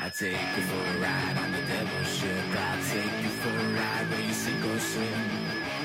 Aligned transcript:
I 0.00 0.10
take 0.10 0.32
you 0.56 0.62
for 0.62 0.76
a 0.76 1.00
ride 1.00 1.36
on 1.42 1.50
the 1.50 1.62
devil's 1.66 2.08
ship. 2.14 2.28
I 2.54 2.78
take 2.92 3.22
you 3.22 3.28
for 3.42 3.48
a 3.50 3.68
ride 3.74 4.06
where 4.10 4.20
you 4.20 4.32
sink 4.32 4.64
or 4.64 4.78
swim. 4.78 5.22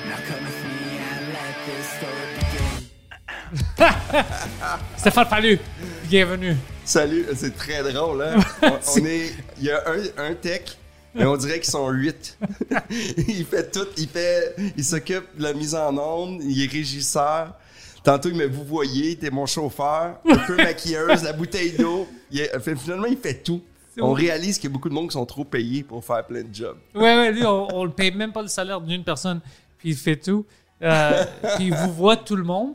Now 0.08 0.18
come 0.28 0.44
with 0.44 0.64
me 0.64 0.98
and 0.98 1.22
let 1.34 1.54
this 1.66 1.86
story 1.98 2.28
begin. 2.38 2.70
Stéphane 4.96 5.26
Fallu, 5.28 5.58
bienvenue. 6.08 6.56
Salut, 6.84 7.26
c'est 7.34 7.56
très 7.56 7.82
drôle, 7.92 8.22
hein? 8.22 8.36
On, 8.62 9.00
on 9.00 9.04
est. 9.06 9.32
Il 9.58 9.64
y 9.64 9.70
a 9.70 9.82
un, 9.88 10.30
un 10.30 10.34
tech, 10.34 10.76
mais 11.14 11.24
on 11.24 11.36
dirait 11.36 11.58
qu'ils 11.60 11.70
sont 11.70 11.88
huit. 11.90 12.38
il 12.90 13.44
fait 13.46 13.70
tout, 13.70 13.86
il 13.96 14.08
fait. 14.08 14.54
Il 14.76 14.84
s'occupe 14.84 15.36
de 15.36 15.42
la 15.42 15.52
mise 15.54 15.74
en 15.74 15.96
onde, 15.96 16.40
il 16.44 16.62
est 16.62 16.70
régisseur. 16.70 17.54
Tantôt, 18.04 18.28
il 18.28 18.36
me 18.36 18.46
vous 18.46 18.64
voyez, 18.64 19.16
t'es 19.16 19.30
mon 19.30 19.46
chauffeur, 19.46 20.20
un 20.28 20.36
peu 20.46 20.56
maquilleuse, 20.56 21.22
la 21.24 21.32
bouteille 21.32 21.72
d'eau. 21.72 22.06
Il 22.30 22.40
est- 22.42 22.60
fait- 22.60 22.76
Finalement, 22.76 23.06
il 23.06 23.16
fait 23.16 23.42
tout. 23.42 23.62
On 24.00 24.12
réalise 24.12 24.58
qu'il 24.58 24.70
y 24.70 24.72
a 24.72 24.74
beaucoup 24.74 24.88
de 24.88 24.94
monde 24.94 25.08
qui 25.08 25.12
sont 25.12 25.26
trop 25.26 25.44
payés 25.44 25.82
pour 25.82 26.04
faire 26.04 26.26
plein 26.26 26.42
de 26.42 26.54
jobs. 26.54 26.76
Ouais, 26.94 27.16
ouais, 27.16 27.32
lui, 27.32 27.44
on, 27.44 27.84
le 27.84 27.90
paye 27.90 28.10
même 28.10 28.32
pas 28.32 28.42
le 28.42 28.48
salaire 28.48 28.80
d'une 28.80 29.04
personne, 29.04 29.40
puis 29.78 29.90
il 29.90 29.96
fait 29.96 30.16
tout. 30.16 30.44
Euh, 30.82 31.24
puis 31.56 31.66
il 31.66 31.74
vous 31.74 31.92
voit 31.92 32.16
tout 32.16 32.36
le 32.36 32.44
monde. 32.44 32.74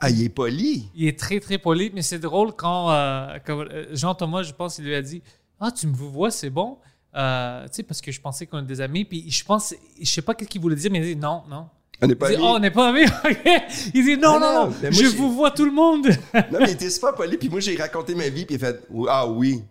Ah, 0.00 0.08
il 0.08 0.22
est 0.22 0.30
poli. 0.30 0.88
Il 0.94 1.06
est 1.06 1.18
très, 1.18 1.40
très 1.40 1.58
poli, 1.58 1.90
mais 1.94 2.00
c'est 2.00 2.18
drôle 2.18 2.52
quand, 2.52 2.90
euh, 2.90 3.36
quand, 3.44 3.60
euh, 3.60 3.86
Jean-Thomas, 3.92 4.42
je 4.42 4.52
pense, 4.52 4.78
il 4.78 4.86
lui 4.86 4.94
a 4.94 5.02
dit 5.02 5.22
Ah, 5.60 5.70
tu 5.70 5.86
me 5.86 5.94
vous 5.94 6.10
vois, 6.10 6.30
c'est 6.30 6.48
bon. 6.48 6.78
Euh, 7.14 7.64
tu 7.64 7.68
sais, 7.72 7.82
parce 7.82 8.00
que 8.00 8.10
je 8.10 8.20
pensais 8.20 8.46
qu'on 8.46 8.58
était 8.58 8.68
des 8.68 8.80
amis, 8.80 9.04
puis 9.04 9.30
je 9.30 9.44
pense, 9.44 9.74
je 10.00 10.10
sais 10.10 10.22
pas 10.22 10.34
qu'est-ce 10.34 10.48
qu'il 10.48 10.60
voulait 10.60 10.76
dire, 10.76 10.90
mais 10.90 10.98
il 11.00 11.14
dit 11.14 11.16
non, 11.16 11.42
non. 11.50 11.66
On 12.02 12.06
n'est 12.06 12.14
pas 12.14 12.28
amis. 12.28 12.36
oh, 12.40 12.52
on 12.54 12.58
n'est 12.58 12.70
pas 12.70 12.88
amis. 12.88 13.04
Il 13.94 14.02
dit 14.02 14.16
non, 14.16 14.40
Non, 14.40 14.54
non, 14.54 14.66
moi, 14.68 14.90
je 14.90 15.16
vous 15.16 15.34
vois 15.34 15.50
tout 15.50 15.66
le 15.66 15.72
monde. 15.72 16.06
Non, 16.32 16.58
mais 16.58 16.68
il 16.68 16.70
était 16.70 16.88
super 16.88 17.14
poli. 17.14 17.36
Puis 17.36 17.50
moi, 17.50 17.60
j'ai 17.60 17.76
raconté 17.76 18.14
ma 18.14 18.30
vie. 18.30 18.46
Puis 18.46 18.54
il 18.54 18.64
a 18.64 18.68
fait 18.68 18.80
Ah 19.06 19.26
oui, 19.28 19.62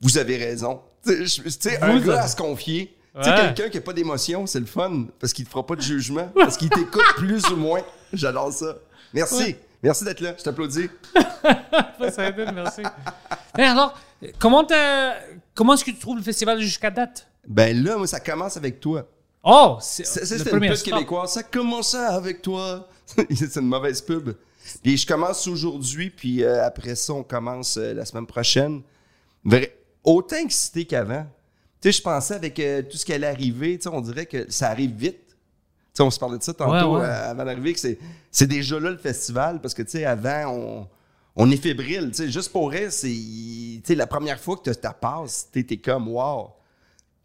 vous 0.00 0.18
avez 0.18 0.36
raison. 0.36 0.80
Tu 1.04 1.26
sais, 1.28 1.82
un 1.82 1.98
gars 2.00 2.22
à 2.22 2.28
se 2.28 2.36
confier. 2.36 2.96
Tu 3.14 3.24
sais, 3.24 3.34
quelqu'un 3.34 3.68
qui 3.70 3.76
n'a 3.78 3.82
pas 3.82 3.92
d'émotion, 3.92 4.46
c'est 4.46 4.60
le 4.60 4.66
fun. 4.66 5.06
Parce 5.18 5.32
qu'il 5.32 5.44
ne 5.44 5.46
te 5.46 5.52
fera 5.52 5.64
pas 5.64 5.76
de 5.76 5.80
jugement. 5.80 6.28
Parce 6.34 6.56
qu'il 6.56 6.68
t'écoute 6.68 7.04
plus 7.16 7.46
ou 7.48 7.56
moins. 7.56 7.80
J'adore 8.12 8.52
ça. 8.52 8.76
Merci. 9.14 9.42
Ouais. 9.42 9.60
Merci 9.82 10.04
d'être 10.04 10.20
là. 10.20 10.34
Je 10.38 10.42
t'applaudis. 10.42 10.90
Ça 11.14 12.24
a 12.24 12.28
été, 12.28 12.44
merci. 12.52 12.82
Alors, 13.54 13.98
comment, 14.38 14.66
comment 15.54 15.74
est-ce 15.74 15.84
que 15.84 15.90
tu 15.90 15.98
trouves 15.98 16.16
le 16.16 16.22
festival 16.22 16.60
jusqu'à 16.60 16.90
date? 16.90 17.26
Ben 17.46 17.82
là, 17.82 17.96
moi, 17.96 18.06
ça 18.06 18.20
commence 18.20 18.56
avec 18.56 18.80
toi. 18.80 19.06
Oh, 19.44 19.78
c'est 19.80 20.02
le 20.38 20.44
premier 20.44 20.68
pub 20.68 20.76
stop. 20.76 20.92
québécoise. 20.94 21.32
Ça 21.32 21.42
commence 21.44 21.94
avec 21.94 22.42
toi. 22.42 22.88
c'est 23.34 23.56
une 23.56 23.68
mauvaise 23.68 24.02
pub. 24.02 24.32
Puis 24.82 24.96
je 24.96 25.06
commence 25.06 25.46
aujourd'hui, 25.46 26.10
puis 26.10 26.42
euh, 26.42 26.66
après 26.66 26.96
ça, 26.96 27.12
on 27.12 27.22
commence 27.22 27.76
euh, 27.76 27.94
la 27.94 28.04
semaine 28.04 28.26
prochaine. 28.26 28.82
Autant 30.06 30.36
excité 30.36 30.86
qu'avant. 30.86 31.26
Tu 31.82 31.92
sais, 31.92 31.98
je 31.98 32.02
pensais 32.02 32.34
avec 32.34 32.58
euh, 32.58 32.80
tout 32.82 32.96
ce 32.96 33.04
qui 33.04 33.12
allait 33.12 33.26
arriver, 33.26 33.76
tu 33.76 33.82
sais, 33.82 33.88
on 33.90 34.00
dirait 34.00 34.24
que 34.24 34.50
ça 34.50 34.70
arrive 34.70 34.92
vite. 34.92 35.26
Tu 35.28 35.34
sais, 35.92 36.02
on 36.02 36.10
se 36.10 36.18
parlait 36.18 36.38
de 36.38 36.42
ça 36.42 36.54
tantôt 36.54 36.94
Ouais, 36.94 37.00
ouais. 37.00 37.06
euh, 37.06 37.30
avant 37.30 37.44
d'arriver, 37.44 37.74
que 37.74 37.80
c'est, 38.30 38.46
déjà 38.46 38.80
là 38.80 38.90
le 38.90 38.96
festival, 38.96 39.60
parce 39.60 39.74
que, 39.74 39.82
tu 39.82 39.90
sais, 39.90 40.04
avant, 40.06 40.46
on, 40.54 40.88
on 41.36 41.50
est 41.50 41.56
fébrile. 41.58 42.08
Tu 42.10 42.16
sais, 42.16 42.30
juste 42.30 42.50
pour 42.50 42.72
elle, 42.72 42.90
c'est, 42.90 43.08
tu 43.08 43.82
sais, 43.84 43.94
la 43.94 44.06
première 44.06 44.40
fois 44.40 44.56
que 44.56 44.62
tu 44.62 44.70
as 44.70 44.74
ta 44.74 44.92
passe, 44.94 45.48
tu 45.52 45.60
es 45.68 45.76
comme, 45.76 46.08
wow. 46.08 46.50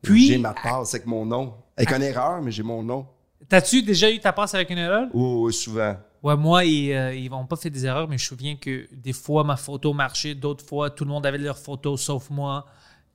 Puis- 0.02 0.28
j'ai 0.28 0.38
ma 0.38 0.54
passe 0.54 0.96
avec 0.96 1.06
mon 1.06 1.26
nom. 1.26 1.54
Avec 1.78 1.92
une 1.94 2.04
erreur, 2.04 2.42
mais 2.42 2.52
j'ai 2.52 2.64
mon 2.64 2.84
nom. 2.84 3.06
T'as-tu 3.48 3.82
déjà 3.84 4.10
eu 4.12 4.20
ta 4.20 4.34
passe 4.34 4.54
avec 4.54 4.70
une 4.70 4.78
erreur? 4.80 5.08
Oh, 5.14 5.44
oui, 5.46 5.54
souvent. 5.54 5.96
Ouais, 6.24 6.36
moi, 6.38 6.64
ils, 6.66 6.92
euh, 6.94 7.16
ils 7.16 7.30
n'ont 7.32 7.46
pas 7.48 7.56
fait 7.56 7.70
des 7.72 7.86
erreurs, 7.86 8.08
mais 8.08 8.18
je 8.18 8.24
me 8.26 8.38
souviens 8.38 8.56
que 8.56 8.88
des 8.94 9.14
fois, 9.14 9.44
ma 9.44 9.56
photo 9.58 9.92
marchait, 9.94 10.36
d'autres 10.36 10.64
fois, 10.66 10.90
tout 10.92 11.04
le 11.04 11.10
monde 11.10 11.26
avait 11.26 11.38
leur 11.40 11.58
photo, 11.58 11.98
sauf 11.98 12.30
moi. 12.30 12.66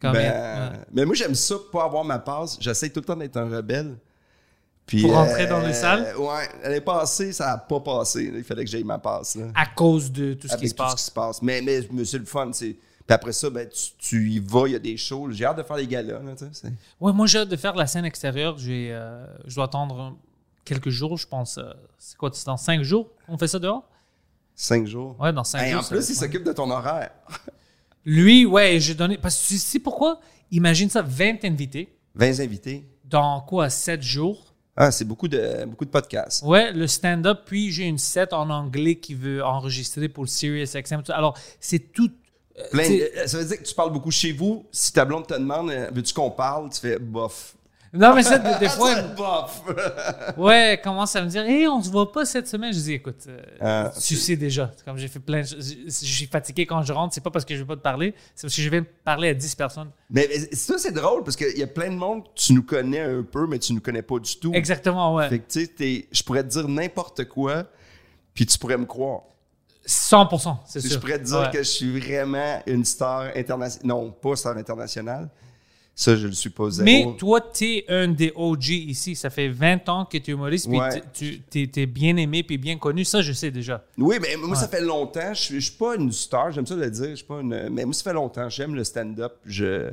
Quand 0.00 0.12
Ben, 0.12 0.22
même, 0.32 0.72
ouais. 0.72 0.78
Mais 0.92 1.04
moi, 1.04 1.14
j'aime 1.14 1.34
ça, 1.34 1.54
pas 1.72 1.84
avoir 1.84 2.04
ma 2.04 2.18
passe. 2.18 2.58
J'essaie 2.60 2.90
tout 2.90 3.00
le 3.00 3.06
temps 3.06 3.16
d'être 3.16 3.36
un 3.36 3.48
rebelle. 3.48 3.96
Puis, 4.84 5.02
Pour 5.02 5.14
rentrer 5.14 5.46
dans 5.46 5.60
les 5.60 5.72
salles? 5.72 6.14
Ouais, 6.16 6.48
l'année 6.62 6.80
passée, 6.80 7.32
ça 7.32 7.46
n'a 7.46 7.58
pas 7.58 7.80
passé. 7.80 8.30
Il 8.34 8.44
fallait 8.44 8.64
que 8.64 8.70
j'aille 8.70 8.84
ma 8.84 8.98
passe. 8.98 9.34
Là, 9.36 9.46
À 9.54 9.66
cause 9.66 10.12
de 10.12 10.34
tout 10.34 10.46
ce 10.48 10.52
avec 10.52 10.62
qui 10.64 10.68
se 10.68 10.74
tout 10.74 10.82
ce 10.84 10.88
qui 10.90 10.92
passe. 10.96 11.06
se 11.06 11.10
passe. 11.10 11.42
Mais, 11.42 11.60
mais, 11.62 11.80
mais 11.90 12.04
c'est 12.04 12.18
le 12.18 12.24
fun. 12.24 12.50
c'est- 12.52 12.76
Puis 13.06 13.14
après 13.14 13.32
ça, 13.32 13.50
ben, 13.50 13.68
tu, 13.68 13.90
tu 13.98 14.30
y 14.30 14.38
vas, 14.38 14.66
il 14.68 14.72
y 14.72 14.76
a 14.76 14.78
des 14.80 14.96
shows. 14.96 15.30
J'ai 15.30 15.44
hâte 15.44 15.58
de 15.58 15.62
faire 15.64 15.76
les 15.76 15.86
galas. 15.88 16.20
Là, 16.20 16.34
Ouais, 17.00 17.12
moi, 17.12 17.26
j'ai 17.26 17.38
hâte 17.38 17.48
de 17.48 17.56
faire 17.56 17.74
la 17.74 17.86
scène 17.86 18.04
extérieure. 18.04 18.58
J'ai, 18.58 18.90
euh, 18.92 19.24
je 19.46 19.54
dois 19.56 19.64
attendre 19.64 20.16
quelques 20.66 20.90
jours, 20.90 21.16
je 21.16 21.26
pense. 21.26 21.56
euh, 21.56 21.72
c'est 21.98 22.16
quoi, 22.18 22.30
c'est 22.34 22.44
dans 22.44 22.58
cinq 22.58 22.82
jours? 22.82 23.08
On 23.28 23.38
fait 23.38 23.48
ça 23.48 23.58
dehors? 23.58 23.88
Cinq 24.54 24.86
jours. 24.86 25.16
Ouais, 25.18 25.32
dans 25.32 25.44
cinq 25.44 25.60
Hey, 25.62 25.72
jours. 25.72 25.80
en 25.80 25.84
plus, 25.88 26.08
il 26.10 26.14
s'occupe 26.14 26.44
de 26.44 26.52
ton 26.52 26.70
horaire. 26.70 27.10
Lui, 28.04 28.46
ouais, 28.46 28.78
j'ai 28.80 28.94
donné. 28.94 29.18
Parce 29.18 29.40
que 29.42 29.48
tu 29.48 29.58
sais 29.58 29.78
pourquoi? 29.78 30.20
Imagine 30.50 30.88
ça, 30.90 31.02
20 31.02 31.44
invités. 31.44 31.96
20 32.14 32.40
invités. 32.40 32.86
Dans 33.04 33.40
quoi, 33.40 33.68
7 33.70 34.02
jours? 34.02 34.54
Ah, 34.76 34.90
c'est 34.90 35.04
beaucoup 35.04 35.26
de, 35.28 35.64
beaucoup 35.64 35.84
de 35.86 35.90
podcasts. 35.90 36.42
Ouais, 36.44 36.70
le 36.72 36.86
stand-up, 36.86 37.40
puis 37.46 37.72
j'ai 37.72 37.84
une 37.84 37.98
set 37.98 38.32
en 38.32 38.50
anglais 38.50 38.96
qui 38.96 39.14
veut 39.14 39.42
enregistrer 39.44 40.08
pour 40.08 40.24
le 40.24 40.28
Sirius 40.28 40.74
XM. 40.76 41.02
Alors, 41.08 41.36
c'est 41.60 41.92
tout. 41.92 42.10
euh, 42.58 42.62
Plein- 42.70 42.90
euh, 43.16 43.26
ça 43.26 43.38
veut 43.38 43.44
dire 43.44 43.58
que 43.58 43.62
tu 43.66 43.74
parles 43.74 43.92
beaucoup 43.92 44.10
chez 44.10 44.32
vous. 44.32 44.66
Si 44.70 44.92
ta 44.92 45.04
blonde 45.04 45.26
te 45.26 45.34
demande, 45.34 45.70
veux-tu 45.92 46.12
qu'on 46.14 46.30
parle, 46.30 46.68
tu 46.70 46.80
fais 46.80 46.98
bof. 46.98 47.56
Non, 47.92 48.14
mais 48.14 48.22
ça, 48.22 48.38
des, 48.38 48.58
des 48.58 48.68
fois, 48.70 48.94
ouais, 50.36 50.72
elle 50.74 50.80
commence 50.82 51.14
à 51.16 51.22
me 51.22 51.28
dire, 51.28 51.44
hé, 51.44 51.66
on 51.68 51.82
se 51.82 51.90
voit 51.90 52.10
pas 52.12 52.24
cette 52.24 52.48
semaine. 52.48 52.72
Je 52.72 52.78
dis, 52.78 52.92
écoute, 52.94 53.24
euh, 53.28 53.40
Ah, 53.60 53.92
tu 54.00 54.16
sais 54.16 54.36
déjà. 54.36 54.70
Comme 54.84 54.98
j'ai 54.98 55.08
fait 55.08 55.20
plein 55.20 55.40
de 55.42 55.46
choses. 55.46 55.74
Je 55.86 55.90
suis 55.90 56.26
fatigué 56.26 56.66
quand 56.66 56.82
je 56.82 56.92
rentre, 56.92 57.14
c'est 57.14 57.20
pas 57.22 57.30
parce 57.30 57.44
que 57.44 57.54
je 57.54 57.60
veux 57.60 57.66
pas 57.66 57.76
te 57.76 57.80
parler, 57.82 58.14
c'est 58.34 58.42
parce 58.46 58.54
que 58.56 58.62
je 58.62 58.68
viens 58.68 58.80
de 58.80 58.86
parler 59.04 59.30
à 59.30 59.34
10 59.34 59.54
personnes. 59.54 59.90
Mais, 60.10 60.28
mais 60.28 60.54
ça, 60.56 60.74
c'est 60.78 60.92
drôle 60.92 61.22
parce 61.24 61.36
qu'il 61.36 61.56
y 61.56 61.62
a 61.62 61.66
plein 61.66 61.90
de 61.90 61.96
monde, 61.96 62.24
tu 62.34 62.52
nous 62.52 62.62
connais 62.62 63.00
un 63.00 63.22
peu, 63.22 63.46
mais 63.46 63.58
tu 63.58 63.72
nous 63.72 63.80
connais 63.80 64.02
pas 64.02 64.18
du 64.18 64.36
tout. 64.36 64.52
Exactement, 64.54 65.14
ouais. 65.14 65.28
Fait 65.28 65.38
que, 65.38 65.50
tu 65.50 65.60
sais, 65.60 65.66
t'es- 65.68 66.08
je 66.12 66.22
pourrais 66.22 66.42
te 66.42 66.48
dire 66.48 66.68
n'importe 66.68 67.24
quoi, 67.28 67.64
puis 68.34 68.44
tu 68.46 68.58
pourrais 68.58 68.76
me 68.78 68.86
croire. 68.86 69.22
100%, 69.86 70.56
c'est 70.66 70.80
sûr. 70.80 70.90
je 70.90 70.98
pourrais 70.98 71.18
te 71.18 71.24
dire 71.24 71.38
Ouais. 71.40 71.50
que 71.52 71.58
je 71.58 71.62
suis 71.70 71.98
vraiment 72.00 72.60
une 72.66 72.84
star 72.84 73.30
internationale. 73.36 73.86
Non, 73.86 74.10
pas 74.10 74.34
star 74.34 74.56
internationale. 74.56 75.28
Ça, 75.98 76.14
je 76.14 76.26
le 76.26 76.32
zéro. 76.32 76.84
Mais 76.84 77.06
toi, 77.16 77.40
tu 77.40 77.64
es 77.64 77.84
un 77.88 78.08
des 78.08 78.30
OG 78.36 78.68
ici. 78.68 79.16
Ça 79.16 79.30
fait 79.30 79.48
20 79.48 79.88
ans 79.88 80.04
que 80.04 80.18
tu 80.18 80.30
es 80.30 80.34
humoriste, 80.34 80.68
puis 80.68 80.78
Ouais. 80.78 81.02
tu 81.14 81.70
es, 81.74 81.86
bien 81.86 82.18
aimé, 82.18 82.42
puis 82.42 82.58
bien 82.58 82.76
connu. 82.76 83.02
Ça, 83.02 83.22
je 83.22 83.32
sais 83.32 83.50
déjà. 83.50 83.82
Oui, 83.96 84.16
mais 84.20 84.36
moi, 84.36 84.56
ça 84.56 84.68
fait 84.68 84.82
longtemps. 84.82 85.32
Je 85.32 85.40
suis, 85.40 85.54
je 85.60 85.70
suis 85.70 85.78
pas 85.78 85.96
une 85.96 86.12
star, 86.12 86.52
j'aime 86.52 86.66
ça 86.66 86.76
le 86.76 86.90
dire. 86.90 87.08
Je 87.10 87.14
suis 87.14 87.24
pas 87.24 87.40
une, 87.40 87.70
mais 87.70 87.86
moi, 87.86 87.94
ça 87.94 88.04
fait 88.04 88.12
longtemps. 88.12 88.46
J'aime 88.50 88.74
le 88.74 88.84
stand-up. 88.84 89.38
Je, 89.46 89.90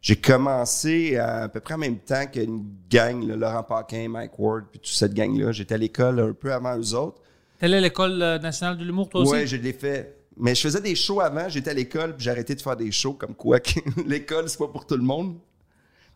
j'ai 0.00 0.16
commencé 0.16 1.18
à, 1.18 1.42
à 1.42 1.48
peu 1.50 1.60
près 1.60 1.74
en 1.74 1.78
même 1.78 1.98
temps 1.98 2.24
qu'une 2.32 2.64
gang, 2.90 3.22
là, 3.28 3.36
Laurent 3.36 3.62
Paquin, 3.62 4.08
Mike 4.08 4.38
Ward, 4.38 4.64
puis 4.70 4.80
toute 4.80 4.88
cette 4.88 5.12
gang-là. 5.12 5.52
J'étais 5.52 5.74
à 5.74 5.78
l'école 5.78 6.18
un 6.18 6.32
peu 6.32 6.50
avant 6.50 6.78
eux 6.78 6.94
autres. 6.94 7.20
Allé 7.60 7.76
à 7.76 7.80
l'École 7.80 8.22
euh, 8.22 8.38
nationale 8.38 8.78
de 8.78 8.84
l'humour, 8.84 9.10
toi 9.10 9.20
aussi? 9.20 9.32
Oui, 9.32 9.46
je 9.46 9.56
l'ai 9.56 9.74
fait. 9.74 10.15
Mais 10.38 10.54
je 10.54 10.60
faisais 10.60 10.80
des 10.80 10.94
shows 10.94 11.20
avant, 11.20 11.48
j'étais 11.48 11.70
à 11.70 11.74
l'école, 11.74 12.14
puis 12.14 12.24
j'ai 12.24 12.30
arrêté 12.30 12.54
de 12.54 12.60
faire 12.60 12.76
des 12.76 12.92
shows 12.92 13.14
comme 13.14 13.34
quoi 13.34 13.58
que 13.60 13.80
l'école, 14.06 14.48
c'est 14.48 14.58
pas 14.58 14.68
pour 14.68 14.86
tout 14.86 14.96
le 14.96 15.02
monde. 15.02 15.36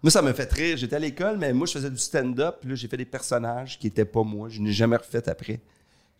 Moi, 0.02 0.10
ça 0.10 0.22
me 0.22 0.32
fait 0.32 0.50
rire. 0.52 0.76
J'étais 0.76 0.96
à 0.96 0.98
l'école, 0.98 1.36
mais 1.38 1.52
moi, 1.52 1.66
je 1.66 1.72
faisais 1.72 1.90
du 1.90 1.98
stand-up, 1.98 2.56
puis 2.60 2.70
là, 2.70 2.74
j'ai 2.74 2.88
fait 2.88 2.96
des 2.96 3.04
personnages 3.04 3.78
qui 3.78 3.86
étaient 3.86 4.04
pas 4.04 4.22
moi. 4.22 4.48
Je 4.48 4.60
n'ai 4.60 4.72
jamais 4.72 4.96
refait 4.96 5.28
après. 5.28 5.60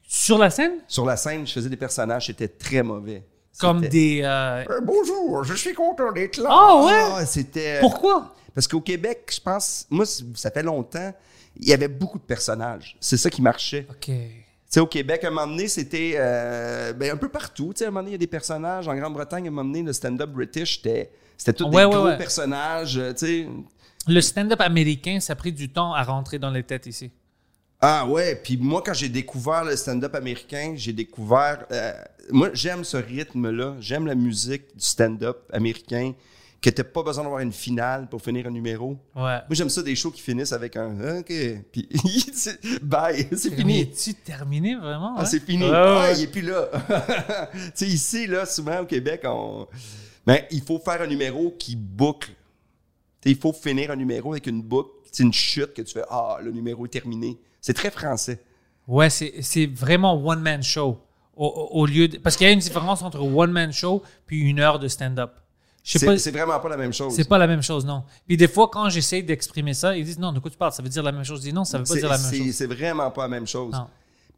Sur 0.07 0.39
la 0.39 0.51
scène? 0.51 0.73
Sur 0.89 1.05
la 1.07 1.17
scène, 1.17 1.47
je 1.47 1.53
faisais 1.53 1.69
des 1.69 1.77
personnages, 1.77 2.27
c'était 2.27 2.49
très 2.49 2.83
mauvais. 2.83 3.23
Comme 3.59 3.81
des... 3.83 4.21
euh, 4.23 4.65
Euh, 4.69 4.81
bonjour, 4.83 5.45
je 5.45 5.55
suis 5.55 5.75
content 5.75 6.13
d'être 6.13 6.39
là. 6.39 6.49
Ah 6.51 6.85
ouais? 6.85 6.93
Ah, 7.23 7.27
c'était. 7.27 7.81
Pourquoi? 7.81 8.35
Parce 8.55 8.67
qu'au 8.67 8.81
Québec, 8.81 9.31
je 9.35 9.41
pense, 9.41 9.87
moi, 9.91 10.05
ça 10.07 10.51
fait 10.51 10.63
longtemps, 10.63 11.13
il 11.57 11.69
y 11.69 11.73
avait 11.73 11.89
beaucoup 11.89 12.19
de 12.19 12.25
personnages. 12.25 12.97
C'est 13.01 13.17
ça 13.17 13.29
qui 13.31 13.43
marchait. 13.43 13.87
OK. 13.91 14.11
Tu 14.71 14.75
sais, 14.75 14.81
au 14.81 14.87
Québec, 14.87 15.25
à 15.25 15.27
un 15.27 15.31
moment 15.31 15.49
donné, 15.49 15.67
c'était 15.67 16.15
euh, 16.17 16.93
ben, 16.93 17.11
un 17.11 17.17
peu 17.17 17.29
partout. 17.29 17.73
Tu 17.75 17.79
sais, 17.81 17.85
à 17.87 17.89
un 17.89 17.91
moment 17.91 18.03
donné, 18.03 18.11
il 18.11 18.13
y 18.13 18.15
a 18.15 18.19
des 18.19 18.27
personnages. 18.29 18.87
En 18.87 18.95
Grande-Bretagne, 18.95 19.47
à 19.47 19.49
un 19.49 19.51
moment 19.51 19.65
donné, 19.69 19.83
le 19.83 19.93
stand-up 19.93 20.31
british, 20.31 20.77
c'était, 20.77 21.11
c'était 21.37 21.55
tous 21.55 21.65
Ouais, 21.65 21.71
des 21.71 21.77
ouais, 21.87 21.93
gros 21.93 22.05
ouais. 22.05 22.17
personnages. 22.17 22.97
euh, 22.97 23.13
Tu 23.13 23.19
sais, 23.27 23.49
Le 24.07 24.21
stand-up 24.21 24.61
américain, 24.61 25.19
ça 25.19 25.33
a 25.33 25.37
pris 25.37 25.53
du 25.53 25.71
temps 25.71 25.93
à 25.93 26.05
rentrer 26.05 26.39
dans 26.39 26.51
les 26.51 26.63
têtes 26.63 26.87
ici. 26.87 27.11
Ah 27.81 28.07
ouais, 28.07 28.37
puis 28.37 28.59
moi, 28.59 28.81
quand 28.87 28.95
j'ai 28.95 29.09
découvert 29.09 29.65
le 29.65 29.75
stand-up 29.75 30.15
américain, 30.15 30.75
j'ai 30.77 30.93
découvert... 30.93 31.67
euh, 31.73 31.93
moi, 32.31 32.51
j'aime 32.53 32.85
ce 32.85 32.97
rythme-là. 32.97 33.75
J'aime 33.81 34.07
la 34.07 34.15
musique 34.15 34.67
du 34.77 34.85
stand-up 34.85 35.39
américain, 35.53 36.13
que 36.62 36.69
t'as 36.71 36.85
pas 36.85 37.03
besoin 37.03 37.25
d'avoir 37.25 37.41
une 37.41 37.53
finale 37.53 38.07
pour 38.09 38.21
finir 38.21 38.47
un 38.47 38.51
numéro. 38.51 38.91
Ouais. 39.17 39.23
Moi, 39.23 39.41
j'aime 39.53 39.71
ça 39.71 39.83
des 39.83 39.97
shows 39.97 40.11
qui 40.11 40.21
finissent 40.21 40.53
avec 40.53 40.77
un 40.77 41.19
«OK», 41.21 41.33
puis 41.73 41.89
bye, 42.83 43.29
c'est 43.37 43.55
fini. 43.55 43.81
es-tu 43.81 44.12
terminé 44.15 44.75
vraiment? 44.77 45.15
Ah, 45.17 45.21
ouais? 45.21 45.27
c'est 45.27 45.41
fini. 45.41 45.65
Ouais, 45.65 45.71
Ah, 45.75 46.12
il 46.15 46.25
est 46.25 46.27
plus 46.27 46.43
là. 46.43 46.69
tu 47.53 47.59
sais, 47.75 47.87
ici, 47.87 48.27
là, 48.27 48.45
souvent 48.45 48.81
au 48.81 48.85
Québec, 48.85 49.23
on... 49.25 49.67
Ben, 50.27 50.43
il 50.51 50.61
faut 50.62 50.79
faire 50.79 51.01
un 51.01 51.07
numéro 51.07 51.55
qui 51.59 51.77
boucle. 51.77 52.29
Tu 53.23 53.31
sais, 53.31 53.31
il 53.31 53.37
faut 53.41 53.55
finir 53.55 53.91
un 53.91 53.97
numéro 53.97 54.33
avec 54.33 54.47
une 54.47 54.62
boucle, 54.62 54.91
c'est 55.11 55.23
une 55.23 55.33
chute 55.33 55.73
que 55.73 55.81
tu 55.83 55.95
fais 55.95 56.05
Ah, 56.11 56.39
le 56.43 56.51
numéro 56.53 56.85
est 56.85 56.91
terminé. 56.91 57.39
C'est 57.62 57.73
très 57.75 57.91
français. 57.91 58.39
Ouais, 58.87 59.09
c'est 59.09 59.67
vraiment 59.67 60.15
one-man 60.23 60.62
show. 60.62 60.99
Au 61.37 61.87
lieu 61.87 62.07
de- 62.09 62.19
parce 62.19 62.37
qu'il 62.37 62.47
y 62.47 62.51
a 62.51 62.53
une 62.53 62.59
différence 62.59 63.01
entre 63.01 63.21
one-man 63.23 63.73
show 63.73 64.03
puis 64.27 64.41
une 64.41 64.61
heure 64.61 64.79
de 64.79 64.89
stand-up. 64.89 65.33
C'est 65.82 66.31
vraiment 66.31 66.59
pas 66.61 66.69
la 66.69 66.77
même 66.77 66.93
chose. 66.93 67.15
C'est 67.15 67.29
pas 67.29 67.38
la 67.38 67.47
même 67.47 67.62
chose, 67.62 67.85
non. 67.87 68.05
Puis 68.27 68.37
des 68.37 68.49
fois, 68.49 68.69
quand 68.71 68.88
j'essaie 68.91 69.23
d'exprimer 69.23 69.75
ça, 69.75 69.97
ils 69.97 70.05
disent 70.05 70.19
non, 70.19 70.32
de 70.32 70.38
quoi 70.38 70.50
tu 70.50 70.56
parles? 70.56 70.73
Ça 70.73 70.82
veut 70.82 70.88
dire 70.88 71.03
la 71.03 71.12
même 71.12 71.25
chose. 71.25 71.41
Je 71.41 71.49
dis 71.49 71.53
non, 71.53 71.65
ça 71.65 71.79
veut 71.79 71.85
pas 71.85 71.94
dire 71.94 72.09
la 72.09 72.19
même 72.19 72.32
chose. 72.35 72.55
C'est 72.55 72.67
vraiment 72.67 73.11
pas 73.11 73.23
la 73.23 73.29
même 73.29 73.47
chose. 73.47 73.73
Non. 73.73 73.87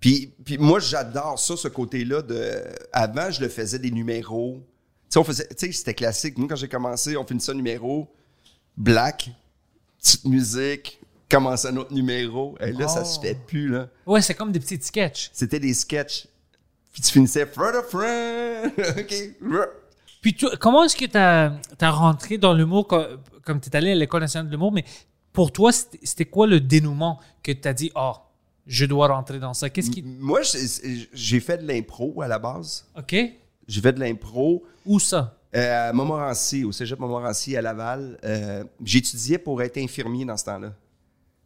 Puis, 0.01 0.33
puis 0.45 0.59
moi, 0.59 0.81
j'adore 0.81 1.39
ça, 1.39 1.57
ce 1.57 1.69
côté-là. 1.69 2.23
de 2.23 2.63
Avant, 2.93 3.31
je 3.31 3.41
le 3.41 3.49
faisais 3.49 3.79
des 3.79 3.91
numéros. 3.91 4.61
Tu 4.61 4.65
sais, 5.11 5.19
on 5.19 5.25
faisait, 5.25 5.47
tu 5.49 5.67
sais, 5.67 5.73
c'était 5.73 5.95
classique. 5.95 6.39
Nous, 6.39 6.47
quand 6.49 6.57
j'ai 6.57 6.69
commencé, 6.69 7.17
on 7.17 7.25
finissait 7.27 7.53
un 7.53 7.57
numéro, 7.57 8.09
black, 8.77 9.31
petite 10.01 10.25
musique, 10.25 10.99
commence 11.31 11.65
un 11.65 11.77
autre 11.77 11.93
numéro. 11.93 12.57
Et 12.61 12.73
là, 12.73 12.89
ça 12.89 13.03
Oh. 13.03 13.05
se 13.05 13.21
fait 13.21 13.35
plus, 13.47 13.69
là. 13.69 13.89
Ouais, 14.07 14.23
c'est 14.23 14.35
comme 14.35 14.51
des 14.53 14.61
petits 14.61 14.81
sketchs. 14.81 15.31
C'était 15.33 15.61
des 15.61 15.75
sketchs. 15.75 16.27
Puis 16.93 17.03
tu 17.03 17.11
finissais 17.13 17.47
Friend 17.47 17.75
of 17.77 17.87
Friend. 17.91 18.73
OK. 18.99 19.15
Puis 20.23 20.35
comment 20.61 20.85
est-ce 20.85 20.97
que 20.97 21.05
tu 21.05 21.19
as, 21.19 21.91
rentré 21.91 22.39
dans 22.39 22.55
l'humour 22.55 22.87
co- 22.89 23.03
comme 23.45 23.61
tu 23.61 23.69
es 23.69 23.77
allé 23.77 23.91
à 23.91 23.95
l'École 23.95 24.21
nationale 24.23 24.47
de 24.47 24.53
l'humour, 24.53 24.73
mais 24.73 24.85
pour 25.33 25.53
toi, 25.53 25.71
c'était 25.73 26.25
quoi 26.27 26.47
le 26.47 26.61
dénouement 26.61 27.21
que 27.43 27.53
tu 27.53 27.69
as 27.69 27.75
dit, 27.75 27.91
oh, 27.95 28.13
je 28.67 28.87
dois 28.87 29.09
rentrer 29.09 29.39
dans 29.41 29.53
ça? 29.53 29.69
Qu'est-ce 29.69 29.91
qui. 29.91 30.03
Moi, 30.03 30.41
j'ai 30.43 31.09
j'ai 31.13 31.41
fait 31.41 31.59
de 31.59 31.67
l'impro 31.67 32.23
à 32.23 32.29
la 32.29 32.39
base. 32.39 32.89
OK. 32.97 33.15
J'ai 33.67 33.81
fait 33.81 33.93
de 33.93 34.01
l'impro. 34.01 34.65
Où 34.87 34.99
ça? 35.01 35.37
Euh, 35.55 35.91
à 35.91 35.93
Montmorency, 35.93 36.65
au 36.65 36.73
cégep 36.73 36.99
Montmorency 36.99 37.57
à 37.57 37.63
Laval, 37.63 38.19
euh, 38.25 38.65
j'étudiais 38.83 39.39
pour 39.39 39.61
être 39.61 39.77
infirmier 39.79 40.25
dans 40.25 40.37
ce 40.37 40.45
temps-là. 40.47 40.73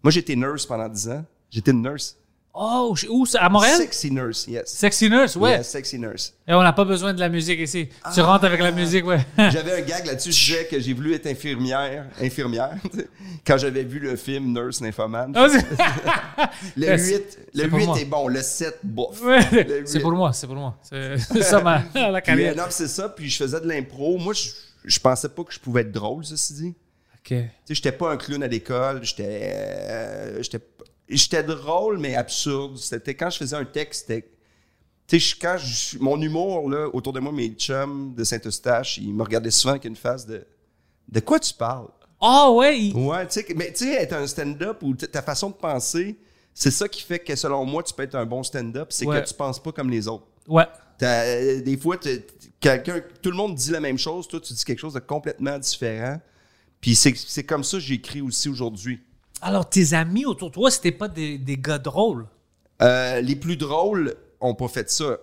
Moi, 0.02 0.10
j'étais 0.12 0.36
nurse 0.36 0.64
pendant 0.66 0.88
10 0.88 1.08
ans. 1.08 1.24
J'étais 1.50 1.72
une 1.72 1.82
nurse. 1.82 2.16
Oh, 2.58 2.94
où 3.10 3.26
ça? 3.26 3.42
À 3.42 3.48
Montréal? 3.50 3.76
Sexy 3.76 4.10
nurse, 4.10 4.46
yes. 4.48 4.62
Sexy 4.66 5.10
Nurse, 5.10 5.36
ouais. 5.36 5.50
Yeah, 5.50 5.62
sexy 5.62 5.98
nurse. 5.98 6.32
Et 6.48 6.54
on 6.54 6.62
n'a 6.62 6.72
pas 6.72 6.86
besoin 6.86 7.12
de 7.12 7.20
la 7.20 7.28
musique 7.28 7.60
ici. 7.60 7.88
Tu 8.14 8.20
rentres 8.22 8.46
avec 8.46 8.60
la 8.60 8.72
musique, 8.72 9.04
ouais. 9.04 9.18
J'avais 9.50 9.72
un 9.72 9.80
gag 9.82 10.06
là-dessus, 10.06 10.32
je 10.32 10.46
disais 10.52 10.64
que 10.66 10.80
j'ai 10.80 10.94
voulu 10.94 11.12
être 11.14 11.26
infirmière, 11.26 12.06
infirmière, 12.18 12.76
quand 13.46 13.58
j'avais 13.58 13.82
vu 13.84 13.98
le 13.98 14.16
film 14.16 14.54
Nurse 14.54 14.80
Nymphomane. 14.80 15.32
Ah, 15.36 15.48
c'est- 15.50 15.66
Le 16.76 16.86
Ouais, 16.88 16.98
8, 16.98 17.24
c'est 17.54 17.62
le 17.62 17.68
pour 17.68 17.78
8 17.78 17.86
moi. 17.86 18.00
est 18.00 18.04
bon, 18.06 18.28
le 18.28 18.40
7, 18.40 18.78
bof. 18.84 19.22
Ouais. 19.22 19.82
C'est 19.84 20.00
pour 20.00 20.12
moi, 20.12 20.32
c'est 20.32 20.46
pour 20.46 20.56
moi. 20.56 20.78
C'est 20.82 21.42
ça 21.42 21.60
ma, 21.60 21.82
la 21.94 22.20
Puis, 22.22 22.22
carrière. 22.32 22.56
non, 22.56 22.64
c'est 22.70 22.88
ça, 22.88 23.10
puis 23.10 23.28
je 23.28 23.36
faisais 23.36 23.60
de 23.60 23.68
l'impro. 23.68 24.16
Moi, 24.16 24.32
je, 24.32 24.48
je 24.84 24.98
pensais 24.98 25.28
pas 25.28 25.44
que 25.44 25.52
je 25.52 25.60
pouvais 25.60 25.82
être 25.82 25.92
drôle, 25.92 26.24
ceci 26.24 26.54
dit. 26.54 26.74
OK. 27.18 27.28
Tu 27.28 27.34
sais, 27.36 27.74
j'étais 27.74 27.92
pas 27.92 28.12
un 28.12 28.16
clown 28.16 28.42
à 28.42 28.46
l'école, 28.46 29.00
j'étais 29.04 29.24
euh, 29.52 30.42
j'étais 30.42 30.60
j'étais 31.08 31.42
drôle 31.42 31.98
mais 31.98 32.14
absurde. 32.16 32.76
C'était 32.78 33.14
quand 33.14 33.30
je 33.30 33.38
faisais 33.38 33.56
un 33.56 33.64
texte, 33.64 34.12
tu 35.06 35.20
sais, 35.20 35.36
quand 35.40 35.56
je- 35.58 35.98
mon 35.98 36.20
humour 36.20 36.68
là 36.70 36.88
autour 36.92 37.12
de 37.12 37.20
moi 37.20 37.32
mes 37.32 37.48
chums 37.50 38.14
de 38.14 38.24
Saint-Eustache, 38.24 38.98
ils 38.98 39.14
me 39.14 39.22
regardaient 39.22 39.50
souvent 39.50 39.72
avec 39.72 39.84
une 39.84 39.96
face 39.96 40.26
de 40.26 40.46
de 41.08 41.20
quoi 41.20 41.38
tu 41.38 41.54
parles? 41.54 41.86
Ah, 42.20 42.50
ouais. 42.50 42.80
il- 42.80 42.96
Ouais, 42.96 43.24
tu 43.28 43.34
sais, 43.34 43.46
mais 43.54 43.72
tu 43.72 43.84
sais 43.84 43.92
être 43.94 44.14
un 44.14 44.26
stand-up 44.26 44.82
ou 44.82 44.94
ta 44.96 45.22
façon 45.22 45.50
de 45.50 45.54
penser, 45.54 46.16
c'est 46.52 46.72
ça 46.72 46.88
qui 46.88 47.02
fait 47.02 47.20
que 47.20 47.36
selon 47.36 47.64
moi 47.64 47.82
tu 47.84 47.94
peux 47.94 48.02
être 48.02 48.16
un 48.16 48.26
bon 48.26 48.42
stand-up, 48.42 48.88
c'est 48.90 49.06
Ouais. 49.06 49.22
que 49.22 49.28
tu 49.28 49.34
penses 49.34 49.62
pas 49.62 49.70
comme 49.70 49.90
les 49.90 50.08
autres. 50.08 50.26
Ouais. 50.48 50.64
T'as- 50.98 51.24
euh, 51.26 51.60
des 51.60 51.76
fois, 51.76 51.96
quelqu'un, 52.58 53.00
tout 53.22 53.30
le 53.30 53.36
monde 53.36 53.54
dit 53.54 53.70
la 53.70 53.80
même 53.80 53.98
chose, 53.98 54.26
toi, 54.26 54.40
tu 54.40 54.52
dis 54.54 54.64
quelque 54.64 54.78
chose 54.80 54.94
de 54.94 54.98
complètement 54.98 55.58
différent. 55.58 56.20
Puis 56.80 56.96
c'est 56.96 57.14
c'est 57.16 57.44
comme 57.44 57.62
ça 57.64 57.76
que 57.76 57.82
j'écris 57.82 58.20
aussi 58.22 58.48
aujourd'hui. 58.48 59.00
Alors, 59.42 59.68
tes 59.68 59.92
amis 59.94 60.24
autour 60.24 60.48
de 60.50 60.54
toi, 60.54 60.70
c'était 60.70 60.92
pas 60.92 61.08
des, 61.08 61.38
des 61.38 61.56
gars 61.58 61.78
drôles? 61.78 62.26
Euh, 62.82 63.20
les 63.20 63.36
plus 63.36 63.56
drôles 63.56 64.14
ont 64.40 64.54
pas 64.54 64.68
fait 64.68 64.90
ça. 64.90 65.18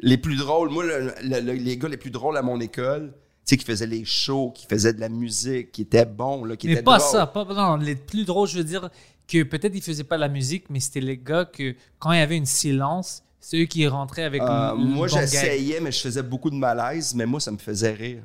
Les 0.00 0.18
plus 0.18 0.36
drôles, 0.36 0.70
moi, 0.70 0.84
le- 0.84 1.12
le- 1.22 1.40
le- 1.40 1.52
les 1.52 1.76
gars 1.78 1.88
les 1.88 1.96
plus 1.96 2.10
drôles 2.10 2.36
à 2.36 2.42
mon 2.42 2.60
école, 2.60 3.12
tu 3.12 3.50
sais, 3.50 3.56
qui 3.56 3.64
faisaient 3.64 3.86
les 3.86 4.04
shows, 4.04 4.50
qui 4.50 4.66
faisaient 4.66 4.92
de 4.92 5.00
la 5.00 5.08
musique, 5.08 5.70
qui 5.72 5.82
étaient 5.82 6.04
bons, 6.04 6.44
là, 6.44 6.56
qui 6.56 6.66
Mais 6.66 6.74
étaient 6.74 6.82
pas 6.82 6.98
drôles. 6.98 7.10
ça. 7.10 7.26
Pas, 7.26 7.44
non, 7.44 7.76
les 7.76 7.94
plus 7.94 8.24
drôles, 8.24 8.48
je 8.48 8.58
veux 8.58 8.64
dire 8.64 8.90
que 9.28 9.42
peut-être 9.44 9.74
ils 9.74 9.82
faisaient 9.82 10.04
pas 10.04 10.16
de 10.16 10.20
la 10.20 10.28
musique, 10.28 10.64
mais 10.68 10.80
c'était 10.80 11.00
les 11.00 11.16
gars 11.16 11.44
que 11.44 11.74
quand 11.98 12.12
il 12.12 12.18
y 12.18 12.22
avait 12.22 12.36
une 12.36 12.46
silence, 12.46 13.22
c'est 13.40 13.60
eux 13.62 13.66
qui 13.66 13.86
rentraient 13.86 14.24
avec 14.24 14.42
Euh, 14.42 14.74
moi, 14.74 15.06
bon 15.08 15.14
j'essayais, 15.14 15.80
mais 15.80 15.92
je 15.92 16.00
faisais 16.00 16.22
beaucoup 16.22 16.50
de 16.50 16.56
malaise, 16.56 17.14
mais 17.14 17.24
moi, 17.26 17.38
ça 17.40 17.50
me 17.50 17.58
faisait 17.58 17.92
rire. 17.92 18.22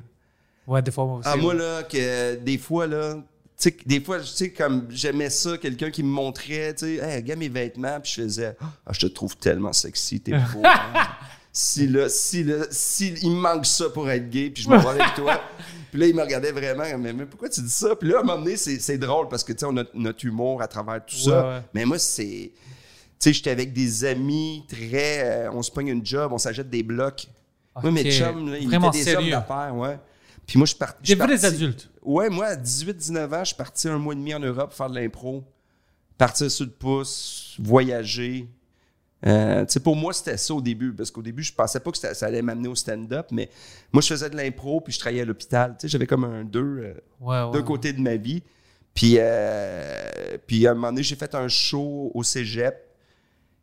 Ouais, 0.66 0.82
des 0.82 0.90
fois, 0.90 1.04
moi 1.06 1.18
aussi. 1.18 1.28
Ah, 1.30 1.36
moi, 1.36 1.54
là, 1.54 1.82
que 1.84 2.36
des 2.36 2.58
fois, 2.58 2.86
là, 2.86 3.16
sais, 3.60 3.76
des 3.86 4.00
fois, 4.00 4.20
tu 4.20 4.26
sais, 4.26 4.50
comme 4.50 4.86
j'aimais 4.90 5.30
ça, 5.30 5.58
quelqu'un 5.58 5.90
qui 5.90 6.02
me 6.02 6.08
montrait, 6.08 6.74
tu 6.74 6.86
sais, 6.86 6.94
hey, 6.96 7.16
regarde 7.16 7.40
mes 7.40 7.48
vêtements, 7.48 8.00
puis 8.00 8.12
je 8.16 8.22
faisais, 8.22 8.56
ah, 8.60 8.92
je 8.92 9.00
te 9.00 9.06
trouve 9.06 9.36
tellement 9.36 9.72
sexy, 9.72 10.20
t'es 10.20 10.32
beau. 10.32 10.60
hein. 10.64 10.92
si, 11.52 11.86
là, 11.86 12.08
si, 12.08 12.44
là, 12.44 12.64
si, 12.70 13.14
il 13.22 13.30
me 13.30 13.40
manque 13.40 13.66
ça 13.66 13.88
pour 13.90 14.08
être 14.10 14.30
gay, 14.30 14.50
puis 14.50 14.62
je 14.62 14.68
me 14.68 14.78
vois 14.78 14.92
avec 14.92 15.14
toi. 15.14 15.40
Puis 15.90 16.00
là, 16.00 16.06
il 16.06 16.14
me 16.14 16.22
regardait 16.22 16.52
vraiment, 16.52 16.84
mais, 16.98 17.12
mais 17.12 17.26
pourquoi 17.26 17.48
tu 17.48 17.60
dis 17.60 17.70
ça? 17.70 17.96
Puis 17.96 18.08
là, 18.08 18.18
à 18.18 18.20
un 18.20 18.24
moment 18.24 18.38
donné, 18.42 18.56
c'est 18.56 18.98
drôle 18.98 19.28
parce 19.28 19.42
que, 19.42 19.52
tu 19.52 19.58
sais, 19.60 19.66
on 19.66 19.76
a 19.76 19.84
notre 19.94 20.24
humour 20.24 20.62
à 20.62 20.68
travers 20.68 21.04
tout 21.04 21.16
ça. 21.16 21.48
Ouais. 21.48 21.62
Mais 21.74 21.84
moi, 21.84 21.98
c'est. 21.98 22.52
Tu 22.52 22.54
sais, 23.18 23.32
j'étais 23.34 23.50
avec 23.50 23.72
des 23.72 24.04
amis 24.04 24.64
très. 24.68 25.24
euh, 25.24 25.50
on 25.52 25.62
se 25.62 25.70
pogne 25.70 25.88
une 25.88 26.06
job, 26.06 26.32
on 26.32 26.38
s'achète 26.38 26.70
des 26.70 26.82
blocs. 26.82 27.26
Moi, 27.82 27.90
mes 27.92 28.10
chums, 28.10 28.50
là, 28.50 28.58
ils 28.58 28.72
étaient 28.72 28.90
des 29.04 29.14
hommes 29.16 29.30
d'affaires, 29.30 29.74
ouais. 29.74 29.98
Puis 30.46 30.58
moi, 30.58 30.64
je 30.64 30.70
suis 30.70 30.78
parti. 30.78 31.02
Des 31.02 31.06
suis 31.08 31.14
vrais 31.16 31.26
parti- 31.28 31.46
adultes. 31.46 31.89
Ouais, 32.02 32.30
moi, 32.30 32.46
à 32.46 32.56
18-19 32.56 33.34
ans, 33.34 33.40
je 33.40 33.48
suis 33.48 33.56
parti 33.56 33.88
un 33.88 33.98
mois 33.98 34.14
et 34.14 34.16
demi 34.16 34.34
en 34.34 34.40
Europe 34.40 34.72
faire 34.72 34.88
de 34.90 34.94
l'impro. 34.94 35.44
Partir 36.16 36.50
sur 36.50 36.64
le 36.66 36.70
pouce, 36.70 37.56
voyager. 37.58 38.48
Euh, 39.26 39.64
tu 39.66 39.72
sais, 39.74 39.80
pour 39.80 39.96
moi, 39.96 40.12
c'était 40.12 40.36
ça 40.36 40.54
au 40.54 40.60
début, 40.62 40.92
parce 40.92 41.10
qu'au 41.10 41.22
début, 41.22 41.42
je 41.42 41.52
pensais 41.52 41.80
pas 41.80 41.90
que 41.90 41.98
ça, 41.98 42.14
ça 42.14 42.26
allait 42.26 42.40
m'amener 42.42 42.68
au 42.68 42.74
stand-up, 42.74 43.26
mais 43.32 43.50
moi, 43.92 44.00
je 44.00 44.08
faisais 44.08 44.30
de 44.30 44.36
l'impro, 44.36 44.80
puis 44.80 44.92
je 44.94 44.98
travaillais 44.98 45.22
à 45.22 45.24
l'hôpital. 45.26 45.72
Tu 45.78 45.82
sais, 45.82 45.88
j'avais 45.88 46.06
comme 46.06 46.24
un 46.24 46.44
deux, 46.44 46.60
euh, 46.60 46.94
Ouais, 47.20 47.42
ouais. 47.42 47.50
deux 47.52 47.62
côtés 47.62 47.92
de 47.92 48.00
ma 48.00 48.16
vie. 48.16 48.42
Puis, 48.94 49.16
euh, 49.18 50.38
puis 50.46 50.66
à 50.66 50.72
un 50.72 50.74
moment 50.74 50.88
donné, 50.88 51.02
j'ai 51.02 51.16
fait 51.16 51.34
un 51.34 51.48
show 51.48 52.10
au 52.14 52.22
cégep 52.22 52.76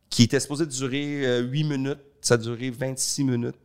qui 0.10 0.24
était 0.24 0.40
supposé 0.40 0.66
durer 0.66 1.26
euh, 1.26 1.42
8 1.42 1.64
minutes. 1.64 2.00
Ça 2.22 2.36
a 2.36 2.38
duré 2.38 2.70
26 2.70 3.24
minutes. 3.24 3.56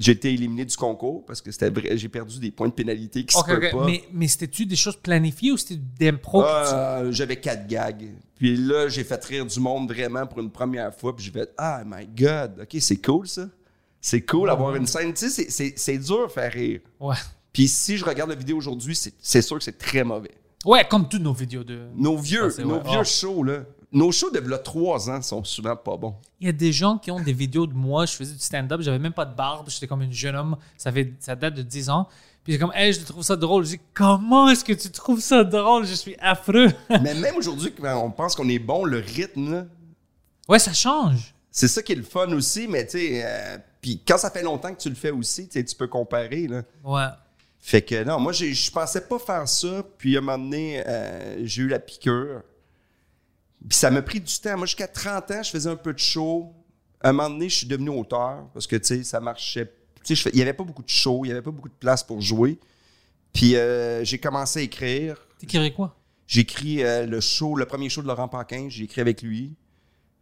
J'ai 0.00 0.12
été 0.12 0.32
éliminé 0.32 0.64
du 0.64 0.74
concours 0.76 1.24
parce 1.26 1.40
que 1.42 1.52
c'était 1.52 1.68
vrai. 1.70 1.96
J'ai 1.98 2.08
perdu 2.08 2.40
des 2.40 2.50
points 2.50 2.68
de 2.68 2.72
pénalité 2.72 3.24
qui 3.24 3.36
se 3.36 3.44
peuvent 3.44 3.58
ok. 3.62 3.70
pas. 3.70 3.84
Mais, 3.84 4.02
mais 4.12 4.26
c'était-tu 4.28 4.64
des 4.66 4.74
choses 4.74 4.96
planifiées 4.96 5.52
ou 5.52 5.56
c'était 5.58 5.78
d'impro? 6.00 6.40
que 6.42 6.46
tu- 6.68 6.74
Euh, 6.74 7.12
J'avais 7.12 7.36
quatre 7.36 7.66
gags. 7.68 8.08
Puis 8.36 8.56
là, 8.56 8.88
j'ai 8.88 9.04
fait 9.04 9.22
rire 9.24 9.44
du 9.44 9.60
monde 9.60 9.92
vraiment 9.92 10.26
pour 10.26 10.40
une 10.40 10.50
première 10.50 10.94
fois. 10.94 11.14
Puis 11.14 11.26
j'ai 11.26 11.30
fait 11.30 11.52
Ah, 11.58 11.82
my 11.86 12.06
God, 12.06 12.62
OK, 12.62 12.76
c'est 12.80 12.96
cool 12.96 13.28
ça. 13.28 13.46
C'est 14.00 14.22
cool 14.22 14.48
d'avoir 14.48 14.74
une 14.74 14.86
scène. 14.86 15.12
Tu 15.12 15.28
sais, 15.28 15.72
c'est- 15.76 15.98
dur 15.98 16.32
faire 16.32 16.50
rire. 16.50 16.80
Ouais. 16.98 17.16
Puis 17.52 17.68
si 17.68 17.98
je 17.98 18.04
regarde 18.04 18.30
la 18.30 18.36
vidéo 18.36 18.56
aujourd'hui, 18.56 18.96
c'est 19.20 19.42
sûr 19.42 19.58
que 19.58 19.64
c'est 19.64 19.76
très 19.76 20.02
mauvais. 20.02 20.30
Ouais, 20.64 20.86
comme 20.88 21.08
toutes 21.08 21.22
nos 21.22 21.34
vidéos 21.34 21.64
de. 21.64 21.88
Nos 21.94 22.16
vieux, 22.16 22.48
Ah, 22.58 22.62
nos 22.62 22.80
vieux 22.80 23.00
Ah. 23.00 23.04
shows, 23.04 23.42
là. 23.42 23.64
Nos 23.92 24.12
shows 24.12 24.30
de 24.30 24.56
trois 24.56 25.10
ans 25.10 25.20
sont 25.20 25.42
souvent 25.42 25.74
pas 25.74 25.96
bons. 25.96 26.14
Il 26.40 26.46
y 26.46 26.48
a 26.48 26.52
des 26.52 26.72
gens 26.72 26.96
qui 26.98 27.10
ont 27.10 27.20
des 27.20 27.32
vidéos 27.32 27.66
de 27.66 27.74
moi, 27.74 28.06
je 28.06 28.12
faisais 28.12 28.34
du 28.34 28.40
stand-up, 28.40 28.80
j'avais 28.82 28.98
même 29.00 29.12
pas 29.12 29.24
de 29.24 29.34
barbe, 29.34 29.68
j'étais 29.68 29.88
comme 29.88 30.02
un 30.02 30.10
jeune 30.10 30.36
homme, 30.36 30.56
ça, 30.76 30.92
fait, 30.92 31.12
ça 31.18 31.34
date 31.34 31.54
de 31.54 31.62
10 31.62 31.90
ans. 31.90 32.06
Puis 32.44 32.52
c'est 32.54 32.58
comme, 32.58 32.72
hey, 32.74 32.92
je 32.92 33.00
trouve 33.00 33.22
ça 33.22 33.36
drôle. 33.36 33.64
Je 33.64 33.70
dis, 33.70 33.80
comment 33.92 34.48
est-ce 34.48 34.64
que 34.64 34.72
tu 34.72 34.90
trouves 34.90 35.20
ça 35.20 35.44
drôle? 35.44 35.84
Je 35.86 35.94
suis 35.94 36.16
affreux. 36.20 36.68
Mais 37.02 37.14
même 37.14 37.36
aujourd'hui, 37.36 37.72
quand 37.72 38.02
on 38.02 38.10
pense 38.10 38.34
qu'on 38.36 38.48
est 38.48 38.58
bon, 38.60 38.84
le 38.84 38.98
rythme, 38.98 39.52
là, 39.52 39.66
ouais, 40.48 40.58
ça 40.58 40.72
change. 40.72 41.34
c'est 41.50 41.68
ça 41.68 41.82
qui 41.82 41.92
est 41.92 41.96
le 41.96 42.02
fun 42.02 42.28
aussi. 42.32 42.66
Mais 42.68 42.86
tu 42.86 42.92
sais, 42.98 43.22
euh, 43.24 43.58
puis 43.82 44.00
quand 44.06 44.16
ça 44.18 44.30
fait 44.30 44.42
longtemps 44.42 44.72
que 44.72 44.80
tu 44.80 44.88
le 44.88 44.94
fais 44.94 45.10
aussi, 45.10 45.48
tu 45.48 45.62
peux 45.76 45.88
comparer, 45.88 46.46
là. 46.46 46.62
Ouais. 46.84 47.08
Fait 47.58 47.82
que 47.82 48.04
non, 48.04 48.18
moi, 48.18 48.32
j'ai- 48.32 48.54
je 48.54 48.70
pensais 48.70 49.02
pas 49.02 49.18
faire 49.18 49.46
ça. 49.46 49.82
Puis 49.98 50.16
à 50.16 50.20
un 50.20 50.22
moment 50.22 50.38
donné, 50.38 50.82
euh, 50.86 51.40
j'ai 51.44 51.62
eu 51.62 51.68
la 51.68 51.78
piqûre. 51.78 52.40
Puis 53.68 53.78
ça 53.78 53.90
m'a 53.90 54.02
pris 54.02 54.20
du 54.20 54.32
temps. 54.40 54.56
Moi, 54.56 54.66
jusqu'à 54.66 54.88
30 54.88 55.30
ans, 55.30 55.42
je 55.42 55.50
faisais 55.50 55.68
un 55.70 55.76
peu 55.76 55.92
de 55.92 55.98
show. 55.98 56.52
À 57.02 57.10
un 57.10 57.12
moment 57.12 57.30
donné, 57.30 57.48
je 57.48 57.56
suis 57.56 57.66
devenu 57.66 57.90
auteur 57.90 58.46
parce 58.52 58.66
que, 58.66 58.76
tu 58.76 58.86
sais, 58.86 59.04
ça 59.04 59.20
marchait. 59.20 59.70
Tu 60.04 60.16
sais, 60.16 60.30
il 60.32 60.38
y 60.38 60.42
avait 60.42 60.52
pas 60.54 60.64
beaucoup 60.64 60.82
de 60.82 60.88
show, 60.88 61.24
il 61.24 61.28
y 61.28 61.30
avait 61.30 61.42
pas 61.42 61.50
beaucoup 61.50 61.68
de 61.68 61.74
place 61.74 62.02
pour 62.02 62.20
jouer. 62.20 62.58
Puis 63.32 63.54
euh, 63.56 64.02
j'ai 64.04 64.18
commencé 64.18 64.60
à 64.60 64.62
écrire. 64.62 65.16
T'écrirais 65.38 65.72
quoi? 65.72 65.96
J'ai 66.26 66.40
écrit 66.42 66.82
euh, 66.82 67.06
le 67.06 67.20
show, 67.20 67.54
le 67.56 67.66
premier 67.66 67.88
show 67.88 68.02
de 68.02 68.06
Laurent 68.06 68.28
Paquin, 68.28 68.66
j'ai 68.68 68.84
écrit 68.84 69.00
avec 69.00 69.20
lui. 69.22 69.52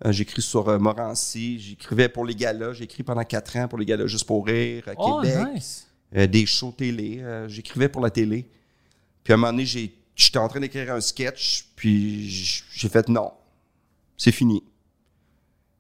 Euh, 0.05 0.13
j'ai 0.13 0.23
écrit 0.23 0.43
sur 0.43 0.69
euh, 0.69 0.79
Morancy, 0.79 1.59
j'écrivais 1.59 2.09
pour 2.09 2.25
les 2.25 2.35
galas, 2.35 2.73
j'ai 2.73 2.85
écrit 2.85 3.03
pendant 3.03 3.25
quatre 3.25 3.57
ans 3.57 3.67
pour 3.69 3.79
les 3.79 3.85
galas 3.85 4.07
Juste 4.07 4.27
pour 4.27 4.47
rire 4.47 4.85
à 4.89 4.93
Oh, 4.97 5.21
Québec. 5.23 5.37
nice. 5.55 5.87
Euh, 6.17 6.27
des 6.27 6.47
shows 6.47 6.73
télé. 6.77 7.23
J'écrivais 7.49 7.89
pour 7.89 8.03
la 8.03 8.11
télé. 8.11 8.49
Puis 9.25 9.33
à 9.33 9.35
un 9.35 9.37
moment 9.39 9.53
donné, 9.53 9.67
j'ai- 9.67 9.95
j'étais 10.19 10.39
en 10.39 10.49
train 10.49 10.61
d'écrire 10.61 10.93
un 10.93 11.01
sketch, 11.01 11.69
puis 11.77 12.29
j'ai 12.29 12.89
fait 12.89 13.09
non, 13.09 13.33
c'est 14.17 14.33
fini. 14.33 14.63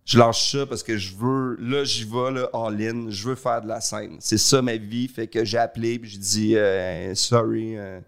Je 0.06 0.18
lâche 0.18 0.52
ça 0.52 0.64
parce 0.64 0.82
que 0.82 0.96
je 0.96 1.14
veux, 1.14 1.56
là, 1.60 1.84
j'y 1.84 2.04
vais, 2.04 2.30
là, 2.30 2.48
all-in, 2.54 3.10
je 3.10 3.28
veux 3.28 3.34
faire 3.34 3.60
de 3.60 3.68
la 3.68 3.82
scène. 3.82 4.16
C'est 4.20 4.38
ça 4.38 4.62
ma 4.62 4.76
vie, 4.76 5.06
fait 5.06 5.26
que 5.26 5.44
j'ai 5.44 5.58
appelé, 5.58 5.98
puis 5.98 6.08
j'ai 6.08 6.18
dit, 6.18 6.56
euh, 6.56 7.14
sorry, 7.14 7.76
euh, 7.76 8.00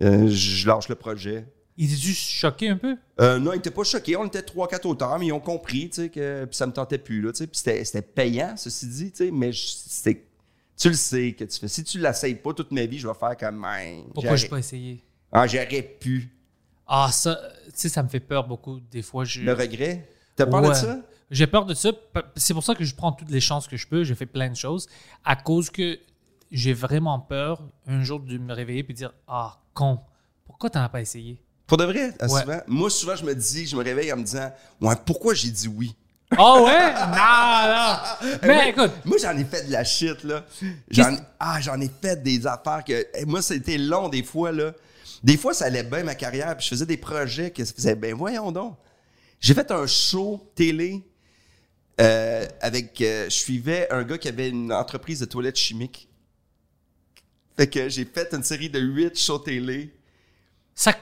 euh, 0.00 0.28
je 0.28 0.66
lâche 0.66 0.88
le 0.88 0.94
projet. 0.94 1.44
Il 1.76 1.86
était 1.86 2.00
juste 2.00 2.30
choqué 2.30 2.68
un 2.68 2.76
peu? 2.76 2.96
Non, 3.18 3.52
ils 3.52 3.56
n'étaient 3.56 3.70
pas 3.70 3.84
choqués. 3.84 4.16
On 4.16 4.26
était 4.26 4.42
trois, 4.42 4.68
quatre 4.68 4.86
auteurs, 4.86 5.18
mais 5.18 5.26
ils 5.26 5.32
ont 5.32 5.40
compris, 5.40 5.90
tu 5.90 6.02
sais, 6.02 6.08
que 6.08 6.44
puis 6.44 6.56
ça 6.56 6.66
me 6.66 6.72
tentait 6.72 6.98
plus, 6.98 7.20
là, 7.20 7.32
tu 7.32 7.38
sais. 7.38 7.46
Puis 7.46 7.58
c'était, 7.58 7.84
c'était 7.84 8.02
payant, 8.02 8.54
ceci 8.56 8.86
dit, 8.86 9.10
tu 9.10 9.24
sais, 9.24 9.30
mais 9.30 9.50
c'était, 9.52 10.24
tu 10.78 10.88
le 10.88 10.94
sais 10.94 11.32
que 11.32 11.44
tu 11.44 11.58
fais. 11.58 11.68
Si 11.68 11.84
tu 11.84 11.98
l'essayes 11.98 12.34
pas 12.36 12.54
toute 12.54 12.70
ma 12.70 12.86
vie, 12.86 12.98
je 12.98 13.08
vais 13.08 13.14
faire 13.14 13.36
comme, 13.36 13.56
man, 13.56 14.04
Pourquoi 14.14 14.36
je 14.36 14.46
pas 14.46 14.58
essayé? 14.58 15.02
Ah, 15.32 15.46
j'aurais 15.46 15.82
pu. 15.82 16.30
Ah, 16.86 17.08
ça, 17.12 17.38
tu 17.66 17.70
sais, 17.74 17.88
ça 17.88 18.02
me 18.02 18.08
fait 18.08 18.20
peur 18.20 18.46
beaucoup. 18.46 18.80
Des 18.90 19.02
fois, 19.02 19.24
je. 19.24 19.40
Le 19.42 19.52
regret. 19.52 20.08
T'as 20.36 20.46
peur 20.46 20.62
de 20.62 20.72
ça? 20.74 20.98
J'ai 21.30 21.46
peur 21.46 21.64
de 21.64 21.74
ça. 21.74 21.90
C'est 22.36 22.54
pour 22.54 22.64
ça 22.64 22.74
que 22.74 22.82
je 22.84 22.94
prends 22.94 23.12
toutes 23.12 23.30
les 23.30 23.40
chances 23.40 23.68
que 23.68 23.76
je 23.76 23.86
peux. 23.86 24.02
J'ai 24.02 24.14
fait 24.16 24.26
plein 24.26 24.48
de 24.50 24.56
choses. 24.56 24.88
À 25.24 25.36
cause 25.36 25.70
que 25.70 25.98
j'ai 26.50 26.72
vraiment 26.72 27.20
peur 27.20 27.62
un 27.86 28.02
jour 28.02 28.18
de 28.18 28.36
me 28.38 28.52
réveiller 28.52 28.84
et 28.88 28.92
dire 28.92 29.12
Ah, 29.28 29.58
con, 29.72 30.00
pourquoi 30.44 30.70
t'en 30.70 30.80
as 30.82 30.88
pas 30.88 31.00
essayé? 31.00 31.40
Pour 31.68 31.76
de 31.76 31.84
vrai, 31.84 32.12
Ouais. 32.20 32.28
souvent? 32.40 32.60
Moi, 32.66 32.90
souvent, 32.90 33.14
je 33.14 33.24
me 33.24 33.32
dis, 33.32 33.66
je 33.68 33.76
me 33.76 33.84
réveille 33.84 34.12
en 34.12 34.16
me 34.16 34.24
disant, 34.24 34.50
ouais, 34.80 34.96
pourquoi 35.06 35.34
j'ai 35.34 35.50
dit 35.50 35.68
oui? 35.68 35.94
Ah 36.36 36.60
ouais? 36.62 36.92
non, 37.14 38.30
non. 38.32 38.38
Mais 38.42 38.70
écoute, 38.70 38.90
Moi, 39.04 39.18
j'en 39.22 39.36
ai 39.36 39.44
fait 39.44 39.66
de 39.68 39.70
la 39.72 39.84
shit, 39.84 40.24
là. 40.24 40.44
J'en, 40.90 41.16
ah, 41.38 41.60
j'en 41.60 41.80
ai 41.80 41.88
fait 42.02 42.20
des 42.20 42.44
affaires 42.46 42.82
que. 42.84 43.24
moi, 43.26 43.40
c'était 43.42 43.78
long, 43.78 44.08
des 44.08 44.24
fois, 44.24 44.50
là. 44.50 44.72
Des 45.22 45.36
fois, 45.36 45.52
ça 45.54 45.66
allait 45.66 45.82
bien 45.82 46.02
ma 46.02 46.14
carrière, 46.14 46.56
puis 46.56 46.64
je 46.64 46.70
faisais 46.70 46.86
des 46.86 46.96
projets 46.96 47.50
que 47.50 47.64
ça 47.64 47.72
faisait, 47.74 47.94
ben 47.94 48.14
voyons 48.14 48.50
donc. 48.52 48.76
J'ai 49.40 49.54
fait 49.54 49.70
un 49.70 49.86
show 49.86 50.50
télé 50.54 51.02
euh, 52.00 52.46
avec. 52.60 53.00
euh, 53.00 53.24
je 53.26 53.34
suivais 53.34 53.86
un 53.90 54.02
gars 54.02 54.18
qui 54.18 54.28
avait 54.28 54.48
une 54.48 54.72
entreprise 54.72 55.20
de 55.20 55.26
toilettes 55.26 55.56
chimiques. 55.58 56.08
Fait 57.56 57.66
que 57.68 57.88
j'ai 57.88 58.04
fait 58.06 58.28
une 58.32 58.42
série 58.42 58.70
de 58.70 58.78
huit 58.80 59.18
shows 59.18 59.38
télé. 59.40 59.92
ça. 60.74 60.94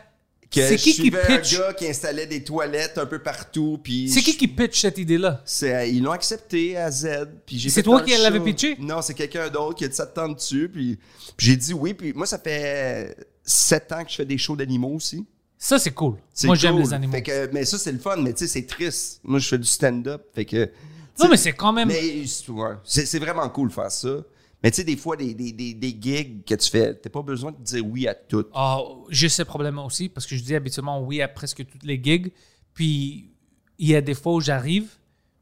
C'est 0.50 0.76
qui 0.76 0.94
qui 0.94 1.10
pitch? 1.10 1.54
un 1.56 1.58
gars 1.58 1.74
qui 1.74 1.86
installait 1.86 2.26
des 2.26 2.42
toilettes 2.42 2.96
un 2.96 3.04
peu 3.04 3.18
partout, 3.22 3.78
puis. 3.84 4.08
C'est 4.08 4.22
qui 4.22 4.32
je- 4.32 4.38
qui 4.38 4.48
pitch 4.48 4.80
cette 4.80 4.96
idée-là? 4.96 5.42
c'est, 5.44 5.74
euh, 5.74 5.84
ils 5.84 6.02
l'ont 6.02 6.10
accepté 6.12 6.74
à 6.76 6.90
Z. 6.90 7.06
Puis 7.44 7.58
j'ai 7.58 7.68
C'est 7.68 7.82
toi 7.82 8.00
qui 8.02 8.16
l'avais 8.16 8.40
pitché? 8.40 8.74
Non, 8.80 9.02
c'est 9.02 9.12
quelqu'un 9.12 9.48
d'autre 9.50 9.76
qui 9.76 9.84
a 9.84 9.88
dit 9.88 9.94
ça 9.94 10.06
te 10.06 10.14
tente 10.14 10.36
dessus. 10.36 10.70
Puis, 10.72 10.98
puis 11.36 11.46
j'ai 11.48 11.56
dit 11.56 11.74
oui. 11.74 11.92
Puis 11.92 12.14
moi, 12.14 12.24
ça 12.26 12.38
fait 12.38 13.14
sept 13.48 13.90
ans 13.92 14.04
que 14.04 14.10
je 14.10 14.16
fais 14.16 14.26
des 14.26 14.38
shows 14.38 14.56
d'animaux 14.56 14.94
aussi. 14.94 15.26
Ça, 15.56 15.78
c'est 15.78 15.90
cool. 15.90 16.16
Moi, 16.44 16.54
j'aime 16.54 16.78
les 16.78 16.92
animaux. 16.92 17.12
Fait 17.12 17.22
que, 17.22 17.50
mais 17.52 17.64
ça, 17.64 17.78
c'est 17.78 17.90
le 17.90 17.98
fun. 17.98 18.16
Mais 18.16 18.32
tu 18.32 18.40
sais, 18.40 18.46
c'est 18.46 18.66
triste. 18.66 19.20
Moi, 19.24 19.40
je 19.40 19.48
fais 19.48 19.58
du 19.58 19.66
stand-up. 19.66 20.22
Fait 20.32 20.44
que. 20.44 20.70
Non, 21.18 21.28
mais 21.28 21.36
c'est 21.36 21.52
quand 21.52 21.72
même. 21.72 21.88
Mais 21.88 22.22
ouais, 22.48 22.74
c'est, 22.84 23.18
vraiment 23.18 23.48
cool 23.48 23.68
de 23.68 23.72
faire 23.72 23.90
ça. 23.90 24.18
Mais 24.62 24.70
tu 24.70 24.76
sais, 24.76 24.84
des 24.84 24.96
fois, 24.96 25.16
des, 25.16 25.34
des, 25.34 25.52
des, 25.52 25.74
des 25.74 25.96
gigs 26.00 26.44
que 26.44 26.54
tu 26.54 26.70
fais, 26.70 26.94
t'as 26.94 27.10
pas 27.10 27.22
besoin 27.22 27.52
de 27.52 27.62
dire 27.62 27.84
oui 27.84 28.06
à 28.06 28.14
tout. 28.14 28.44
Ah, 28.54 28.78
j'ai 29.08 29.28
ce 29.28 29.42
problème 29.42 29.78
aussi 29.78 30.08
parce 30.08 30.26
que 30.26 30.36
je 30.36 30.42
dis 30.42 30.54
habituellement 30.54 31.00
oui 31.02 31.20
à 31.22 31.28
presque 31.28 31.66
toutes 31.66 31.84
les 31.84 32.00
gigs. 32.02 32.32
Puis 32.72 33.32
il 33.78 33.88
y 33.88 33.96
a 33.96 34.00
des 34.00 34.14
fois 34.14 34.34
où 34.34 34.40
j'arrive, 34.40 34.90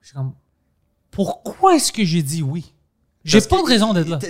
je 0.00 0.08
suis 0.08 0.16
comme 0.16 0.32
pourquoi 1.10 1.76
est-ce 1.76 1.92
que 1.92 2.04
j'ai 2.04 2.22
dit 2.22 2.42
oui? 2.42 2.72
J'ai 3.24 3.40
pas 3.40 3.60
que 3.60 3.66
de 3.66 3.68
raison 3.68 3.92
d'être 3.92 4.08
là. 4.08 4.18
Tu 4.18 4.28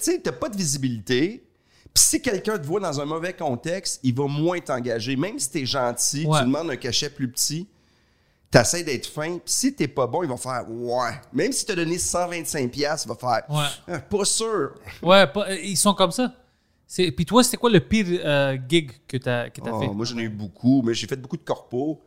sais, 0.00 0.20
t'as 0.20 0.32
pas 0.32 0.48
de 0.48 0.56
visibilité. 0.56 1.46
Puis 1.94 2.04
si 2.04 2.22
quelqu'un 2.22 2.58
te 2.58 2.66
voit 2.66 2.80
dans 2.80 3.00
un 3.00 3.04
mauvais 3.04 3.32
contexte, 3.34 4.00
il 4.02 4.14
va 4.14 4.26
moins 4.26 4.60
t'engager. 4.60 5.14
Même 5.16 5.38
si 5.38 5.50
t'es 5.50 5.66
gentil, 5.66 6.26
Ouais. 6.26 6.38
tu 6.40 6.44
demandes 6.46 6.70
un 6.70 6.76
cachet 6.76 7.10
plus 7.10 7.30
petit, 7.30 7.68
t'essaies 8.50 8.82
d'être 8.84 9.06
fin. 9.06 9.32
Puis 9.38 9.40
si 9.46 9.74
t'es 9.74 9.88
pas 9.88 10.06
bon, 10.06 10.22
il 10.22 10.28
va 10.28 10.36
faire 10.36 10.64
«ouais». 10.70 11.10
Même 11.32 11.52
si 11.52 11.66
t'as 11.66 11.74
donné 11.74 11.96
125$, 11.98 12.68
piastres, 12.70 13.06
il 13.06 13.08
va 13.10 13.14
faire 13.16 13.42
Ouais. 13.56 13.94
Ah, 13.94 13.98
Pas 13.98 14.24
sûr». 14.24 14.74
Ouais, 15.02 15.26
pas- 15.26 15.48
euh, 15.50 15.56
ils 15.62 15.76
sont 15.76 15.94
comme 15.94 16.12
ça. 16.12 16.34
Puis 16.94 17.24
toi, 17.24 17.42
c'était 17.42 17.56
quoi 17.56 17.70
le 17.70 17.80
pire 17.80 18.06
euh, 18.22 18.58
gig 18.68 18.90
que 19.08 19.16
t'as 19.16 19.48
que 19.48 19.60
t'as 19.62 19.70
Oh, 19.72 19.80
fait? 19.80 19.88
Moi, 19.88 20.04
j'en 20.04 20.18
ai 20.18 20.22
eu 20.24 20.28
beaucoup, 20.28 20.82
mais 20.82 20.92
j'ai 20.92 21.06
fait 21.06 21.16
beaucoup 21.16 21.38
de 21.38 21.42
corpos. 21.42 21.98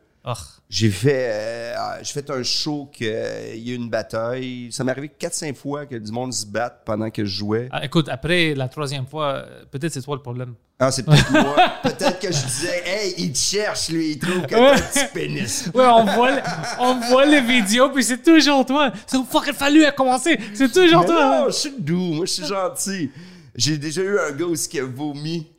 J'ai 0.69 0.89
fait, 0.89 1.29
euh, 1.31 2.03
fait 2.03 2.29
un 2.31 2.41
show 2.41 2.89
qu'il 2.91 3.07
y 3.07 3.11
a 3.11 3.73
eu 3.73 3.75
une 3.75 3.89
bataille. 3.89 4.69
Ça 4.71 4.83
m'est 4.83 4.91
arrivé 4.91 5.11
4-5 5.19 5.53
fois 5.53 5.85
que 5.85 5.95
du 5.95 6.11
monde 6.11 6.33
se 6.33 6.45
batte 6.45 6.81
pendant 6.83 7.11
que 7.11 7.23
je 7.23 7.37
jouais. 7.37 7.69
Ah, 7.71 7.85
écoute, 7.85 8.09
après 8.09 8.55
la 8.55 8.67
troisième 8.67 9.05
fois, 9.05 9.33
euh, 9.33 9.65
peut-être 9.69 9.93
c'est 9.93 10.01
toi 10.01 10.15
le 10.15 10.23
problème. 10.23 10.55
Ah, 10.79 10.91
c'est 10.91 11.03
peut-être 11.03 11.31
moi. 11.31 11.55
Peut-être 11.83 12.19
que 12.19 12.27
je 12.27 12.45
disais, 12.45 12.83
hey, 12.85 13.13
il 13.17 13.31
te 13.31 13.37
cherche, 13.37 13.89
lui, 13.89 14.11
il 14.11 14.19
trouve 14.19 14.41
que 14.41 14.55
t'as 14.55 14.73
un 14.73 14.77
petit 14.77 15.13
pénis. 15.13 15.69
Ouais, 15.73 15.85
on 15.85 16.03
voit, 16.03 16.31
on 16.79 16.99
voit 16.99 17.25
les 17.25 17.39
vidéos, 17.39 17.89
puis 17.91 18.03
c'est 18.03 18.21
toujours 18.21 18.65
toi. 18.65 18.91
C'est 19.07 19.23
fucking 19.23 19.53
fallu 19.53 19.85
à 19.85 19.93
commencer. 19.93 20.37
C'est 20.53 20.69
toujours 20.69 21.01
Mais 21.01 21.07
toi. 21.07 21.39
non, 21.39 21.45
je 21.47 21.55
suis 21.55 21.75
doux, 21.79 22.13
moi, 22.13 22.25
je 22.25 22.31
suis 22.31 22.45
gentil. 22.45 23.09
J'ai 23.55 23.77
déjà 23.77 24.01
eu 24.01 24.19
un 24.19 24.31
gars 24.31 24.47
aussi 24.47 24.67
qui 24.67 24.79
a 24.79 24.83
vomi. 24.83 25.49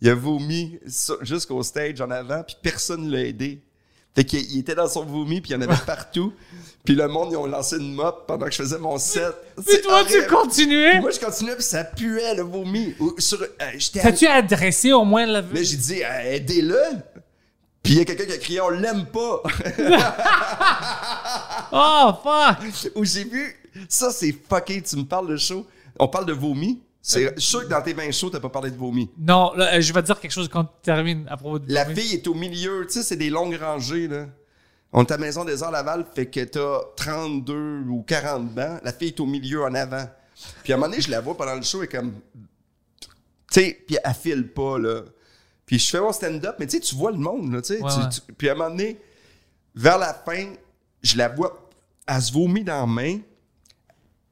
Il 0.00 0.08
a 0.08 0.14
vomi 0.14 0.78
jusqu'au 1.22 1.62
stage 1.64 2.00
en 2.00 2.10
avant, 2.10 2.44
puis 2.44 2.54
personne 2.62 3.06
ne 3.06 3.10
l'a 3.10 3.24
aidé. 3.24 3.60
Fait 4.14 4.24
qu'il 4.24 4.40
il 4.52 4.60
était 4.60 4.74
dans 4.74 4.88
son 4.88 5.04
vomi, 5.04 5.40
puis 5.40 5.50
il 5.50 5.54
y 5.54 5.56
en 5.56 5.62
avait 5.62 5.80
partout. 5.86 6.32
Puis 6.84 6.94
le 6.94 7.08
monde, 7.08 7.28
ils 7.32 7.36
ont 7.36 7.46
lancé 7.46 7.76
une 7.78 7.94
mop 7.94 8.26
pendant 8.26 8.44
que 8.46 8.52
je 8.52 8.58
faisais 8.62 8.78
mon 8.78 8.98
set. 8.98 9.32
Puis 9.66 9.80
toi, 9.82 10.04
tu 10.04 10.24
continuais? 10.26 10.92
Puis 10.92 11.00
moi, 11.00 11.10
je 11.10 11.18
continuais, 11.18 11.54
puis 11.54 11.64
ça 11.64 11.82
puait, 11.82 12.34
le 12.34 12.42
vomi. 12.42 12.94
Sur, 13.18 13.40
euh, 13.40 13.46
à- 13.58 13.72
T'as-tu 14.02 14.26
adressé 14.26 14.92
au 14.92 15.04
moins 15.04 15.24
la. 15.26 15.40
Là, 15.40 15.46
j'ai 15.62 15.76
dit, 15.76 16.02
euh, 16.04 16.34
aidez-le. 16.34 16.78
Puis 17.82 17.94
il 17.94 17.98
y 17.98 18.00
a 18.02 18.04
quelqu'un 18.04 18.24
qui 18.26 18.32
a 18.32 18.38
crié, 18.38 18.60
on 18.60 18.68
l'aime 18.70 19.06
pas. 19.06 19.42
Oh, 21.72 22.12
fuck! 22.22 22.92
Où 22.94 23.04
j'ai 23.04 23.24
vu, 23.24 23.56
ça 23.88 24.10
c'est 24.10 24.32
fucké, 24.48 24.80
tu 24.82 24.96
me 24.96 25.04
parles 25.04 25.28
de 25.28 25.36
show. 25.36 25.66
On 25.98 26.06
parle 26.08 26.26
de 26.26 26.32
vomi. 26.32 26.80
C'est, 27.06 27.38
sûr 27.38 27.64
que 27.64 27.68
dans 27.68 27.82
tes 27.82 27.92
20 27.92 28.10
shows, 28.12 28.30
t'as 28.30 28.40
pas 28.40 28.48
parlé 28.48 28.70
de 28.70 28.78
vomi. 28.78 29.10
Non, 29.18 29.52
là, 29.54 29.74
euh, 29.74 29.80
je 29.82 29.92
vais 29.92 30.00
te 30.00 30.06
dire 30.06 30.18
quelque 30.18 30.30
chose 30.30 30.48
quand 30.48 30.64
tu 30.64 30.70
termines 30.84 31.26
à 31.28 31.36
propos 31.36 31.58
de. 31.58 31.70
La 31.70 31.84
fille 31.84 32.14
est 32.14 32.26
au 32.26 32.32
milieu, 32.32 32.86
tu 32.86 32.94
sais, 32.94 33.02
c'est 33.02 33.16
des 33.16 33.28
longues 33.28 33.58
rangées, 33.60 34.08
là. 34.08 34.26
On 34.90 35.04
est 35.04 35.12
à 35.12 35.18
Maison 35.18 35.44
des 35.44 35.62
Arts 35.62 35.70
Laval, 35.70 36.06
fait 36.14 36.26
que 36.26 36.40
t'as 36.40 36.78
32 36.96 37.84
ou 37.90 38.02
40 38.06 38.54
bancs. 38.54 38.80
La 38.82 38.92
fille 38.94 39.08
est 39.08 39.20
au 39.20 39.26
milieu 39.26 39.64
en 39.64 39.74
avant. 39.74 40.08
Puis 40.62 40.72
à 40.72 40.76
un 40.76 40.78
moment 40.78 40.88
donné, 40.88 41.02
je 41.02 41.10
la 41.10 41.20
vois 41.20 41.36
pendant 41.36 41.56
le 41.56 41.62
show, 41.62 41.82
elle 41.82 41.84
est 41.84 41.88
comme. 41.88 42.14
Tu 42.40 43.08
sais, 43.50 43.84
puis 43.86 43.98
elle 44.02 44.14
file 44.14 44.48
pas, 44.48 44.78
là. 44.78 45.02
Puis 45.66 45.78
je 45.78 45.90
fais 45.90 46.00
mon 46.00 46.12
stand-up, 46.12 46.56
mais 46.58 46.66
tu 46.66 46.78
sais, 46.78 46.80
tu 46.80 46.94
vois 46.94 47.10
le 47.10 47.18
monde, 47.18 47.52
là, 47.52 47.60
tu 47.60 47.74
sais. 47.74 47.82
Ouais, 47.82 47.90
Puis 48.38 48.48
à 48.48 48.52
un 48.52 48.54
moment 48.54 48.70
donné, 48.70 48.98
vers 49.74 49.98
la 49.98 50.14
fin, 50.14 50.54
je 51.02 51.18
la 51.18 51.28
vois, 51.28 51.68
elle 52.06 52.22
se 52.22 52.32
vomit 52.32 52.64
dans 52.64 52.80
la 52.80 52.86
main. 52.86 53.18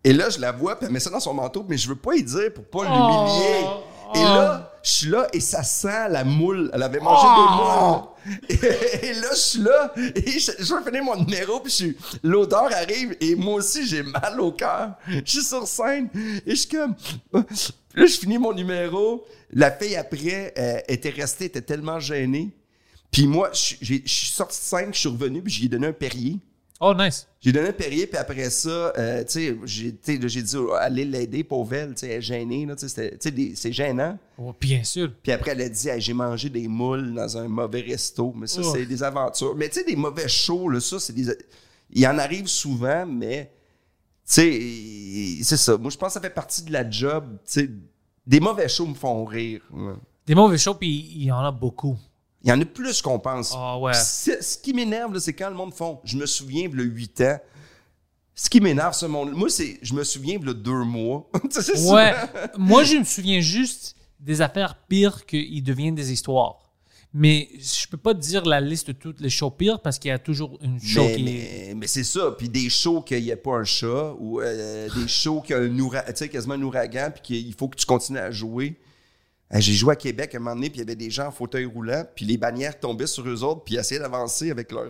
Et 0.04 0.12
là, 0.12 0.30
je 0.30 0.38
la 0.40 0.50
vois, 0.52 0.76
puis 0.76 0.86
elle 0.86 0.92
met 0.92 1.00
ça 1.00 1.10
dans 1.10 1.20
son 1.20 1.34
manteau, 1.34 1.64
mais 1.68 1.76
je 1.78 1.88
veux 1.88 1.96
pas 1.96 2.14
y 2.14 2.22
dire 2.22 2.52
pour 2.54 2.64
pas 2.64 2.82
l'humilier. 2.84 3.64
Oh. 3.64 3.82
Et 4.14 4.22
là, 4.22 4.70
je 4.82 4.90
suis 4.90 5.06
là 5.08 5.26
et 5.32 5.40
ça 5.40 5.62
sent 5.62 6.08
la 6.10 6.22
moule. 6.24 6.70
Elle 6.74 6.82
avait 6.82 7.00
mangé 7.00 7.26
Oh. 7.26 8.08
des 8.26 8.34
moules. 8.34 8.38
Et, 8.48 9.06
et 9.06 9.14
là, 9.14 9.28
je 9.30 9.36
suis 9.38 9.58
là 9.60 9.92
et 9.96 10.38
je, 10.38 10.52
je 10.58 10.74
veux 10.74 10.82
finir 10.84 11.02
mon 11.04 11.16
numéro, 11.16 11.60
puis 11.60 11.70
je 11.70 11.76
suis- 11.76 11.96
l'odeur 12.22 12.64
arrive 12.72 13.16
et 13.20 13.34
moi 13.36 13.54
aussi, 13.54 13.86
j'ai 13.86 14.02
mal 14.02 14.40
au 14.40 14.52
cœur. 14.52 14.92
Je 15.08 15.22
suis 15.24 15.42
sur 15.42 15.66
scène 15.66 16.08
et 16.46 16.50
je 16.50 16.54
suis 16.56 16.68
comme... 16.68 16.94
Là, 17.32 17.42
je 18.06 18.18
finis 18.18 18.38
mon 18.38 18.52
numéro. 18.52 19.24
La 19.52 19.70
fille, 19.70 19.96
après, 19.96 20.52
euh, 20.58 20.78
était 20.88 21.10
restée, 21.10 21.44
était 21.46 21.60
tellement 21.62 22.00
gênée. 22.00 22.50
Puis 23.10 23.26
moi, 23.26 23.50
je 23.52 23.74
je 23.82 23.94
suis 24.06 24.26
sorti 24.32 24.58
de 24.58 24.64
scène, 24.64 24.94
je 24.94 24.98
suis 24.98 25.08
revenu, 25.10 25.42
puis 25.42 25.52
j'ai 25.52 25.68
donné 25.68 25.86
un 25.88 25.92
Perrier. 25.92 26.38
Oh, 26.84 26.92
nice. 26.98 27.28
J'ai 27.40 27.52
donné 27.52 27.68
un 27.68 27.72
Perrier, 27.72 28.08
puis 28.08 28.16
après 28.18 28.50
ça, 28.50 28.92
euh, 28.98 29.22
tu 29.22 29.56
sais, 29.64 30.18
j'ai 30.26 30.42
dit, 30.42 30.56
oh, 30.56 30.72
allez 30.72 31.04
l'aider, 31.04 31.44
pauvre 31.44 31.74
elle, 31.74 31.90
tu 31.94 32.00
sais, 32.00 32.08
elle 32.08 32.18
est 32.18 32.22
gênée, 32.22 32.66
là, 32.66 32.74
tu 32.74 32.88
sais, 32.88 33.18
c'est 33.54 33.72
gênant. 33.72 34.18
Oh, 34.36 34.52
bien 34.60 34.82
sûr. 34.82 35.12
Puis 35.22 35.30
après, 35.30 35.52
elle 35.52 35.60
a 35.62 35.68
dit, 35.68 35.88
Hey, 35.88 36.00
j'ai 36.00 36.12
mangé 36.12 36.48
des 36.50 36.66
moules 36.66 37.14
dans 37.14 37.38
un 37.38 37.46
mauvais 37.46 37.82
resto. 37.82 38.32
Mais 38.36 38.48
ça, 38.48 38.62
Oh. 38.64 38.72
c'est 38.74 38.84
des 38.84 39.00
aventures. 39.02 39.54
Mais 39.54 39.68
tu 39.68 39.78
sais, 39.78 39.84
des 39.84 39.94
mauvais 39.94 40.26
shows, 40.26 40.68
là, 40.68 40.80
ça, 40.80 40.98
c'est 40.98 41.12
des. 41.12 41.26
Il 41.90 42.04
en 42.08 42.18
arrive 42.18 42.48
souvent, 42.48 43.06
mais. 43.06 43.52
Tu 44.26 44.32
sais, 45.38 45.44
c'est 45.44 45.56
ça. 45.58 45.76
Moi, 45.76 45.90
je 45.90 45.96
pense 45.96 46.08
que 46.08 46.14
ça 46.14 46.20
fait 46.20 46.30
partie 46.34 46.64
de 46.64 46.72
la 46.72 46.88
job. 46.90 47.24
Tu 47.46 47.60
sais, 47.60 47.70
des 48.26 48.40
mauvais 48.40 48.68
shows 48.68 48.86
me 48.86 48.94
font 48.94 49.24
rire. 49.24 49.62
Des 50.26 50.34
mauvais 50.34 50.58
shows, 50.58 50.74
puis 50.74 51.12
il 51.14 51.24
y 51.24 51.30
en 51.32 51.44
a 51.44 51.52
beaucoup. 51.52 51.96
Il 52.44 52.50
y 52.50 52.52
en 52.52 52.60
a 52.60 52.64
plus 52.64 53.00
qu'on 53.02 53.18
pense. 53.18 53.54
Ah 53.56 53.78
ouais. 53.78 53.94
Ce 53.94 54.58
qui 54.58 54.72
m'énerve, 54.72 55.18
c'est 55.18 55.32
quand 55.32 55.48
le 55.48 55.56
monde 55.56 55.72
font. 55.72 56.00
Je 56.04 56.16
me 56.16 56.26
souviens, 56.26 56.68
le 56.72 56.84
8 56.84 57.20
ans. 57.20 57.38
Ce 58.34 58.50
qui 58.50 58.60
m'énerve, 58.60 58.94
ce 58.94 59.06
monde. 59.06 59.32
Moi, 59.32 59.48
c'est. 59.48 59.78
Je 59.82 59.94
me 59.94 60.02
souviens, 60.04 60.38
le 60.42 60.54
deux 60.54 60.82
mois. 60.84 61.30
Ouais. 61.84 62.14
Moi, 62.58 62.82
je 62.84 62.96
me 62.96 63.04
souviens 63.04 63.40
juste 63.40 63.94
des 64.18 64.40
affaires 64.40 64.76
pires 64.88 65.26
qu'ils 65.26 65.62
deviennent 65.62 65.94
des 65.94 66.12
histoires. 66.12 66.62
Mais 67.14 67.50
je 67.58 67.86
peux 67.88 67.98
pas 67.98 68.14
te 68.14 68.20
dire 68.20 68.46
la 68.46 68.60
liste 68.60 68.86
de 68.88 68.92
toutes 68.92 69.20
les 69.20 69.28
shows 69.28 69.50
pires 69.50 69.80
parce 69.80 69.98
qu'il 69.98 70.08
y 70.08 70.12
a 70.12 70.18
toujours 70.18 70.58
une 70.62 70.80
show 70.80 71.04
Mais, 71.04 71.16
qui 71.16 71.22
mais, 71.24 71.74
mais 71.76 71.86
c'est 71.86 72.04
ça. 72.04 72.34
Puis 72.38 72.48
des 72.48 72.70
shows 72.70 73.02
qu'il 73.02 73.22
n'y 73.22 73.30
a 73.30 73.36
pas 73.36 73.56
un 73.56 73.64
chat 73.64 74.14
ou 74.18 74.40
euh, 74.40 74.88
des 74.96 75.08
shows 75.08 75.42
qu'il 75.42 75.54
y 75.54 75.58
a 75.58 75.62
un 75.62 76.14
sais, 76.14 76.30
quasiment 76.30 76.54
un 76.54 76.62
ouragan, 76.62 77.10
puis 77.12 77.22
qu'il 77.22 77.54
faut 77.54 77.68
que 77.68 77.76
tu 77.76 77.84
continues 77.84 78.18
à 78.18 78.30
jouer. 78.30 78.80
J'ai 79.60 79.74
joué 79.74 79.92
à 79.92 79.96
Québec 79.96 80.34
à 80.34 80.38
un 80.38 80.40
moment 80.40 80.54
donné, 80.54 80.70
puis 80.70 80.78
il 80.78 80.82
y 80.82 80.86
avait 80.86 80.96
des 80.96 81.10
gens 81.10 81.26
en 81.26 81.30
fauteuil 81.30 81.66
roulant, 81.66 82.04
puis 82.14 82.24
les 82.24 82.36
bannières 82.36 82.78
tombaient 82.80 83.06
sur 83.06 83.26
eux 83.28 83.42
autres, 83.44 83.62
puis 83.64 83.74
ils 83.74 83.78
essayaient 83.78 84.00
d'avancer 84.00 84.50
avec 84.50 84.72
leur. 84.72 84.86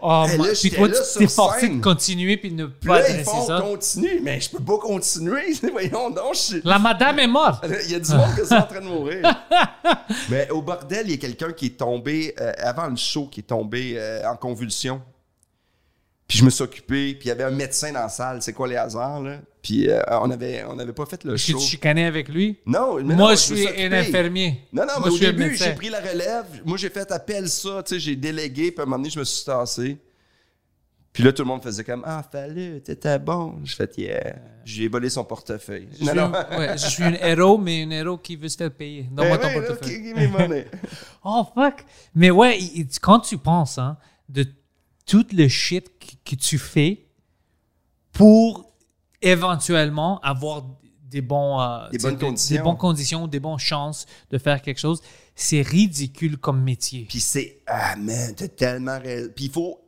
Oh, 0.00 0.24
Hey, 0.28 0.38
là, 0.38 0.44
puis 0.54 0.70
toi, 0.70 0.88
tu 0.88 0.94
t'es 1.18 1.26
forcé 1.26 1.68
de 1.68 1.80
continuer 1.82 2.36
puis 2.36 2.50
de 2.52 2.54
ne 2.54 2.66
Puis 2.66 2.86
pas 2.86 3.00
là, 3.00 3.08
ils 3.08 3.12
adresser 3.14 3.30
font 3.32 3.46
ça. 3.48 3.60
continue, 3.60 4.20
mais 4.22 4.40
je 4.40 4.50
peux 4.50 4.62
pas 4.62 4.78
continuer. 4.78 5.52
Voyons 5.72 6.10
donc, 6.10 6.34
je 6.36 6.60
La 6.62 6.78
madame 6.78 7.18
est 7.18 7.26
morte. 7.26 7.66
Il 7.86 7.90
y 7.90 7.94
a 7.96 7.98
du 7.98 8.12
monde 8.12 8.32
qui 8.36 8.40
est 8.42 8.52
en 8.56 8.62
train 8.62 8.80
de 8.80 8.86
mourir. 8.86 9.22
Mais 10.30 10.48
au 10.50 10.62
bordel, 10.62 11.06
il 11.06 11.10
y 11.10 11.14
a 11.14 11.16
quelqu'un 11.16 11.52
qui 11.52 11.66
est 11.66 11.78
tombé, 11.78 12.34
euh, 12.40 12.52
avant 12.58 12.86
le 12.86 12.96
show, 12.96 13.26
qui 13.26 13.40
est 13.40 13.44
tombé 13.44 13.94
euh, 13.96 14.22
en 14.30 14.36
convulsion. 14.36 15.02
Puis 16.28 16.36
je 16.38 16.44
me 16.44 16.50
suis 16.50 16.62
occupé, 16.62 17.14
puis 17.14 17.24
il 17.24 17.28
y 17.28 17.30
avait 17.30 17.44
un 17.44 17.50
médecin 17.50 17.90
dans 17.90 18.00
la 18.02 18.08
salle. 18.10 18.42
C'est 18.42 18.52
quoi 18.52 18.68
les 18.68 18.76
hasards, 18.76 19.22
là? 19.22 19.38
Puis 19.62 19.88
euh, 19.88 20.00
on 20.10 20.30
avait 20.30 20.62
on 20.68 20.78
avait 20.78 20.92
pas 20.92 21.06
fait 21.06 21.24
le 21.24 21.34
Est-ce 21.34 21.46
que 21.46 21.52
show. 21.52 21.58
tu 21.58 21.64
chicanais 21.64 22.04
avec 22.04 22.28
lui? 22.28 22.58
Non, 22.66 22.96
mais 22.96 23.02
Moi, 23.02 23.14
non, 23.16 23.30
je 23.30 23.36
suis 23.36 23.66
un 23.66 23.92
infirmier. 23.92 24.60
Non, 24.72 24.82
non, 24.82 24.92
Moi, 25.00 25.02
mais 25.04 25.06
je 25.06 25.10
au 25.12 25.16
suis 25.16 25.26
un 25.26 25.32
début, 25.32 25.44
médecin. 25.50 25.64
j'ai 25.64 25.74
pris 25.74 25.88
la 25.88 26.00
relève. 26.00 26.44
Moi, 26.66 26.76
j'ai 26.76 26.90
fait 26.90 27.10
appel 27.10 27.48
ça, 27.48 27.82
tu 27.82 27.94
sais, 27.94 28.00
j'ai 28.00 28.14
délégué, 28.14 28.70
puis 28.72 28.80
à 28.80 28.82
un 28.82 28.84
moment 28.84 28.98
donné, 28.98 29.08
je 29.10 29.18
me 29.18 29.24
suis 29.24 29.42
tassé. 29.44 29.96
Puis 31.14 31.22
là, 31.24 31.32
tout 31.32 31.42
le 31.42 31.48
monde 31.48 31.62
faisait 31.62 31.82
comme 31.82 32.02
Ah, 32.06 32.22
fallait, 32.30 32.80
t'étais 32.80 33.18
bon. 33.18 33.58
Je 33.64 33.74
fais 33.74 33.88
yeah. 33.96 34.36
J'ai 34.66 34.86
volé 34.86 35.08
son 35.08 35.24
portefeuille. 35.24 35.88
Je 35.98 36.04
suis, 36.04 36.18
un, 36.18 36.30
ouais, 36.30 36.76
je 36.78 36.86
suis 36.86 37.02
un 37.02 37.14
héros, 37.14 37.56
mais 37.56 37.84
un 37.84 37.90
héros 37.90 38.18
qui 38.18 38.36
veut 38.36 38.48
se 38.50 38.56
faire 38.58 38.70
payer. 38.70 39.08
Donne-moi 39.10 39.38
ton 39.38 39.48
Ben 39.48 39.60
oui, 39.60 39.66
portefeuille. 39.66 39.96
ok, 39.96 40.02
give 40.04 40.16
me 40.16 40.28
money. 40.28 40.66
Oh, 41.24 41.44
fuck. 41.54 41.84
Mais 42.14 42.30
ouais, 42.30 42.58
il- 42.58 42.80
il- 42.82 43.00
quand 43.00 43.20
tu 43.20 43.38
penses 43.38 43.78
hein, 43.78 43.96
de 44.28 44.44
tout 45.08 45.26
le 45.32 45.48
shit 45.48 45.90
que, 46.24 46.36
tu 46.36 46.58
fais 46.58 47.06
pour 48.12 48.70
éventuellement 49.22 50.20
avoir 50.20 50.64
des 51.02 51.22
bons 51.22 51.60
euh, 51.60 51.88
Des 51.90 51.98
bonnes 51.98 52.18
conditions. 52.18 52.56
des 52.56 52.62
bonnes 52.62 52.76
conditions, 52.76 53.26
des 53.26 53.40
bonnes 53.40 53.58
chances 53.58 54.06
de 54.30 54.38
faire 54.38 54.60
quelque 54.60 54.78
chose, 54.78 55.00
c'est 55.34 55.62
ridicule 55.62 56.36
comme 56.36 56.62
métier. 56.62 57.06
Puis 57.08 57.20
c'est 57.20 57.60
ah 57.66 57.96
man, 57.96 58.34
t'as 58.36 58.48
tellement 58.48 58.98
raison. 59.00 59.30
Puis 59.34 59.46
il 59.46 59.50
faut 59.50 59.80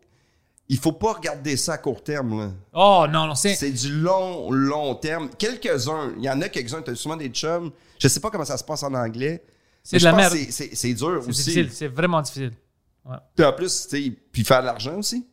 il 0.68 0.78
faut 0.78 0.92
pas 0.92 1.14
regarder 1.14 1.56
ça 1.56 1.74
à 1.74 1.78
court 1.78 2.02
terme 2.02 2.38
là. 2.40 2.50
Oh 2.72 3.04
non, 3.10 3.26
non, 3.26 3.34
c'est 3.34 3.54
C'est 3.54 3.72
du 3.72 3.92
long 4.00 4.50
long 4.50 4.94
terme. 4.94 5.28
Quelques-uns, 5.36 6.14
il 6.16 6.24
y 6.24 6.30
en 6.30 6.40
a 6.40 6.48
quelques-uns, 6.48 6.80
t'as 6.80 6.94
souvent 6.94 7.16
des 7.16 7.28
chums. 7.28 7.70
Je 7.98 8.08
sais 8.08 8.20
pas 8.20 8.30
comment 8.30 8.44
ça 8.44 8.56
se 8.56 8.64
passe 8.64 8.82
en 8.82 8.94
anglais. 8.94 9.44
C'est 9.82 9.98
de 9.98 10.04
la 10.04 10.12
merde. 10.12 10.34
c'est- 10.50 10.94
dur 10.94 11.20
c'est 11.22 11.28
aussi. 11.28 11.42
difficile, 11.42 11.70
c'est 11.72 11.88
vraiment 11.88 12.22
difficile. 12.22 12.52
Puis 13.34 13.44
en 13.44 13.52
plus, 13.52 13.86
tu 13.88 14.04
sais, 14.04 14.10
puis 14.32 14.44
faire 14.44 14.60
de 14.60 14.66
l'argent 14.66 14.96
aussi. 14.96 15.26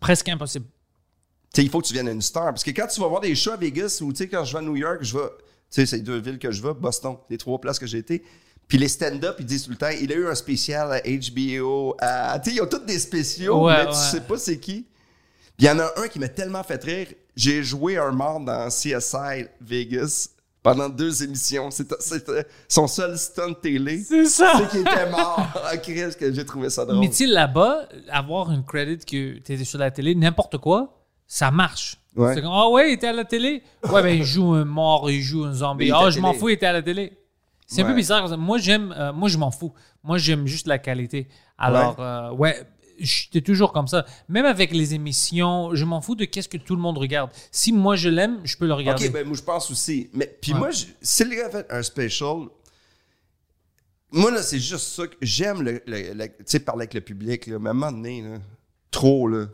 Presque 0.00 0.28
impossible. 0.28 0.66
Tu 1.52 1.60
sais, 1.60 1.64
il 1.64 1.70
faut 1.70 1.80
que 1.80 1.86
tu 1.86 1.92
viennes 1.94 2.08
une 2.08 2.22
star. 2.22 2.46
Parce 2.46 2.62
que 2.62 2.70
quand 2.70 2.86
tu 2.86 3.00
vas 3.00 3.08
voir 3.08 3.20
des 3.20 3.34
shows 3.34 3.52
à 3.52 3.56
Vegas 3.56 3.98
ou 4.02 4.12
tu 4.12 4.18
sais, 4.18 4.28
quand 4.28 4.44
je 4.44 4.52
vais 4.52 4.58
à 4.58 4.62
New 4.62 4.76
York, 4.76 4.98
je 5.02 5.16
vais. 5.16 5.24
Tu 5.28 5.44
sais, 5.70 5.86
c'est 5.86 6.00
deux 6.00 6.18
villes 6.18 6.38
que 6.38 6.50
je 6.50 6.62
vais, 6.62 6.72
Boston, 6.74 7.16
les 7.28 7.36
trois 7.38 7.60
places 7.60 7.78
que 7.78 7.86
j'ai 7.86 7.98
été. 7.98 8.22
Puis 8.68 8.76
les 8.78 8.88
stand-up, 8.88 9.36
ils 9.38 9.46
disent 9.46 9.64
tout 9.64 9.70
le 9.70 9.76
temps, 9.76 9.88
il 9.88 10.12
a 10.12 10.14
eu 10.14 10.26
un 10.28 10.34
spécial 10.34 10.92
à 10.92 11.00
HBO. 11.00 11.96
à- 11.98 12.38
Tu 12.38 12.50
sais, 12.50 12.56
ils 12.56 12.60
ont 12.62 12.66
tous 12.66 12.78
des 12.84 12.98
spéciaux, 12.98 13.64
Ouais, 13.66 13.76
mais 13.78 13.82
tu 13.84 13.88
ouais. 13.90 13.94
sais 14.10 14.20
pas 14.20 14.38
c'est 14.38 14.58
qui. 14.58 14.82
Puis 15.56 15.66
il 15.66 15.66
y 15.66 15.70
en 15.70 15.78
a 15.78 15.90
un 15.96 16.08
qui 16.08 16.18
m'a 16.18 16.28
tellement 16.28 16.62
fait 16.62 16.82
rire. 16.84 17.08
J'ai 17.34 17.62
joué 17.62 17.96
un 17.96 18.12
mort 18.12 18.40
dans 18.40 18.68
CSI 18.68 19.46
Vegas 19.60 20.28
pendant 20.72 20.88
deux 20.88 21.22
émissions. 21.22 21.70
C'était 21.70 22.46
son 22.68 22.86
seul 22.86 23.18
stunt 23.18 23.54
télé. 23.54 23.98
C'est 23.98 24.26
ça. 24.26 24.52
C'est 24.58 24.68
qu'il 24.70 24.80
était 24.80 25.10
mort. 25.10 25.46
Ah, 25.70 25.76
que 25.76 26.32
j'ai 26.32 26.44
trouvé 26.46 26.70
ça 26.70 26.84
drôle. 26.84 27.00
Mais 27.00 27.10
tu 27.10 27.26
là-bas, 27.26 27.88
avoir 28.10 28.50
une 28.50 28.64
credit 28.64 28.98
que 28.98 29.38
tu 29.38 29.52
étais 29.52 29.64
sur 29.64 29.78
la 29.78 29.90
télé, 29.90 30.14
n'importe 30.14 30.58
quoi, 30.58 31.04
ça 31.26 31.50
marche. 31.50 31.96
Ouais. 32.16 32.34
C'est 32.34 32.42
comme, 32.42 32.52
ah 32.52 32.68
ouais, 32.68 32.90
il 32.90 32.94
était 32.94 33.08
à 33.08 33.12
la 33.12 33.24
télé? 33.24 33.62
Ouais, 33.84 34.02
ben 34.02 34.16
il 34.16 34.24
joue 34.24 34.54
un 34.54 34.64
mort, 34.64 35.10
il 35.10 35.20
joue 35.20 35.44
un 35.44 35.52
zombie. 35.52 35.90
Ah, 35.92 36.04
la 36.04 36.10
je 36.10 36.20
m'en 36.20 36.32
fous, 36.32 36.48
il 36.48 36.54
était 36.54 36.66
à 36.66 36.72
la 36.72 36.82
télé. 36.82 37.12
C'est 37.66 37.82
un 37.82 37.86
peu 37.86 37.94
bizarre. 37.94 38.36
Moi, 38.38 38.58
j'aime, 38.58 38.94
euh, 38.96 39.12
moi, 39.12 39.28
je 39.28 39.36
m'en 39.36 39.50
fous. 39.50 39.74
Moi, 40.02 40.16
j'aime 40.16 40.46
juste 40.46 40.66
la 40.66 40.78
qualité. 40.78 41.28
Alors, 41.58 41.96
euh, 41.98 42.30
ouais, 42.32 42.56
j'étais 42.98 43.40
toujours 43.40 43.72
comme 43.72 43.88
ça. 43.88 44.04
Même 44.28 44.44
avec 44.46 44.72
les 44.72 44.94
émissions, 44.94 45.74
je 45.74 45.84
m'en 45.84 46.00
fous 46.00 46.14
de 46.14 46.24
qu'est-ce 46.24 46.48
que 46.48 46.56
tout 46.58 46.76
le 46.76 46.82
monde 46.82 46.98
regarde. 46.98 47.30
Si 47.50 47.72
moi 47.72 47.96
je 47.96 48.08
l'aime, 48.08 48.40
je 48.44 48.56
peux 48.56 48.66
le 48.66 48.74
regarder. 48.74 49.06
Ok, 49.06 49.12
ben 49.12 49.26
moi 49.26 49.36
je 49.36 49.42
pense 49.42 49.70
aussi. 49.70 50.10
Mais 50.12 50.26
puis 50.40 50.52
Ouais. 50.52 50.58
moi, 50.58 50.70
je- 50.70 50.86
si 51.00 51.24
le 51.24 51.36
gars 51.36 51.46
a 51.46 51.50
fait 51.50 51.66
un 51.70 51.82
special, 51.82 52.46
moi 54.10 54.30
là, 54.30 54.42
c'est 54.42 54.58
juste 54.58 54.88
ça 54.88 55.06
que 55.06 55.16
j'aime 55.20 55.62
le, 55.62 55.82
le- 55.86 56.12
le- 56.14 56.28
tu 56.28 56.34
sais, 56.46 56.60
parler 56.60 56.82
avec 56.82 56.94
le 56.94 57.00
public, 57.02 57.46
là, 57.46 57.58
mais 57.58 57.68
à 57.68 57.70
un 57.70 57.74
moment 57.74 57.92
donné, 57.92 58.22
là, 58.22 58.38
trop 58.90 59.28
là. 59.28 59.46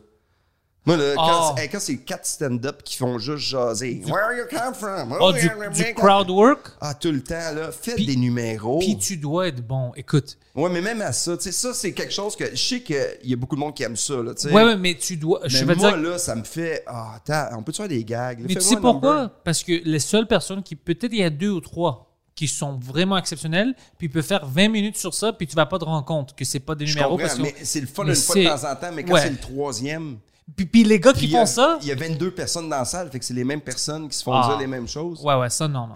Moi 0.85 0.97
là, 0.97 1.13
quand, 1.15 1.53
Oh. 1.55 1.59
hey, 1.59 1.67
quand 1.67 1.79
c'est 1.79 1.97
quatre 1.97 2.25
stand-up 2.27 2.83
qui 2.83 2.95
font 2.97 3.17
juste 3.17 3.43
jaser. 3.47 4.01
Where 4.05 4.37
you 4.37 4.43
come 4.49 4.73
from? 4.75 5.17
Oh, 5.19 5.31
du, 5.31 5.39
du 5.73 5.93
crowd 5.95 6.29
work? 6.29 6.73
Ah, 6.79 6.93
tout 6.93 7.11
le 7.11 7.23
temps, 7.23 7.51
là. 7.55 7.71
Faites 7.71 7.95
Puis- 7.95 8.05
des 8.05 8.15
numéros. 8.15 8.79
Puis 8.79 8.97
tu 8.97 9.17
dois 9.17 9.47
être 9.47 9.65
bon. 9.65 9.91
Écoute. 9.95 10.37
Ouais, 10.53 10.69
mais 10.69 10.81
même 10.81 11.01
à 11.01 11.11
ça, 11.11 11.35
tu 11.37 11.43
sais, 11.43 11.51
ça, 11.51 11.73
c'est 11.73 11.91
quelque 11.91 12.13
chose 12.13 12.35
que 12.35 12.51
je 12.51 12.55
sais 12.55 12.81
qu'il 12.81 12.95
y 13.23 13.33
a 13.33 13.35
beaucoup 13.35 13.55
de 13.55 13.59
monde 13.61 13.73
qui 13.73 13.81
aime 13.83 13.95
ça, 13.95 14.15
là, 14.21 14.33
tu 14.35 14.43
sais. 14.47 14.53
Ouais, 14.53 14.63
ouais, 14.63 14.77
mais 14.77 14.95
tu 14.95 15.17
dois. 15.17 15.39
Mais 15.43 15.49
je 15.49 15.65
moi, 15.65 15.75
dire. 15.75 15.97
là, 15.97 16.17
ça 16.19 16.35
me 16.35 16.43
fait. 16.43 16.83
Ah, 16.85 17.15
attends, 17.15 17.57
on 17.57 17.63
peut-tu 17.63 17.77
faire 17.77 17.87
des 17.89 18.03
gags? 18.03 18.39
là? 18.39 18.45
Mais 18.47 18.53
tu 18.55 18.61
sais 18.61 18.75
pourquoi? 18.77 19.15
number. 19.15 19.29
Parce 19.43 19.63
que 19.63 19.81
les 19.83 19.99
seules 19.99 20.27
personnes 20.27 20.61
qui, 20.61 20.75
peut-être 20.75 21.11
il 21.11 21.19
y 21.19 21.23
a 21.23 21.29
deux 21.31 21.49
ou 21.49 21.61
trois 21.61 22.11
qui 22.35 22.47
sont 22.47 22.77
vraiment 22.77 23.17
exceptionnelles, 23.17 23.73
puis 23.97 24.07
peuvent 24.09 24.23
faire 24.23 24.45
20 24.45 24.67
minutes 24.69 24.97
sur 24.97 25.13
ça, 25.13 25.31
puis 25.33 25.47
tu 25.47 25.55
vas 25.55 25.65
pas 25.65 25.79
te 25.79 25.85
rendre 25.85 26.03
compte 26.05 26.35
que 26.35 26.43
c'est 26.45 26.59
pas 26.59 26.75
des 26.75 26.85
Je 26.85 26.95
numéros. 26.95 27.17
Parce 27.17 27.35
que, 27.35 27.41
mais 27.41 27.55
c'est 27.63 27.79
le 27.81 27.87
fun 27.87 28.03
mais 28.03 28.09
une 28.11 28.15
fois 28.17 28.35
de 28.35 28.43
temps 28.43 28.71
en 28.71 28.75
temps, 28.75 28.91
mais 28.93 29.03
quand 29.03 29.13
Ouais. 29.13 29.21
c'est 29.21 29.29
le 29.31 29.37
troisième. 29.37 30.17
Puis, 30.55 30.65
puis 30.65 30.83
les 30.83 30.99
gars 30.99 31.13
qui 31.13 31.29
font 31.29 31.45
ça, 31.45 31.79
Il 31.81 31.87
y 31.87 31.91
a 31.91 31.95
22 31.95 32.31
personnes 32.31 32.69
dans 32.69 32.77
la 32.77 32.85
salle, 32.85 33.09
fait 33.09 33.19
que 33.19 33.25
c'est 33.25 33.33
les 33.33 33.43
mêmes 33.43 33.61
personnes 33.61 34.07
qui 34.09 34.17
se 34.17 34.23
font 34.23 34.33
Ah. 34.33 34.47
dire 34.49 34.59
les 34.59 34.67
mêmes 34.67 34.87
choses. 34.87 35.21
ouais, 35.23 35.35
ouais, 35.35 35.49
ça, 35.49 35.67
non, 35.67 35.87
non. 35.87 35.95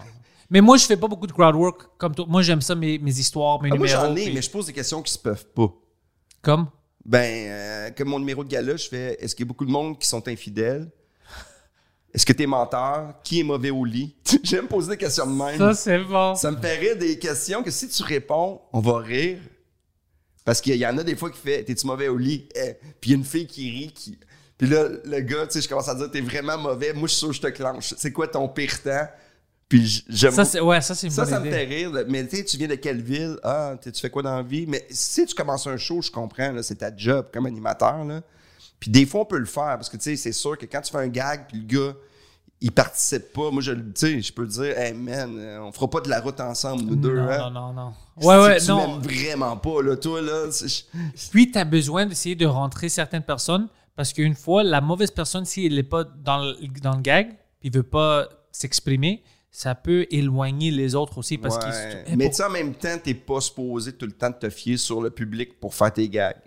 Mais 0.52 0.60
moi, 0.60 0.76
je 0.76 0.84
fais 0.86 0.96
pas 0.96 1.06
beaucoup 1.06 1.26
de 1.28 1.32
crowd 1.32 1.54
work 1.54 1.82
comme 1.96 2.14
toi. 2.14 2.26
Moi, 2.28 2.42
j'aime 2.42 2.60
ça, 2.60 2.74
mes, 2.74 2.98
mes 2.98 3.16
histoires, 3.18 3.62
mes 3.62 3.70
Ah, 3.72 3.76
moi, 3.76 3.86
numéros. 3.86 4.06
j'en 4.06 4.16
ai, 4.16 4.24
puis- 4.24 4.34
mais 4.34 4.42
je 4.42 4.50
pose 4.50 4.66
des 4.66 4.72
questions 4.72 5.00
qui 5.02 5.12
se 5.12 5.18
peuvent 5.18 5.46
pas. 5.54 5.72
Comme? 6.42 6.66
Ben, 7.04 7.48
euh, 7.48 7.90
comme 7.96 8.08
mon 8.08 8.18
numéro 8.18 8.42
de 8.42 8.48
gala, 8.48 8.76
je 8.76 8.88
fais 8.88 9.16
est-ce 9.20 9.34
qu'il 9.36 9.44
y 9.44 9.46
a 9.46 9.48
beaucoup 9.48 9.64
de 9.64 9.70
monde 9.70 9.98
qui 9.98 10.08
sont 10.08 10.26
infidèles? 10.26 10.90
Est-ce 12.12 12.26
que 12.26 12.32
t'es 12.32 12.46
menteur? 12.46 13.14
Qui 13.22 13.40
est 13.40 13.42
mauvais 13.44 13.70
au 13.70 13.84
lit? 13.84 14.16
J'aime 14.42 14.66
poser 14.66 14.90
des 14.90 14.96
questions 14.96 15.26
de 15.26 15.32
même. 15.32 15.56
Ça, 15.58 15.74
c'est 15.74 15.98
bon. 16.00 16.34
Ça 16.34 16.50
me 16.50 16.56
rire 16.60 16.96
des 16.98 17.18
questions 17.20 17.62
que 17.62 17.70
si 17.70 17.88
tu 17.88 18.02
réponds, 18.02 18.60
on 18.72 18.80
va 18.80 18.98
rire. 18.98 19.38
Parce 20.44 20.60
qu'il 20.60 20.74
y 20.74 20.84
en 20.86 20.98
a 20.98 21.04
des 21.04 21.14
fois 21.14 21.30
qui 21.30 21.38
fait 21.38 21.62
T'es-tu 21.62 21.86
mauvais 21.86 22.08
au 22.08 22.16
lit? 22.16 22.48
Eh. 22.56 22.74
Puis 23.00 23.10
il 23.10 23.12
y 23.12 23.14
a 23.14 23.18
une 23.18 23.24
fille 23.24 23.46
qui 23.46 23.70
rit. 23.70 23.92
Qui... 23.92 24.18
Puis 24.60 24.68
là, 24.68 24.88
le 25.06 25.20
gars, 25.20 25.46
tu 25.46 25.54
sais, 25.54 25.62
je 25.62 25.68
commence 25.70 25.88
à 25.88 25.94
dire 25.94 26.10
T'es 26.10 26.20
vraiment 26.20 26.58
mauvais. 26.58 26.92
Moi, 26.92 27.08
je 27.08 27.14
suis 27.14 27.18
sûr 27.20 27.28
que 27.28 27.34
je 27.34 27.40
te 27.40 27.46
clenche. 27.46 27.94
C'est 27.96 28.12
quoi 28.12 28.28
ton 28.28 28.46
pire 28.46 28.82
temps? 28.82 29.08
Puis 29.66 30.04
j'aime 30.06 30.32
Ça, 30.32 30.44
c'est, 30.44 30.60
ouais, 30.60 30.82
ça, 30.82 30.94
c'est 30.94 31.08
ça, 31.08 31.24
ça 31.24 31.40
me 31.40 31.48
fait 31.50 31.64
rire. 31.64 31.90
Mais 32.08 32.26
tu 32.26 32.36
sais, 32.36 32.44
tu 32.44 32.58
viens 32.58 32.68
de 32.68 32.74
quelle 32.74 33.00
ville? 33.00 33.38
Ah, 33.42 33.74
tu 33.82 33.90
fais 33.98 34.10
quoi 34.10 34.20
dans 34.20 34.36
la 34.36 34.42
vie? 34.42 34.66
Mais 34.66 34.86
si 34.90 35.24
tu 35.24 35.34
commences 35.34 35.66
un 35.66 35.78
show, 35.78 36.02
je 36.02 36.10
comprends, 36.10 36.52
là, 36.52 36.62
c'est 36.62 36.74
ta 36.74 36.94
job 36.94 37.28
comme 37.32 37.46
animateur. 37.46 38.04
Là. 38.04 38.20
Puis 38.78 38.90
des 38.90 39.06
fois, 39.06 39.22
on 39.22 39.24
peut 39.24 39.38
le 39.38 39.46
faire 39.46 39.76
parce 39.76 39.88
que 39.88 39.96
tu 39.96 40.02
sais, 40.02 40.16
c'est 40.16 40.32
sûr 40.32 40.58
que 40.58 40.66
quand 40.66 40.82
tu 40.82 40.92
fais 40.92 40.98
un 40.98 41.08
gag, 41.08 41.46
puis 41.48 41.58
le 41.60 41.66
gars, 41.66 41.94
il 42.60 42.70
participe 42.70 43.32
pas. 43.32 43.50
Moi, 43.50 43.62
je 43.62 43.72
sais, 43.94 44.20
je 44.20 44.30
peux 44.30 44.46
dire, 44.46 44.78
hey 44.78 44.92
man, 44.92 45.38
euh, 45.38 45.62
on 45.62 45.72
fera 45.72 45.88
pas 45.88 46.02
de 46.02 46.10
la 46.10 46.20
route 46.20 46.38
ensemble, 46.38 46.82
nous 46.82 46.96
deux. 46.96 47.16
Non, 47.16 47.30
hein? 47.30 47.50
non, 47.50 47.50
non, 47.50 47.72
non. 47.72 47.92
Ouais, 48.18 48.36
ouais, 48.42 48.60
tu 48.60 48.68
non. 48.68 48.98
m'aimes 48.98 49.00
vraiment 49.00 49.56
pas, 49.56 49.80
là, 49.80 49.96
toi, 49.96 50.20
là. 50.20 50.50
Puis, 51.30 51.50
tu 51.50 51.58
as 51.58 51.64
besoin 51.64 52.04
d'essayer 52.04 52.34
de 52.34 52.44
rentrer 52.44 52.90
certaines 52.90 53.22
personnes 53.22 53.66
parce 54.00 54.14
qu'une 54.14 54.34
fois, 54.34 54.62
la 54.62 54.80
mauvaise 54.80 55.10
personne, 55.10 55.44
si 55.44 55.66
elle 55.66 55.74
n'est 55.74 55.82
pas 55.82 56.04
dans 56.04 56.38
le, 56.38 56.56
dans 56.82 56.94
le 56.96 57.02
gag, 57.02 57.28
puis 57.60 57.68
il 57.68 57.70
veut 57.70 57.82
pas 57.82 58.26
s'exprimer, 58.50 59.22
ça 59.50 59.74
peut 59.74 60.06
éloigner 60.10 60.70
les 60.70 60.94
autres 60.94 61.18
aussi 61.18 61.36
parce 61.36 61.56
Ouais. 61.56 61.64
qu'ils. 61.64 62.04
Eh, 62.14 62.16
Mais 62.16 62.30
tu 62.30 62.36
sais, 62.36 62.44
en 62.44 62.48
même 62.50 62.72
temps, 62.72 62.96
t'es 63.04 63.12
pas 63.12 63.42
supposé 63.42 63.92
tout 63.92 64.06
le 64.06 64.12
temps 64.12 64.30
de 64.30 64.36
te 64.36 64.48
fier 64.48 64.78
sur 64.78 65.02
le 65.02 65.10
public 65.10 65.60
pour 65.60 65.74
faire 65.74 65.92
tes 65.92 66.08
gags. 66.08 66.40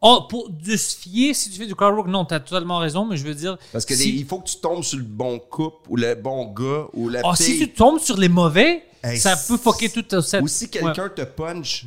Oh, 0.00 0.22
pour 0.26 0.48
de 0.48 0.74
se 0.74 0.96
fier, 0.96 1.34
si 1.34 1.50
tu 1.50 1.58
fais 1.58 1.66
du 1.66 1.74
crowd 1.74 1.92
work, 1.96 2.08
non, 2.08 2.24
tu 2.24 2.32
as 2.32 2.40
totalement 2.40 2.78
raison, 2.78 3.04
mais 3.04 3.18
je 3.18 3.24
veux 3.26 3.34
dire. 3.34 3.58
Parce 3.70 3.84
que 3.84 3.94
si, 3.94 4.16
il 4.16 4.24
faut 4.24 4.38
que 4.38 4.48
tu 4.48 4.56
tombes 4.56 4.82
sur 4.84 4.96
le 4.96 5.04
bon 5.04 5.38
couple 5.38 5.90
ou 5.90 5.96
le 5.96 6.14
bon 6.14 6.46
gars 6.46 6.86
ou 6.94 7.10
la 7.10 7.20
Oh, 7.24 7.34
fille. 7.34 7.44
si 7.44 7.58
tu 7.58 7.74
tombes 7.74 7.98
sur 8.00 8.16
les 8.16 8.30
mauvais, 8.30 8.84
Hey, 9.02 9.18
ça 9.18 9.36
peut 9.36 9.58
fucker 9.58 9.90
tout 9.90 10.02
ta 10.02 10.22
set. 10.22 10.42
Ou 10.42 10.48
si 10.48 10.70
quelqu'un 10.70 11.10
te 11.10 11.20
punch, 11.24 11.84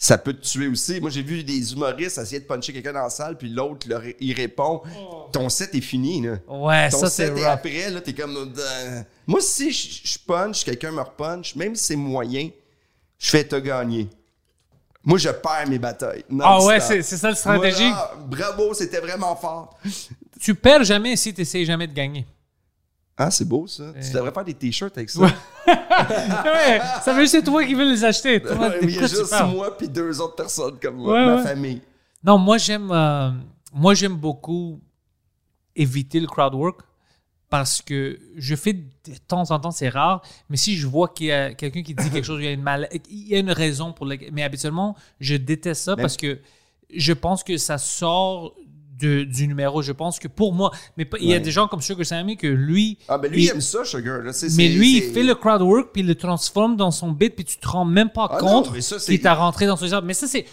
ça 0.00 0.16
peut 0.16 0.32
te 0.32 0.46
tuer 0.46 0.68
aussi. 0.68 1.00
Moi, 1.00 1.10
j'ai 1.10 1.22
vu 1.22 1.42
des 1.42 1.72
humoristes 1.72 2.18
essayer 2.18 2.38
de 2.40 2.46
puncher 2.46 2.72
quelqu'un 2.72 2.92
dans 2.92 3.02
la 3.02 3.10
salle, 3.10 3.36
puis 3.36 3.48
l'autre, 3.48 3.88
leur- 3.88 4.02
il 4.20 4.32
répond 4.32 4.80
Ton 5.32 5.48
set 5.48 5.74
est 5.74 5.80
fini. 5.80 6.22
Là. 6.22 6.36
Ouais, 6.46 6.88
Ton 6.88 6.98
ça, 7.00 7.10
c'est 7.10 7.26
set 7.26 7.36
est 7.38 7.44
après, 7.44 7.90
là, 7.90 8.00
t'es 8.00 8.12
comme. 8.14 8.54
euh, 8.56 9.02
Moi, 9.26 9.40
si 9.40 9.72
je 9.72 10.00
je 10.08 10.18
punch, 10.24 10.64
quelqu'un 10.64 10.92
me 10.92 11.00
repunch, 11.00 11.56
même 11.56 11.74
si 11.74 11.84
c'est 11.84 11.96
moyen, 11.96 12.48
je 13.18 13.28
fais 13.30 13.42
te 13.44 13.56
gagner. 13.56 14.08
Moi, 15.04 15.18
je 15.18 15.30
perds 15.30 15.68
mes 15.68 15.78
batailles. 15.78 16.24
Ah 16.40 16.62
ouais, 16.64 16.80
c'est 16.80 17.02
ça 17.02 17.30
la 17.30 17.34
stratégie. 17.34 17.88
Moi, 17.88 17.90
là, 17.90 18.12
bravo, 18.28 18.74
c'était 18.74 19.00
vraiment 19.00 19.34
fort. 19.36 19.78
Tu 20.40 20.54
perds 20.54 20.84
jamais 20.84 21.16
si 21.16 21.34
tu 21.34 21.40
essaies 21.40 21.64
jamais 21.64 21.86
de 21.88 21.92
gagner. 21.92 22.24
Ah, 23.20 23.30
c'est 23.32 23.44
beau 23.44 23.66
ça. 23.66 23.92
Tu 23.92 23.98
Euh. 24.10 24.12
devrais 24.14 24.30
faire 24.32 24.44
des 24.44 24.54
t-shirts 24.54 24.96
avec 24.96 25.10
ça. 25.10 25.20
Ouais. 25.20 25.28
ouais, 25.66 26.80
ça 27.02 27.12
veut 27.12 27.22
que 27.22 27.28
c'est 27.28 27.42
toi 27.42 27.64
qui 27.64 27.74
veux 27.74 27.90
les 27.90 28.04
acheter. 28.04 28.40
Toi, 28.40 28.74
il 28.80 28.90
y 28.90 28.98
a 28.98 29.06
juste 29.06 29.34
moi 29.52 29.76
puis 29.76 29.88
deux 29.88 30.20
autres 30.20 30.36
personnes 30.36 30.78
comme 30.80 30.96
moi, 30.96 31.12
Ouais, 31.14 31.26
ma 31.26 31.42
famille. 31.42 31.82
Non, 32.22 32.38
moi 32.38 32.58
j'aime 32.58 32.90
euh, 32.90 33.30
moi 33.72 33.94
j'aime 33.94 34.14
beaucoup 34.16 34.80
éviter 35.76 36.20
le 36.20 36.26
crowd 36.26 36.54
work 36.54 36.80
parce 37.50 37.80
que 37.80 38.18
je 38.36 38.54
fais 38.54 38.74
de 38.74 38.82
temps 39.26 39.50
en 39.50 39.58
temps, 39.58 39.70
c'est 39.70 39.88
rare, 39.88 40.20
mais 40.50 40.56
si 40.58 40.76
je 40.76 40.86
vois 40.86 41.08
qu'il 41.08 41.28
y 41.28 41.32
a 41.32 41.54
quelqu'un 41.54 41.82
qui 41.82 41.94
dit 41.94 42.10
quelque 42.10 42.24
chose, 42.24 42.40
il 42.40 42.44
y 42.44 42.48
a 42.48 42.52
une, 42.52 42.62
mal- 42.62 42.88
il 43.10 43.28
y 43.28 43.34
a 43.34 43.38
une 43.38 43.50
raison 43.50 43.92
pour 43.94 44.04
laquelle. 44.04 44.30
Mais 44.32 44.42
habituellement, 44.42 44.94
je 45.18 45.34
déteste 45.36 45.82
ça 45.82 45.96
parce 45.96 46.16
que 46.18 46.40
je 46.94 47.12
pense 47.14 47.42
que 47.44 47.56
ça 47.56 47.78
sort 47.78 48.54
de- 48.98 49.24
du 49.24 49.46
numéro. 49.48 49.82
Je 49.82 49.92
pense 49.92 50.18
que 50.18 50.28
pour 50.28 50.52
moi, 50.52 50.70
mais 50.96 51.08
il 51.20 51.28
y 51.28 51.32
a 51.32 51.36
Ouais. 51.36 51.40
des 51.40 51.50
gens 51.50 51.68
comme 51.68 51.80
Sugar 51.80 52.04
Sammy 52.06 52.36
que 52.36 52.46
lui. 52.46 52.98
Ah, 53.08 53.18
ben 53.18 53.30
lui, 53.30 53.44
il 53.44 53.48
aime 53.50 53.60
ça, 53.60 53.84
Sugar. 53.84 54.18
Là. 54.22 54.32
Mais 54.56 54.68
lui, 54.68 54.98
il 54.98 55.02
fait 55.12 55.22
le 55.22 55.34
crowd 55.34 55.62
work 55.62 55.90
puis 55.92 56.02
il 56.02 56.08
le 56.08 56.14
transforme 56.14 56.76
dans 56.76 56.90
son 56.90 57.12
beat 57.12 57.34
puis 57.34 57.44
tu 57.44 57.56
te 57.58 57.68
rends 57.68 57.84
même 57.84 58.10
pas 58.10 58.28
Ah 58.30 58.38
compte 58.38 58.70
mais 58.72 58.80
qu'il 58.80 59.20
t'a 59.20 59.34
rentré 59.34 59.66
dans 59.66 59.76
son 59.76 59.84
histoire. 59.84 60.02
Mais 60.02 60.14
ça, 60.14 60.26
c'est. 60.26 60.44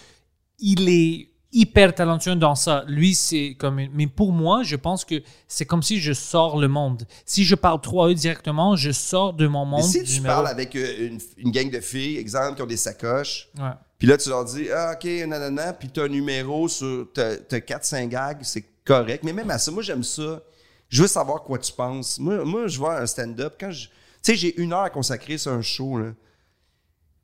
Il 0.58 0.88
est 0.88 1.28
hyper 1.52 1.94
talentueux 1.94 2.34
dans 2.34 2.54
ça. 2.54 2.84
Lui, 2.88 3.14
c'est 3.14 3.56
comme. 3.58 3.80
Mais 3.94 4.06
pour 4.06 4.32
moi, 4.32 4.62
je 4.62 4.76
pense 4.76 5.04
que 5.04 5.22
c'est 5.48 5.64
comme 5.64 5.82
si 5.82 6.00
je 6.00 6.12
sors 6.12 6.58
le 6.58 6.68
monde. 6.68 7.06
Si 7.24 7.44
je 7.44 7.54
parle 7.54 7.80
trop 7.80 8.04
à 8.04 8.08
eux 8.08 8.14
directement, 8.14 8.76
je 8.76 8.90
sors 8.90 9.32
de 9.32 9.46
mon 9.46 9.64
Mais 9.64 9.70
monde. 9.72 9.82
si 9.84 10.00
du 10.00 10.04
tu 10.06 10.12
numéro. 10.16 10.34
parles 10.34 10.48
avec 10.48 10.74
euh, 10.76 11.08
une, 11.08 11.18
une 11.38 11.50
gang 11.50 11.70
de 11.70 11.80
filles, 11.80 12.16
exemple, 12.18 12.56
qui 12.56 12.62
ont 12.62 12.66
des 12.66 12.76
sacoches, 12.76 13.48
Ouais. 13.58 13.70
Puis 13.98 14.06
là, 14.06 14.18
tu 14.18 14.28
leur 14.28 14.44
dis, 14.44 14.68
ah, 14.70 14.92
OK, 14.94 15.04
nanana, 15.04 15.72
puis 15.72 15.88
t'as 15.88 16.04
un 16.04 16.08
numéro 16.08 16.68
sur. 16.68 17.08
T'as 17.14 17.36
t'as 17.36 17.58
4-5 17.58 18.08
gags, 18.08 18.38
c'est 18.42 18.64
correct. 18.84 19.24
Mais 19.24 19.32
même 19.32 19.50
à 19.50 19.58
ça, 19.58 19.70
moi, 19.70 19.82
j'aime 19.82 20.04
ça. 20.04 20.42
Je 20.88 21.02
veux 21.02 21.08
savoir 21.08 21.42
quoi 21.42 21.58
tu 21.58 21.72
penses. 21.72 22.18
Moi, 22.18 22.44
moi 22.44 22.66
je 22.66 22.78
vois 22.78 23.00
un 23.00 23.06
stand-up. 23.06 23.54
Quand 23.58 23.70
je. 23.70 23.86
Tu 23.86 23.92
sais, 24.22 24.36
j'ai 24.36 24.60
une 24.60 24.72
heure 24.72 24.80
à 24.80 24.90
consacrer 24.90 25.38
sur 25.38 25.52
un 25.52 25.62
show, 25.62 25.98
là. 25.98 26.12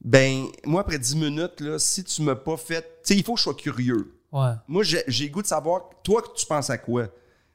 Ben, 0.00 0.46
moi, 0.64 0.80
après 0.80 0.98
10 0.98 1.16
minutes, 1.16 1.60
là, 1.60 1.78
si 1.78 2.02
tu 2.04 2.22
m'as 2.22 2.34
pas 2.34 2.56
fait. 2.56 2.82
Tu 2.82 2.88
sais, 3.14 3.16
il 3.16 3.22
faut 3.22 3.34
que 3.34 3.38
je 3.38 3.44
sois 3.44 3.54
curieux. 3.54 4.18
Ouais. 4.32 4.52
Moi, 4.66 4.82
j'ai 4.82 5.28
goût 5.28 5.42
de 5.42 5.46
savoir, 5.46 5.90
toi, 6.02 6.22
tu 6.34 6.46
penses 6.46 6.70
à 6.70 6.78
quoi? 6.78 7.08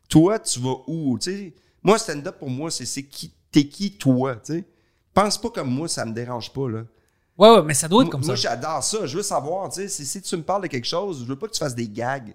Toi, 0.07 0.37
tu 0.39 0.59
vas 0.59 0.75
où? 0.85 1.17
Tu 1.19 1.31
sais, 1.31 1.53
moi, 1.81 1.97
stand-up, 1.97 2.37
pour 2.37 2.49
moi, 2.49 2.69
c'est 2.69 2.85
c'est 2.85 3.03
qui, 3.03 3.33
t'es 3.51 3.67
qui, 3.67 3.97
toi? 3.97 4.35
Tu 4.35 4.53
sais? 4.53 4.63
Pense 5.13 5.41
pas 5.41 5.49
comme 5.49 5.71
moi, 5.71 5.87
ça 5.87 6.05
me 6.05 6.13
dérange 6.13 6.53
pas, 6.53 6.69
là. 6.69 6.83
Ouais, 7.37 7.49
ouais, 7.49 7.61
mais 7.63 7.73
ça 7.73 7.87
doit 7.87 8.01
être 8.01 8.07
Moi, 8.07 8.11
comme 8.11 8.25
moi, 8.25 8.35
ça. 8.35 8.49
j'adore 8.49 8.83
ça. 8.83 9.05
Je 9.05 9.15
veux 9.17 9.23
savoir, 9.23 9.69
tu 9.69 9.81
sais, 9.81 9.87
si, 9.89 10.05
si 10.05 10.21
tu 10.21 10.35
me 10.37 10.41
parles 10.43 10.63
de 10.63 10.67
quelque 10.67 10.87
chose, 10.87 11.19
je 11.21 11.25
veux 11.25 11.35
pas 11.35 11.47
que 11.47 11.53
tu 11.53 11.59
fasses 11.59 11.75
des 11.75 11.87
gags. 11.87 12.33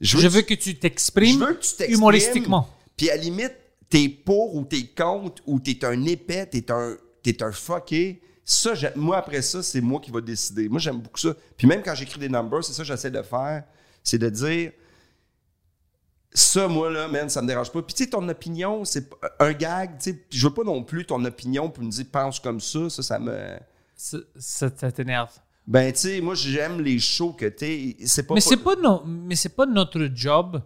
Je 0.00 0.16
veux 0.28 0.40
tu- 0.44 0.56
que 0.56 0.60
tu 0.62 0.78
t'exprimes 0.78 1.38
je 1.40 1.44
veux 1.44 1.54
que 1.54 1.60
tu 1.62 1.68
t'exprimes. 1.74 1.94
humoristiquement. 1.96 2.68
Puis 2.96 3.10
à 3.10 3.16
la 3.16 3.22
limite, 3.22 3.54
t'es 3.88 4.08
pour 4.08 4.54
ou 4.54 4.64
t'es 4.64 4.86
contre 4.86 5.42
ou 5.46 5.58
t'es 5.58 5.84
un 5.84 6.04
épais, 6.04 6.46
t'es 6.46 6.70
un, 6.70 6.96
t'es 7.22 7.42
un 7.42 7.50
fucké. 7.50 8.20
Ça, 8.44 8.72
moi, 8.94 9.16
après 9.16 9.42
ça, 9.42 9.62
c'est 9.62 9.80
moi 9.80 10.00
qui 10.00 10.10
va 10.12 10.20
décider. 10.20 10.68
Moi, 10.68 10.78
j'aime 10.78 10.98
beaucoup 11.00 11.18
ça. 11.18 11.34
Puis 11.56 11.66
même 11.66 11.82
quand 11.82 11.94
j'écris 11.96 12.20
des 12.20 12.28
numbers, 12.28 12.62
c'est 12.62 12.72
ça 12.72 12.82
que 12.82 12.86
j'essaie 12.88 13.10
de 13.10 13.22
faire. 13.22 13.64
C'est 14.04 14.18
de 14.18 14.28
dire, 14.28 14.70
ça, 16.32 16.68
moi, 16.68 16.90
là, 16.90 17.08
man, 17.08 17.28
ça 17.28 17.40
me 17.42 17.48
dérange 17.48 17.72
pas. 17.72 17.82
Puis 17.82 17.94
tu 17.94 18.04
sais, 18.04 18.10
ton 18.10 18.28
opinion, 18.28 18.84
c'est 18.84 19.08
un 19.40 19.52
gag, 19.52 19.98
tu 19.98 20.10
sais. 20.12 20.24
Je 20.30 20.46
veux 20.46 20.54
pas 20.54 20.62
non 20.62 20.82
plus 20.84 21.04
ton 21.06 21.24
opinion 21.24 21.70
pour 21.70 21.82
me 21.82 21.90
dire, 21.90 22.04
pense 22.12 22.38
comme 22.38 22.60
ça. 22.60 22.88
Ça, 22.90 23.02
ça 23.02 23.18
me... 23.18 23.58
Ça, 23.96 24.18
ça- 24.36 24.70
ça 24.76 24.92
t'énerve? 24.92 25.32
Ben, 25.66 25.92
tu 25.92 25.98
sais, 26.00 26.20
moi, 26.20 26.34
j'aime 26.34 26.80
les 26.80 26.98
shows 27.00 27.32
que 27.32 27.46
t'es... 27.46 27.96
C'est 28.04 28.24
pas... 28.26 28.34
Mais 28.34 28.40
c'est 28.40 28.56
pas, 28.58 28.76
no- 28.76 29.02
mais 29.04 29.34
c'est 29.34 29.48
pas 29.56 29.66
notre 29.66 30.08
job. 30.14 30.62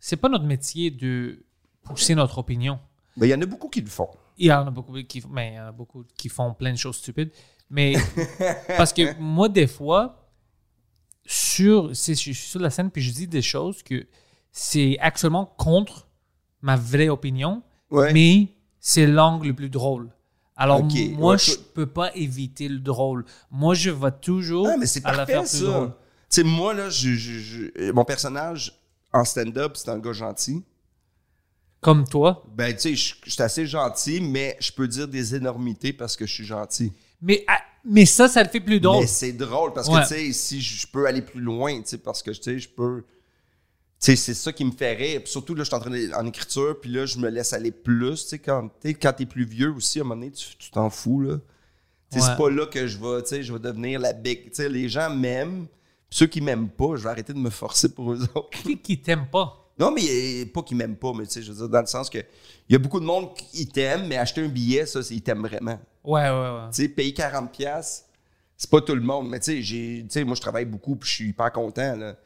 C'est 0.00 0.16
pas 0.16 0.28
notre 0.28 0.44
métier 0.44 0.90
de 0.90 1.44
pousser 1.84 2.14
notre 2.14 2.38
opinion. 2.38 2.80
Ben, 3.16 3.26
il 3.26 3.30
y 3.30 3.34
en 3.34 3.40
a 3.42 3.46
beaucoup 3.46 3.68
qui 3.68 3.80
le 3.80 3.88
font. 3.88 4.08
Il 4.38 4.46
y 4.46 4.52
en 4.52 4.66
a 4.66 4.70
beaucoup 4.70 4.92
qui, 5.04 5.22
mais 5.30 5.52
il 5.52 5.54
y 5.56 5.60
en 5.60 5.66
a 5.66 5.72
beaucoup 5.72 6.04
qui 6.16 6.28
font 6.28 6.52
plein 6.54 6.72
de 6.72 6.78
choses 6.78 6.96
stupides. 6.96 7.30
Mais 7.70 7.94
parce 8.76 8.92
que 8.92 9.16
moi, 9.20 9.48
des 9.48 9.66
fois, 9.66 10.28
sur, 11.26 11.92
je 11.94 12.12
suis 12.14 12.34
sur 12.34 12.60
la 12.60 12.70
scène 12.70 12.90
puis 12.90 13.02
je 13.02 13.12
dis 13.12 13.26
des 13.26 13.42
choses 13.42 13.82
que 13.82 14.06
c'est 14.50 14.96
actuellement 15.00 15.44
contre 15.46 16.08
ma 16.62 16.76
vraie 16.76 17.08
opinion, 17.08 17.62
Ouais. 17.90 18.12
mais 18.12 18.48
c'est 18.80 19.06
l'angle 19.06 19.48
le 19.48 19.54
plus 19.54 19.70
drôle. 19.70 20.10
Alors 20.60 20.82
moi, 20.82 21.32
ouais, 21.32 21.38
je 21.38 21.56
peux 21.56 21.86
pas 21.86 22.10
éviter 22.16 22.68
le 22.68 22.80
drôle. 22.80 23.24
Moi, 23.50 23.74
je 23.74 23.90
vais 23.90 24.10
toujours 24.20 24.68
Ah, 24.70 24.76
mais 24.76 24.86
c'est 24.86 25.04
à 25.06 25.12
la 25.12 25.24
faire 25.24 25.42
plus 25.42 25.48
ça. 25.60 25.64
drôle. 25.64 25.88
Tu 25.88 25.94
sais, 26.30 26.42
moi, 26.42 26.74
là, 26.74 26.90
je, 26.90 27.14
je- 27.14 27.38
je- 27.78 27.92
mon 27.92 28.04
personnage 28.04 28.74
en 29.12 29.24
stand-up, 29.24 29.76
c'est 29.76 29.88
un 29.88 29.98
gars 29.98 30.12
gentil. 30.12 30.64
Comme 31.80 32.08
toi. 32.08 32.44
Ben, 32.56 32.74
tu 32.74 32.80
sais, 32.80 32.94
je 32.96 33.14
je 33.24 33.30
suis 33.30 33.42
assez 33.42 33.64
gentil, 33.66 34.20
mais 34.20 34.56
je 34.58 34.72
peux 34.72 34.88
dire 34.88 35.06
des 35.06 35.36
énormités 35.36 35.92
parce 35.92 36.16
que 36.16 36.26
je 36.26 36.32
suis 36.34 36.44
gentil. 36.44 36.92
Mais, 37.22 37.44
ah, 37.46 37.60
mais 37.84 38.04
ça, 38.04 38.26
ça 38.28 38.42
le 38.42 38.48
fait 38.48 38.60
plus 38.60 38.80
drôle. 38.80 39.00
Mais 39.02 39.06
c'est 39.06 39.32
drôle 39.32 39.72
parce 39.72 39.88
Ouais. 39.88 40.02
que, 40.02 40.08
tu 40.08 40.14
sais, 40.14 40.32
si 40.32 40.60
je 40.60 40.86
peux 40.88 41.06
aller 41.06 41.22
plus 41.22 41.40
loin, 41.40 41.80
tu 41.80 41.86
sais, 41.90 41.98
parce 41.98 42.20
que, 42.22 42.32
tu 42.32 42.42
sais, 42.42 42.58
je 42.58 42.68
peux... 42.68 43.04
C'est 43.98 44.16
ça 44.16 44.52
qui 44.52 44.64
me 44.64 44.70
fait 44.70 44.94
rire. 44.94 45.20
Puis 45.22 45.30
surtout, 45.32 45.54
là, 45.54 45.64
je 45.64 45.68
suis 45.68 45.74
en 45.76 45.80
train 45.80 45.90
de- 45.90 46.12
en 46.14 46.24
écriture, 46.26 46.78
puis 46.80 46.90
là, 46.90 47.04
je 47.04 47.18
me 47.18 47.28
laisse 47.28 47.52
aller 47.52 47.72
plus. 47.72 48.22
Tu 48.22 48.28
sais, 48.28 48.38
quand 48.38 48.70
tu 48.80 48.88
quand 48.94 49.12
t'es 49.12 49.26
plus 49.26 49.44
vieux 49.44 49.70
aussi, 49.72 49.98
à 49.98 50.02
un 50.02 50.04
moment 50.04 50.20
donné, 50.20 50.30
tu 50.32 50.70
t'en 50.70 50.88
fous, 50.88 51.20
là. 51.20 51.34
Ouais. 51.34 52.20
c'est 52.20 52.36
pas 52.38 52.48
là 52.48 52.64
que 52.66 52.86
je 52.86 52.96
vais, 52.96 53.22
tu 53.22 53.28
sais, 53.28 53.42
je 53.42 53.52
vais 53.52 53.58
devenir 53.58 54.00
la 54.00 54.12
big... 54.14 54.44
Tu 54.44 54.54
sais, 54.54 54.68
les 54.68 54.88
gens 54.88 55.10
m'aiment. 55.10 55.66
Puis 56.08 56.18
ceux 56.20 56.26
qui 56.26 56.40
m'aiment 56.40 56.70
pas, 56.70 56.96
je 56.96 57.02
vais 57.02 57.10
arrêter 57.10 57.34
de 57.34 57.38
me 57.38 57.50
forcer 57.50 57.90
pour 57.92 58.12
eux 58.12 58.22
autres. 58.34 58.48
Qui 58.62 58.78
qui 58.78 58.98
t'aime 58.98 59.26
pas? 59.30 59.68
Non, 59.78 59.90
mais 59.92 60.46
pas 60.46 60.62
qu'ils 60.62 60.76
m'aiment 60.78 60.96
pas, 60.96 61.12
mais 61.12 61.26
tu 61.26 61.32
sais, 61.34 61.42
je 61.42 61.52
veux 61.52 61.58
dire, 61.58 61.68
dans 61.68 61.80
le 61.80 61.86
sens 61.86 62.08
que 62.08 62.18
il 62.18 62.72
y 62.72 62.74
a 62.76 62.78
beaucoup 62.78 62.98
de 63.00 63.04
monde 63.04 63.34
qui 63.34 63.66
t'aiment, 63.66 64.06
mais 64.08 64.16
acheter 64.16 64.42
un 64.42 64.48
billet, 64.48 64.86
ça, 64.86 65.02
c'est 65.02 65.14
ils 65.14 65.20
t'aiment 65.22 65.42
vraiment. 65.46 65.78
Ouais, 66.02 66.22
ouais, 66.22 66.30
ouais. 66.30 66.70
Tu 66.72 66.82
sais, 66.82 66.88
payer 66.88 67.12
40$, 67.12 67.48
piastres, 67.50 68.06
c'est 68.56 68.70
pas 68.70 68.80
tout 68.80 68.94
le 68.94 69.02
monde. 69.02 69.28
Mais 69.28 69.38
tu 69.38 69.44
sais, 69.52 69.62
j'ai- 69.62 70.00
tu 70.04 70.06
sais, 70.14 70.24
moi, 70.24 70.34
je 70.34 70.40
travaille 70.40 70.64
beaucoup, 70.64 70.96
puis 70.96 71.08
je 71.10 71.14
suis 71.14 71.28
hyper 71.28 71.52
content, 71.52 71.94
là. 71.96 72.16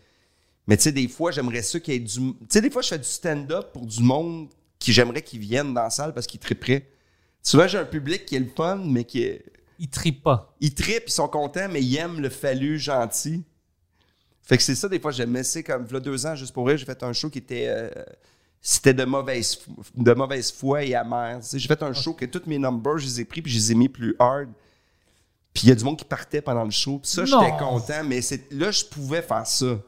Mais 0.67 0.77
tu 0.77 0.85
sais, 0.85 0.93
des 0.93 1.09
fois, 1.09 1.31
j'aimerais 1.33 1.63
ça 1.63 1.81
qu'il 1.81 1.95
y 1.95 1.97
ait 1.97 2.01
du. 2.01 2.19
Tu 2.19 2.35
sais, 2.49 2.61
des 2.61 2.71
fois, 2.71 2.83
je 2.83 2.89
fais 2.89 2.99
du 2.99 3.05
stand-up 3.05 3.73
pour 3.73 3.87
du 3.87 4.03
monde 4.03 4.49
qui 4.79 4.93
j'aimerais 4.93 5.23
qu'ils 5.23 5.41
viennent 5.41 5.75
dans 5.75 5.83
la 5.83 5.91
salle 5.91 6.15
parce 6.15 6.27
qu'ils 6.27 6.41
tripperaient. 6.41 6.89
Souvent, 7.43 7.67
j'ai 7.67 7.79
un 7.79 7.85
public 7.85 8.25
qui 8.25 8.37
est 8.37 8.41
le 8.41 8.51
fun, 8.55 8.77
mais 8.85 9.05
qui 9.05 9.23
est. 9.23 9.45
Il 9.79 9.89
tripe 9.89 10.23
pas. 10.23 10.55
Ils 10.61 10.75
trippent, 10.75 11.09
ils 11.09 11.13
sont 11.13 11.29
contents, 11.29 11.69
mais 11.69 11.83
ils 11.83 11.97
aiment 11.97 12.21
le 12.21 12.29
fallu 12.29 12.79
gentil. 12.79 13.43
Fait 14.43 14.57
que 14.57 14.63
c'est 14.63 14.75
ça, 14.75 14.89
des 14.89 15.01
fois, 15.01 15.11
j'aimais 15.11 15.43
ça. 15.43 15.63
Comme, 15.63 15.87
il 15.89 15.93
y 15.93 15.97
a 15.97 16.01
deux 16.01 16.27
ans, 16.27 16.37
juste 16.37 16.53
pour 16.53 16.67
rire, 16.67 16.77
j'ai 16.77 16.85
fait 16.87 17.03
un 17.03 17.13
show 17.13 17.31
qui 17.31 17.39
était. 17.39 17.67
euh, 17.69 17.91
c'était 18.65 18.95
de 18.95 19.05
mauvaise, 19.05 19.59
de 19.97 20.15
mauvaise 20.15 20.53
foi 20.53 20.85
et 20.85 20.95
sais, 21.41 21.59
J'ai 21.59 21.67
fait 21.67 21.83
un 21.83 21.93
show 21.93 22.15
que 22.15 22.25
tous 22.25 22.43
mes 22.47 22.59
numbers, 22.59 22.99
je 22.99 23.07
les 23.07 23.21
ai 23.23 23.25
pris 23.25 23.43
puis 23.43 23.51
je 23.51 23.59
les 23.59 23.73
ai 23.73 23.75
mis 23.75 23.89
plus 23.89 24.15
hard. 24.21 24.51
Puis 25.53 25.65
il 25.65 25.69
y 25.69 25.73
a 25.73 25.75
du 25.75 25.83
monde 25.83 25.99
qui 25.99 26.05
partait 26.05 26.41
pendant 26.41 26.63
le 26.65 26.71
show. 26.71 26.99
Puis 26.99 27.11
ça, 27.11 27.25
j'étais 27.25 27.51
content, 27.59 28.05
mais 28.05 28.21
là, 28.53 28.71
je 28.71 28.85
pouvais 28.85 29.21
faire 29.21 29.47
ça. 29.47 29.79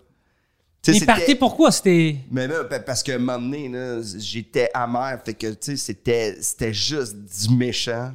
Il 0.93 1.07
partait 1.07 1.35
pourquoi? 1.35 1.71
C'était. 1.73 2.17
mais 2.31 2.47
là, 2.47 2.65
pa- 2.65 2.81
parce 2.81 3.03
qu'à 3.03 3.15
un 3.15 3.19
moment 3.19 3.39
donné, 3.39 3.71
j'étais 4.19 4.69
amer. 4.75 5.19
Fait 5.25 5.35
que, 5.35 5.47
tu 5.49 5.57
sais, 5.61 5.77
c'était, 5.77 6.37
c'était 6.41 6.75
juste 6.75 7.17
du 7.17 7.55
méchant 7.55 8.13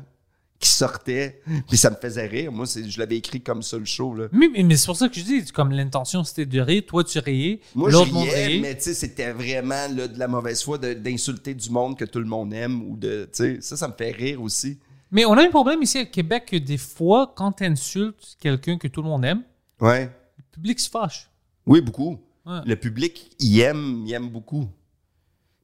qui 0.60 0.70
sortait. 0.70 1.42
Puis 1.70 1.78
ça 1.78 1.90
me 1.90 1.96
faisait 1.96 2.28
rire. 2.28 2.52
Moi, 2.52 2.66
je 2.66 3.00
l'avais 3.00 3.16
écrit 3.18 3.40
comme 3.42 3.64
ça, 3.64 3.78
le 3.78 3.86
show, 3.86 4.14
là. 4.14 4.28
Mais, 4.34 4.50
mais 4.62 4.76
c'est 4.76 4.86
pour 4.88 4.98
ça 4.98 5.08
que 5.08 5.16
je 5.16 5.24
dis, 5.24 5.46
comme 5.54 5.72
l'intention 5.72 6.24
c'était 6.26 6.46
de 6.46 6.60
rire, 6.60 6.84
toi 6.86 7.04
tu 7.06 7.18
riais, 7.20 7.62
Moi, 7.76 7.90
je 7.90 7.96
riais, 7.98 8.60
mais 8.60 8.76
tu 8.76 8.84
sais, 8.84 8.94
c'était 8.94 9.32
vraiment 9.32 9.88
là, 9.96 10.08
de 10.10 10.20
la 10.20 10.28
mauvaise 10.28 10.62
foi 10.62 10.78
d'insulter 10.78 11.54
du 11.54 11.70
monde 11.70 11.98
que 11.98 12.04
tout 12.04 12.20
le 12.20 12.26
monde 12.26 12.54
aime. 12.54 12.82
ou 12.84 12.98
de, 12.98 13.30
Ça, 13.32 13.78
ça 13.78 13.88
me 13.88 13.94
fait 13.98 14.12
rire 14.12 14.42
aussi. 14.42 14.78
Mais 15.12 15.24
on 15.26 15.34
a 15.34 15.44
un 15.44 15.50
problème 15.50 15.82
ici 15.82 15.98
à 15.98 16.06
Québec 16.06 16.46
que 16.52 16.58
des 16.58 16.78
fois, 16.78 17.34
quand 17.36 17.54
tu 17.54 17.64
insultes 17.66 18.36
quelqu'un 18.40 18.78
que 18.78 18.88
tout 18.90 19.02
le 19.02 19.08
monde 19.08 19.24
aime, 19.26 19.42
Ouais. 19.80 20.10
le 20.38 20.44
public 20.52 20.78
se 20.80 20.90
fâche. 20.90 21.30
Oui, 21.66 21.80
beaucoup. 21.82 22.20
Ouais. 22.50 22.62
Le 22.66 22.76
public, 22.76 23.32
il 23.40 23.60
aime, 23.60 24.04
il 24.06 24.14
aime 24.14 24.30
beaucoup. 24.30 24.68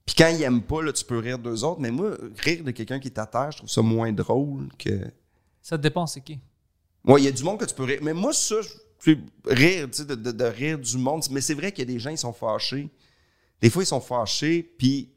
Puis 0.06 0.16
quand 0.16 0.28
il 0.28 0.42
aime 0.44 0.62
pas, 0.62 0.84
là, 0.84 0.94
tu 0.94 1.04
peux 1.04 1.18
rire 1.18 1.40
d'eux 1.40 1.64
autres. 1.64 1.82
Mais 1.82 1.90
moi, 1.90 2.12
rire 2.38 2.64
de 2.64 2.72
quelqu'un 2.72 3.00
qui 3.00 3.08
est 3.08 3.18
à 3.18 3.26
terre, 3.26 3.52
je 3.52 3.58
trouve 3.58 3.70
ça 3.70 3.82
moins 3.82 4.12
drôle 4.14 4.68
que... 4.78 5.00
Ça 5.62 5.78
dépend, 5.78 6.06
c'est 6.06 6.22
qui? 6.22 6.40
Ouais, 7.04 7.20
il 7.22 7.26
y 7.26 7.28
a 7.28 7.32
du 7.32 7.44
monde 7.44 7.60
que 7.60 7.66
tu 7.66 7.74
peux 7.74 7.84
rire. 7.86 8.00
Mais 8.04 8.14
moi, 8.14 8.32
ça, 8.34 8.56
je 9.02 9.16
rire, 9.48 9.88
tu 9.92 9.98
sais, 9.98 10.06
de, 10.06 10.14
de- 10.16 10.32
de 10.32 10.44
rire 10.44 10.78
du 10.78 10.98
monde. 10.98 11.24
Mais 11.32 11.42
c'est 11.42 11.56
vrai 11.56 11.72
qu'il 11.72 11.88
y 11.90 11.92
a 11.92 11.94
des 11.94 12.00
gens, 12.00 12.12
ils 12.12 12.18
sont 12.20 12.34
fâchés. 12.34 12.88
Des 13.62 13.70
fois, 13.72 13.82
ils 13.82 13.88
sont 13.88 14.00
fâchés. 14.02 14.62
Puis, 14.78 15.10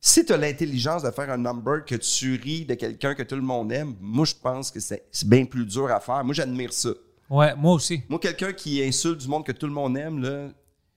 si 0.00 0.24
tu 0.24 0.32
as 0.34 0.36
l'intelligence 0.36 1.02
de 1.02 1.10
faire 1.10 1.30
un 1.30 1.38
number 1.38 1.84
que 1.86 1.94
tu 1.94 2.34
ris 2.36 2.66
de 2.66 2.74
quelqu'un 2.74 3.14
que 3.14 3.22
tout 3.22 3.36
le 3.36 3.42
monde 3.42 3.72
aime, 3.72 3.94
moi, 4.00 4.26
je 4.26 4.34
pense 4.34 4.70
que 4.70 4.80
c'est 4.80 5.06
c'est 5.10 5.28
bien 5.28 5.46
plus 5.46 5.64
dur 5.64 5.90
à 5.90 5.98
faire. 6.00 6.22
Moi, 6.24 6.34
j'admire 6.34 6.72
ça. 6.74 6.90
Ouais, 7.30 7.56
moi 7.56 7.72
aussi. 7.72 8.02
Moi, 8.08 8.18
quelqu'un 8.20 8.52
qui 8.52 8.82
insulte 8.82 9.18
du 9.20 9.28
monde 9.28 9.44
que 9.46 9.52
tout 9.52 9.66
le 9.66 9.72
monde 9.72 9.96
aime, 9.96 10.20
là, 10.22 10.48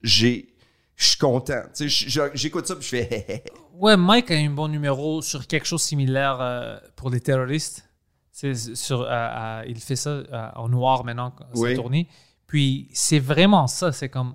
j'ai. 0.02 0.54
Je 0.96 1.08
suis 1.08 1.18
content. 1.18 1.62
Tu 1.74 1.88
sais, 1.88 2.30
j'écoute 2.34 2.66
ça 2.66 2.74
puis 2.76 2.84
je 2.84 2.88
fais. 2.88 3.44
Ouais, 3.74 3.96
Mike 3.96 4.30
a 4.30 4.34
un 4.34 4.50
bon 4.50 4.68
numéro 4.68 5.22
sur 5.22 5.46
quelque 5.46 5.64
chose 5.66 5.80
de 5.82 5.86
similaire 5.86 6.38
euh, 6.40 6.76
pour 6.96 7.08
les 7.08 7.20
terroristes. 7.20 7.88
C'est 8.30 8.54
sur, 8.54 9.00
euh, 9.02 9.06
euh, 9.10 9.64
il 9.66 9.78
fait 9.80 9.96
ça 9.96 10.52
en 10.56 10.68
noir 10.68 11.02
maintenant, 11.04 11.30
quand 11.30 11.46
Oui. 11.54 11.70
c'est 11.70 11.74
tourné. 11.76 12.08
Puis 12.46 12.88
c'est 12.92 13.18
vraiment 13.18 13.66
ça. 13.66 13.92
C'est 13.92 14.10
comme. 14.10 14.34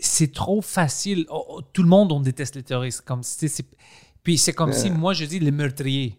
C'est 0.00 0.32
trop 0.32 0.60
facile. 0.62 1.26
Oh, 1.28 1.44
oh, 1.48 1.62
tout 1.62 1.82
le 1.82 1.88
monde, 1.88 2.10
on 2.12 2.20
déteste 2.20 2.56
les 2.56 2.62
terroristes. 2.64 3.02
Comme, 3.02 3.22
c'est- 3.22 3.64
Puis 4.22 4.38
c'est 4.38 4.52
comme 4.52 4.72
si 4.72 4.90
moi, 4.90 5.12
je 5.12 5.24
dis 5.24 5.38
les 5.38 5.50
meurtriers. 5.52 6.18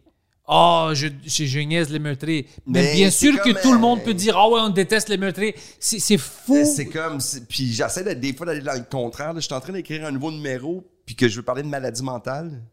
Oh, 0.51 0.89
je, 0.93 1.07
je, 1.25 1.45
je 1.45 1.59
niaise 1.59 1.89
les 1.91 1.99
meurtriers. 1.99 2.47
Mais, 2.65 2.81
Mais 2.81 2.93
bien 2.95 3.11
sûr 3.11 3.39
que 3.41 3.61
tout 3.61 3.71
le 3.71 3.77
monde 3.77 3.99
euh, 3.99 4.05
peut 4.05 4.13
dire, 4.15 4.35
ah 4.35 4.49
ouais, 4.49 4.59
on 4.61 4.69
déteste 4.69 5.07
les 5.09 5.17
meurtriers. 5.17 5.53
C'est 5.79 5.99
c'est 5.99 6.17
fou. 6.17 6.65
C'est 6.65 6.87
comme. 6.87 7.19
Puis 7.47 7.71
j'essaie 7.71 8.03
de- 8.03 8.13
des 8.19 8.33
fois 8.33 8.47
d'aller 8.47 8.61
dans 8.61 8.73
le 8.73 8.83
contraire. 8.89 9.33
Je 9.35 9.41
suis 9.41 9.53
en 9.53 9.59
train 9.61 9.73
d'écrire 9.73 10.05
un 10.07 10.11
nouveau 10.11 10.31
numéro, 10.31 10.83
puis 11.05 11.15
que 11.15 11.27
je 11.27 11.35
veux 11.37 11.43
parler 11.43 11.61
de 11.61 11.67
maladie 11.67 12.01
mentale. 12.01 12.63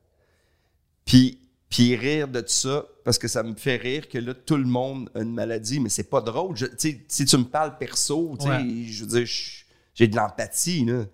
Puis, 1.04 1.38
puis 1.68 1.96
rire 1.96 2.28
de 2.28 2.40
tout 2.40 2.46
ça, 2.48 2.84
parce 3.04 3.18
que 3.18 3.28
ça 3.28 3.42
me 3.42 3.54
fait 3.54 3.76
rire 3.76 4.08
que 4.08 4.18
là, 4.18 4.34
tout 4.34 4.56
le 4.56 4.64
monde 4.64 5.10
a 5.14 5.20
une 5.20 5.34
maladie, 5.34 5.78
mais 5.80 5.88
c'est 5.88 6.08
pas 6.08 6.20
drôle. 6.20 6.56
Je- 6.56 6.66
si 7.08 7.24
tu 7.26 7.36
me 7.36 7.44
parles 7.44 7.76
perso, 7.78 8.36
Ouais. 8.40 8.64
je 8.88 9.04
veux 9.04 9.20
dire, 9.20 9.28
j'ai 9.94 10.08
de 10.08 10.16
l'empathie, 10.16 10.84
là. 10.84 11.04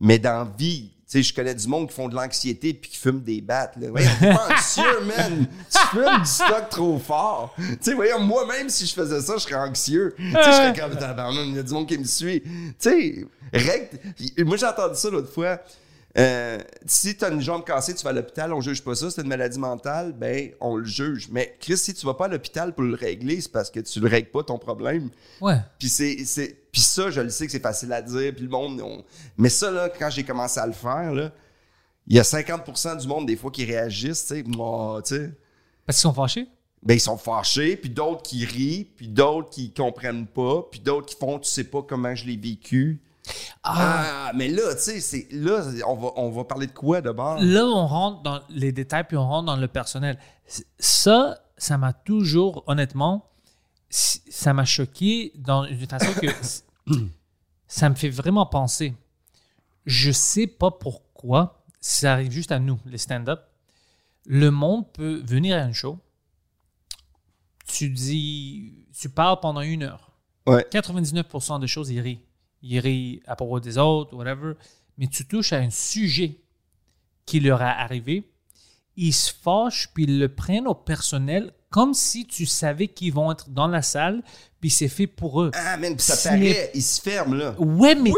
Mais 0.00 0.18
dans 0.18 0.44
vie, 0.44 0.90
sais, 1.18 1.22
je 1.22 1.34
connais 1.34 1.54
du 1.54 1.66
monde 1.66 1.88
qui 1.88 1.94
font 1.94 2.08
de 2.08 2.14
l'anxiété 2.14 2.74
puis 2.74 2.90
qui 2.90 2.96
fument 2.98 3.22
des 3.22 3.40
battes. 3.40 3.74
Là. 3.80 3.88
Voyons, 3.90 4.10
t'es 4.20 4.32
pas 4.32 4.48
anxieux, 4.52 5.00
man. 5.06 5.46
Tu 5.70 5.78
fumes 5.88 6.18
du 6.20 6.26
stock 6.28 6.68
trop 6.70 6.98
fort. 6.98 7.54
Tu 7.56 7.76
sais, 7.80 7.94
voyons, 7.94 8.20
moi-même, 8.20 8.68
si 8.68 8.86
je 8.86 8.94
faisais 8.94 9.20
ça, 9.20 9.34
je 9.36 9.42
serais 9.42 9.54
anxieux. 9.54 10.14
Tu 10.16 10.32
sais, 10.32 10.38
je 10.38 10.52
serais 10.52 10.74
comme, 10.78 10.98
tabarnak, 10.98 11.46
il 11.46 11.56
y 11.56 11.58
a 11.58 11.62
du 11.62 11.72
monde 11.72 11.88
qui 11.88 11.98
me 11.98 12.04
suit. 12.04 12.42
Tu 12.42 12.74
sais, 12.78 13.26
règle. 13.52 13.98
Moi, 14.44 14.56
j'ai 14.56 14.66
entendu 14.66 14.96
ça 14.96 15.10
l'autre 15.10 15.32
fois. 15.32 15.58
Euh, 16.16 16.58
si 16.86 17.16
tu 17.16 17.24
as 17.24 17.28
une 17.30 17.40
jambe 17.40 17.64
cassée, 17.64 17.92
tu 17.94 18.04
vas 18.04 18.10
à 18.10 18.12
l'hôpital, 18.12 18.52
on 18.52 18.60
juge 18.60 18.82
pas 18.84 18.94
ça. 18.94 19.08
Si 19.10 19.16
tu 19.16 19.22
une 19.22 19.28
maladie 19.28 19.58
mentale, 19.58 20.12
ben, 20.12 20.50
on 20.60 20.76
le 20.76 20.84
juge. 20.84 21.28
Mais 21.30 21.56
Chris, 21.60 21.76
si 21.76 21.92
tu 21.92 22.06
vas 22.06 22.14
pas 22.14 22.26
à 22.26 22.28
l'hôpital 22.28 22.72
pour 22.72 22.84
le 22.84 22.94
régler, 22.94 23.40
c'est 23.40 23.50
parce 23.50 23.68
que 23.70 23.80
tu 23.80 23.98
le 24.00 24.06
règles 24.08 24.30
pas 24.30 24.44
ton 24.44 24.58
problème. 24.58 25.10
Ouais. 25.40 25.56
Puis 25.78 25.88
c'est, 25.88 26.24
c'est- 26.24 26.56
puis 26.70 26.80
ça, 26.80 27.10
je 27.10 27.20
le 27.20 27.30
sais 27.30 27.46
que 27.46 27.52
c'est 27.52 27.58
facile 27.62 27.92
à 27.92 28.00
dire, 28.00 28.32
puis 28.32 28.44
le 28.44 28.50
monde... 28.50 28.80
on- 28.80 29.04
Mais 29.38 29.48
ça, 29.48 29.70
là, 29.72 29.88
quand 29.88 30.10
j'ai 30.10 30.22
commencé 30.22 30.60
à 30.60 30.66
le 30.66 30.72
faire, 30.72 31.12
là, 31.12 31.32
il 32.06 32.16
y 32.16 32.20
a 32.20 32.22
50% 32.22 32.96
du 33.00 33.08
monde, 33.08 33.26
des 33.26 33.36
fois, 33.36 33.50
qui 33.50 33.64
réagissent, 33.64 34.26
tu 34.26 34.34
sais, 34.36 34.42
moi, 34.44 35.00
tu 35.04 35.16
sais. 35.16 35.32
Parce 35.86 35.98
qu'ils 35.98 36.02
sont 36.02 36.14
fâchés? 36.14 36.46
Ben, 36.82 36.94
ils 36.94 37.00
sont 37.00 37.16
fâchés, 37.16 37.76
puis 37.76 37.90
d'autres 37.90 38.22
qui 38.22 38.44
rient, 38.44 38.84
puis 38.96 39.08
d'autres 39.08 39.48
qui 39.50 39.72
comprennent 39.72 40.26
pas, 40.26 40.66
puis 40.70 40.80
d'autres 40.80 41.06
qui 41.06 41.16
font 41.16 41.38
«tu 41.40 41.48
sais 41.50 41.64
pas 41.64 41.82
comment 41.82 42.14
je 42.14 42.26
l'ai 42.26 42.36
vécu». 42.36 43.00
Ah, 43.62 44.32
mais 44.34 44.48
là, 44.48 44.74
tu 44.74 44.80
sais, 44.80 45.00
c'est... 45.00 45.28
Là, 45.30 45.64
on 45.86 45.96
va, 45.96 46.08
on 46.16 46.30
va 46.30 46.44
parler 46.44 46.66
de 46.66 46.72
quoi, 46.72 47.00
d'abord? 47.00 47.38
Là, 47.40 47.64
on 47.64 47.86
rentre 47.86 48.22
dans 48.22 48.40
les 48.50 48.72
détails 48.72 49.04
puis 49.04 49.16
on 49.16 49.26
rentre 49.26 49.46
dans 49.46 49.56
le 49.56 49.68
personnel. 49.68 50.18
Ça, 50.78 51.38
ça 51.56 51.78
m'a 51.78 51.92
toujours, 51.92 52.64
honnêtement, 52.66 53.30
ça 53.88 54.52
m'a 54.52 54.64
choqué 54.64 55.32
dans 55.36 55.64
une 55.64 55.86
façon 55.86 56.12
que 56.20 56.26
ça 57.66 57.88
me 57.88 57.94
fait 57.94 58.10
vraiment 58.10 58.46
penser. 58.46 58.94
Je 59.86 60.10
sais 60.10 60.46
pas 60.46 60.70
pourquoi, 60.70 61.64
ça 61.80 62.12
arrive 62.12 62.32
juste 62.32 62.52
à 62.52 62.58
nous, 62.58 62.78
les 62.86 62.98
stand-up. 62.98 63.40
Le 64.26 64.50
monde 64.50 64.90
peut 64.92 65.22
venir 65.24 65.56
à 65.56 65.60
un 65.60 65.72
show, 65.72 65.98
tu 67.66 67.90
dis, 67.90 68.86
tu 68.98 69.08
parles 69.08 69.40
pendant 69.40 69.60
une 69.60 69.82
heure. 69.82 70.12
Ouais. 70.46 70.66
99% 70.70 71.60
des 71.60 71.66
choses, 71.66 71.90
ils 71.90 72.00
rient. 72.00 72.23
Ils 72.66 72.78
rient 72.80 73.20
à 73.26 73.36
propos 73.36 73.60
des 73.60 73.76
autres, 73.78 74.14
whatever. 74.16 74.54
Mais 74.98 75.06
tu 75.06 75.26
touches 75.26 75.52
à 75.52 75.58
un 75.58 75.70
sujet 75.70 76.38
qui 77.26 77.40
leur 77.40 77.60
est 77.62 77.64
arrivé, 77.64 78.30
ils 78.96 79.12
se 79.12 79.32
fâchent 79.32 79.88
puis 79.92 80.04
ils 80.04 80.18
le 80.18 80.28
prennent 80.34 80.66
au 80.68 80.74
personnel 80.74 81.52
comme 81.70 81.94
si 81.94 82.26
tu 82.26 82.46
savais 82.46 82.86
qu'ils 82.88 83.12
vont 83.12 83.32
être 83.32 83.50
dans 83.50 83.66
la 83.66 83.82
salle 83.82 84.22
puis 84.60 84.70
c'est 84.70 84.88
fait 84.88 85.06
pour 85.06 85.42
eux. 85.42 85.50
Ah, 85.54 85.76
puis 85.78 85.94
ça 85.98 86.14
Ce 86.16 86.28
paraît, 86.28 86.38
n'est- 86.40 86.70
il 86.74 86.82
se 86.82 87.00
ferme, 87.02 87.34
là. 87.36 87.54
Ouais, 87.58 87.94
mais 87.96 88.12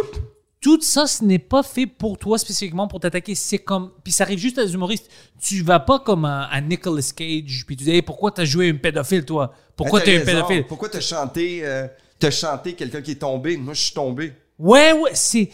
tout 0.61 0.81
ça, 0.81 1.07
ce 1.07 1.25
n'est 1.25 1.39
pas 1.39 1.63
fait 1.63 1.87
pour 1.87 2.19
toi 2.19 2.39
spécifiquement 2.39 2.87
pour 2.89 3.01
t'attaquer. 3.01 3.35
C'est 3.35 3.59
comme. 3.59 3.93
Puis 4.05 4.13
ça 4.13 4.25
arrive 4.25 4.39
juste 4.39 4.59
à 4.59 4.65
des 4.67 4.75
humoristes. 4.75 5.09
Tu 5.41 5.63
vas 5.63 5.81
pas 5.81 5.99
comme 6.01 6.25
à, 6.25 6.45
à 6.45 6.61
Nicolas 6.61 7.03
Cage 7.17 7.65
puis 7.67 7.77
tu 7.77 7.85
dis 7.85 7.91
hey, 7.91 8.03
pourquoi 8.03 8.31
t'as 8.33 8.45
joué 8.45 8.69
un 8.71 8.75
pédophile 8.77 9.25
toi? 9.25 9.53
Pourquoi 9.77 10.01
Ah, 10.01 10.05
t'es 10.05 10.21
un 10.21 10.25
pédophile? 10.25 10.67
Pourquoi 10.67 10.89
t'as 10.89 11.01
chanté, 11.01 11.61
euh, 11.65 11.87
t'as 12.19 12.31
chanté 12.31 12.75
quelqu'un 12.75 13.03
qui 13.03 13.13
est 13.13 13.21
tombé? 13.21 13.57
Moi, 13.57 13.75
je 13.75 13.83
suis 13.83 13.95
tombé. 13.95 14.33
Ouais, 14.59 14.93
ouais, 14.93 15.11
c'est. 15.15 15.51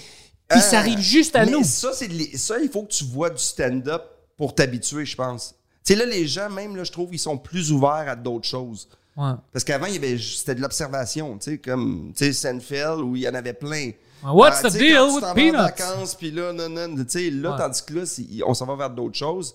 Puis 0.48 0.60
ça 0.60 0.76
Ah, 0.76 0.80
arrive 0.80 0.98
juste 0.98 1.34
à 1.36 1.44
mais 1.44 1.52
nous. 1.52 1.64
Ça, 1.64 1.92
c'est 1.94 2.10
ça, 2.36 2.58
il 2.58 2.68
faut 2.68 2.82
que 2.84 2.92
tu 2.92 3.04
vois 3.04 3.30
du 3.30 3.42
stand-up 3.42 4.02
pour 4.36 4.54
t'habituer, 4.54 5.04
je 5.06 5.16
pense. 5.16 5.54
Tu 5.84 5.94
sais, 5.94 5.98
là, 5.98 6.04
les 6.04 6.26
gens, 6.26 6.50
même, 6.50 6.76
là, 6.76 6.84
je 6.84 6.92
trouve, 6.92 7.08
ils 7.12 7.18
sont 7.18 7.38
plus 7.38 7.72
ouverts 7.72 8.04
à 8.08 8.14
d'autres 8.16 8.46
choses. 8.48 8.88
Ouais. 9.16 9.32
Parce 9.52 9.64
qu'avant, 9.64 9.86
il 9.86 9.94
y 9.94 9.96
avait 9.96 10.16
c'était 10.18 10.54
de 10.54 10.60
l'observation, 10.60 11.36
tu 11.38 11.52
sais, 11.52 11.58
comme, 11.58 12.12
tu 12.16 12.24
sais, 12.26 12.32
Seinfeld, 12.32 13.00
où 13.00 13.16
il 13.16 13.22
y 13.22 13.28
en 13.28 13.34
avait 13.34 13.52
plein. 13.54 13.90
What's 14.24 14.60
Ah, 14.62 14.70
the 14.70 14.74
deal 14.74 15.00
with 15.10 15.20
vas 15.22 15.30
en 15.32 15.34
peanuts? 15.34 15.52
vacances, 15.56 16.14
puis 16.14 16.30
là, 16.30 16.52
non, 16.52 16.68
non, 16.68 16.94
tu 16.96 17.04
sais, 17.08 17.30
là, 17.30 17.52
Ouais. 17.52 17.58
tandis 17.58 17.82
que 17.84 17.94
là, 17.94 18.02
on 18.46 18.54
s'en 18.54 18.66
va 18.66 18.76
vers 18.76 18.90
d'autres 18.90 19.16
choses. 19.18 19.54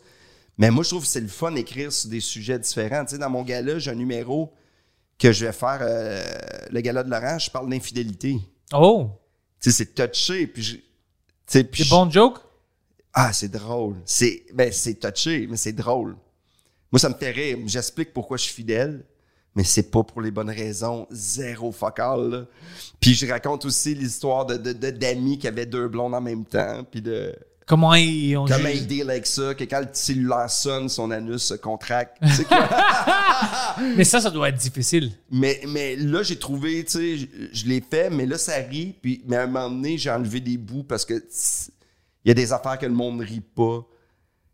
Mais 0.58 0.70
moi, 0.72 0.84
je 0.84 0.90
trouve 0.90 1.04
que 1.04 1.08
c'est 1.08 1.22
le 1.22 1.28
fun 1.28 1.52
d'écrire 1.52 1.92
sur 1.94 2.10
des 2.10 2.20
sujets 2.20 2.60
différents. 2.60 3.06
Tu 3.06 3.12
sais, 3.12 3.18
dans 3.20 3.30
mon 3.30 3.44
gala, 3.44 3.80
j'ai 3.80 3.92
un 3.92 3.96
numéro 3.96 4.52
que 5.18 5.32
je 5.32 5.46
vais 5.46 5.52
faire, 5.52 5.80
euh, 5.82 6.24
le 6.72 6.82
gala 6.82 7.04
de 7.04 7.10
Laurent, 7.10 7.40
je 7.40 7.50
parle 7.50 7.70
d'infidélité. 7.70 8.38
Oh, 8.74 9.10
Tu 9.60 9.72
sais, 9.72 9.78
c'est 9.86 9.96
touché, 10.12 10.46
puis 10.48 10.62
je- 10.62 10.78
je- 11.86 11.90
bons 11.90 12.12
jokes? 12.12 12.40
ah, 13.14 13.34
c'est 13.34 13.48
drôle. 13.50 13.96
C'est 14.06 14.44
ben 14.54 14.72
c'est 14.72 14.96
touché, 15.00 15.48
mais 15.50 15.58
c'est 15.58 15.72
drôle. 15.74 16.16
Moi, 16.92 17.00
ça 17.00 17.10
me 17.10 17.16
fait 17.16 17.32
rire. 17.32 17.58
J'explique 17.66 18.14
pourquoi 18.14 18.38
je 18.38 18.44
suis 18.44 18.54
fidèle, 18.54 19.04
mais 19.56 19.64
c'est 19.64 19.90
pas 19.90 20.04
pour 20.04 20.22
les 20.22 20.30
bonnes 20.32 20.52
raisons. 20.52 21.08
Zéro 21.12 21.72
focal. 21.72 22.30
là. 22.30 22.46
Puis 23.00 23.14
je 23.16 23.26
raconte 23.28 23.66
aussi 23.66 23.96
l'histoire 23.96 24.46
de, 24.46 24.56
de- 24.58 24.74
de- 24.74 24.92
d'amis 24.92 25.40
qui 25.40 25.48
avaient 25.48 25.66
deux 25.66 25.88
blondes 25.88 26.14
en 26.14 26.22
même 26.22 26.46
temps, 26.46 26.84
puis 26.84 27.02
de 27.02 27.36
Comment 27.68 27.94
ils 27.96 28.36
ont 28.38 28.46
comment 28.46 28.70
ils 28.70 28.88
deal 28.88 29.10
avec 29.12 29.28
ça, 29.28 29.54
que 29.54 29.66
quand 29.66 29.82
le 29.82 29.90
cellulaire 29.92 30.50
sonne, 30.50 30.88
son 30.90 31.12
anus 31.12 31.44
se 31.44 31.54
contracte. 31.54 32.18
Que- 32.50 33.96
Mais 33.96 34.04
ça, 34.04 34.20
ça 34.22 34.32
doit 34.32 34.50
être 34.50 34.58
difficile. 34.58 35.12
mais, 35.30 35.62
mais 35.68 35.96
là, 35.96 36.24
j'ai 36.24 36.40
trouvé, 36.40 36.84
tu 36.86 36.92
sais, 36.94 37.18
je, 37.18 37.26
je 37.52 37.66
l'ai 37.68 37.82
fait, 37.82 38.10
mais 38.10 38.26
là, 38.26 38.38
ça 38.38 38.56
rit. 38.56 38.96
Puis, 39.02 39.22
mais 39.28 39.36
à 39.36 39.44
un 39.44 39.48
moment 39.48 39.70
donné, 39.70 39.98
j'ai 39.98 40.10
enlevé 40.10 40.40
des 40.40 40.58
bouts 40.58 40.84
parce 40.84 41.06
que 41.06 41.14
il 42.26 42.30
y 42.30 42.32
a 42.32 42.34
des 42.34 42.52
affaires 42.54 42.80
que 42.80 42.86
le 42.86 42.94
monde 42.94 43.20
ne 43.20 43.26
rit 43.26 43.42
pas. 43.42 43.86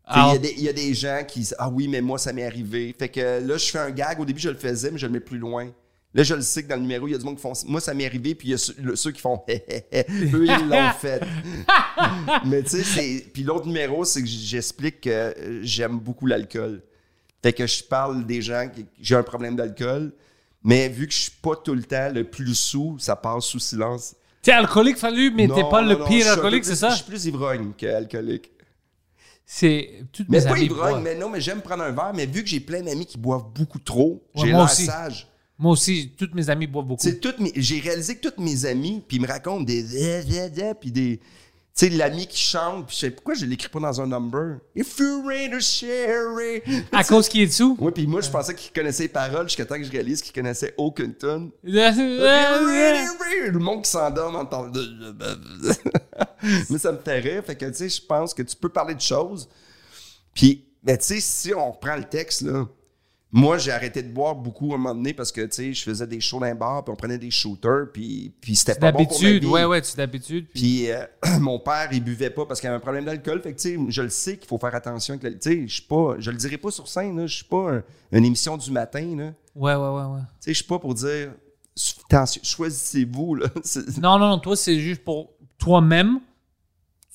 Sais, 0.06 0.12
Il 0.16 0.20
Ah. 0.20 0.30
y, 0.32 0.36
a 0.36 0.38
des- 0.38 0.54
il 0.58 0.62
y 0.64 0.68
a 0.68 0.72
des 0.74 0.92
gens 0.92 1.22
qui 1.26 1.38
disent 1.40 1.54
Ah 1.58 1.70
oui, 1.70 1.88
mais 1.88 2.00
moi, 2.02 2.18
ça 2.18 2.32
m'est 2.32 2.44
arrivé. 2.44 2.94
Fait 2.98 3.08
que 3.08 3.20
là, 3.46 3.56
je 3.56 3.70
fais 3.70 3.78
un 3.78 3.90
gag. 3.90 4.20
Au 4.20 4.24
début, 4.26 4.40
je 4.40 4.50
le 4.50 4.56
faisais, 4.56 4.90
mais 4.90 4.98
je 4.98 5.06
le 5.06 5.12
mets 5.12 5.20
plus 5.20 5.38
loin. 5.38 5.70
Là, 6.14 6.22
je 6.22 6.34
le 6.34 6.42
sais 6.42 6.62
que 6.62 6.68
dans 6.68 6.76
le 6.76 6.82
numéro, 6.82 7.08
il 7.08 7.10
y 7.10 7.14
a 7.14 7.18
du 7.18 7.24
monde 7.24 7.34
qui 7.36 7.42
font 7.42 7.52
Moi, 7.66 7.80
ça 7.80 7.92
m'est 7.92 8.06
arrivé, 8.06 8.36
puis 8.36 8.48
il 8.48 8.50
y 8.52 8.54
a 8.54 8.58
ceux, 8.58 8.74
le- 8.78 8.94
ceux 8.94 9.10
qui 9.10 9.20
font. 9.20 9.42
Eux, 9.48 9.54
ils 10.46 10.68
l'ont 10.68 10.90
fait. 11.00 11.20
mais 12.46 12.62
tu 12.62 12.70
sais, 12.70 12.84
c'est. 12.84 13.26
Puis 13.32 13.42
l'autre 13.42 13.66
numéro, 13.66 14.04
c'est 14.04 14.20
que 14.22 14.28
j'explique 14.28 15.00
que 15.02 15.10
euh, 15.10 15.60
j'aime 15.62 15.98
beaucoup 15.98 16.26
l'alcool. 16.26 16.82
Fait 17.42 17.52
que 17.52 17.66
je 17.66 17.82
parle 17.82 18.24
des 18.24 18.40
gens 18.42 18.68
qui. 18.72 18.86
J'ai 19.00 19.16
un 19.16 19.22
problème 19.24 19.56
d'alcool, 19.56 20.12
mais 20.62 20.88
vu 20.88 21.06
que 21.08 21.12
je 21.12 21.18
suis 21.18 21.32
pas 21.42 21.56
tout 21.56 21.74
le 21.74 21.82
temps 21.82 22.10
le 22.14 22.24
plus 22.24 22.54
sous, 22.54 22.96
ça 23.00 23.16
passe 23.16 23.44
sous 23.46 23.58
silence. 23.58 24.14
T'es 24.40 24.52
alcoolique, 24.52 24.98
fallu, 24.98 25.30
mais 25.34 25.48
t'es 25.48 25.62
pas 25.70 25.82
le 25.82 25.96
non, 25.96 26.06
pire 26.06 26.28
alcoolique, 26.30 26.64
c'est 26.64 26.76
ça? 26.76 26.90
Je 26.90 26.96
suis 26.96 27.04
plus 27.04 27.24
ivrogne 27.26 27.72
qu'alcoolique. 27.76 28.50
C'est. 29.46 30.04
Mais 30.28 30.42
pas 30.42 30.58
ivrogne, 30.58 31.02
mais 31.02 31.14
non, 31.16 31.28
mais 31.28 31.40
j'aime 31.40 31.60
prendre 31.60 31.82
un 31.82 31.90
verre. 31.90 32.12
Mais 32.14 32.26
vu 32.26 32.42
que 32.42 32.48
j'ai 32.48 32.60
plein 32.60 32.82
d'amis 32.82 33.04
qui 33.06 33.18
boivent 33.18 33.46
beaucoup 33.54 33.78
trop, 33.78 34.22
Ouais, 34.34 34.42
j'ai 34.42 34.46
l'air 34.48 34.70
sage. 34.70 35.26
Moi 35.58 35.72
aussi, 35.72 36.12
toutes 36.16 36.34
mes 36.34 36.50
amis 36.50 36.66
boivent 36.66 36.86
beaucoup. 36.86 37.08
Toutes 37.20 37.38
mes- 37.38 37.52
J'ai 37.54 37.78
réalisé 37.80 38.16
que 38.16 38.28
tous 38.28 38.40
mes 38.42 38.64
amis, 38.66 39.02
puis 39.06 39.18
ils 39.18 39.20
me 39.20 39.26
racontent 39.28 39.62
des... 39.62 39.84
Puis 40.80 40.90
des... 40.90 41.20
Tu 41.76 41.86
sais, 41.86 41.90
l'ami 41.90 42.28
qui 42.28 42.38
chante, 42.40 42.86
puis 42.86 42.94
je 42.94 43.00
sais 43.00 43.10
pourquoi 43.10 43.34
je 43.34 43.46
l'écris 43.46 43.68
pas 43.68 43.80
dans 43.80 44.00
un 44.00 44.06
number? 44.06 44.58
If 44.76 44.94
to 44.96 45.58
share 45.58 46.30
it. 46.40 46.62
À 46.92 47.02
cause 47.08 47.28
qu'il 47.28 47.40
est 47.40 47.46
dessous? 47.46 47.76
Oui, 47.80 47.90
puis 47.92 48.06
moi, 48.06 48.20
je 48.20 48.30
pensais 48.30 48.54
qu'il 48.54 48.72
connaissait 48.72 49.02
les 49.04 49.08
paroles 49.08 49.48
jusqu'à 49.48 49.66
temps 49.66 49.74
que 49.74 49.82
je 49.82 49.90
réalise 49.90 50.22
qu'il 50.22 50.32
connaissait 50.32 50.72
aucune. 50.76 51.12
Ouais, 51.64 51.90
Le 53.50 53.58
monde 53.58 53.82
qui 53.82 53.90
s'endorme 53.90 54.36
en 54.36 54.46
parlant. 54.46 54.70
Mais 56.70 56.78
ça 56.78 56.92
me. 56.92 56.98
Fait 56.98 57.56
que, 57.58 57.66
tu 57.66 57.74
sais, 57.74 57.88
je 57.88 58.02
pense 58.06 58.34
que 58.34 58.42
tu 58.42 58.54
peux 58.54 58.68
parler 58.68 58.94
de 58.94 59.00
choses. 59.00 59.48
Puis, 60.32 60.64
mais 60.84 60.96
tu 60.98 61.04
sais, 61.06 61.20
si 61.20 61.54
on 61.54 61.72
reprend 61.72 61.96
le 61.96 62.04
texte, 62.04 62.42
là, 62.42 62.68
moi, 63.36 63.58
j'ai 63.58 63.72
arrêté 63.72 64.00
de 64.02 64.08
boire 64.08 64.36
beaucoup 64.36 64.70
à 64.72 64.76
un 64.76 64.78
moment 64.78 64.94
donné 64.94 65.12
parce 65.12 65.32
que, 65.32 65.40
tu 65.42 65.48
sais, 65.50 65.72
je 65.74 65.82
faisais 65.82 66.06
des 66.06 66.20
shows 66.20 66.38
d'un 66.38 66.54
bar, 66.54 66.84
puis 66.84 66.92
on 66.92 66.96
prenait 66.96 67.18
des 67.18 67.32
shooters, 67.32 67.86
puis, 67.92 68.32
puis 68.40 68.54
c'était 68.54 68.76
pas 68.76 68.92
bon 68.92 69.04
pour 69.04 69.12
ma 69.20 69.22
D'habitude, 69.28 69.42
vie. 69.42 69.48
ouais, 69.50 69.64
ouais, 69.64 69.82
tu. 69.82 69.90
Puis... 69.96 70.40
Puis 70.54 70.90
euh, 70.90 71.04
mon 71.40 71.58
père, 71.58 71.88
il 71.90 72.02
buvait 72.02 72.30
pas 72.30 72.46
parce 72.46 72.60
qu'il 72.60 72.68
avait 72.68 72.76
un 72.76 72.80
problème 72.80 73.04
d'alcool. 73.04 73.42
Fait 73.42 73.52
que, 73.52 73.60
tu 73.60 73.76
sais, 73.76 73.78
je 73.88 74.02
le 74.02 74.08
sais 74.08 74.36
qu'il 74.38 74.46
faut 74.48 74.58
faire 74.58 74.74
attention. 74.74 75.18
Tu 75.18 75.28
sais, 75.40 75.66
je 75.66 75.72
suis 75.74 75.82
pas... 75.82 76.14
Je 76.20 76.30
le 76.30 76.36
dirai 76.36 76.58
pas 76.58 76.70
sur 76.70 76.86
scène, 76.86 77.16
là. 77.18 77.26
Je 77.26 77.34
suis 77.34 77.44
pas 77.44 77.72
un- 77.72 77.82
une 78.12 78.24
émission 78.24 78.56
du 78.56 78.70
matin, 78.70 79.04
là. 79.16 79.32
Ouais, 79.56 79.74
ouais, 79.74 79.88
ouais, 79.88 80.14
ouais. 80.14 80.20
Tu 80.20 80.26
sais, 80.40 80.50
je 80.52 80.58
suis 80.58 80.64
pas 80.64 80.78
pour 80.78 80.94
dire... 80.94 81.32
Choisissez-vous, 82.42 83.34
là. 83.36 83.46
Non, 84.00 84.18
non, 84.18 84.28
non, 84.28 84.38
toi, 84.38 84.56
c'est 84.56 84.78
juste 84.78 85.02
pour 85.04 85.32
toi-même. 85.58 86.20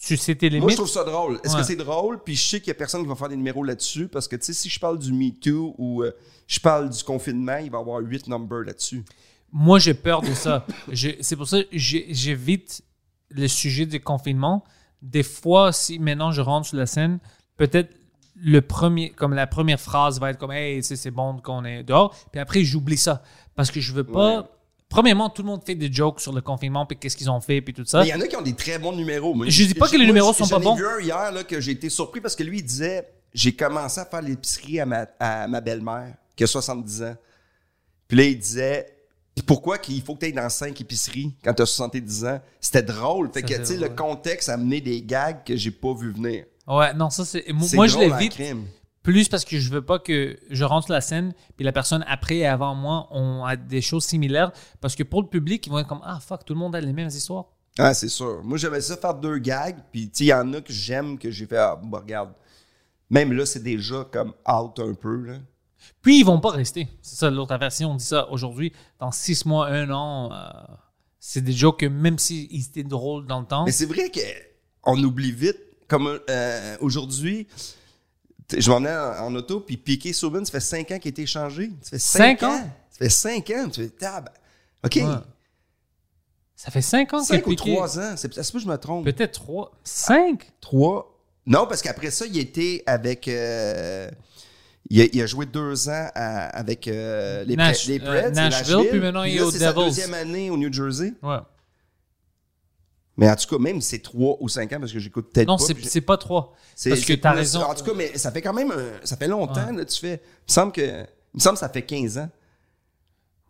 Limites. 0.08 0.62
Moi, 0.62 0.72
je 0.72 0.76
trouve 0.78 0.90
ça 0.90 1.04
drôle. 1.04 1.40
Est-ce 1.44 1.54
Ouais. 1.56 1.60
que 1.62 1.68
c'est 1.68 1.76
drôle? 1.76 2.24
Puis 2.24 2.36
je 2.36 2.48
sais 2.48 2.60
qu'il 2.60 2.70
y 2.70 2.72
a 2.72 2.76
personne 2.76 3.02
qui 3.02 3.08
va 3.08 3.16
faire 3.16 3.28
des 3.30 3.36
numéros 3.36 3.64
là-dessus 3.64 4.08
parce 4.08 4.28
que, 4.28 4.36
tu 4.38 4.46
sais, 4.46 4.54
si 4.54 4.70
je 4.70 4.80
parle 4.80 4.98
du 4.98 5.12
Me 5.12 5.32
Too 5.32 5.76
ou 5.78 6.04
euh, 6.04 6.12
je 6.48 6.60
parle 6.60 6.90
du 6.90 7.04
confinement, 7.04 7.58
il 7.58 7.70
va 7.70 7.78
y 7.80 7.82
avoir 7.82 8.00
huit 8.00 8.28
numbers 8.28 8.64
là-dessus. 8.66 9.04
Moi, 9.52 9.80
j'ai 9.80 9.94
peur 9.94 10.22
de 10.22 10.34
ça. 10.34 10.66
C'est 11.22 11.36
pour 11.36 11.48
ça 11.48 11.62
que 11.64 11.70
j'évite 11.74 12.82
le 13.30 13.48
sujet 13.48 13.86
du 13.86 14.00
confinement. 14.00 14.64
Des 15.02 15.24
fois, 15.24 15.72
si 15.74 16.00
maintenant 16.00 16.32
je 16.32 16.42
rentre 16.42 16.68
sur 16.68 16.78
la 16.78 16.86
scène, 16.86 17.20
peut-être 17.58 17.94
le 18.42 18.62
premier, 18.62 19.10
comme 19.10 19.34
la 19.34 19.48
première 19.48 19.80
phrase 19.80 20.20
va 20.20 20.30
être 20.30 20.38
comme 20.38 20.52
Hey, 20.52 20.82
c'est 20.82 21.12
bon 21.12 21.40
qu'on 21.40 21.66
est 21.66 21.84
dehors. 21.84 22.16
Puis 22.32 22.40
après, 22.40 22.64
j'oublie 22.64 22.98
ça. 22.98 23.22
Parce 23.56 23.70
que 23.72 23.82
je 23.82 23.92
veux 23.94 24.04
pas. 24.06 24.38
Ouais. 24.40 24.44
Premièrement, 24.90 25.30
tout 25.30 25.44
le 25.44 25.48
monde 25.48 25.62
fait 25.64 25.76
des 25.76 25.92
jokes 25.94 26.20
sur 26.20 26.34
le 26.34 26.42
confinement, 26.42 26.86
puis 26.86 26.98
qu'est-ce 26.98 27.16
qu'ils 27.16 27.30
ont 27.30 27.40
fait, 27.40 27.62
puis 27.62 27.74
tout 27.74 27.86
ça. 27.86 28.00
Mais 28.00 28.08
il 28.08 28.10
y 28.10 28.14
en 28.14 28.22
a 28.22 28.28
qui 28.28 28.36
ont 28.36 28.42
des 28.42 28.56
très 28.56 28.80
bons 28.80 28.92
numéros. 28.92 29.36
Moi, 29.36 29.48
Je 29.48 29.64
dis 29.64 29.76
pas 29.76 29.88
que 29.88 29.96
les 29.96 30.06
numéros 30.06 30.34
sont 30.34 30.48
pas 30.48 30.58
bons. 30.60 30.76
vu 30.76 30.86
un 30.88 31.00
hier 31.00 31.32
là, 31.32 31.44
que 31.44 31.62
j'ai 31.62 31.72
été 31.72 31.90
surpris 31.90 32.20
parce 32.22 32.36
que 32.36 32.44
lui, 32.44 32.58
il 32.58 32.64
disait 32.66 33.08
J'ai 33.34 33.56
commencé 33.56 34.00
à 34.00 34.06
faire 34.06 34.22
l'épicerie 34.22 34.80
à 34.80 34.86
ma, 34.88 35.06
à 35.20 35.48
ma 35.48 35.62
belle-mère, 35.62 36.16
qui 36.36 36.44
a 36.44 36.48
70 36.48 37.04
ans. 37.04 37.16
Puis 38.08 38.18
là, 38.18 38.24
il 38.24 38.40
disait 38.40 38.88
pourquoi 39.46 39.78
qu'il 39.78 40.02
faut 40.02 40.16
que 40.16 40.20
tu 40.20 40.26
ailles 40.26 40.34
dans 40.34 40.50
5 40.50 40.80
épiceries 40.82 41.34
quand 41.44 41.54
tu 41.54 41.62
as 41.62 41.66
70 41.66 42.26
ans? 42.26 42.42
C'était 42.60 42.84
drôle. 42.84 43.32
Fait 43.32 43.42
que, 43.42 43.56
tu 43.56 43.66
sais, 43.66 43.78
le 43.78 43.90
contexte 43.90 44.50
a 44.50 44.54
amené 44.54 44.82
des 44.82 45.02
gags 45.02 45.44
que 45.46 45.56
j'ai 45.56 45.72
pas 45.72 45.94
vu 45.94 46.12
venir. 46.12 46.46
Ouais, 46.68 46.94
non, 46.94 47.10
ça 47.10 47.26
c'est. 47.26 47.46
Moi, 47.52 47.88
je 47.88 47.98
l'évite 48.00 48.34
crime. 48.34 48.66
Plus 49.10 49.28
parce 49.28 49.44
que 49.44 49.58
je 49.58 49.72
veux 49.72 49.82
pas 49.82 49.98
que 49.98 50.38
je 50.52 50.64
rentre 50.64 50.86
sur 50.86 50.94
la 50.94 51.02
scène, 51.02 51.34
puis 51.56 51.66
la 51.66 51.72
personne 51.72 52.06
après 52.08 52.38
et 52.38 52.46
avant 52.46 52.76
moi 52.76 53.08
ont 53.10 53.44
a 53.44 53.56
des 53.56 53.82
choses 53.82 54.04
similaires. 54.04 54.52
Parce 54.82 54.96
que 54.96 55.02
pour 55.02 55.24
le 55.24 55.28
public, 55.28 55.66
ils 55.66 55.72
vont 55.72 55.80
être 55.80 55.88
comme 55.88 56.02
Ah, 56.04 56.20
fuck, 56.20 56.46
tout 56.46 56.54
le 56.54 56.60
monde 56.60 56.76
a 56.76 56.80
les 56.80 56.94
mêmes 56.94 57.08
histoires. 57.08 57.46
Ah, 57.80 57.96
c'est 57.96 58.08
sûr. 58.08 58.44
Moi, 58.44 58.60
j'aimais 58.60 58.82
ça 58.82 58.98
faire 58.98 59.16
deux 59.16 59.40
gags. 59.40 59.78
Puis, 59.92 60.12
il 60.20 60.26
y 60.28 60.34
en 60.34 60.54
a 60.54 60.62
que 60.62 60.72
j'aime, 60.72 61.18
que 61.18 61.32
j'ai 61.32 61.48
fait, 61.48 61.58
ah, 61.58 61.80
bah, 61.84 62.02
regarde. 62.02 62.34
Même 63.10 63.34
là, 63.34 63.48
c'est 63.48 63.64
déjà 63.64 64.08
comme 64.12 64.34
out 64.48 64.80
un 64.80 64.94
peu, 64.94 65.16
là. 65.26 65.38
Puis 66.04 66.20
ils 66.20 66.26
vont 66.26 66.40
pas 66.40 66.52
rester. 66.52 66.88
C'est 67.02 67.16
ça 67.16 67.32
l'autre. 67.32 67.58
Si 67.72 67.86
on 67.86 67.96
dit 67.96 68.06
ça 68.06 68.30
aujourd'hui, 68.30 68.74
dans 69.00 69.12
six 69.12 69.44
mois, 69.46 69.70
un 69.70 69.90
an, 69.90 70.32
euh, 70.32 70.76
c'est 71.20 71.42
des 71.42 71.54
jokes 71.54 71.80
que 71.80 71.86
même 71.88 72.20
s'ils 72.20 72.64
étaient 72.64 72.84
drôles 72.84 73.26
dans 73.26 73.40
le 73.40 73.48
temps. 73.48 73.66
Mais 73.66 73.72
c'est 73.72 73.88
vrai 73.88 74.12
qu'on 74.12 75.04
oublie 75.04 75.32
vite. 75.32 75.58
Comme 75.88 76.20
euh, 76.30 76.78
aujourd'hui, 76.82 77.48
je 78.58 78.70
m'en 78.70 78.78
venais 78.78 78.96
en, 78.96 79.26
en 79.28 79.36
auto, 79.36 79.60
puis 79.60 79.78
Piqué 79.78 80.14
Souben, 80.14 80.44
ça 80.46 80.52
fait 80.52 80.60
5 80.60 80.92
ans 80.92 81.00
qu'il 81.00 81.10
a 81.10 81.12
été 81.12 81.22
échangé. 81.24 81.72
Ça 81.82 81.90
fait 81.92 82.00
5 82.00 82.40
Cinq 82.40 82.44
ans? 82.44 82.56
ans? 82.56 82.70
Ça 82.92 82.98
fait 83.00 83.10
5 83.10 83.50
ans. 83.52 83.70
Tu 83.70 83.82
fais, 83.84 83.90
tab. 83.90 84.30
OK. 84.86 84.96
Ouais. 84.96 85.04
Ça 86.56 86.72
fait 86.72 86.82
cinq 86.82 87.14
ans 87.14 87.24
5 87.24 87.42
que 87.42 87.48
ou 87.48 87.52
Piqué- 87.54 87.74
3 87.76 88.00
ans. 88.00 88.14
C'est 88.18 88.34
ça 88.34 88.52
que 88.52 88.60
je 88.60 88.68
me 88.68 88.76
trompe? 88.78 89.06
Peut-être 89.06 89.32
trois. 89.34 89.72
Cinq? 89.84 90.52
3. 90.60 91.18
Non, 91.46 91.66
parce 91.68 91.82
qu'après 91.82 92.12
ça, 92.12 92.26
il 92.26 92.38
était 92.38 92.84
avec. 92.86 93.28
euh, 93.30 94.10
il, 94.90 95.02
a, 95.02 95.06
il 95.06 95.22
a 95.22 95.26
joué 95.26 95.46
deux 95.46 95.88
ans 95.88 96.10
à- 96.16 96.48
avec 96.50 96.88
euh, 96.90 97.44
les, 97.46 97.56
Nash- 97.56 97.88
les 97.88 98.00
euh, 98.02 98.04
Preds. 98.24 98.32
Nashville, 98.32 98.88
puis 98.90 99.00
maintenant, 99.00 99.24
il 99.24 99.36
est 99.36 99.40
là, 99.40 99.46
aux 99.46 99.52
c'est 99.52 99.60
sa 99.60 99.72
Devils. 99.72 99.86
deuxième 99.86 100.14
année 100.14 100.50
au 100.50 100.58
New 100.58 100.72
Jersey. 100.74 101.14
Ouais. 101.24 101.38
Mais 103.20 103.30
en 103.30 103.36
tout 103.36 103.48
cas, 103.48 103.58
même 103.62 103.82
si 103.82 103.90
c'est 103.90 104.00
3 104.00 104.38
ou 104.40 104.50
5 104.50 104.72
ans, 104.74 104.80
parce 104.80 104.92
que 104.92 105.00
j'écoute 105.00 105.32
peut-être 105.34 105.48
Non, 105.48 105.58
pas. 105.58 105.64
c'est 105.84 106.02
pas 106.02 106.18
trois. 106.18 106.54
C'est- 106.76 106.90
Parce 106.90 107.02
que 107.06 107.14
t'as 107.14 107.32
raison. 107.34 107.62
En 107.64 107.74
tout 107.76 107.84
cas, 107.84 107.94
mais 107.96 108.18
ça 108.18 108.32
fait 108.32 108.42
quand 108.42 108.54
même. 108.54 108.72
un- 108.72 109.06
ça 109.06 109.18
fait 109.18 109.28
longtemps, 109.28 109.66
Ouais. 109.68 109.74
là, 109.78 109.86
tu 109.86 110.00
fais. 110.00 110.16
Il 110.16 110.50
me 110.50 110.54
semble 110.54 110.72
que. 110.72 110.82
Il 110.82 111.36
me 111.36 111.40
semble 111.40 111.56
que 111.56 111.60
ça 111.60 111.70
fait 111.70 111.84
15 111.84 112.18
ans. 112.18 112.30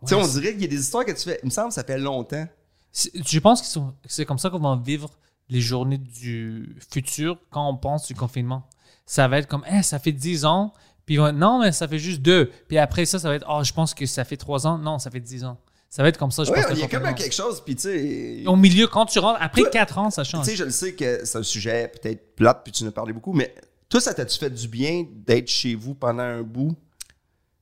tu 0.02 0.08
sais, 0.08 0.14
on 0.14 0.26
dirait 0.26 0.52
qu'il 0.52 0.62
y 0.62 0.64
a 0.64 0.68
des 0.68 0.80
histoires 0.80 1.04
que 1.04 1.12
tu 1.12 1.22
fais. 1.28 1.38
Il 1.42 1.46
me 1.46 1.50
semble 1.50 1.68
que 1.68 1.74
ça 1.74 1.84
fait 1.84 1.98
longtemps. 1.98 2.46
Je 2.94 3.38
pense 3.38 3.62
que 3.62 3.80
c'est 4.06 4.24
comme 4.24 4.38
ça 4.38 4.50
qu'on 4.50 4.58
va 4.58 4.80
vivre 4.82 5.10
les 5.48 5.60
journées 5.60 5.98
du 5.98 6.76
futur 6.92 7.38
quand 7.50 7.68
on 7.68 7.76
pense 7.76 8.06
du 8.06 8.14
confinement. 8.14 8.62
Ça 9.06 9.28
va 9.28 9.38
être 9.38 9.46
comme, 9.48 9.64
Eh, 9.70 9.82
ça 9.82 9.98
fait 9.98 10.12
10 10.12 10.44
ans, 10.44 10.72
puis 11.06 11.18
non, 11.18 11.60
mais 11.60 11.72
ça 11.72 11.86
fait 11.88 11.98
juste 11.98 12.22
deux. 12.22 12.50
Puis 12.68 12.78
après 12.78 13.04
ça, 13.04 13.18
ça 13.18 13.28
va 13.28 13.34
être, 13.36 13.46
oh, 13.48 13.62
je 13.62 13.72
pense 13.72 13.92
que 13.94 14.06
ça 14.06 14.24
fait 14.24 14.36
3 14.36 14.66
ans. 14.66 14.78
Non, 14.78 14.98
ça 14.98 15.10
fait 15.10 15.20
10 15.20 15.44
ans. 15.44 15.58
Ça 15.92 16.04
va 16.04 16.08
être 16.08 16.18
comme 16.18 16.30
ça, 16.30 16.44
je 16.44 16.52
Ouais, 16.52 16.62
pense. 16.62 16.70
il 16.72 16.78
y 16.78 16.82
a 16.84 16.88
quand 16.88 17.00
même 17.00 17.16
quelque 17.16 17.34
chose, 17.34 17.60
puis 17.64 17.74
tu 17.74 17.82
sais. 17.82 18.44
Au 18.46 18.54
milieu, 18.54 18.86
quand 18.86 19.06
tu 19.06 19.18
rentres, 19.18 19.40
après 19.42 19.62
Toi- 19.62 19.70
4 19.70 19.98
ans, 19.98 20.08
ça 20.10 20.22
Tu 20.22 20.30
change. 20.30 20.46
sais, 20.46 20.54
je 20.54 20.62
le 20.62 20.70
sais 20.70 20.94
que 20.94 21.24
c'est 21.24 21.38
un 21.38 21.42
sujet 21.42 21.88
peut-être 22.00 22.36
plate, 22.36 22.60
puis 22.62 22.72
tu 22.72 22.86
as 22.86 22.92
parlé 22.92 23.12
beaucoup, 23.12 23.32
mais 23.32 23.52
toi, 23.88 24.00
ça 24.00 24.14
t'a-tu 24.14 24.38
fait 24.38 24.50
du 24.50 24.68
bien 24.68 25.04
d'être 25.26 25.48
chez 25.48 25.74
vous 25.74 25.94
pendant 25.94 26.22
un 26.22 26.42
bout? 26.42 26.76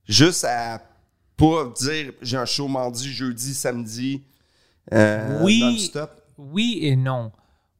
Juste 0.06 0.44
à 0.44 0.82
pas 1.38 1.72
dire 1.80 2.12
j'ai 2.20 2.36
un 2.36 2.44
show 2.44 2.68
mardi, 2.68 3.10
jeudi, 3.10 3.54
samedi, 3.54 4.22
euh, 4.92 5.40
Oui. 5.42 5.60
non-stop? 5.60 6.10
Oui 6.36 6.80
et 6.82 6.96
non. 6.96 7.32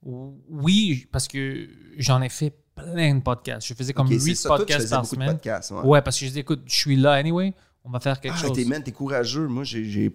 Oui, 0.02 1.06
parce 1.12 1.28
que 1.28 1.68
j'en 1.98 2.22
ai 2.22 2.28
fait 2.30 2.54
plein 2.74 3.14
de 3.16 3.20
podcasts. 3.20 3.66
Je 3.66 3.74
faisais 3.74 3.92
comme 3.92 4.06
Ok, 4.06 4.12
8 4.14 4.20
c'est 4.20 4.34
ça, 4.34 4.48
toi, 4.48 4.58
tu 4.60 4.64
podcasts 4.66 4.90
par 4.90 5.04
semaine. 5.04 5.32
podcasts, 5.32 5.70
ouais. 5.72 5.80
Ouais, 5.80 6.00
parce 6.02 6.18
que 6.18 6.24
je 6.24 6.30
dis, 6.30 6.38
écoute, 6.38 6.62
je 6.66 6.74
suis 6.74 6.96
là 6.96 7.12
anyway, 7.12 7.52
on 7.84 7.90
va 7.90 8.00
faire 8.00 8.18
quelque 8.20 8.34
Ah, 8.38 8.40
chose. 8.46 8.52
t'es, 8.56 8.64
man, 8.64 8.82
t'es 8.82 8.92
courageux. 8.92 9.46
Moi, 9.46 9.64
j'ai. 9.64 9.84
j'ai- 9.84 10.12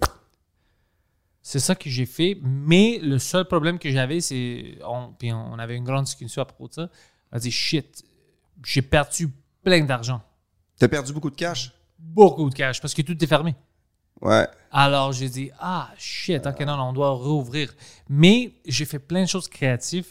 C'est 1.45 1.59
ça 1.59 1.75
que 1.75 1.89
j'ai 1.89 2.05
fait. 2.05 2.37
Mais 2.41 2.99
le 3.03 3.19
seul 3.19 3.45
problème 3.45 3.77
que 3.77 3.91
j'avais, 3.91 4.21
c'est. 4.21 4.77
On, 4.87 5.11
puis 5.13 5.31
on 5.33 5.59
avait 5.59 5.75
une 5.75 5.83
grande 5.83 6.05
discussion 6.05 6.41
à 6.41 6.45
propos 6.45 6.69
de 6.69 6.73
ça. 6.73 6.89
On 7.31 7.35
a 7.35 7.39
dit 7.39 7.51
shit, 7.51 8.03
j'ai 8.65 8.81
perdu 8.81 9.29
plein 9.63 9.83
d'argent. 9.83 10.21
T'as 10.79 10.87
perdu 10.87 11.11
beaucoup 11.11 11.29
de 11.29 11.35
cash? 11.35 11.71
Beaucoup 11.99 12.49
de 12.49 12.55
cash 12.55 12.79
parce 12.81 12.93
que 12.93 13.01
tout 13.01 13.21
est 13.21 13.27
fermé. 13.27 13.55
Ouais. 14.21 14.47
Alors 14.71 15.11
j'ai 15.11 15.27
dit 15.27 15.51
ah 15.59 15.91
shit, 15.97 16.45
ok, 16.47 16.59
non, 16.61 16.79
on 16.81 16.93
doit 16.93 17.09
rouvrir. 17.11 17.73
Mais 18.07 18.53
j'ai 18.65 18.85
fait 18.85 18.99
plein 18.99 19.23
de 19.23 19.27
choses 19.29 19.49
créatives. 19.49 20.07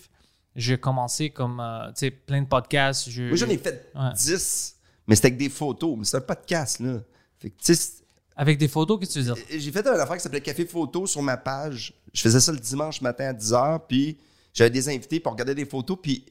J'ai 0.54 0.76
commencé 0.76 1.30
comme, 1.30 1.60
euh, 1.60 1.86
tu 1.88 2.00
sais, 2.00 2.10
plein 2.10 2.42
de 2.42 2.46
podcasts. 2.46 3.08
Je- 3.08 3.22
Moi, 3.28 3.36
j'en 3.36 3.48
ai 3.48 3.56
fait 3.56 3.90
Ouais. 3.94 4.12
10, 4.14 4.76
mais 5.06 5.14
c'était 5.16 5.28
avec 5.28 5.38
des 5.38 5.48
photos. 5.48 5.96
Mais 5.96 6.04
c'est 6.04 6.18
un 6.18 6.20
podcast, 6.20 6.78
là. 6.80 6.98
Fait 7.38 7.48
que, 7.48 7.56
tu 7.62 7.74
sais, 7.74 8.01
Avec 8.36 8.58
des 8.58 8.68
photos, 8.68 8.98
qu'est-ce 8.98 9.14
que 9.14 9.20
tu 9.20 9.24
veux 9.26 9.34
dire? 9.34 9.44
j'ai 9.50 9.72
fait 9.72 9.86
une 9.86 10.00
affaire 10.00 10.16
qui 10.16 10.22
s'appelait 10.22 10.40
Café 10.40 10.64
Photo 10.66 11.06
sur 11.06 11.22
ma 11.22 11.36
page. 11.36 11.94
Je 12.12 12.22
faisais 12.22 12.40
ça 12.40 12.52
le 12.52 12.58
dimanche 12.58 13.00
matin 13.00 13.26
à 13.26 13.32
10h, 13.32 13.80
puis 13.88 14.18
j'avais 14.54 14.70
des 14.70 14.88
invités, 14.88 15.22
on 15.24 15.30
regardait 15.30 15.54
des 15.54 15.66
photos, 15.66 15.98
puis 16.02 16.24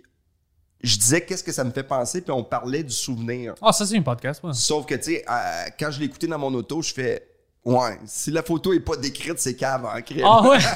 je 0.84 0.98
disais 0.98 1.22
qu'est-ce 1.22 1.44
que 1.44 1.52
ça 1.52 1.64
me 1.64 1.72
fait 1.72 1.84
penser, 1.84 2.22
puis 2.22 2.32
on 2.32 2.44
parlait 2.44 2.84
du 2.84 2.94
souvenir. 2.94 3.54
Ah, 3.62 3.72
ça, 3.72 3.86
c'est 3.86 3.98
un 3.98 4.02
podcast, 4.02 4.44
ouais. 4.44 4.54
Sauf 4.54 4.86
que, 4.86 4.96
tu 4.96 5.04
sais, 5.04 5.26
euh, 5.30 5.70
quand 5.80 5.92
je 5.92 6.00
l'ai 6.00 6.06
écouté 6.06 6.28
dans 6.28 6.40
mon 6.40 6.54
auto, 6.54 6.82
je 6.82 6.94
fais 6.94 7.28
Ouais, 7.63 8.00
si 8.08 8.32
la 8.32 8.41
photo 8.41 8.74
est 8.74 8.80
pas 8.80 8.95
décrite, 8.95 9.38
c'est 9.38 9.56
cave 9.56 9.86
en 9.86 10.02
crime. 10.02 10.26
Ah 10.26 10.41
ouais! 10.41 10.58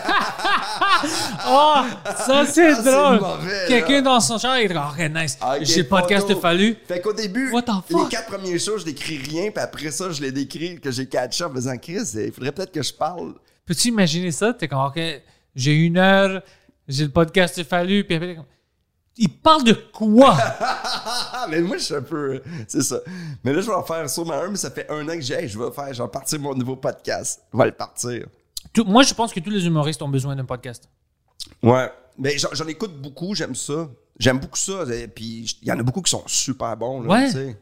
Ah, 1.48 1.86
ça 2.26 2.46
c'est 2.46 2.72
Ah, 2.72 2.76
c'est 2.76 2.92
drôle! 2.92 3.20
Quelqu'un 3.68 4.02
dans 4.02 4.20
son 4.20 4.38
char, 4.38 4.60
il 4.60 4.68
dit 4.68 4.76
Oh, 4.78 5.08
nice. 5.10 5.38
Ah, 5.42 5.56
ok, 5.58 5.64
J'ai 5.64 5.82
le 5.82 5.88
podcast 5.88 6.28
de. 6.30 6.36
Fallu. 6.36 6.76
Fait 6.88 7.02
qu'au 7.02 7.14
début, 7.14 7.52
What 7.52 7.64
the 7.64 7.72
les 7.90 8.10
quatre 8.10 8.28
premiers 8.28 8.60
shows, 8.60 8.80
je 8.80 8.86
décris 8.86 9.18
rien, 9.18 9.50
puis 9.52 9.64
après 9.64 9.90
ça, 9.92 10.12
je 10.12 10.22
l'ai 10.22 10.32
décrit, 10.32 10.80
que 10.80 10.92
j'ai 10.92 11.08
catché 11.08 11.44
en 11.44 11.52
faisant 11.52 11.78
Chris, 11.78 12.08
il 12.16 12.32
faudrait 12.32 12.52
peut-être 12.52 12.72
que 12.72 12.84
je 12.84 12.94
parle. 12.94 13.34
Peux-tu 13.66 13.88
imaginer 13.88 14.32
ça? 14.32 14.54
T'es 14.54 14.68
comme, 14.68 14.86
OK, 14.86 15.00
j'ai 15.56 15.74
une 15.74 15.98
heure, 15.98 16.42
j'ai 16.88 17.06
le 17.06 17.12
podcast 17.12 17.58
de 17.58 17.64
Fallu, 17.64 18.04
puis 18.04 18.16
après, 18.16 18.36
comme, 18.36 18.46
il 19.18 19.30
parle 19.30 19.64
de 19.64 19.74
quoi? 19.74 20.38
Mais 21.50 21.62
moi, 21.62 21.78
je 21.78 21.84
suis 21.84 21.94
un 21.94 22.02
peu. 22.02 22.42
C'est 22.68 22.82
ça. 22.82 23.00
Mais 23.44 23.54
là, 23.54 23.62
je 23.62 23.68
vais 23.68 23.74
en 23.76 23.84
faire 23.84 24.10
sûrement 24.10 24.34
un, 24.34 24.50
mais 24.50 24.58
ça 24.58 24.72
fait 24.72 24.90
un 24.90 25.08
an 25.08 25.14
que 25.14 25.22
j'ai. 25.22 25.36
Hey, 25.36 25.48
je 25.48 25.58
vais 25.58 25.72
faire, 25.72 25.94
je 25.94 26.02
vais 26.04 26.10
partir 26.10 26.40
mon 26.40 26.54
nouveau 26.56 26.76
podcast. 26.76 27.42
Je 27.54 27.58
vais 27.58 27.66
le 27.66 27.72
partir. 27.72 28.28
Tout- 28.74 28.84
moi, 28.86 29.04
je 29.04 29.14
pense 29.14 29.32
que 29.32 29.40
tous 29.40 29.50
les 29.52 29.66
humoristes 29.66 30.02
ont 30.02 30.10
besoin 30.10 30.36
d'un 30.36 30.46
podcast. 30.46 30.90
Ouais. 31.64 31.90
Mais 32.18 32.38
j'en, 32.38 32.50
j'en 32.54 32.68
écoute 32.68 33.00
beaucoup, 33.02 33.36
j'aime 33.36 33.56
ça. 33.56 33.90
J'aime 34.18 34.40
beaucoup 34.40 34.58
ça. 34.58 34.84
et 34.94 35.08
Puis 35.08 35.58
il 35.62 35.68
y 35.68 35.72
en 35.72 35.80
a 35.80 35.84
beaucoup 35.84 36.02
qui 36.02 36.10
sont 36.12 36.24
super 36.28 36.76
bons. 36.78 37.02
Là, 37.02 37.10
Ouais. 37.10 37.58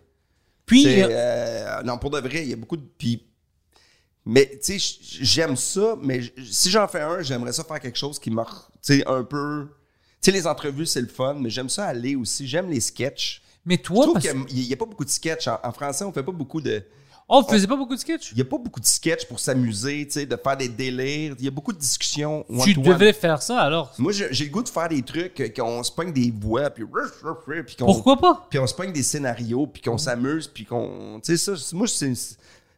Puis, 0.66 1.02
euh, 1.02 1.08
euh, 1.10 1.82
non, 1.84 1.98
pour 1.98 2.10
de 2.10 2.20
vrai, 2.20 2.44
il 2.44 2.50
y 2.50 2.54
a 2.54 2.56
beaucoup 2.56 2.78
de. 2.78 2.86
Puis, 2.98 3.28
mais 4.26 4.50
tu 4.63 4.80
sais, 4.80 4.98
j'aime 5.22 5.58
ça, 5.58 5.96
mais 6.02 6.22
si 6.50 6.70
j'en 6.72 6.88
fais 6.88 7.02
un, 7.02 7.22
j'aimerais 7.22 7.52
ça 7.52 7.63
faire 7.66 7.80
quelque 7.82 7.98
chose 7.98 8.18
qui 8.18 8.32
m'a. 8.32 8.46
Tu 8.82 9.00
sais, 9.00 9.08
un 9.08 9.24
peu. 9.24 9.68
Tu 10.23 10.31
sais, 10.31 10.38
les 10.38 10.47
entrevues, 10.47 10.86
c'est 10.86 11.01
le 11.01 11.07
fun, 11.07 11.36
mais 11.38 11.49
j'aime 11.49 11.67
ça 11.67 11.86
aller 11.86 12.15
aussi. 12.15 12.47
J'aime 12.47 12.69
les 12.69 12.79
sketchs. 12.79 13.41
mais 13.65 13.75
Je 13.75 13.81
toi, 13.81 14.03
trouve 14.05 14.13
parce... 14.13 14.25
qu'il 14.25 14.65
n'y 14.67 14.71
a, 14.73 14.77
pas 14.77 14.86
beaucoup 14.86 15.03
de 15.03 15.09
sketchs. 15.09 15.49
En, 15.49 15.59
en 15.62 15.71
français, 15.73 16.05
on 16.05 16.13
fait 16.13 16.23
pas 16.23 16.31
beaucoup 16.31 16.62
de. 16.62 16.81
oh, 17.27 17.41
vous 17.41 17.49
faisiez 17.49 17.67
pas 17.67 17.75
beaucoup 17.75 17.93
de 17.93 17.99
sketchs? 17.99 18.31
Il 18.31 18.36
n'y 18.36 18.41
a 18.41 18.45
pas 18.45 18.57
beaucoup 18.57 18.79
de 18.79 18.86
sketchs 18.86 19.25
pour 19.25 19.41
s'amuser, 19.41 20.05
tu 20.05 20.13
sais, 20.13 20.25
de 20.25 20.38
faire 20.38 20.55
des 20.55 20.69
délires. 20.69 21.36
Il 21.38 21.43
y 21.43 21.47
a 21.49 21.51
beaucoup 21.51 21.73
de 21.73 21.77
discussions. 21.77 22.45
Tu 22.63 22.73
devais 22.75 23.12
faire 23.12 23.41
ça 23.41 23.59
alors? 23.59 23.93
Moi, 23.97 24.13
j'ai 24.13 24.45
le 24.45 24.49
goût 24.49 24.63
de 24.63 24.69
faire 24.69 24.88
des 24.88 25.01
trucs, 25.01 25.41
euh, 25.41 25.49
qu'on 25.49 25.83
se 25.83 25.91
pogne 25.91 26.13
des 26.13 26.31
voix, 26.31 26.69
puis 26.69 26.86
Pourquoi 27.77 28.15
pas? 28.17 28.47
puis 28.49 28.59
on 28.59 28.67
se 28.67 28.73
pogne 28.73 28.93
des 28.93 29.03
scénarios, 29.03 29.67
puis 29.67 29.81
qu'on 29.81 29.97
s'amuse, 29.97 30.47
puis 30.47 30.63
qu'on. 30.63 31.19
Tu 31.21 31.38
sais, 31.38 31.55
ça, 31.57 31.75
moi, 31.75 31.86
c'est. 31.86 32.13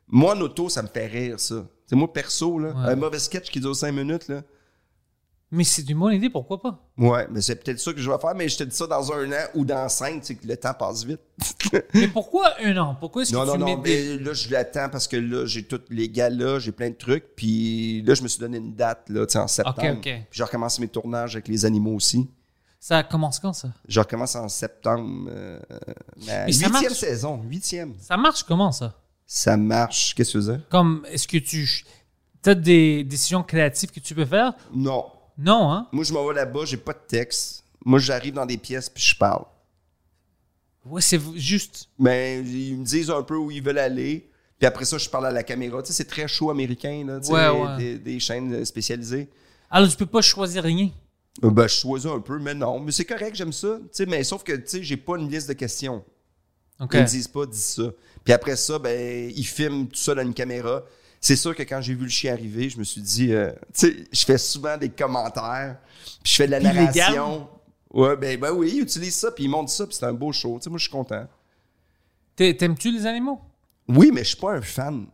Moi, 0.07 0.35
en 0.35 0.41
auto, 0.41 0.67
ça 0.67 0.81
me 0.81 0.87
fait 0.87 1.05
rire, 1.07 1.39
ça. 1.39 1.63
C'est 1.85 1.95
moi, 1.95 2.11
perso, 2.11 2.57
là. 2.57 2.69
Ouais. 2.69 2.93
Un 2.93 2.95
mauvais 2.95 3.19
sketch 3.19 3.51
qui 3.51 3.59
dure 3.59 3.75
cinq 3.75 3.91
minutes, 3.91 4.27
là. 4.29 4.41
Mais 5.55 5.63
c'est 5.63 5.87
une 5.89 5.97
bonne 5.99 6.13
idée, 6.13 6.29
pourquoi 6.29 6.61
pas? 6.61 6.79
Ouais, 6.97 7.27
mais 7.31 7.41
c'est 7.41 7.55
peut-être 7.55 7.79
ça 7.79 7.93
que 7.93 7.99
je 7.99 8.09
vais 8.11 8.17
faire, 8.19 8.35
mais 8.35 8.49
je 8.49 8.57
te 8.57 8.63
dis 8.63 8.75
ça 8.75 8.87
dans 8.87 9.11
un 9.13 9.31
an 9.31 9.45
ou 9.55 9.63
dans 9.65 9.87
cinq, 9.89 10.21
tu 10.21 10.27
sais, 10.27 10.35
que 10.35 10.45
le 10.47 10.57
temps 10.57 10.73
passe 10.73 11.03
vite. 11.05 11.19
Mais 11.93 12.07
pourquoi 12.07 12.53
un 12.63 12.75
an? 12.77 12.95
Pourquoi 12.99 13.21
est-ce 13.23 13.31
que 13.31 13.35
Non, 13.37 13.43
tu 13.53 13.57
non, 13.59 13.65
non, 13.67 13.77
des... 13.81 14.17
mais 14.17 14.23
là, 14.23 14.33
je 14.33 14.49
l'attends 14.51 14.89
parce 14.89 15.07
que 15.07 15.17
là, 15.17 15.45
j'ai 15.45 15.63
tous 15.63 15.81
les 15.89 16.09
galas, 16.09 16.59
j'ai 16.59 16.71
plein 16.71 16.89
de 16.89 16.95
trucs, 16.95 17.35
puis 17.35 18.01
là, 18.03 18.13
je 18.13 18.23
me 18.23 18.27
suis 18.27 18.39
donné 18.39 18.57
une 18.57 18.73
date, 18.75 19.09
là, 19.09 19.25
tu 19.25 19.33
sais, 19.33 19.39
en 19.39 19.47
septembre. 19.47 19.97
ok. 19.97 20.01
Puis 20.03 20.23
j'ai 20.31 20.43
recommencé 20.43 20.81
mes 20.81 20.87
tournages 20.87 21.35
avec 21.35 21.47
les 21.47 21.65
animaux 21.65 21.93
aussi. 21.95 22.29
Ça 22.79 23.03
commence 23.03 23.39
quand, 23.39 23.53
ça? 23.53 23.69
Je 23.87 23.99
recommence 23.99 24.35
en 24.35 24.47
septembre. 24.47 25.29
euh, 25.31 25.59
la 26.27 26.33
ça 26.41 26.45
huitième 26.45 26.71
marche. 26.71 26.87
saison, 26.93 27.41
huitième. 27.49 27.93
Ça 27.99 28.15
marche 28.17 28.43
comment, 28.43 28.71
ça? 28.71 28.93
Ça 29.25 29.57
marche. 29.57 30.13
Qu'est-ce 30.15 30.33
que 30.33 30.37
tu 30.39 30.45
veux 30.45 30.53
dire? 30.57 30.69
Comme, 30.69 31.05
est-ce 31.09 31.27
que 31.27 31.37
tu... 31.37 31.83
as 32.45 32.53
des 32.55 33.03
décisions 33.03 33.41
créatives 33.41 33.89
que 33.91 33.99
tu 33.99 34.13
peux 34.13 34.25
faire? 34.25 34.53
Non. 34.73 35.05
Non, 35.37 35.71
hein? 35.71 35.87
Moi, 35.91 36.03
je 36.03 36.13
m'en 36.13 36.25
vais 36.27 36.33
là-bas, 36.33 36.65
j'ai 36.65 36.77
pas 36.77 36.93
de 36.93 37.01
texte. 37.07 37.63
Moi, 37.83 37.99
j'arrive 37.99 38.33
dans 38.33 38.45
des 38.45 38.57
pièces 38.57 38.89
puis 38.89 39.03
je 39.03 39.15
parle. 39.15 39.45
Ouais, 40.85 41.01
c'est 41.01 41.19
juste. 41.35 41.89
Mais 41.97 42.41
ils 42.41 42.77
me 42.77 42.85
disent 42.85 43.09
un 43.09 43.23
peu 43.23 43.35
où 43.35 43.49
ils 43.51 43.61
veulent 43.63 43.79
aller. 43.79 44.29
Puis 44.59 44.67
après 44.67 44.85
ça, 44.85 44.97
je 44.97 45.09
parle 45.09 45.25
à 45.25 45.31
la 45.31 45.43
caméra. 45.43 45.81
Tu 45.81 45.87
sais, 45.87 45.93
c'est 45.93 46.09
très 46.09 46.27
chaud 46.27 46.49
américain, 46.49 47.03
là, 47.05 47.19
tu 47.19 47.27
sais, 47.27 47.33
Ouais, 47.33 47.49
ouais. 47.49 47.77
Des, 47.77 47.97
des 47.99 48.19
chaînes 48.19 48.63
spécialisées. 48.63 49.29
Alors, 49.69 49.89
tu 49.89 49.97
peux 49.97 50.05
pas 50.05 50.21
choisir 50.21 50.63
rien. 50.63 50.89
Euh, 51.43 51.49
Ben, 51.49 51.67
je 51.67 51.73
choisis 51.75 52.09
un 52.09 52.19
peu, 52.19 52.39
mais 52.39 52.53
non. 52.53 52.79
Mais 52.79 52.91
c'est 52.91 53.03
correct, 53.05 53.35
j'aime 53.35 53.51
ça. 53.51 53.77
Tu 53.81 53.87
sais, 53.91 54.05
mais 54.05 54.23
sauf 54.23 54.43
que, 54.43 54.53
tu 54.53 54.63
sais, 54.67 54.83
j'ai 54.83 54.95
pas 54.97 55.17
une 55.17 55.29
liste 55.29 55.49
de 55.49 55.53
questions. 55.53 56.03
OK. 56.79 56.91
Ils 56.93 57.01
me 57.01 57.05
disent 57.05 57.27
pas, 57.27 57.45
dis 57.45 57.57
ça. 57.59 57.83
Puis 58.23 58.33
après 58.33 58.55
ça, 58.55 58.79
ben, 58.79 59.31
ils 59.35 59.45
filment 59.45 59.87
tout 59.87 59.99
ça 59.99 60.15
dans 60.15 60.21
une 60.21 60.33
caméra. 60.33 60.83
C'est 61.25 61.37
sûr 61.37 61.55
que 61.55 61.63
quand 61.63 61.81
j'ai 61.81 61.95
vu 61.95 62.03
le 62.03 62.11
chien 62.11 62.33
arriver, 62.33 62.69
je 62.69 62.77
me 62.77 62.83
suis 62.83 63.01
dit, 63.01 63.33
euh, 63.33 63.51
tu 63.73 63.87
sais, 63.87 63.95
je 64.11 64.25
fais 64.25 64.37
souvent 64.37 64.77
des 64.77 64.89
commentaires, 64.89 65.77
puis 66.23 66.31
je 66.31 66.35
fais 66.35 66.45
de 66.45 66.51
la 66.51 66.59
Puis 66.59 66.67
narration. 66.67 67.49
Ouais, 67.91 68.15
ben, 68.15 68.39
ben 68.39 68.51
oui, 68.51 68.73
ils 68.75 68.81
utilisent 68.83 69.15
ça, 69.15 69.31
puis 69.31 69.45
ils 69.45 69.49
montrent 69.49 69.71
ça, 69.71 69.87
puis 69.87 69.95
c'est 69.95 70.05
un 70.05 70.13
beau 70.13 70.31
show. 70.31 70.59
Tu 70.59 70.65
sais, 70.65 70.69
moi, 70.69 70.77
je 70.77 70.83
suis 70.83 70.91
content. 70.91 71.25
T'aimes-tu 72.35 72.91
les 72.91 73.07
animaux? 73.07 73.41
Oui, 73.87 74.11
mais 74.13 74.23
je 74.23 74.27
suis 74.27 74.37
pas 74.37 74.51
un 74.51 74.61
fan. 74.61 75.07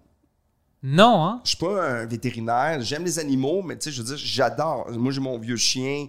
Non, 0.84 1.24
hein? 1.24 1.42
Je 1.46 1.52
suis 1.52 1.58
pas 1.58 1.82
un 1.82 2.06
vétérinaire. 2.06 2.82
J'aime 2.82 3.06
les 3.06 3.18
animaux, 3.18 3.62
mais 3.62 3.78
tu 3.78 3.86
sais, 3.86 3.92
je 3.96 4.02
veux 4.02 4.08
dire, 4.14 4.18
j'adore. 4.18 4.92
Moi, 4.92 5.14
j'ai 5.14 5.22
mon 5.22 5.38
vieux 5.40 5.56
chien. 5.56 6.08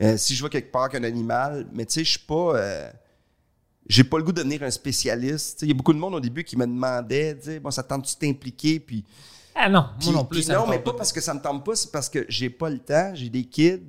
Euh, 0.00 0.16
si 0.16 0.34
je 0.34 0.42
vais 0.42 0.48
quelque 0.48 0.72
part 0.72 0.88
qu'un 0.88 1.04
animal, 1.04 1.66
mais 1.74 1.84
tu 1.84 1.92
sais, 1.92 2.04
je 2.04 2.10
suis 2.12 2.26
pas. 2.26 2.56
euh, 2.56 2.90
j'ai 3.88 4.04
pas 4.04 4.18
le 4.18 4.24
goût 4.24 4.32
de 4.32 4.38
devenir 4.38 4.62
un 4.62 4.70
spécialiste. 4.70 5.58
Tu 5.60 5.64
Il 5.66 5.68
y 5.68 5.70
a 5.72 5.74
beaucoup 5.74 5.92
de 5.92 5.98
monde 5.98 6.14
au 6.14 6.20
début 6.20 6.44
qui 6.44 6.56
me 6.56 6.66
demandait, 6.66 7.38
tu 7.42 7.60
bon, 7.60 7.70
ça 7.70 7.82
tente-tu 7.82 8.14
de 8.14 8.18
t'impliquer? 8.18 8.80
Puis, 8.80 9.04
Ah 9.54 9.68
non, 9.68 9.86
puis- 9.98 10.08
moi 10.10 10.18
non 10.20 10.24
plus. 10.24 10.40
puis 10.44 10.52
non, 10.54 10.66
mais 10.66 10.78
pas 10.78 10.92
parce 10.92 11.12
que 11.12 11.20
ça 11.20 11.32
me 11.34 11.40
tente 11.40 11.64
pas, 11.64 11.74
c'est 11.76 11.90
parce 11.92 12.08
que 12.08 12.24
j'ai 12.28 12.50
pas 12.50 12.68
le 12.70 12.78
temps, 12.78 13.12
j'ai 13.14 13.28
des 13.28 13.44
kids, 13.44 13.80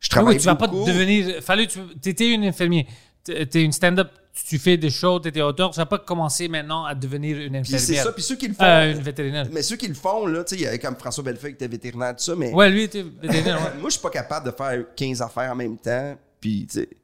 je 0.00 0.08
Ah 0.10 0.10
travaille 0.10 0.34
oui, 0.34 0.40
tu 0.40 0.46
vas 0.46 0.54
pas 0.56 0.66
devenir. 0.68 1.42
Fallait, 1.42 1.66
tu 1.66 1.80
étais 2.04 2.32
une 2.32 2.44
infirmière. 2.44 2.84
T'es 3.24 3.62
une 3.64 3.72
stand-up, 3.72 4.10
tu 4.46 4.58
fais 4.58 4.76
des 4.76 4.90
shows, 4.90 5.18
t'étais 5.18 5.40
auteur. 5.40 5.70
Tu 5.70 5.78
vas 5.78 5.86
pas 5.86 5.98
commencer 5.98 6.46
maintenant 6.46 6.84
à 6.84 6.94
devenir 6.94 7.38
une 7.38 7.62
Puis 7.62 7.70
c'est 7.70 7.76
infirmière. 7.76 8.04
ça, 8.04 8.12
puis 8.12 8.22
ceux 8.22 8.36
qui 8.36 8.48
le 8.48 8.52
font. 8.54 8.64
Euh, 8.64 8.92
une 8.92 9.00
vétérinaire. 9.00 9.46
Mais 9.50 9.62
ceux 9.62 9.76
qui 9.76 9.88
le 9.88 9.94
font, 9.94 10.26
là, 10.26 10.44
tu 10.44 10.56
sais, 10.56 10.60
il 10.60 10.64
y 10.64 10.66
a 10.66 10.76
comme 10.76 10.96
François 10.96 11.24
Bellefeuille 11.24 11.52
qui 11.52 11.64
était 11.64 11.68
vétérinaire, 11.68 12.14
tout 12.16 12.22
ça, 12.22 12.34
mais. 12.36 12.52
Ouais, 12.52 12.68
lui 12.68 12.82
était 12.82 13.02
vétérinaire. 13.02 13.62
ouais. 13.62 13.70
moi, 13.80 13.88
je 13.88 13.94
suis 13.94 14.02
pas 14.02 14.10
capable 14.10 14.44
de 14.44 14.54
faire 14.54 14.84
15 14.94 15.22
affaires 15.22 15.50
en 15.50 15.54
même 15.54 15.78
temps. 15.78 16.18
Puis, 16.38 16.66
tu 16.70 16.80
sais, 16.80 16.86
tu 16.86 16.96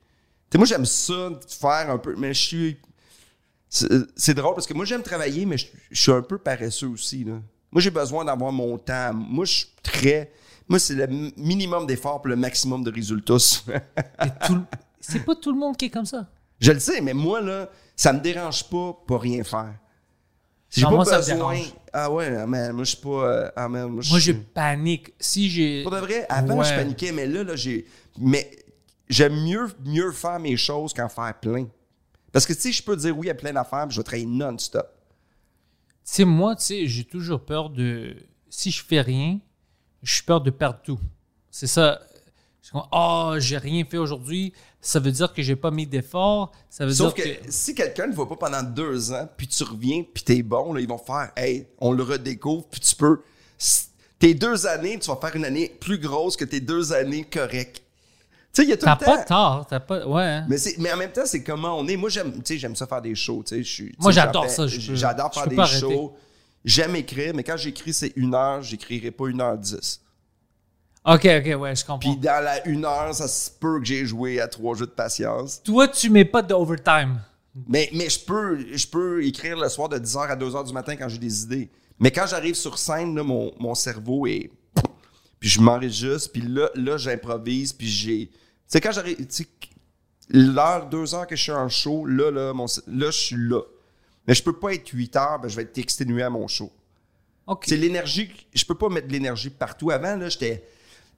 sais, 0.52 0.58
moi, 0.58 0.66
j'aime 0.66 0.84
ça, 0.86 1.30
de 1.30 1.38
faire 1.48 1.90
un 1.90 1.98
peu, 1.98 2.14
mais 2.16 2.32
je 2.34 2.40
suis. 2.40 2.76
C'est 3.68 4.34
drôle 4.34 4.54
parce 4.54 4.66
que 4.66 4.74
moi, 4.74 4.84
j'aime 4.84 5.02
travailler, 5.02 5.46
mais 5.46 5.56
je, 5.56 5.66
je 5.90 6.00
suis 6.02 6.10
un 6.12 6.22
peu 6.22 6.38
paresseux 6.38 6.88
aussi. 6.88 7.22
Là. 7.24 7.34
Moi, 7.70 7.80
j'ai 7.80 7.90
besoin 7.90 8.24
d'avoir 8.24 8.50
mon 8.52 8.76
temps. 8.78 9.12
Moi, 9.14 9.44
je 9.44 9.52
suis 9.52 9.66
très. 9.82 10.32
Moi, 10.68 10.78
c'est 10.80 10.94
le 10.94 11.06
mi- 11.06 11.32
minimum 11.36 11.86
d'effort 11.86 12.20
pour 12.20 12.28
le 12.28 12.36
maximum 12.36 12.82
de 12.82 12.90
résultats. 12.90 13.36
Le- 13.68 14.60
C'est 15.00 15.24
pas 15.24 15.34
tout 15.34 15.52
le 15.52 15.58
monde 15.58 15.76
qui 15.76 15.86
est 15.86 15.90
comme 15.90 16.04
ça. 16.06 16.28
je 16.60 16.72
le 16.72 16.78
sais, 16.80 17.00
mais 17.00 17.14
moi, 17.14 17.40
là, 17.40 17.68
ça 17.96 18.12
me 18.12 18.20
dérange 18.20 18.64
pas 18.68 18.92
pour 19.06 19.20
rien 19.22 19.42
faire. 19.44 19.74
J'ai 20.68 20.82
pas 20.82 20.90
moi, 20.90 21.04
ça 21.04 21.12
me 21.18 21.22
besoin. 21.22 21.36
dérange. 21.36 21.72
ah 21.92 22.10
ouais, 22.12 22.46
man, 22.46 22.72
moi, 22.72 22.84
je 22.84 22.90
suis 22.90 22.98
pas. 23.02 23.52
ah, 23.56 23.68
man, 23.68 23.88
moi, 23.88 24.02
je 24.02 24.10
Moi, 24.10 24.18
je 24.18 24.32
suis- 24.32 24.34
panique. 24.34 25.12
Si 25.18 25.48
j'ai. 25.48 25.82
Pour 25.84 25.92
de 25.92 25.98
vrai, 25.98 26.26
avant, 26.28 26.58
Ouais. 26.58 26.64
je 26.64 26.74
paniquais, 26.74 27.12
mais 27.12 27.26
là, 27.26 27.42
là 27.44 27.56
j'ai. 27.56 27.86
Mais 28.18 28.50
j'aime 29.10 29.34
mieux, 29.44 29.68
mieux 29.84 30.12
faire 30.12 30.38
mes 30.38 30.56
choses 30.56 30.94
qu'en 30.94 31.08
faire 31.10 31.38
plein. 31.38 31.66
Parce 32.32 32.46
que, 32.46 32.52
tu 32.54 32.60
sais, 32.60 32.72
je 32.72 32.82
peux 32.82 32.96
dire 32.96 33.18
oui 33.18 33.28
à 33.28 33.34
plein 33.34 33.52
d'affaires, 33.52 33.90
je 33.90 33.98
vais 33.98 34.04
travailler 34.04 34.26
non-stop. 34.26 34.88
Tu 34.88 35.96
sais, 36.04 36.24
moi, 36.24 36.56
tu 36.56 36.64
sais, 36.64 36.86
j'ai 36.86 37.04
toujours 37.04 37.44
peur 37.44 37.68
de. 37.68 38.16
Si 38.48 38.70
je 38.70 38.82
fais 38.82 39.00
rien, 39.00 39.38
je 40.02 40.14
suis 40.14 40.22
peur 40.22 40.40
de 40.40 40.50
perdre 40.50 40.80
tout. 40.82 40.98
C'est 41.50 41.66
ça. 41.66 42.00
Comme, 42.70 42.82
oh, 42.92 43.34
j'ai 43.38 43.58
rien 43.58 43.84
fait 43.84 43.98
aujourd'hui. 43.98 44.52
Ça 44.80 45.00
veut 45.00 45.10
dire 45.10 45.32
que 45.32 45.42
j'ai 45.42 45.56
pas 45.56 45.72
mis 45.72 45.86
d'effort. 45.86 46.52
Ça 46.68 46.86
veut 46.86 46.92
Sauf 46.92 47.14
dire 47.14 47.24
que, 47.24 47.46
que. 47.46 47.50
si 47.50 47.74
quelqu'un 47.74 48.06
ne 48.06 48.14
va 48.14 48.26
pas 48.26 48.36
pendant 48.36 48.62
deux 48.62 49.12
ans, 49.12 49.28
puis 49.36 49.48
tu 49.48 49.64
reviens, 49.64 50.04
puis 50.14 50.22
t'es 50.22 50.42
bon, 50.42 50.72
là, 50.72 50.80
ils 50.80 50.88
vont 50.88 50.98
faire, 50.98 51.32
hey, 51.36 51.66
on 51.78 51.92
le 51.92 52.04
redécouvre, 52.04 52.68
puis 52.68 52.80
tu 52.80 52.94
peux. 52.94 53.22
Tes 54.20 54.34
deux 54.34 54.66
années, 54.66 54.98
tu 54.98 55.08
vas 55.08 55.16
faire 55.16 55.34
une 55.34 55.44
année 55.44 55.74
plus 55.80 55.98
grosse 55.98 56.36
que 56.36 56.44
tes 56.44 56.60
deux 56.60 56.92
années 56.92 57.24
correctes. 57.24 57.82
Tu 58.52 58.62
sais, 58.62 58.66
il 58.66 58.70
y 58.70 58.72
a 58.72 58.76
tout 58.76 58.84
T'as 58.84 58.96
pas 58.96 59.18
tort. 59.18 59.66
T'as 59.68 59.78
pas. 59.80 60.06
Ouais. 60.06 60.42
Mais, 60.48 60.56
mais 60.78 60.92
en 60.92 60.96
même 60.96 61.12
temps, 61.12 61.24
c'est 61.24 61.42
comment 61.44 61.78
on 61.78 61.86
est. 61.86 61.96
Moi, 61.96 62.10
j'aime, 62.10 62.32
tu 62.32 62.40
sais, 62.44 62.58
j'aime 62.58 62.74
ça 62.74 62.86
faire 62.86 63.00
des 63.00 63.14
shows. 63.14 63.44
Moi, 63.98 64.10
j'adore 64.12 64.50
ça, 64.50 64.66
J'adore 64.66 65.32
faire 65.32 65.46
des 65.46 65.58
arrêter. 65.58 65.78
shows. 65.80 66.14
J'aime 66.64 66.96
écrire, 66.96 67.32
mais 67.34 67.44
quand 67.44 67.56
j'écris, 67.56 67.92
c'est 67.92 68.12
une 68.16 68.34
heure, 68.34 68.62
j'écrirai 68.62 69.10
pas 69.10 69.28
une 69.28 69.40
heure 69.40 69.56
dix. 69.56 70.00
Ok, 71.06 71.24
ok, 71.24 71.60
ouais, 71.60 71.74
je 71.74 71.84
comprends. 71.84 71.98
Puis 71.98 72.16
dans 72.16 72.44
la 72.44 72.66
une 72.66 72.84
heure, 72.84 73.14
ça 73.14 73.26
se 73.26 73.50
peut 73.50 73.78
que 73.80 73.86
j'ai 73.86 74.04
joué 74.04 74.40
à 74.40 74.48
trois 74.48 74.74
jeux 74.76 74.84
de 74.86 74.90
patience. 74.90 75.62
Toi, 75.62 75.88
tu 75.88 76.10
mets 76.10 76.26
pas 76.26 76.42
d'overtime. 76.42 77.20
Mais, 77.66 77.88
mais 77.94 78.10
je 78.10 78.20
peux 78.20 78.58
je 78.76 78.86
peux 78.86 79.24
écrire 79.24 79.56
le 79.56 79.68
soir 79.68 79.88
de 79.88 79.98
10h 79.98 80.28
à 80.28 80.36
2h 80.36 80.66
du 80.66 80.72
matin 80.72 80.96
quand 80.96 81.08
j'ai 81.08 81.18
des 81.18 81.42
idées. 81.44 81.70
Mais 81.98 82.10
quand 82.10 82.26
j'arrive 82.26 82.54
sur 82.54 82.78
scène, 82.78 83.14
là, 83.14 83.22
mon, 83.22 83.52
mon 83.58 83.74
cerveau 83.74 84.26
est... 84.26 84.50
Puis 85.40 85.48
je 85.48 85.60
m'enregistre, 85.60 86.30
puis 86.32 86.42
là, 86.42 86.70
là 86.74 86.96
j'improvise, 86.98 87.72
puis 87.72 87.88
j'ai... 87.88 88.26
Tu 88.28 88.38
sais, 88.68 88.80
quand 88.80 88.92
j'arrive... 88.92 89.16
L'heure, 90.32 90.88
deux 90.88 91.12
heures 91.14 91.26
que 91.26 91.34
je 91.34 91.42
suis 91.42 91.50
en 91.52 91.68
show, 91.68 92.06
là, 92.06 92.30
là, 92.30 92.52
mon, 92.52 92.66
là 92.86 93.06
je 93.10 93.18
suis 93.18 93.36
là. 93.36 93.62
Mais 94.28 94.34
je 94.34 94.42
peux 94.44 94.52
pas 94.52 94.74
être 94.74 94.88
8 94.88 95.16
heures, 95.16 95.40
ben, 95.40 95.48
je 95.48 95.56
vais 95.56 95.62
être 95.62 95.76
exténué 95.78 96.22
à 96.22 96.30
mon 96.30 96.46
show. 96.46 96.70
Ok. 97.48 97.64
C'est 97.66 97.76
l'énergie. 97.76 98.30
Je 98.54 98.64
peux 98.64 98.76
pas 98.76 98.88
mettre 98.88 99.08
de 99.08 99.12
l'énergie 99.12 99.50
partout. 99.50 99.90
Avant, 99.90 100.14
là, 100.14 100.28
j'étais. 100.28 100.62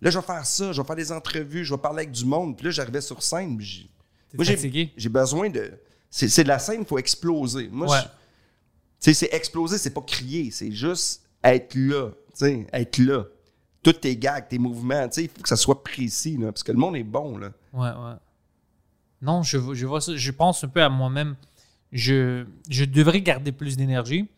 Là, 0.01 0.09
je 0.11 0.19
vais 0.19 0.25
faire 0.25 0.47
ça, 0.47 0.73
je 0.73 0.81
vais 0.81 0.87
faire 0.87 0.97
des 0.97 1.13
entrevues, 1.13 1.63
je 1.65 1.75
vais 1.75 1.81
parler 1.81 2.05
avec 2.05 2.13
du 2.13 2.25
monde. 2.25 2.57
Puis 2.57 2.65
là, 2.65 2.71
j'arrivais 2.71 3.03
sur 3.03 3.23
scène. 3.23 3.59
puis 3.59 3.91
Moi, 4.33 4.45
j'ai- 4.97 5.09
besoin 5.11 5.51
de. 5.51 5.73
C'est 6.09 6.29
c'est 6.31 6.45
de 6.45 6.49
la 6.49 6.59
scène, 6.59 6.81
il 6.81 6.87
faut 6.87 6.99
exploser. 6.99 7.69
Moi, 7.71 7.89
Ouais. 7.91 7.99
je- 7.99 8.05
tu 8.05 8.11
sais, 9.01 9.15
c'est 9.15 9.35
exploser, 9.37 9.77
c'est 9.77 9.91
pas 9.93 10.01
crier, 10.01 10.51
c'est 10.51 10.73
juste 10.73 11.23
être 11.45 11.75
là. 11.75 12.11
Tu 12.13 12.47
sais, 12.47 12.67
être 12.73 12.97
là. 12.99 13.27
Tous 13.83 13.93
tes 13.95 14.17
gags, 14.17 14.47
tes 14.49 14.59
mouvements, 14.59 15.09
tu 15.09 15.15
sais, 15.15 15.25
il 15.25 15.29
faut 15.29 15.43
que 15.43 15.49
ça 15.49 15.57
soit 15.57 15.83
précis, 15.83 16.37
là, 16.37 16.53
parce 16.53 16.63
que 16.63 16.71
le 16.73 16.79
monde 16.79 16.97
est 16.97 17.03
bon, 17.03 17.37
là. 17.39 17.49
Ouais, 17.73 17.89
ouais. 17.89 18.17
Non, 19.21 19.43
je, 19.43 19.57
vois- 19.57 19.75
je 19.75 19.87
vois 19.87 20.01
ça. 20.01 20.17
Je 20.17 20.31
pense 20.31 20.63
un 20.65 20.69
peu 20.69 20.83
à 20.83 20.89
moi-même. 20.89 21.37
Je, 21.91 22.45
je 22.69 22.85
devrais 22.85 23.21
garder 23.21 23.53
plus 23.53 23.77
d'énergie 23.77 24.29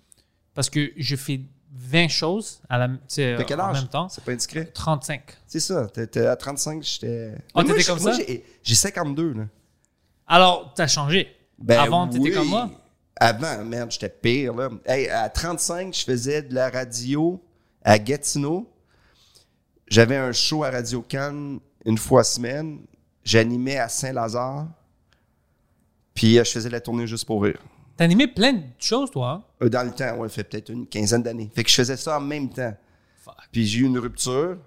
parce 0.54 0.68
que 0.68 0.92
je 0.96 1.16
fais 1.16 1.40
20 1.72 2.08
choses 2.08 2.60
à 2.68 2.78
la, 2.78 2.88
quel 3.08 3.60
en 3.60 3.64
âge? 3.70 3.80
même 3.80 3.88
temps. 3.88 4.08
C'est 4.08 4.22
pas 4.24 4.32
indiscret? 4.32 4.66
35. 4.66 5.22
C'est 5.46 5.60
ça. 5.60 5.86
À 6.16 6.36
35, 6.36 6.82
j'étais. 6.82 7.34
Ah, 7.54 7.62
t'étais 7.64 7.84
comme 7.84 8.00
moi, 8.00 8.12
ça? 8.14 8.18
j'ai- 8.26 8.44
J'ai 8.62 8.74
52, 8.74 9.32
là. 9.34 9.44
Alors, 10.26 10.72
t'as 10.74 10.86
changé. 10.86 11.28
Ben 11.58 11.80
Avant, 11.80 12.06
t'étais 12.08 12.22
oui. 12.24 12.32
comme 12.32 12.48
moi. 12.48 12.70
Avant, 13.16 13.64
merde, 13.64 13.90
j'étais 13.90 14.08
pire. 14.08 14.54
Là. 14.54 14.70
Hey, 14.86 15.08
à 15.08 15.28
35, 15.28 15.94
je 15.94 16.04
faisais 16.04 16.42
de 16.42 16.54
la 16.54 16.68
radio 16.70 17.40
à 17.82 17.98
Gatineau. 17.98 18.68
J'avais 19.88 20.16
un 20.16 20.32
show 20.32 20.64
à 20.64 20.70
Radio 20.70 21.02
Cannes 21.02 21.60
une 21.84 21.98
fois 21.98 22.24
semaine. 22.24 22.80
J'animais 23.22 23.78
à 23.78 23.88
Saint-Lazare. 23.88 24.66
Puis 26.14 26.38
euh, 26.38 26.44
je 26.44 26.50
faisais 26.50 26.70
la 26.70 26.80
tournée 26.80 27.06
juste 27.06 27.26
pour 27.26 27.42
rire. 27.42 27.58
T'as 27.96 28.04
animé 28.04 28.26
plein 28.26 28.52
de 28.54 28.62
choses, 28.78 29.10
toi. 29.10 29.30
hein? 29.30 29.44
Euh, 29.62 29.68
Dans 29.68 29.82
le 29.84 29.92
temps, 29.92 30.16
ouais, 30.16 30.28
ça 30.28 30.34
fait 30.36 30.44
peut-être 30.44 30.70
une 30.70 30.86
quinzaine 30.86 31.22
d'années. 31.22 31.50
Fait 31.54 31.62
que 31.64 31.70
je 31.70 31.74
faisais 31.76 31.96
ça 31.96 32.18
en 32.18 32.20
même 32.20 32.48
temps. 32.50 32.74
Fuck. 33.18 33.34
Puis 33.52 33.66
j'ai 33.66 33.80
eu 33.80 33.84
une 33.84 33.98
rupture. 33.98 34.58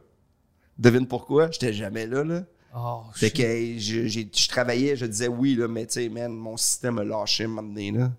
Devine 0.77 1.07
pourquoi? 1.07 1.49
J'étais 1.51 1.73
jamais 1.73 2.05
là, 2.05 2.23
là. 2.23 2.43
Oh, 2.75 3.01
Fait 3.13 3.31
que 3.31 3.41
hey, 3.41 3.79
je, 3.79 4.47
travaillais, 4.47 4.95
je 4.95 5.05
disais 5.07 5.27
oui, 5.27 5.55
là, 5.55 5.67
mais 5.67 5.87
tu 5.87 5.93
sais, 5.93 6.09
man, 6.09 6.31
mon 6.31 6.57
système 6.57 6.99
a 6.99 7.03
lâché 7.03 7.45
un 7.45 7.47
moment 7.47 7.63
donné, 7.67 7.91
là. 7.91 8.11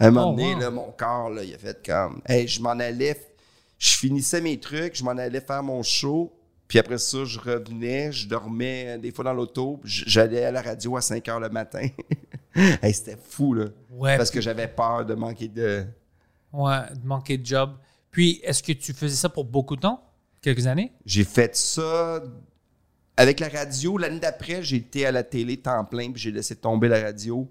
À 0.00 0.06
un 0.06 0.10
moment 0.10 0.32
Oh, 0.32 0.36
donné, 0.36 0.54
wow. 0.54 0.60
là, 0.60 0.70
mon 0.70 0.90
corps, 0.92 1.30
là, 1.30 1.44
il 1.44 1.54
a 1.54 1.58
fait 1.58 1.84
comme. 1.86 2.20
Hey, 2.26 2.48
je 2.48 2.60
m'en 2.60 2.70
allais, 2.70 3.14
je 3.78 3.96
finissais 3.96 4.40
mes 4.40 4.58
trucs, 4.58 4.96
je 4.96 5.04
m'en 5.04 5.12
allais 5.12 5.40
faire 5.40 5.62
mon 5.62 5.82
show, 5.82 6.32
puis 6.68 6.78
après 6.78 6.98
ça, 6.98 7.24
je 7.24 7.38
revenais, 7.38 8.12
je 8.12 8.26
dormais 8.26 8.84
euh, 8.88 8.98
des 8.98 9.12
fois 9.12 9.24
dans 9.24 9.34
l'auto, 9.34 9.80
j'allais 9.84 10.44
à 10.44 10.50
la 10.50 10.62
radio 10.62 10.96
à 10.96 11.00
5 11.00 11.28
heures 11.28 11.40
le 11.40 11.50
matin. 11.50 11.86
hey, 12.54 12.94
c'était 12.94 13.16
fou, 13.16 13.54
là. 13.54 13.66
Ouais, 13.90 14.16
Parce 14.16 14.30
que 14.30 14.40
j'avais 14.40 14.68
peur 14.68 15.04
de 15.04 15.14
manquer 15.14 15.48
de. 15.48 15.84
ouais, 16.52 16.80
de 16.94 17.06
manquer 17.06 17.38
de 17.38 17.46
job. 17.46 17.72
Puis, 18.10 18.40
est-ce 18.44 18.62
que 18.62 18.72
tu 18.72 18.92
faisais 18.92 19.16
ça 19.16 19.28
pour 19.28 19.44
beaucoup 19.44 19.76
de 19.76 19.82
temps? 19.82 20.02
Quelques 20.40 20.66
années? 20.66 20.92
J'ai 21.04 21.24
fait 21.24 21.56
ça 21.56 22.22
avec 23.16 23.40
la 23.40 23.48
radio. 23.48 23.98
L'année 23.98 24.20
d'après, 24.20 24.60
été 24.74 25.06
à 25.06 25.12
la 25.12 25.22
télé 25.22 25.56
temps 25.56 25.84
plein, 25.84 26.12
puis 26.12 26.22
j'ai 26.22 26.30
laissé 26.30 26.56
tomber 26.56 26.88
la 26.88 27.00
radio. 27.00 27.48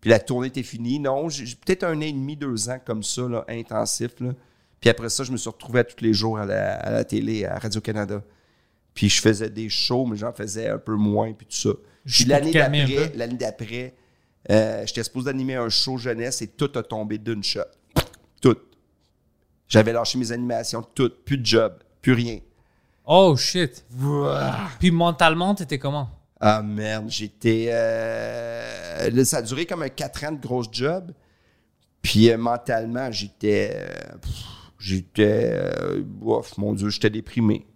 Puis 0.00 0.10
la 0.10 0.18
tournée 0.18 0.48
était 0.48 0.62
finie. 0.62 0.98
Non, 0.98 1.28
j'ai 1.28 1.46
j'ai 1.46 1.56
peut-être 1.56 1.84
un 1.84 1.96
an 1.98 2.02
et 2.02 2.12
demi, 2.12 2.36
deux 2.36 2.68
ans 2.68 2.78
comme 2.84 3.02
ça, 3.02 3.22
là, 3.28 3.44
intensif. 3.48 4.20
Là. 4.20 4.30
Puis 4.80 4.90
après 4.90 5.08
ça, 5.08 5.24
je 5.24 5.32
me 5.32 5.36
suis 5.36 5.48
retrouvé 5.50 5.80
à 5.80 5.84
tous 5.84 6.02
les 6.04 6.12
jours 6.12 6.38
à 6.38 6.44
la, 6.46 6.74
à 6.74 6.90
la 6.90 7.04
télé, 7.04 7.44
à 7.44 7.58
Radio-Canada. 7.58 8.22
Puis 8.94 9.08
je 9.08 9.20
faisais 9.20 9.50
des 9.50 9.68
shows, 9.68 10.06
mais 10.06 10.16
j'en 10.16 10.32
faisais 10.32 10.68
un 10.68 10.78
peu 10.78 10.94
moins, 10.94 11.32
puis 11.32 11.46
tout 11.46 11.56
ça. 11.56 11.70
Puis 12.04 12.24
l'année 12.24 12.52
d'après, 12.52 13.12
l'année 13.14 13.34
d'après, 13.36 13.94
euh, 14.50 14.84
j'étais 14.86 15.02
supposé 15.02 15.26
d'animer 15.26 15.56
un 15.56 15.68
show 15.68 15.98
jeunesse 15.98 16.40
et 16.42 16.48
tout 16.48 16.70
a 16.76 16.82
tombé 16.82 17.18
d'une 17.18 17.42
shot. 17.42 17.60
Tout. 18.40 18.56
J'avais 19.68 19.92
lâché 19.92 20.18
mes 20.18 20.30
animations, 20.32 20.82
tout. 20.94 21.10
Plus 21.24 21.38
de 21.38 21.44
job, 21.44 21.74
plus 22.00 22.12
rien. 22.12 22.38
Oh, 23.04 23.36
shit. 23.36 23.84
Puis, 24.78 24.90
mentalement, 24.90 25.54
t'étais 25.54 25.78
comment? 25.78 26.08
Ah 26.40 26.60
merde, 26.62 27.06
j'étais. 27.08 27.68
euh, 27.70 29.24
ça 29.24 29.38
a 29.38 29.42
duré 29.42 29.64
comme 29.64 29.82
un 29.82 29.88
4 29.88 30.24
ans 30.24 30.32
de 30.32 30.40
grosse 30.40 30.68
job. 30.70 31.12
Puis 32.02 32.30
euh, 32.30 32.36
mentalement, 32.36 33.10
j'étais. 33.10 33.72
euh, 33.74 33.88
j'étais. 34.86 35.50
euh, 35.52 36.02
ouf, 36.20 36.56
mon 36.58 36.72
Dieu, 36.74 36.88
j'étais 36.88 37.10
déprimé. 37.10 37.66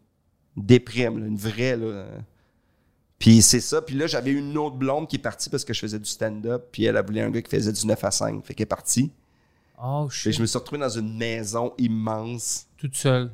Déprime, 0.56 1.18
là, 1.18 1.26
une 1.26 1.36
vraie. 1.36 1.76
Là. 1.76 2.06
Puis 3.18 3.42
c'est 3.42 3.60
ça. 3.60 3.82
Puis 3.82 3.94
là, 3.96 4.06
j'avais 4.06 4.32
une 4.32 4.56
autre 4.56 4.76
blonde 4.76 5.08
qui 5.08 5.16
est 5.16 5.20
partie 5.20 5.50
parce 5.50 5.64
que 5.64 5.72
je 5.74 5.80
faisais 5.80 5.98
du 5.98 6.08
stand-up. 6.08 6.68
Puis 6.72 6.84
elle 6.84 6.96
a 6.96 7.02
voulu 7.02 7.20
un 7.20 7.30
gars 7.30 7.42
qui 7.42 7.50
faisait 7.50 7.72
du 7.72 7.86
9 7.86 8.02
à 8.04 8.10
5. 8.10 8.44
Fait 8.44 8.54
qu'elle 8.54 8.64
est 8.64 8.66
partie. 8.66 9.12
Oh, 9.82 10.08
Fait 10.08 10.14
que 10.14 10.14
shit. 10.14 10.32
je 10.34 10.40
me 10.42 10.46
suis 10.46 10.58
retrouvé 10.58 10.80
dans 10.80 10.88
une 10.88 11.16
maison 11.16 11.72
immense. 11.78 12.66
Toute 12.76 12.96
seule. 12.96 13.30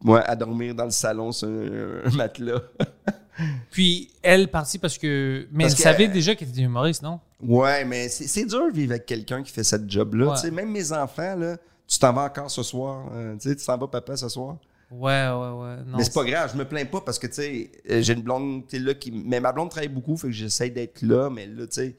Moi, 0.00 0.20
à 0.20 0.36
dormir 0.36 0.74
dans 0.74 0.84
le 0.84 0.90
salon 0.90 1.32
sur 1.32 1.48
un, 1.48 2.02
un 2.04 2.10
matelas. 2.16 2.60
Puis, 3.70 4.10
elle 4.22 4.48
partie 4.48 4.78
parce 4.78 4.98
que. 4.98 5.46
Mais 5.52 5.64
Parce 5.64 5.74
elle 5.74 5.76
que- 5.78 5.82
savait 5.84 6.08
déjà 6.08 6.34
qu'elle 6.34 6.48
était 6.48 6.60
humoriste, 6.62 7.02
non? 7.02 7.20
Ouais, 7.40 7.84
mais 7.84 8.08
c'est 8.08 8.26
c'est 8.26 8.44
dur 8.44 8.66
de 8.68 8.72
vivre 8.74 8.92
avec 8.92 9.06
quelqu'un 9.06 9.42
qui 9.44 9.52
fait 9.52 9.62
cette 9.62 9.88
job-là. 9.88 10.26
Ouais. 10.30 10.34
Tu 10.34 10.40
sais, 10.40 10.50
Même 10.50 10.70
mes 10.72 10.92
enfants, 10.92 11.36
là, 11.36 11.56
tu 11.88 11.98
t'en 11.98 12.12
vas 12.12 12.24
encore 12.24 12.50
ce 12.50 12.62
soir. 12.62 13.08
euh, 13.12 13.34
tu 13.36 13.48
sais, 13.48 13.56
tu 13.56 13.64
t'en 13.64 13.76
vas, 13.78 13.88
papa, 13.88 14.16
ce 14.16 14.28
soir? 14.28 14.58
Ouais, 14.90 15.28
ouais, 15.28 15.50
ouais. 15.50 15.76
Non, 15.86 15.98
mais 15.98 16.04
c'est 16.04 16.14
pas 16.14 16.24
grave, 16.24 16.50
je 16.52 16.58
me 16.58 16.64
plains 16.64 16.84
pas 16.86 17.00
parce 17.00 17.18
que, 17.18 17.26
tu 17.26 17.32
sais, 17.34 17.72
euh, 17.90 18.00
j'ai 18.00 18.12
une 18.14 18.22
blonde, 18.22 18.66
tu 18.68 18.78
là, 18.78 18.94
qui. 18.94 19.10
Mais 19.10 19.40
ma 19.40 19.52
blonde 19.52 19.70
travaille 19.70 19.88
beaucoup, 19.88 20.16
fait 20.16 20.28
que 20.28 20.32
j'essaie 20.32 20.70
d'être 20.70 21.02
là, 21.02 21.28
mais 21.30 21.46
là, 21.46 21.66
tu 21.66 21.74
sais. 21.74 21.96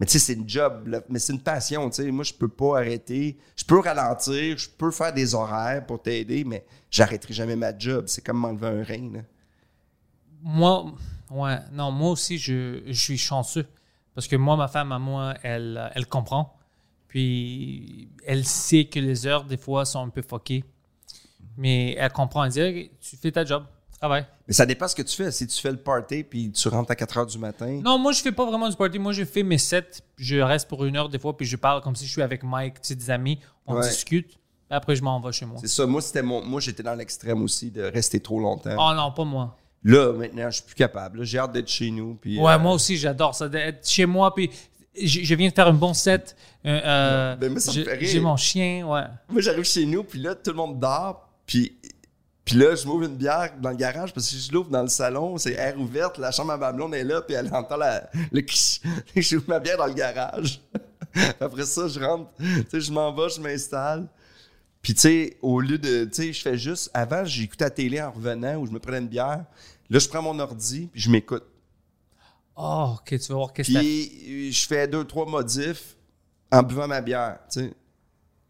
Mais 0.00 0.06
tu 0.06 0.12
sais, 0.12 0.18
c'est 0.18 0.32
une 0.32 0.48
job, 0.48 0.88
là, 0.88 1.00
mais 1.08 1.20
c'est 1.20 1.32
une 1.32 1.40
passion, 1.40 1.88
tu 1.90 2.02
sais. 2.02 2.10
Moi, 2.10 2.24
je 2.24 2.32
peux 2.34 2.48
pas 2.48 2.78
arrêter. 2.78 3.38
Je 3.54 3.64
peux 3.64 3.78
ralentir, 3.78 4.58
je 4.58 4.68
peux 4.68 4.90
faire 4.90 5.12
des 5.12 5.34
horaires 5.36 5.86
pour 5.86 6.02
t'aider, 6.02 6.42
mais 6.42 6.64
j'arrêterai 6.90 7.32
jamais 7.32 7.54
ma 7.56 7.76
job. 7.78 8.06
C'est 8.08 8.24
comme 8.24 8.38
m'enlever 8.38 8.66
un 8.66 8.82
rein, 8.82 9.10
là. 9.12 9.20
Moi, 10.42 10.86
ouais, 11.30 11.58
non, 11.72 11.92
moi 11.92 12.10
aussi, 12.10 12.38
je, 12.38 12.82
je 12.86 12.92
suis 12.92 13.18
chanceux. 13.18 13.66
Parce 14.14 14.26
que 14.28 14.36
moi, 14.36 14.56
ma 14.56 14.66
femme, 14.68 14.90
à 14.92 14.98
moi, 14.98 15.34
elle, 15.42 15.90
elle 15.94 16.06
comprend. 16.06 16.56
Puis, 17.18 18.08
elle 18.26 18.44
sait 18.44 18.86
que 18.86 18.98
les 18.98 19.24
heures, 19.24 19.44
des 19.44 19.56
fois, 19.56 19.84
sont 19.84 20.00
un 20.04 20.08
peu 20.08 20.20
fuckées. 20.20 20.64
Mais 21.56 21.92
elle 21.94 22.10
comprend. 22.10 22.42
Elle 22.42 22.50
dit, 22.50 22.90
tu 23.00 23.16
fais 23.16 23.30
ta 23.30 23.44
job, 23.44 23.62
travaille. 23.96 24.26
Mais 24.48 24.52
ça 24.52 24.66
dépend 24.66 24.88
ce 24.88 24.96
que 24.96 25.02
tu 25.02 25.14
fais. 25.14 25.30
Si 25.30 25.46
tu 25.46 25.60
fais 25.60 25.70
le 25.70 25.76
party 25.76 26.24
puis 26.24 26.50
tu 26.50 26.66
rentres 26.66 26.90
à 26.90 26.96
4 26.96 27.18
heures 27.18 27.26
du 27.26 27.38
matin. 27.38 27.80
Non, 27.84 27.98
moi, 27.98 28.10
je 28.10 28.20
fais 28.20 28.32
pas 28.32 28.44
vraiment 28.44 28.68
du 28.68 28.74
party. 28.74 28.98
Moi, 28.98 29.12
je 29.12 29.24
fais 29.24 29.44
mes 29.44 29.58
sets. 29.58 30.02
Je 30.16 30.38
reste 30.38 30.66
pour 30.68 30.84
une 30.84 30.96
heure, 30.96 31.08
des 31.08 31.20
fois, 31.20 31.36
puis 31.36 31.46
je 31.46 31.54
parle 31.56 31.82
comme 31.82 31.94
si 31.94 32.04
je 32.04 32.10
suis 32.10 32.22
avec 32.22 32.42
Mike, 32.42 32.80
tu 32.80 32.88
sais, 32.88 32.94
des 32.96 33.08
amis. 33.10 33.38
On 33.64 33.76
Ouais. 33.76 33.88
discute. 33.88 34.36
Après, 34.68 34.96
je 34.96 35.02
m'en 35.04 35.20
vais 35.20 35.30
chez 35.30 35.46
moi. 35.46 35.58
C'est 35.60 35.68
ça. 35.68 35.86
Moi, 35.86 36.00
c'était 36.02 36.22
mon. 36.22 36.44
Moi, 36.44 36.60
j'étais 36.60 36.82
dans 36.82 36.96
l'extrême 36.96 37.42
aussi 37.42 37.70
de 37.70 37.82
rester 37.82 38.18
trop 38.18 38.40
longtemps. 38.40 38.74
Oh 38.76 38.92
non, 38.96 39.12
pas 39.12 39.22
moi. 39.24 39.56
Là, 39.84 40.12
maintenant, 40.14 40.50
je 40.50 40.56
suis 40.56 40.64
plus 40.64 40.74
capable. 40.74 41.22
J'ai 41.24 41.38
hâte 41.38 41.52
d'être 41.52 41.68
chez 41.68 41.92
nous. 41.92 42.14
Puis, 42.14 42.40
Ouais, 42.40 42.54
euh, 42.54 42.58
moi 42.58 42.72
aussi, 42.72 42.96
j'adore 42.96 43.34
ça. 43.36 43.48
D'être 43.48 43.86
chez 43.86 44.06
moi, 44.06 44.34
puis 44.34 44.50
je, 45.00 45.20
je 45.22 45.34
viens 45.34 45.48
de 45.48 45.54
faire 45.54 45.66
un 45.68 45.72
bon 45.72 45.94
set. 45.94 46.36
Euh, 46.66 46.80
euh, 46.84 47.36
Ben, 47.36 47.50
moi, 47.52 47.60
ça 47.60 47.70
me 47.72 47.76
j'ai- 47.76 47.84
fait 47.84 47.94
rire. 47.94 48.08
J'ai 48.10 48.20
mon 48.20 48.36
chien, 48.36 48.86
ouais. 48.86 49.02
Moi, 49.28 49.40
j'arrive 49.42 49.64
chez 49.64 49.84
nous, 49.86 50.04
puis 50.04 50.18
là, 50.20 50.34
tout 50.34 50.50
le 50.50 50.56
monde 50.56 50.78
dort. 50.80 51.28
Puis, 51.46 51.76
puis 52.44 52.56
là, 52.56 52.74
je 52.74 52.86
m'ouvre 52.86 53.04
une 53.04 53.16
bière 53.16 53.52
dans 53.60 53.70
le 53.70 53.76
garage 53.76 54.12
parce 54.12 54.30
que 54.30 54.36
je 54.36 54.52
l'ouvre 54.52 54.70
dans 54.70 54.82
le 54.82 54.88
salon. 54.88 55.36
C'est 55.38 55.52
air 55.54 55.78
ouverte. 55.80 56.18
La 56.18 56.30
chambre 56.30 56.52
à 56.52 56.56
ma 56.56 56.72
blonde 56.72 56.94
est 56.94 57.04
là, 57.04 57.22
puis 57.22 57.34
elle 57.34 57.52
entend 57.54 57.76
la, 57.76 58.08
le. 58.32 58.42
J'ouvre 59.16 59.44
ma 59.48 59.58
bière 59.60 59.76
dans 59.78 59.86
le 59.86 59.94
garage. 59.94 60.60
Après 61.40 61.64
ça, 61.64 61.86
je 61.88 62.00
rentre. 62.00 62.30
Tu 62.38 62.64
sais, 62.70 62.80
je 62.80 62.92
m'en 62.92 63.12
vais, 63.14 63.28
je 63.28 63.40
m'installe. 63.40 64.06
Puis, 64.82 64.94
tu 64.94 65.00
sais, 65.00 65.36
au 65.42 65.60
lieu 65.60 65.78
de. 65.78 66.04
Tu 66.04 66.10
sais, 66.12 66.32
je 66.32 66.42
fais 66.42 66.58
juste. 66.58 66.90
Avant, 66.92 67.24
j'écoutais 67.24 67.64
la 67.64 67.70
télé 67.70 68.02
en 68.02 68.10
revenant 68.10 68.56
ou 68.56 68.66
je 68.66 68.72
me 68.72 68.78
prenais 68.78 68.98
une 68.98 69.08
bière. 69.08 69.44
Là, 69.90 69.98
je 69.98 70.08
prends 70.08 70.22
mon 70.22 70.38
ordi, 70.38 70.88
puis 70.92 71.00
je 71.00 71.10
m'écoute. 71.10 71.44
Oh, 72.56 72.94
ok, 72.98 73.18
tu 73.18 73.28
vas 73.28 73.34
voir 73.34 73.52
qu'est-ce 73.52 73.72
que 73.72 73.78
Puis 73.78 74.52
je 74.52 74.66
fais 74.66 74.86
deux, 74.86 75.04
trois 75.04 75.26
modifs 75.26 75.96
en 76.52 76.62
buvant 76.62 76.86
ma 76.86 77.00
bière, 77.00 77.38
tu 77.52 77.60
sais. 77.60 77.74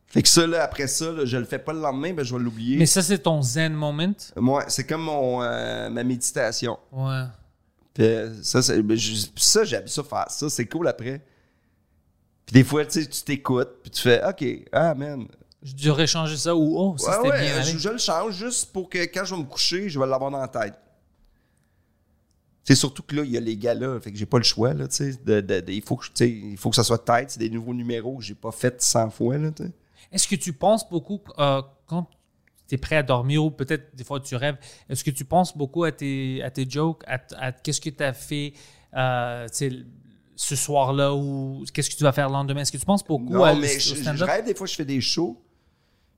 Fait 0.06 0.22
que 0.22 0.28
ça, 0.28 0.46
là, 0.46 0.62
après 0.62 0.86
ça, 0.86 1.10
là, 1.10 1.24
je 1.24 1.36
le 1.36 1.44
fais 1.44 1.58
pas 1.58 1.72
le 1.72 1.80
lendemain, 1.80 2.12
ben, 2.12 2.24
je 2.24 2.36
vais 2.36 2.40
l'oublier. 2.42 2.76
Mais 2.76 2.86
ça, 2.86 3.02
c'est 3.02 3.18
ton 3.18 3.42
zen 3.42 3.72
moment? 3.72 4.12
Moi, 4.36 4.64
c'est 4.68 4.84
comme 4.86 5.02
mon, 5.02 5.42
euh, 5.42 5.88
ma 5.90 6.04
méditation. 6.04 6.78
Ouais. 6.92 7.24
Puis 7.94 8.04
euh, 8.04 8.42
ça, 8.42 8.62
c'est- 8.62 8.80
ben, 8.82 8.96
je- 8.96 9.26
ça, 9.36 9.64
j'aime 9.64 9.88
ça 9.88 10.04
faire 10.04 10.26
ça. 10.30 10.48
C'est 10.50 10.66
cool 10.66 10.86
après. 10.86 11.20
Puis 12.46 12.52
des 12.54 12.62
fois, 12.64 12.84
tu 12.84 13.02
sais, 13.02 13.08
tu 13.08 13.22
t'écoutes, 13.22 13.82
puis 13.82 13.90
tu 13.90 14.02
fais 14.02 14.22
«OK, 14.28 14.44
ah, 14.70 14.94
man. 14.94 15.26
Je 15.62 15.74
devrais 15.74 16.06
changer 16.06 16.36
ça 16.36 16.54
ou 16.54 16.76
oh, 16.78 16.98
ça 16.98 17.22
Ouais, 17.22 17.28
c'était 17.30 17.30
ouais, 17.30 17.40
bien. 17.52 17.56
allé. 17.62 17.72
je, 17.72 17.78
je 17.78 17.88
le 17.88 17.98
change 17.98 18.34
juste 18.34 18.70
pour 18.72 18.88
que 18.90 18.98
quand 18.98 19.24
je 19.24 19.34
vais 19.34 19.40
me 19.40 19.46
coucher, 19.46 19.88
je 19.88 19.98
vais 19.98 20.06
l'avoir 20.06 20.30
dans 20.30 20.38
la 20.40 20.46
tête. 20.48 20.74
C'est 22.64 22.74
surtout 22.74 23.02
que 23.02 23.14
là, 23.16 23.22
il 23.24 23.30
y 23.30 23.36
a 23.36 23.40
les 23.40 23.56
gars-là, 23.56 24.00
fait 24.00 24.10
que 24.10 24.16
j'ai 24.16 24.24
pas 24.26 24.38
le 24.38 24.44
choix, 24.44 24.72
là, 24.72 24.88
tu 24.88 24.96
sais. 24.96 25.12
De, 25.24 25.40
de- 25.42 25.60
de- 25.60 25.72
il, 25.72 25.82
faut 25.82 25.96
que, 25.96 26.06
il 26.24 26.56
faut 26.56 26.70
que 26.70 26.76
ça 26.76 26.82
soit 26.84 27.04
tête. 27.04 27.30
C'est 27.32 27.38
des 27.40 27.50
nouveaux 27.50 27.74
numéros 27.74 28.16
que 28.16 28.24
j'ai 28.24 28.34
pas 28.34 28.50
fait 28.52 28.80
100 28.80 29.10
fois, 29.10 29.36
là, 29.36 29.50
tu 29.50 29.64
sais. 29.64 29.72
Est-ce 30.10 30.26
que 30.26 30.36
tu 30.36 30.52
penses 30.54 30.88
beaucoup 30.88 31.20
euh, 31.38 31.60
quand 31.86 32.08
tu 32.66 32.74
es 32.76 32.78
prêt 32.78 32.96
à 32.96 33.02
dormir 33.02 33.44
ou 33.44 33.50
peut-être 33.50 33.94
des 33.94 34.04
fois 34.04 34.18
tu 34.20 34.34
rêves, 34.36 34.56
est-ce 34.88 35.04
que 35.04 35.10
tu 35.10 35.24
penses 35.26 35.54
beaucoup 35.56 35.84
à 35.84 35.92
tes, 35.92 36.42
à 36.42 36.50
tes 36.50 36.68
jokes, 36.68 37.02
à, 37.06 37.18
à 37.36 37.52
qu'est-ce 37.52 37.80
que 37.80 37.90
tu 37.90 38.02
as 38.02 38.12
fait 38.14 38.54
euh, 38.96 39.46
ce 40.36 40.56
soir-là 40.56 41.14
ou 41.14 41.64
qu'est-ce 41.72 41.90
que 41.90 41.96
tu 41.96 42.02
vas 42.04 42.12
faire 42.12 42.28
le 42.28 42.32
lendemain? 42.34 42.62
Est-ce 42.62 42.72
que 42.72 42.78
tu 42.78 42.86
penses 42.86 43.04
beaucoup 43.04 43.32
Non, 43.32 43.44
à, 43.44 43.54
mais 43.54 43.78
je, 43.78 43.94
je 43.96 44.24
rêve 44.24 44.46
des 44.46 44.54
fois, 44.54 44.66
je 44.66 44.74
fais 44.74 44.84
des 44.86 45.00
shows, 45.02 45.38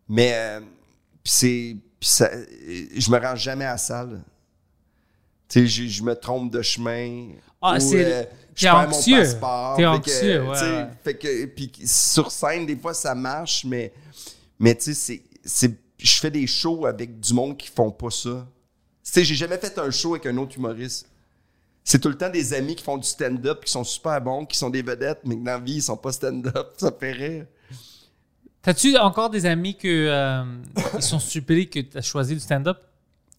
mais 0.09 0.33
euh, 0.35 0.61
c'est, 1.25 1.77
euh, 2.21 2.45
je 2.97 3.11
me 3.11 3.19
rends 3.19 3.35
jamais 3.37 3.65
à 3.65 3.73
la 3.73 3.79
salle. 3.79 4.23
Tu 5.49 5.69
sais, 5.69 5.89
je, 5.89 6.03
me 6.03 6.15
trompe 6.15 6.53
de 6.53 6.61
chemin. 6.63 7.29
Ah, 7.63 7.77
ou, 7.77 7.81
c'est- 7.81 8.05
euh, 8.05 8.25
je 8.55 8.63
t'es 8.63 8.71
anxieux. 8.71 9.19
passeport. 9.19 9.77
T'es 9.77 9.83
Fait 9.83 9.89
que, 9.89 10.11
anxieux, 10.11 10.49
ouais. 10.49 10.87
Fait 11.05 11.17
que, 11.17 11.45
puis 11.47 11.73
sur 11.85 12.31
scène, 12.31 12.67
des 12.67 12.77
fois, 12.77 12.95
ça 12.95 13.15
marche, 13.15 13.65
mais, 13.65 13.93
mais 14.59 14.75
tu 14.75 14.95
sais, 14.95 15.23
c'est, 15.45 15.79
je 15.99 16.21
fais 16.21 16.31
des 16.31 16.47
shows 16.47 16.87
avec 16.87 17.21
du 17.21 17.33
monde 17.33 17.57
qui 17.57 17.69
font 17.69 17.91
pas 17.91 18.11
ça. 18.11 18.47
Tu 19.05 19.13
sais, 19.13 19.25
j'ai 19.25 19.35
jamais 19.35 19.59
fait 19.59 19.79
un 19.79 19.91
show 19.91 20.15
avec 20.15 20.27
un 20.27 20.37
autre 20.37 20.57
humoriste. 20.57 21.09
C'est 21.85 22.01
tout 22.01 22.09
le 22.09 22.17
temps 22.19 22.29
des 22.31 22.53
amis 22.53 22.75
qui 22.75 22.83
font 22.83 22.99
du 22.99 23.07
stand-up, 23.07 23.65
qui 23.65 23.71
sont 23.71 23.85
super 23.85 24.21
bons, 24.21 24.45
qui 24.45 24.59
sont 24.59 24.71
des 24.71 24.83
vedettes, 24.83 25.21
mais 25.25 25.37
que 25.37 25.45
dans 25.45 25.53
la 25.53 25.59
vie, 25.61 25.75
ils 25.75 25.83
sont 25.83 25.97
pas 25.97 26.11
stand-up. 26.11 26.73
Ça 26.77 26.91
fait 26.91 27.13
rire. 27.13 27.47
T'as-tu 28.61 28.97
encore 28.97 29.31
des 29.31 29.47
amis 29.47 29.77
que 29.77 29.87
euh, 29.87 30.43
ils 30.97 31.03
sont 31.03 31.21
surpris 31.21 31.71
que 31.71 31.79
tu 31.79 31.97
as 31.97 32.03
choisi 32.03 32.35
le 32.35 32.41
stand-up? 32.41 32.79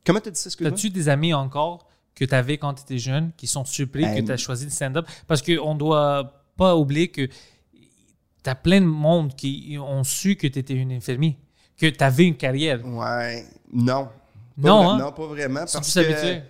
Comment 0.06 0.22
t'as 0.22 0.30
dit 0.30 0.40
ça, 0.40 0.48
excuse-moi? 0.48 0.72
T'as-tu 0.72 0.90
des 0.90 1.10
amis 1.10 1.34
encore 1.34 1.87
que 2.18 2.26
tu 2.26 2.34
avais 2.36 2.58
quand 2.58 2.74
tu 2.74 2.82
étais 2.84 2.98
jeune 2.98 3.32
qui 3.38 3.46
sont 3.48 3.64
surpris 3.64 4.04
que 4.16 4.22
tu 4.26 4.32
as 4.32 4.38
choisi 4.38 4.66
le 4.66 4.72
stand-up? 4.72 5.08
Parce 5.28 5.42
qu'on 5.42 5.74
ne 5.74 5.80
doit 5.80 6.44
pas 6.58 6.76
oublier 6.76 7.10
que 7.10 7.28
tu 7.28 8.50
as 8.50 8.56
plein 8.56 8.82
de 8.82 8.86
monde 8.86 9.36
qui 9.36 9.78
ont 9.80 10.04
su 10.04 10.36
que 10.36 10.48
tu 10.48 10.60
étais 10.60 10.74
une 10.74 10.92
infirmière, 10.92 11.34
que 11.78 11.86
tu 11.88 12.04
avais 12.04 12.26
une 12.26 12.36
carrière. 12.38 12.86
Ouais, 12.86 13.46
non. 13.72 14.06
Pas 14.06 14.68
Non, 14.70 14.90
hein? 14.90 14.98
Non, 14.98 15.12
pas 15.12 15.28
vraiment. 15.28 15.66
Parce 15.72 15.94
que 15.94 16.42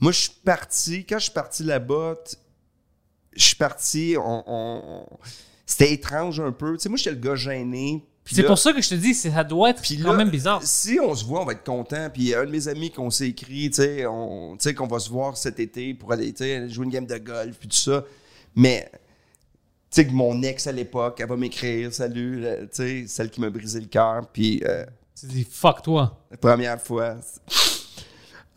moi, 0.00 0.10
je 0.10 0.18
suis 0.18 0.32
parti, 0.44 1.04
quand 1.06 1.18
je 1.18 1.24
suis 1.24 1.32
parti 1.32 1.62
là-bas, 1.62 2.14
je 3.34 3.42
suis 3.46 3.56
parti, 3.56 4.16
on, 4.18 4.42
on- 4.46 5.06
c'était 5.64 5.92
étrange 5.92 6.40
un 6.40 6.50
peu. 6.52 6.72
Tu 6.76 6.82
sais, 6.82 6.88
moi, 6.88 6.98
j'étais 6.98 7.12
le 7.12 7.16
gars 7.20 7.36
gêné. 7.36 8.04
Puis 8.24 8.36
C'est 8.36 8.44
pour 8.44 8.58
ça 8.58 8.72
que 8.72 8.80
je 8.80 8.88
te 8.88 8.94
dis, 8.94 9.14
ça 9.14 9.42
doit 9.44 9.70
être 9.70 9.82
Puis 9.82 9.98
quand 9.98 10.12
là, 10.12 10.16
même 10.18 10.30
bizarre. 10.30 10.60
Si 10.62 10.98
on 11.00 11.14
se 11.14 11.24
voit, 11.24 11.42
on 11.42 11.44
va 11.44 11.52
être 11.52 11.64
content. 11.64 12.08
Puis 12.12 12.22
il 12.22 12.28
y 12.28 12.34
a 12.34 12.40
un 12.40 12.44
de 12.46 12.50
mes 12.50 12.68
amis 12.68 12.90
qu'on 12.90 13.10
s'est 13.10 13.28
écrit, 13.28 13.68
tu 13.70 13.82
sais, 13.82 14.74
qu'on 14.74 14.86
va 14.86 14.98
se 15.00 15.10
voir 15.10 15.36
cet 15.36 15.58
été 15.58 15.92
pour 15.94 16.12
aller, 16.12 16.32
jouer 16.68 16.84
une 16.84 16.90
game 16.92 17.06
de 17.06 17.18
golf, 17.18 17.56
puis 17.58 17.68
tout 17.68 17.76
ça. 17.76 18.04
Mais, 18.54 18.88
tu 18.92 19.00
sais, 19.90 20.06
que 20.06 20.12
mon 20.12 20.40
ex 20.42 20.66
à 20.68 20.72
l'époque, 20.72 21.18
elle 21.20 21.28
va 21.28 21.36
m'écrire, 21.36 21.92
salut, 21.92 22.44
euh, 22.44 22.62
tu 22.62 22.68
sais, 22.72 23.04
celle 23.08 23.28
qui 23.30 23.40
m'a 23.40 23.50
brisé 23.50 23.80
le 23.80 23.86
cœur. 23.86 24.26
Puis, 24.32 24.62
euh, 24.66 24.84
Tu 25.18 25.26
dis, 25.26 25.44
fuck 25.50 25.82
toi. 25.82 26.18
la 26.30 26.36
première 26.36 26.80
fois. 26.80 27.16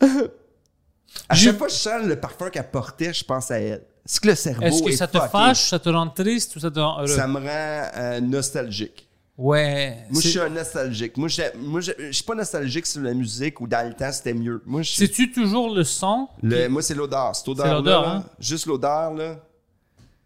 à 1.28 1.34
Je- 1.34 1.44
chaque 1.46 1.58
fois 1.58 1.66
que 1.66 1.72
je 1.72 1.78
sens 1.78 2.02
le 2.04 2.16
parfum 2.20 2.50
qu'elle 2.50 2.70
portait, 2.70 3.12
je 3.12 3.24
pense 3.24 3.50
à 3.50 3.58
elle. 3.58 3.82
Est-ce 4.04 4.20
que 4.20 4.28
le 4.28 4.34
cerveau 4.36 4.62
Est-ce 4.62 4.82
que 4.82 4.90
est 4.90 4.96
ça 4.96 5.08
te 5.08 5.18
fucké? 5.18 5.30
fâche, 5.32 5.68
ça 5.70 5.78
te 5.80 5.88
rend 5.88 6.08
triste 6.08 6.54
ou 6.54 6.60
ça 6.60 6.70
te 6.70 6.78
rend 6.78 6.98
heureux? 7.00 7.08
Ça 7.08 7.26
me 7.26 7.38
rend 7.40 7.90
euh, 7.96 8.20
nostalgique. 8.20 9.05
Ouais. 9.38 10.06
Moi, 10.10 10.22
je 10.22 10.28
suis 10.28 10.38
un 10.38 10.48
nostalgique. 10.48 11.16
Moi, 11.18 11.28
je 11.28 11.42
suis 12.10 12.24
pas 12.24 12.34
nostalgique 12.34 12.86
sur 12.86 13.02
la 13.02 13.12
musique 13.12 13.60
ou 13.60 13.66
dans 13.66 13.86
le 13.86 13.92
temps, 13.94 14.10
c'était 14.10 14.32
mieux. 14.32 14.62
Moi, 14.64 14.82
C'est-tu 14.82 15.30
toujours 15.30 15.74
le 15.74 15.84
son? 15.84 16.28
le- 16.42 16.68
moi 16.68 16.80
c'est 16.80 16.94
l'odeur. 16.94 17.36
Cette 17.36 17.48
odeur 17.48 17.74
l'odeur, 17.74 18.02
là, 18.02 18.10
hein? 18.16 18.24
juste 18.38 18.64
l'odeur, 18.66 19.12
là. 19.12 19.36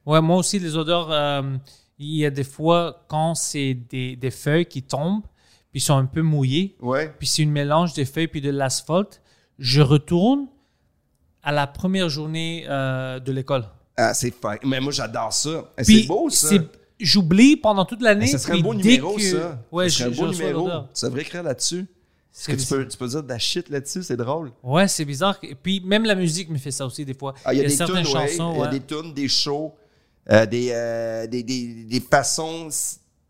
Ouais, 0.06 0.20
moi 0.20 0.36
aussi, 0.36 0.58
les 0.60 0.76
odeurs, 0.76 1.10
euh, 1.10 1.42
il 1.98 2.16
y 2.18 2.24
a 2.24 2.30
des 2.30 2.44
fois 2.44 3.04
quand 3.08 3.34
c'est 3.34 3.74
des, 3.74 4.14
des 4.16 4.30
feuilles 4.30 4.66
qui 4.66 4.82
tombent, 4.82 5.22
puis 5.72 5.80
sont 5.80 5.96
un 5.96 6.06
peu 6.06 6.22
mouillées, 6.22 6.76
Ouais. 6.80 7.12
puis 7.18 7.26
c'est 7.26 7.42
une 7.42 7.50
mélange 7.52 7.92
des 7.94 8.04
feuilles 8.04 8.28
puis 8.28 8.40
de 8.40 8.50
l'asphalte, 8.50 9.20
je 9.58 9.80
retourne 9.82 10.46
à 11.42 11.50
la 11.52 11.66
première 11.66 12.08
journée 12.08 12.64
euh, 12.68 13.18
de 13.18 13.32
l'école. 13.32 13.64
Ah, 13.96 14.14
c'est. 14.14 14.32
Mais 14.64 14.80
moi, 14.80 14.92
j'adore 14.92 15.32
ça. 15.32 15.70
Eh, 15.78 15.84
C'est 15.84 16.02
beau, 16.06 16.30
ça. 16.30 16.48
J'oublie 17.00 17.56
pendant 17.56 17.84
toute 17.84 18.02
l'année. 18.02 18.26
Ça 18.26 18.38
serait 18.38 18.58
un 18.58 18.62
beau 18.62 18.74
numéro, 18.74 19.16
que- 19.16 19.22
ça. 19.22 19.62
Ouais, 19.72 19.88
ça 19.88 19.98
serait 20.04 20.10
un 20.12 20.16
beau 20.16 20.28
numéro. 20.32 20.70
Tu 20.94 21.04
devrais 21.04 21.22
écrire 21.22 21.42
là-dessus. 21.42 21.86
Est-ce 22.32 22.46
que 22.46 22.56
tu 22.56 22.66
peux, 22.66 22.88
tu 22.88 22.96
peux 22.96 23.08
dire 23.08 23.22
de 23.22 23.28
la 23.28 23.38
shit 23.38 23.68
là-dessus? 23.68 24.04
C'est 24.04 24.16
drôle. 24.16 24.52
Ouais, 24.62 24.86
c'est 24.86 25.04
bizarre. 25.04 25.36
Et 25.42 25.54
puis 25.54 25.80
même 25.80 26.04
la 26.04 26.14
musique 26.14 26.48
me 26.48 26.58
fait 26.58 26.70
ça 26.70 26.86
aussi 26.86 27.04
des 27.04 27.14
fois. 27.14 27.34
Ah, 27.44 27.52
il 27.52 27.58
y 27.58 27.60
a, 27.60 27.64
des 27.64 27.70
certaines 27.70 28.04
tunes, 28.04 28.16
ouais. 28.16 28.28
chansons. 28.28 28.54
Il 28.54 28.60
y 28.60 28.62
a 28.62 28.68
des 28.68 28.80
tunes, 28.80 29.12
des 29.12 29.28
shows, 29.28 29.74
euh, 30.30 30.46
des, 30.46 30.68
euh, 30.70 31.26
des, 31.26 31.42
des, 31.42 31.84
des 31.84 32.00
façons. 32.00 32.68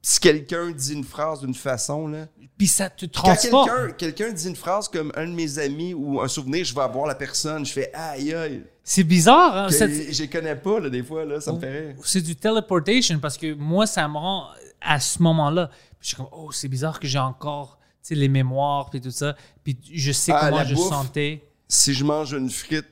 Si 0.02 0.18
quelqu'un 0.20 0.70
dit 0.70 0.94
une 0.94 1.04
phrase 1.04 1.40
d'une 1.40 1.54
façon, 1.54 2.06
là. 2.08 2.26
Puis 2.56 2.66
ça 2.66 2.88
te 2.90 3.06
Quand 3.06 3.22
transporte. 3.22 3.68
quelqu'un 3.70 3.92
quelqu'un 3.92 4.32
dit 4.32 4.48
une 4.48 4.56
phrase 4.56 4.88
comme 4.88 5.12
un 5.16 5.26
de 5.26 5.32
mes 5.32 5.58
amis 5.58 5.94
ou 5.94 6.20
un 6.20 6.28
souvenir, 6.28 6.64
je 6.64 6.74
vais 6.74 6.80
avoir 6.82 7.06
la 7.06 7.14
personne, 7.14 7.64
je 7.66 7.72
fais 7.72 7.90
aïe 7.94 8.34
aïe. 8.34 8.62
C'est 8.84 9.04
bizarre. 9.04 9.56
Hein? 9.56 9.68
Ça- 9.70 9.86
Je 9.88 10.22
les 10.22 10.28
connais 10.28 10.56
pas, 10.56 10.80
là, 10.80 10.90
des 10.90 11.02
fois, 11.02 11.24
là, 11.24 11.40
ça 11.40 11.52
me 11.52 11.60
fait 11.60 11.70
rire. 11.88 11.96
c'est 12.04 12.20
du 12.22 12.34
teleportation 12.36 13.18
parce 13.18 13.36
que 13.38 13.54
moi, 13.54 13.86
ça 13.86 14.06
me 14.08 14.16
rend 14.16 14.48
à 14.80 15.00
ce 15.00 15.22
moment-là. 15.22 15.68
Puis 15.68 15.98
je 16.00 16.06
suis 16.08 16.16
comme, 16.16 16.28
oh, 16.32 16.50
c'est 16.52 16.68
bizarre 16.68 16.98
que 17.00 17.06
j'ai 17.06 17.18
encore 17.18 17.78
tu 18.02 18.08
sais, 18.08 18.14
les 18.14 18.28
mémoires 18.28 18.88
puis 18.88 19.00
tout 19.02 19.10
ça. 19.10 19.36
Puis 19.62 19.78
je 19.92 20.12
sais 20.12 20.32
Ah, 20.34 20.48
comment 20.50 20.64
je 20.64 20.74
bouffe. 20.74 20.88
sentais. 20.88 21.46
Si 21.68 21.92
je 21.92 22.02
mange 22.04 22.32
une 22.32 22.48
frite, 22.50 22.86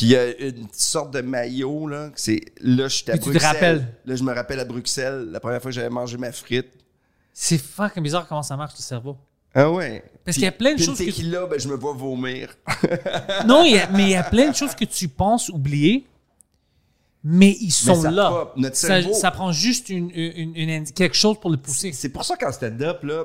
puis 0.00 0.06
il 0.06 0.12
y 0.12 0.16
a 0.16 0.34
une 0.48 0.66
sorte 0.72 1.10
de 1.12 1.20
maillot, 1.20 1.86
là, 1.86 2.10
c'est 2.14 2.40
là, 2.62 2.88
je 2.88 2.96
suis 2.96 3.10
à 3.10 3.12
Puis 3.12 3.20
tu 3.20 3.24
te 3.26 3.30
Bruxelles. 3.32 3.52
rappelles? 3.52 3.94
Là, 4.06 4.16
je 4.16 4.22
me 4.22 4.32
rappelle 4.32 4.58
à 4.60 4.64
Bruxelles, 4.64 5.28
la 5.30 5.40
première 5.40 5.60
fois 5.60 5.70
que 5.70 5.74
j'avais 5.74 5.90
mangé 5.90 6.16
ma 6.16 6.32
frite. 6.32 6.68
C'est 7.34 7.58
fucking 7.58 8.02
bizarre 8.02 8.26
comment 8.26 8.42
ça 8.42 8.56
marche 8.56 8.72
le 8.78 8.82
cerveau. 8.82 9.18
Ah 9.54 9.70
ouais. 9.70 10.02
Parce 10.24 10.36
qu'il 10.36 10.44
y 10.44 10.46
a 10.46 10.52
plein 10.52 10.74
de 10.74 10.80
choses 10.80 10.96
que 10.98 11.04
tu- 11.04 11.10
tequila, 11.12 11.44
ben, 11.44 11.60
je 11.60 11.68
me 11.68 11.74
vois 11.76 11.92
vomir. 11.92 12.54
Non, 13.46 13.62
il 13.62 13.74
y 13.74 13.78
a- 13.78 13.90
mais 13.90 14.04
il 14.04 14.08
y 14.10 14.14
a 14.16 14.22
plein 14.22 14.48
de 14.50 14.56
choses 14.56 14.74
que 14.74 14.86
tu 14.86 15.06
penses 15.08 15.50
oublier, 15.50 16.06
mais 17.22 17.56
ils 17.60 17.70
sont 17.70 18.00
ça 18.00 18.10
là. 18.10 18.30
pop. 18.30 18.52
Notre 18.56 18.76
ça, 18.76 18.86
cerveau- 18.86 19.12
ça 19.12 19.30
prend 19.30 19.52
juste 19.52 19.90
une, 19.90 20.10
une- 20.14 20.56
une 20.56 20.70
indi- 20.70 20.92
quelque 20.94 21.14
chose 21.16 21.38
pour 21.38 21.50
le 21.50 21.58
pousser. 21.58 21.92
C'est 21.92 22.08
pour 22.08 22.24
ça 22.24 22.36
qu'en 22.38 22.52
stand-up, 22.52 23.02
là, 23.02 23.24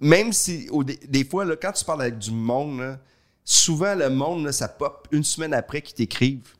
même 0.00 0.32
si, 0.32 0.68
au- 0.70 0.82
des 0.84 1.24
fois, 1.24 1.44
là, 1.44 1.56
quand 1.60 1.72
tu 1.72 1.84
parles 1.84 2.00
avec 2.02 2.18
du 2.18 2.30
monde, 2.30 2.80
là, 2.80 2.98
souvent, 3.46 3.94
le 3.94 4.10
monde, 4.10 4.44
là, 4.44 4.52
ça 4.52 4.68
pop 4.68 5.08
une 5.12 5.24
semaine 5.24 5.54
après 5.54 5.80
qu'ils 5.80 5.94
t'écrivent. 5.94 6.52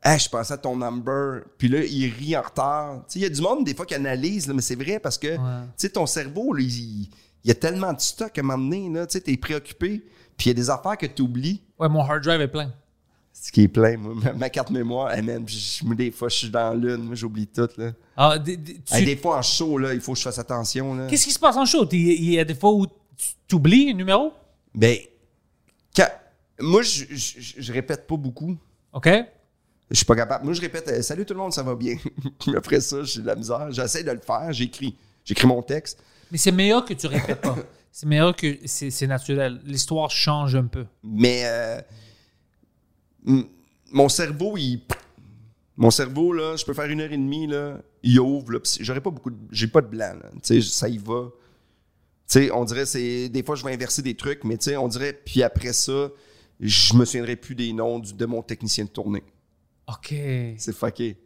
Ah, 0.00 0.16
je 0.16 0.28
pensais 0.28 0.54
à 0.54 0.58
ton 0.58 0.76
number. 0.76 1.42
Puis 1.58 1.68
là, 1.68 1.82
il 1.84 2.10
rit 2.12 2.36
en 2.36 2.42
retard. 2.42 3.02
Il 3.14 3.22
y 3.22 3.24
a 3.24 3.28
du 3.28 3.40
monde, 3.40 3.64
des 3.64 3.74
fois, 3.74 3.84
qui 3.86 3.94
analyse, 3.94 4.46
là, 4.46 4.54
mais 4.54 4.62
c'est 4.62 4.74
vrai 4.76 4.98
parce 5.00 5.18
que, 5.18 5.34
tu 5.34 5.40
sais, 5.76 5.88
ton 5.90 6.06
cerveau, 6.06 6.52
là, 6.52 6.60
il, 6.62 6.68
il 7.02 7.08
y 7.44 7.50
a 7.50 7.54
tellement 7.54 7.92
de 7.92 8.00
stock 8.00 8.36
à 8.36 8.40
un 8.40 8.44
moment 8.44 8.62
donné, 8.70 8.90
tu 9.06 9.12
sais, 9.12 9.20
t'es 9.20 9.36
préoccupé. 9.36 10.04
Puis 10.36 10.46
il 10.46 10.48
y 10.48 10.50
a 10.50 10.54
des 10.54 10.70
affaires 10.70 10.96
que 10.98 11.06
tu 11.06 11.22
oublies. 11.22 11.62
Ouais, 11.78 11.88
mon 11.88 12.00
hard 12.02 12.22
drive 12.22 12.40
est 12.40 12.48
plein. 12.48 12.72
Ce 13.32 13.50
qui 13.50 13.62
est 13.62 13.68
plein, 13.68 13.96
moi. 13.96 14.14
Ma, 14.36 14.48
carte 14.50 14.70
mémoire, 14.70 15.10
je- 15.46 15.84
moi, 15.84 15.94
des 15.96 16.10
fois, 16.12 16.28
je 16.28 16.36
suis 16.36 16.50
dans 16.50 16.72
l'une, 16.74 17.02
moi, 17.02 17.14
j'oublie 17.16 17.46
tout, 17.48 17.68
là. 17.78 17.92
Ah, 18.16 18.38
des- 18.38 18.56
des- 18.56 18.74
tu- 18.74 18.94
Hey, 18.94 19.04
des 19.06 19.16
fois, 19.16 19.38
en 19.38 19.42
show, 19.42 19.76
là, 19.78 19.92
il 19.94 20.00
faut 20.00 20.12
que 20.12 20.18
je 20.18 20.22
fasse 20.24 20.38
attention. 20.38 21.06
Qu'est-ce 21.08 21.24
qui 21.24 21.32
se 21.32 21.38
passe 21.38 21.56
en 21.56 21.64
show? 21.64 21.84
Il 21.90 22.30
y 22.32 22.38
a 22.38 22.44
des 22.44 22.54
fois 22.54 22.72
où 22.72 22.86
tu 23.48 23.54
oublies 23.54 23.90
un 23.90 23.94
numéro? 23.94 24.32
Ben, 24.74 24.98
moi, 26.60 26.82
je, 26.82 27.04
je, 27.10 27.72
répète 27.72 28.06
pas 28.06 28.16
beaucoup. 28.16 28.56
OK? 28.92 29.08
Je 29.90 29.96
suis 29.96 30.06
pas 30.06 30.16
capable. 30.16 30.44
Moi, 30.44 30.54
je 30.54 30.60
répète 30.60 30.88
euh, 30.88 31.02
Salut 31.02 31.24
tout 31.26 31.34
le 31.34 31.40
monde, 31.40 31.52
ça 31.52 31.62
va 31.62 31.74
bien. 31.74 31.96
Après 32.56 32.80
ça, 32.80 33.02
j'ai 33.02 33.20
de 33.20 33.26
la 33.26 33.34
misère. 33.34 33.70
J'essaie 33.70 34.02
de 34.04 34.10
le 34.10 34.20
faire. 34.20 34.52
J'écris. 34.52 34.96
J'écris 35.24 35.46
mon 35.46 35.62
texte. 35.62 36.02
Mais 36.30 36.38
c'est 36.38 36.52
meilleur 36.52 36.84
que 36.84 36.94
tu 36.94 37.06
répètes 37.06 37.40
pas. 37.40 37.56
C'est 37.96 38.06
meilleur 38.06 38.34
que 38.34 38.58
c'est 38.64 39.06
naturel. 39.06 39.60
L'histoire 39.64 40.10
change 40.10 40.56
un 40.56 40.64
peu. 40.64 40.84
Mais 41.04 41.42
euh, 41.44 41.80
mon 43.92 44.08
cerveau, 44.08 44.56
il. 44.56 44.80
Mon 45.76 45.92
cerveau, 45.92 46.32
là, 46.32 46.56
je 46.56 46.64
peux 46.64 46.74
faire 46.74 46.86
une 46.86 47.00
heure 47.00 47.12
et 47.12 47.16
demie, 47.16 47.46
là, 47.46 47.78
il 48.02 48.18
ouvre, 48.18 48.60
j'aurais 48.80 49.00
pas 49.00 49.10
beaucoup 49.10 49.30
de. 49.30 49.36
J'ai 49.52 49.68
pas 49.68 49.80
de 49.80 49.86
blanc, 49.86 50.12
là. 50.20 50.30
Tu 50.42 50.60
sais, 50.60 50.68
ça 50.68 50.88
y 50.88 50.98
va. 50.98 51.30
Tu 51.30 51.30
sais, 52.26 52.50
on 52.50 52.64
dirait, 52.64 52.84
c'est. 52.84 53.28
Des 53.28 53.44
fois, 53.44 53.54
je 53.54 53.64
vais 53.64 53.72
inverser 53.72 54.02
des 54.02 54.16
trucs, 54.16 54.42
mais 54.42 54.56
tu 54.56 54.70
sais, 54.70 54.76
on 54.76 54.88
dirait, 54.88 55.12
puis 55.12 55.44
après 55.44 55.72
ça, 55.72 56.08
je 56.60 56.94
me 56.94 57.04
souviendrai 57.04 57.36
plus 57.36 57.54
des 57.54 57.72
noms 57.72 57.98
du- 57.98 58.12
de 58.14 58.26
mon 58.26 58.42
technicien 58.42 58.84
de 58.84 58.90
tournée. 58.90 59.22
OK. 59.88 60.14
C'est 60.56 60.74
fucké. 60.74 61.16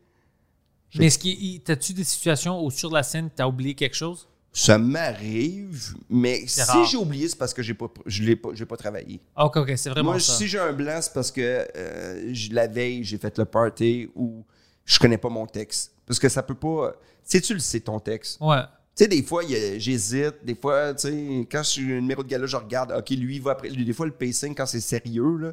Mais 0.95 1.07
est-ce 1.07 1.19
qu'il 1.19 1.61
t'as-tu 1.63 1.93
des 1.93 2.05
situations 2.05 2.65
où 2.65 2.71
sur 2.71 2.91
la 2.91 3.03
scène, 3.03 3.29
t'as 3.35 3.47
oublié 3.47 3.75
quelque 3.75 3.95
chose? 3.97 4.27
Ça 4.53 4.79
m'arrive, 4.79 5.95
mais 6.09 6.47
si 6.47 6.63
j'ai 6.91 6.97
oublié, 6.97 7.29
c'est 7.29 7.37
parce 7.37 7.53
que 7.53 7.63
j'ai 7.63 7.75
pas, 7.75 7.87
je 8.07 8.23
l'ai 8.25 8.35
pas, 8.35 8.49
j'ai 8.55 8.65
pas 8.65 8.77
travaillé. 8.79 9.21
Ah, 9.37 9.45
OK, 9.45 9.59
OK, 9.59 9.73
c'est 9.77 9.91
vraiment 9.91 10.13
Moi, 10.13 10.21
ça. 10.21 10.33
si 10.33 10.49
j'ai 10.49 10.59
un 10.59 10.73
blanc, 10.73 10.99
c'est 11.03 11.13
parce 11.13 11.31
que 11.31 11.69
euh, 11.77 12.35
la 12.51 12.67
veille, 12.67 13.05
j'ai 13.05 13.19
fait 13.19 13.37
le 13.39 13.45
party 13.45 14.09
ou 14.17 14.45
je 14.87 14.99
connais 14.99 15.19
pas 15.19 15.29
mon 15.29 15.47
texte. 15.47 15.93
Parce 16.07 16.19
que 16.19 16.29
ça 16.31 16.43
peut 16.43 16.55
pas. 16.55 16.93
Tu 17.29 17.37
sais, 17.37 17.41
tu 17.43 17.53
le 17.53 17.61
sais, 17.61 17.81
ton 17.81 18.01
texte. 18.01 18.39
Ouais. 18.41 18.63
Tu 18.99 19.05
sais, 19.05 19.09
des 19.09 19.23
fois, 19.23 19.43
j'hésite. 19.47 20.45
Des 20.45 20.57
fois, 20.57 20.93
tu 20.93 21.03
sais, 21.09 21.47
quand 21.51 21.63
je 21.63 21.69
suis 21.69 21.93
un 21.93 22.01
numéro 22.01 22.25
de 22.25 22.29
gala, 22.29 22.47
je 22.47 22.57
regarde, 22.57 22.91
OK, 22.91 23.11
lui, 23.11 23.37
il 23.37 23.43
va 23.43 23.53
après. 23.53 23.71
Des 23.71 23.93
fois, 23.93 24.07
le 24.07 24.13
pacing, 24.13 24.57
quand 24.57 24.67
c'est 24.67 24.81
sérieux, 24.81 25.37
là. 25.37 25.53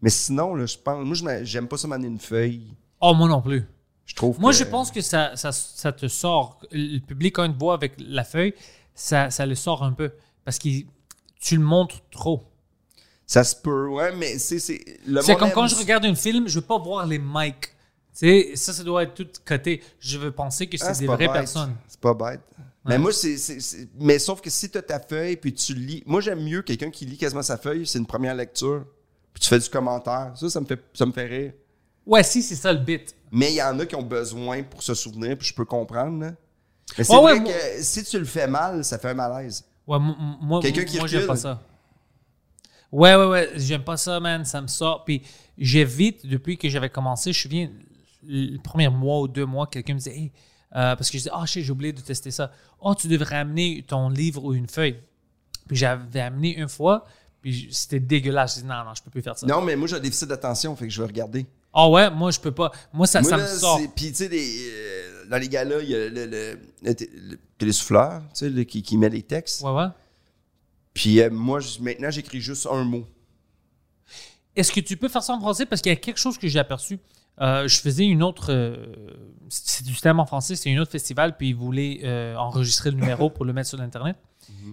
Mais 0.00 0.10
sinon, 0.10 0.54
là, 0.54 0.64
je 0.64 0.78
pense. 0.78 1.04
Moi, 1.04 1.42
j'aime 1.42 1.66
pas 1.66 1.76
ça 1.76 1.88
m'amener 1.88 2.06
une 2.06 2.20
feuille. 2.20 2.68
Oh, 3.00 3.12
moi 3.12 3.28
non 3.28 3.42
plus. 3.42 3.64
Je 4.06 4.14
trouve 4.14 4.38
Moi, 4.38 4.52
que- 4.52 4.58
je 4.58 4.64
pense 4.64 4.92
que 4.92 5.00
ça, 5.00 5.34
ça, 5.34 5.50
ça 5.50 5.90
te 5.92 6.06
sort. 6.06 6.60
Le 6.70 7.00
public, 7.00 7.34
quand 7.34 7.44
il 7.44 7.52
te 7.54 7.58
voit 7.58 7.74
avec 7.74 7.94
la 7.98 8.22
feuille, 8.22 8.54
ça, 8.94 9.28
ça 9.30 9.44
le 9.44 9.54
sort 9.56 9.82
un 9.82 9.92
peu. 9.92 10.12
Parce 10.44 10.58
que 10.60 10.68
tu 11.40 11.56
le 11.56 11.62
montres 11.64 12.00
trop. 12.12 12.44
Ça 13.26 13.42
se 13.42 13.56
peut, 13.56 13.88
ouais, 13.88 14.14
mais 14.14 14.38
c'est. 14.38 14.58
C'est 14.60 14.84
C'est 15.22 15.34
comme 15.36 15.48
aime 15.48 15.54
quand 15.54 15.66
je 15.66 15.74
regarde 15.74 16.04
un 16.04 16.14
film, 16.14 16.46
je 16.46 16.60
veux 16.60 16.64
pas 16.66 16.78
voir 16.78 17.06
les 17.06 17.18
mics. 17.18 17.60
Tu 17.60 17.70
sais, 18.12 18.52
ça, 18.54 18.72
ça 18.72 18.84
doit 18.84 19.02
être 19.02 19.14
tout 19.14 19.26
coté. 19.44 19.82
Je 19.98 20.16
veux 20.18 20.30
penser 20.30 20.68
que 20.68 20.76
c'est 20.78 20.84
Ah, 20.86 20.92
des 20.92 21.06
pas 21.06 21.16
vraies 21.16 21.26
bête. 21.26 21.34
personnes. 21.36 21.74
C'est 21.88 21.98
pas 22.00 22.14
bête. 22.14 22.40
Mais 22.84 22.98
moi, 22.98 23.12
c'est, 23.12 23.36
Mais 23.98 24.18
sauf 24.18 24.40
que 24.40 24.50
si 24.50 24.70
tu 24.70 24.76
as 24.78 24.82
ta 24.82 25.00
feuille 25.00 25.36
puis 25.36 25.54
tu 25.54 25.74
lis. 25.74 26.02
Moi, 26.06 26.20
j'aime 26.20 26.42
mieux 26.42 26.62
quelqu'un 26.62 26.90
qui 26.90 27.06
lit 27.06 27.16
quasiment 27.16 27.42
sa 27.42 27.56
feuille, 27.56 27.86
c'est 27.86 27.98
une 27.98 28.06
première 28.06 28.34
lecture. 28.34 28.84
Puis 29.32 29.42
tu 29.42 29.48
fais 29.48 29.58
du 29.58 29.68
commentaire. 29.70 30.32
Ça, 30.36 30.50
ça 30.50 30.60
me 30.60 30.66
fait, 30.66 30.80
ça 30.92 31.06
me 31.06 31.12
fait 31.12 31.26
rire. 31.26 31.52
Ouais, 32.06 32.22
si, 32.22 32.42
c'est 32.42 32.54
ça 32.56 32.72
le 32.72 32.80
bit. 32.80 33.14
Mais 33.32 33.52
il 33.52 33.56
y 33.56 33.62
en 33.62 33.78
a 33.80 33.86
qui 33.86 33.96
ont 33.96 34.02
besoin 34.02 34.62
pour 34.62 34.82
se 34.82 34.94
souvenir, 34.94 35.36
puis 35.38 35.48
je 35.48 35.54
peux 35.54 35.64
comprendre. 35.64 36.20
là. 36.20 36.34
Mais 36.98 37.04
c'est 37.04 37.16
vrai 37.16 37.24
ouais, 37.32 37.40
moi- 37.40 37.52
que 37.52 37.82
si 37.82 38.04
tu 38.04 38.18
le 38.18 38.26
fais 38.26 38.46
mal, 38.46 38.84
ça 38.84 38.98
fait 38.98 39.08
un 39.08 39.14
malaise. 39.14 39.64
Ouais, 39.86 39.98
moi, 39.98 40.60
Quelqu'un 40.60 40.84
qui 40.84 40.98
moi 40.98 41.06
j'aime 41.06 41.26
pas 41.26 41.36
ça. 41.36 41.62
Ouais, 42.92 43.14
ouais, 43.16 43.26
ouais, 43.26 43.50
j'aime 43.56 43.82
pas 43.82 43.96
ça, 43.96 44.20
man. 44.20 44.44
Ça 44.44 44.60
me 44.60 44.66
sort. 44.68 45.04
Puis 45.04 45.22
j'évite, 45.58 46.26
depuis 46.26 46.56
que 46.58 46.68
j'avais 46.68 46.90
commencé, 46.90 47.32
je 47.32 47.48
viens 47.48 47.70
le 48.22 48.58
premier 48.58 48.88
mois 48.88 49.20
ou 49.20 49.28
deux 49.28 49.46
mois, 49.46 49.66
quelqu'un 49.66 49.94
me 49.94 49.98
disait, 49.98 50.16
hey, 50.16 50.32
euh, 50.76 50.96
parce 50.96 51.08
que 51.10 51.18
je 51.18 51.22
disais, 51.24 51.30
ah, 51.32 51.46
sais, 51.46 51.62
j'ai 51.62 51.70
oublié 51.72 51.92
de 51.92 52.00
tester 52.00 52.30
ça. 52.30 52.50
Oh, 52.80 52.94
tu 52.94 53.08
devrais 53.08 53.36
amener 53.36 53.84
ton 53.86 54.08
livre 54.08 54.44
ou 54.44 54.54
une 54.54 54.68
feuille. 54.68 54.98
Puis 55.68 55.76
j'avais 55.76 56.20
amené 56.20 56.56
une 56.56 56.68
fois, 56.68 57.06
puis 57.40 57.68
c'était 57.70 58.00
dégueulasse. 58.00 58.56
Je 58.56 58.60
dis, 58.62 58.66
non, 58.66 58.84
non, 58.84 58.94
je 58.94 59.02
peux 59.02 59.10
plus 59.10 59.22
faire 59.22 59.38
ça. 59.38 59.46
Non, 59.46 59.60
mais 59.62 59.76
moi, 59.76 59.88
j'ai 59.88 59.96
un 59.96 60.00
déficit 60.00 60.28
d'attention, 60.28 60.74
fait 60.76 60.86
que 60.86 60.92
je 60.92 61.00
vais 61.00 61.06
regarder. 61.06 61.46
Ah 61.72 61.88
ouais, 61.88 62.10
moi, 62.10 62.30
je 62.30 62.38
peux 62.38 62.52
pas. 62.52 62.70
Moi, 62.92 63.06
ça, 63.06 63.20
Moi, 63.20 63.30
ça 63.30 63.36
là, 63.36 63.42
me 63.52 63.58
sort. 63.58 63.80
Puis, 63.96 64.12
tu 64.12 64.14
sais, 64.14 64.30
euh, 64.32 65.24
dans 65.28 65.38
les 65.38 65.48
gars-là, 65.48 65.80
il 65.82 65.88
y 65.90 65.94
a 65.94 66.08
le, 66.08 66.26
le, 66.26 66.58
le 66.82 66.94
té- 66.94 67.10
le 67.12 67.38
télésouffleur, 67.58 68.22
tu 68.34 68.54
sais, 68.54 68.64
qui, 68.66 68.82
qui 68.82 68.96
met 68.96 69.08
les 69.08 69.22
textes. 69.22 69.62
Ouais, 69.62 69.72
ouais. 69.72 69.86
Puis 70.92 71.20
euh, 71.20 71.30
moi, 71.30 71.58
maintenant, 71.80 72.10
j'écris 72.10 72.40
juste 72.40 72.68
un 72.70 72.84
mot. 72.84 73.04
Est-ce 74.54 74.70
que 74.70 74.78
tu 74.80 74.96
peux 74.96 75.08
faire 75.08 75.22
ça 75.22 75.32
en 75.32 75.40
français? 75.40 75.66
Parce 75.66 75.82
qu'il 75.82 75.90
y 75.90 75.92
a 75.92 75.96
quelque 75.96 76.20
chose 76.20 76.38
que 76.38 76.46
j'ai 76.46 76.60
aperçu. 76.60 76.98
Euh, 77.40 77.66
je 77.66 77.80
faisais 77.80 78.04
une 78.04 78.22
autre. 78.22 78.52
euh, 78.52 78.86
c'est 79.48 79.84
du 79.84 79.94
thème 79.94 80.20
en 80.20 80.26
français, 80.26 80.56
c'est 80.56 80.74
un 80.74 80.78
autre 80.78 80.92
festival, 80.92 81.36
puis 81.36 81.50
ils 81.50 81.54
voulaient 81.56 82.00
euh, 82.04 82.36
enregistrer 82.36 82.90
le 82.90 82.96
numéro 82.96 83.30
pour 83.30 83.44
le 83.44 83.52
mettre 83.52 83.68
sur 83.68 83.80
Internet. 83.80 84.16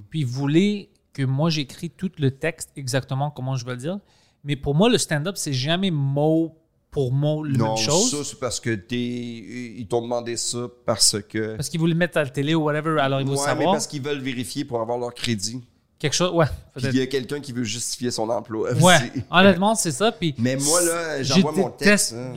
Puis 0.10 0.22
ils 0.22 0.26
voulaient 0.26 0.90
que 1.14 1.24
moi 1.24 1.50
j'écris 1.50 1.90
tout 1.90 2.12
le 2.20 2.32
texte 2.32 2.72
exactement 2.76 3.32
comment 3.32 3.56
je 3.56 3.66
veux 3.66 3.72
le 3.72 3.78
dire. 3.78 4.00
Mais 4.44 4.56
pour 4.56 4.76
moi, 4.76 4.90
le 4.90 4.98
stand-up, 4.98 5.38
c'est 5.38 5.54
jamais 5.54 5.92
mot 5.92 6.58
pour 6.90 7.14
mot 7.14 7.44
la 7.44 7.58
non, 7.58 7.76
même 7.76 7.78
chose. 7.78 8.12
ça, 8.12 8.24
c'est 8.24 8.40
parce 8.40 8.60
que 8.60 8.78
ils 8.94 9.88
t'ont 9.88 10.02
demandé 10.02 10.36
ça 10.36 10.68
parce 10.86 11.18
que. 11.22 11.56
Parce 11.56 11.70
qu'ils 11.70 11.80
voulaient 11.80 11.96
mettre 11.96 12.18
à 12.18 12.24
la 12.24 12.30
télé 12.30 12.54
ou 12.54 12.64
whatever, 12.64 13.00
alors 13.00 13.22
ils 13.22 13.28
ouais, 13.28 13.32
mais 13.32 13.38
savoir. 13.38 13.72
parce 13.74 13.88
qu'ils 13.88 14.02
veulent 14.02 14.22
vérifier 14.22 14.66
pour 14.66 14.82
avoir 14.82 14.98
leur 14.98 15.14
crédit. 15.14 15.62
Quelque 16.02 16.14
chose, 16.16 16.32
ouais. 16.34 16.48
Puis 16.76 16.88
il 16.88 16.96
y 16.96 17.02
a 17.02 17.06
quelqu'un 17.06 17.40
qui 17.40 17.52
veut 17.54 17.64
justifier 17.64 18.10
son 18.10 18.28
emploi. 18.30 18.74
Ouais, 18.74 19.12
honnêtement, 19.30 19.76
c'est 19.76 19.92
ça. 19.92 20.12
Puis 20.12 20.34
Mais 20.40 20.56
moi, 20.56 20.82
là, 20.82 21.22
je 21.22 21.32
j'envoie 21.32 21.52
mon 21.52 21.70
texte. 21.70 22.14
hein. 22.14 22.34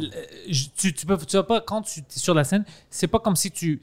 tu, 0.77 0.93
tu 0.93 1.07
peux, 1.07 1.17
tu 1.17 1.35
vas 1.37 1.45
pas, 1.45 1.63
quand 1.63 1.81
tu 1.81 2.01
es 2.01 2.05
sur 2.11 2.35
la 2.35 2.45
scène, 2.45 2.67
c'est 2.91 3.07
pas 3.07 3.21
comme 3.21 3.37
si 3.37 3.51
tu, 3.51 3.81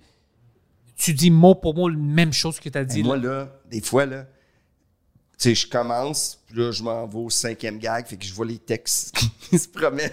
tu 0.95 1.15
dis 1.15 1.31
mot 1.31 1.55
pour 1.55 1.73
mot 1.73 1.89
la 1.89 1.97
même 1.97 2.31
chose 2.31 2.59
que 2.59 2.69
tu 2.69 2.77
as 2.77 2.85
dit. 2.85 3.01
Moi, 3.01 3.17
là. 3.17 3.23
là, 3.29 3.59
des 3.71 3.81
fois, 3.81 4.05
là, 4.05 4.27
tu 5.39 5.49
sais, 5.49 5.55
je 5.55 5.67
commence, 5.67 6.39
puis 6.45 6.59
là, 6.59 6.71
je 6.71 6.83
m'en 6.83 7.07
vais 7.07 7.17
au 7.17 7.31
cinquième 7.31 7.79
gag, 7.79 8.05
fait 8.05 8.17
que 8.17 8.23
je 8.25 8.33
vois 8.35 8.45
les 8.45 8.59
textes 8.59 9.15
qui 9.49 9.57
se 9.57 9.67
promènent. 9.67 10.11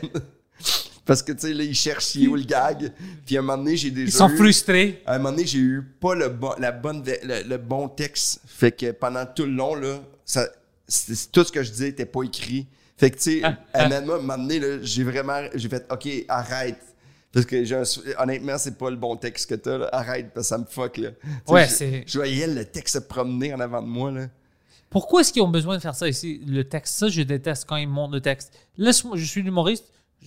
Parce 1.09 1.23
que, 1.23 1.33
tu 1.33 1.41
sais, 1.41 1.55
là, 1.55 1.65
ils 1.65 1.75
cherchent 1.75 2.17
où 2.17 2.37
le 2.37 2.43
gag. 2.43 2.93
Puis 3.25 3.37
à 3.37 3.41
un 3.41 3.43
moment 3.43 3.57
donné, 3.57 3.79
j'ai 3.79 3.91
déjà 3.91 4.07
Ils 4.09 4.13
sont 4.13 4.29
eu- 4.29 4.37
frustrés. 4.37 5.03
À 5.07 5.15
un 5.15 5.19
moment 5.19 5.31
donné, 5.31 5.47
j'ai 5.47 5.59
eu 5.59 5.83
pas 5.99 6.15
le 6.15 6.29
bon, 6.29 6.53
la 6.59 6.71
bonne, 6.71 7.03
le, 7.25 7.49
le 7.49 7.57
bon 7.57 7.89
texte. 7.89 8.43
Fait 8.47 8.73
que 8.73 8.91
pendant 8.93 9.25
tout 9.25 9.45
le 9.47 9.53
long, 9.53 9.75
là, 9.75 10.01
ça, 10.27 10.47
tout 11.33 11.45
ce 11.45 11.51
que 11.51 11.63
je 11.63 11.71
disais 11.71 11.89
était 11.89 12.05
pas 12.05 12.23
écrit. 12.25 12.67
Fait 12.99 13.11
que, 13.11 13.17
tu 13.17 13.23
sais, 13.23 13.41
Ah, 13.43 13.57
à 13.73 13.85
ah. 13.85 13.95
un 13.97 14.01
moment 14.03 14.37
donné, 14.37 14.61
là, 14.61 14.79
j'ai 14.83 15.03
vraiment, 15.03 15.41
j'ai 15.55 15.69
fait, 15.71 15.87
OK, 15.91 16.07
arrête. 16.29 16.79
Parce 17.33 17.47
que 17.47 17.65
j'ai 17.65 17.81
honnêtement, 18.19 18.59
c'est 18.59 18.77
pas 18.77 18.91
le 18.91 18.97
bon 18.97 19.17
texte 19.17 19.49
que 19.49 19.55
t'as, 19.55 19.79
là. 19.79 19.89
Arrête, 19.93 20.31
parce 20.35 20.47
que 20.47 20.49
ça 20.49 20.59
me 20.59 20.65
fuck, 20.67 20.99
là. 20.99 21.09
Ouais, 21.47 21.67
c'est- 21.69 22.05
Je 22.07 22.19
voyais 22.19 22.47
le 22.47 22.67
texte 22.67 22.95
se 22.95 22.99
promener 22.99 23.55
en 23.55 23.61
avant 23.61 23.81
de 23.81 23.87
moi, 23.89 24.11
là. 24.11 24.27
Pourquoi 24.91 25.23
est-ce 25.23 25.33
qu'ils 25.33 25.43
ont 25.43 25.49
besoin 25.49 25.77
de 25.77 25.81
faire 25.83 25.95
ça 25.95 26.07
ici, 26.07 26.43
le 26.47 26.65
texte? 26.65 26.95
Ça, 26.99 27.09
je 27.09 27.23
déteste 27.23 27.65
quand 27.67 27.77
ils 27.77 27.89
montrent 27.89 28.15
le 28.15 28.21
texte. 28.21 28.53
Laisse-moi, 28.77 29.17
je 29.17 29.25
suis 29.25 29.43
l'humoriste, 29.43 29.85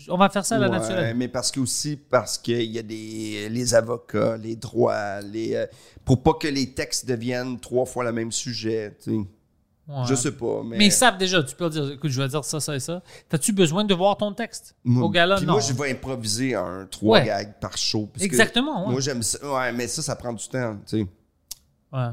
on 0.09 0.17
va 0.17 0.29
faire 0.29 0.45
ça 0.45 0.55
à 0.55 0.59
la 0.59 0.69
Ouais, 0.69 0.79
naturelle. 0.79 1.15
mais 1.17 1.27
parce 1.27 1.51
que 1.51 1.59
aussi 1.59 1.95
parce 1.97 2.37
qu'il 2.37 2.63
y 2.71 2.79
a 2.79 2.83
des 2.83 3.49
les 3.49 3.75
avocats, 3.75 4.37
les 4.37 4.55
droits, 4.55 5.21
les 5.21 5.55
euh, 5.55 5.65
pour 6.05 6.23
pas 6.23 6.33
que 6.33 6.47
les 6.47 6.71
textes 6.73 7.05
deviennent 7.07 7.59
trois 7.59 7.85
fois 7.85 8.03
le 8.03 8.11
même 8.11 8.31
sujet. 8.31 8.95
tu 9.03 9.11
sais. 9.11 9.17
Ouais. 9.87 10.03
Je 10.07 10.15
sais 10.15 10.31
pas, 10.31 10.61
mais. 10.63 10.77
Mais 10.77 10.85
ils 10.85 10.91
savent 10.91 11.17
déjà, 11.17 11.43
tu 11.43 11.53
peux 11.55 11.65
leur 11.65 11.71
dire, 11.71 11.91
écoute, 11.91 12.09
je 12.09 12.21
vais 12.21 12.27
dire 12.29 12.45
ça, 12.45 12.59
ça 12.61 12.75
et 12.75 12.79
ça. 12.79 13.01
T'as-tu 13.27 13.51
besoin 13.51 13.83
de 13.83 13.93
voir 13.93 14.15
ton 14.15 14.31
texte? 14.31 14.75
Moi- 14.85 15.03
au 15.05 15.09
gala? 15.09 15.35
puis 15.35 15.45
Non. 15.45 15.53
moi, 15.53 15.61
je 15.61 15.73
vais 15.73 15.91
improviser 15.91 16.55
un 16.55 16.87
trois 16.89 17.19
Ouais. 17.19 17.25
gags 17.25 17.53
par 17.59 17.77
show. 17.77 18.07
Exactement. 18.19 18.89
Moi, 18.89 19.01
j'aime 19.01 19.21
ça. 19.21 19.37
Ouais, 19.53 19.71
mais 19.73 19.87
ça, 19.87 20.01
ça 20.01 20.15
prend 20.15 20.31
du 20.31 20.47
temps. 20.47 20.77
Tu 20.87 20.99
sais. 21.01 21.07
Ouais, 21.91 22.09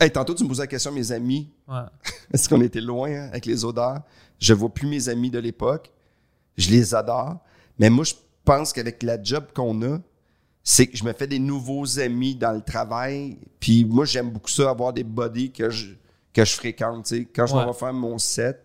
Hey, 0.00 0.10
tantôt, 0.10 0.34
tu 0.34 0.42
me 0.42 0.48
posais 0.48 0.62
la 0.62 0.66
question, 0.66 0.90
mes 0.90 1.12
amis. 1.12 1.48
ouais. 1.68 1.74
Est-ce 2.34 2.48
qu'on 2.48 2.60
était 2.60 2.80
loin 2.80 3.08
hein, 3.10 3.28
avec 3.28 3.46
les 3.46 3.64
odeurs? 3.64 4.00
Je 4.40 4.52
vois 4.52 4.68
plus 4.68 4.88
mes 4.88 5.08
amis 5.08 5.30
de 5.30 5.38
l'époque. 5.38 5.92
Je 6.56 6.70
les 6.70 6.94
adore. 6.94 7.36
Mais 7.78 7.90
moi, 7.90 8.04
je 8.04 8.14
pense 8.44 8.72
qu'avec 8.72 9.02
la 9.02 9.22
job 9.22 9.46
qu'on 9.54 9.80
a, 9.82 9.98
c'est 10.62 10.86
que 10.86 10.96
je 10.96 11.04
me 11.04 11.12
fais 11.12 11.26
des 11.26 11.38
nouveaux 11.38 11.98
amis 12.00 12.34
dans 12.34 12.52
le 12.52 12.62
travail. 12.62 13.38
Puis 13.60 13.84
moi, 13.84 14.04
j'aime 14.04 14.30
beaucoup 14.30 14.50
ça, 14.50 14.70
avoir 14.70 14.92
des 14.92 15.04
buddies 15.04 15.52
que 15.52 15.70
je, 15.70 15.94
que 16.32 16.44
je 16.44 16.52
fréquente. 16.54 17.12
Quand 17.34 17.46
je 17.46 17.54
vais 17.54 17.72
faire 17.72 17.92
mon 17.92 18.18
set, 18.18 18.62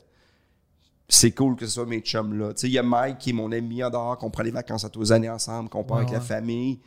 c'est 1.07 1.31
cool 1.31 1.55
que 1.57 1.65
ce 1.65 1.73
soit 1.73 1.85
mes 1.85 1.99
chums 1.99 2.33
là. 2.39 2.53
Tu 2.53 2.61
sais, 2.61 2.67
Il 2.67 2.73
y 2.73 2.77
a 2.79 2.83
Mike 2.83 3.17
qui 3.17 3.29
est 3.31 3.33
mon 3.33 3.51
ami 3.51 3.83
en 3.83 3.89
dehors, 3.89 4.17
qu'on 4.17 4.29
prend 4.31 4.43
les 4.43 4.51
vacances 4.51 4.85
à 4.85 4.89
tous 4.89 5.01
les 5.01 5.11
années 5.11 5.29
ensemble, 5.29 5.69
qu'on 5.69 5.83
part 5.83 5.97
Ouais, 5.97 6.03
avec 6.03 6.13
la 6.13 6.21
famille. 6.21 6.79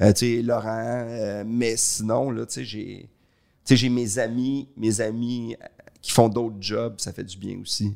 Euh, 0.00 0.12
tu 0.12 0.36
sais, 0.36 0.42
Laurent. 0.42 1.04
euh, 1.08 1.44
mais 1.46 1.76
sinon, 1.76 2.30
là, 2.30 2.46
tu 2.46 2.54
sais, 2.54 2.64
j'ai. 2.64 3.08
Tu 3.64 3.74
sais, 3.74 3.76
j'ai 3.76 3.88
mes 3.88 4.18
amis, 4.18 4.68
mes 4.76 5.00
amis 5.00 5.54
euh, 5.60 5.66
qui 6.00 6.10
font 6.12 6.28
d'autres 6.28 6.56
jobs, 6.60 6.94
ça 6.98 7.12
fait 7.12 7.24
du 7.24 7.36
bien 7.36 7.58
aussi. 7.60 7.94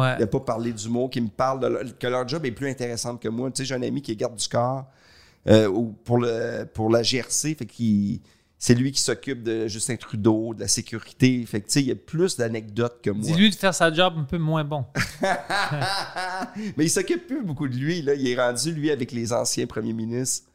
Ouais. 0.00 0.16
De 0.18 0.24
pas 0.24 0.40
parler 0.40 0.72
d'humour, 0.72 1.10
qui 1.10 1.20
me 1.20 1.28
parlent 1.28 1.60
de 1.60 1.66
leur- 1.66 1.98
que 1.98 2.06
leur 2.06 2.26
job 2.26 2.44
est 2.46 2.52
plus 2.52 2.68
intéressant 2.68 3.16
que 3.16 3.28
moi. 3.28 3.50
Tu 3.50 3.58
sais, 3.58 3.64
j'ai 3.66 3.74
un 3.74 3.82
ami 3.82 4.00
qui 4.02 4.12
est 4.12 4.16
garde 4.16 4.36
du 4.36 4.48
corps 4.48 4.86
euh, 5.48 5.68
ou 5.68 5.94
pour, 6.04 6.18
le, 6.18 6.64
pour 6.72 6.88
la 6.90 7.02
GRC, 7.02 7.54
fait 7.54 7.66
qu'il 7.66 8.20
c'est 8.58 8.74
lui 8.74 8.92
qui 8.92 9.00
s'occupe 9.00 9.42
de 9.42 9.66
Justin 9.66 9.96
Trudeau, 9.96 10.54
de 10.54 10.60
la 10.60 10.68
sécurité. 10.68 11.44
Fait 11.46 11.60
que, 11.60 11.78
il 11.80 11.86
y 11.86 11.90
a 11.90 11.96
plus 11.96 12.36
d'anecdotes 12.36 13.00
que 13.02 13.10
moi. 13.10 13.24
Dis-lui 13.26 13.50
de 13.50 13.56
faire 13.56 13.74
sa 13.74 13.92
job 13.92 14.14
un 14.16 14.22
peu 14.22 14.38
moins 14.38 14.62
bon. 14.62 14.84
Mais 16.76 16.84
il 16.84 16.90
s'occupe 16.90 17.26
plus 17.26 17.42
beaucoup 17.42 17.66
de 17.68 17.74
lui. 17.74 18.02
Là. 18.02 18.14
Il 18.14 18.28
est 18.28 18.36
rendu, 18.40 18.72
lui, 18.72 18.90
avec 18.92 19.10
les 19.10 19.32
anciens 19.32 19.66
premiers 19.66 19.92
ministres. 19.92 20.46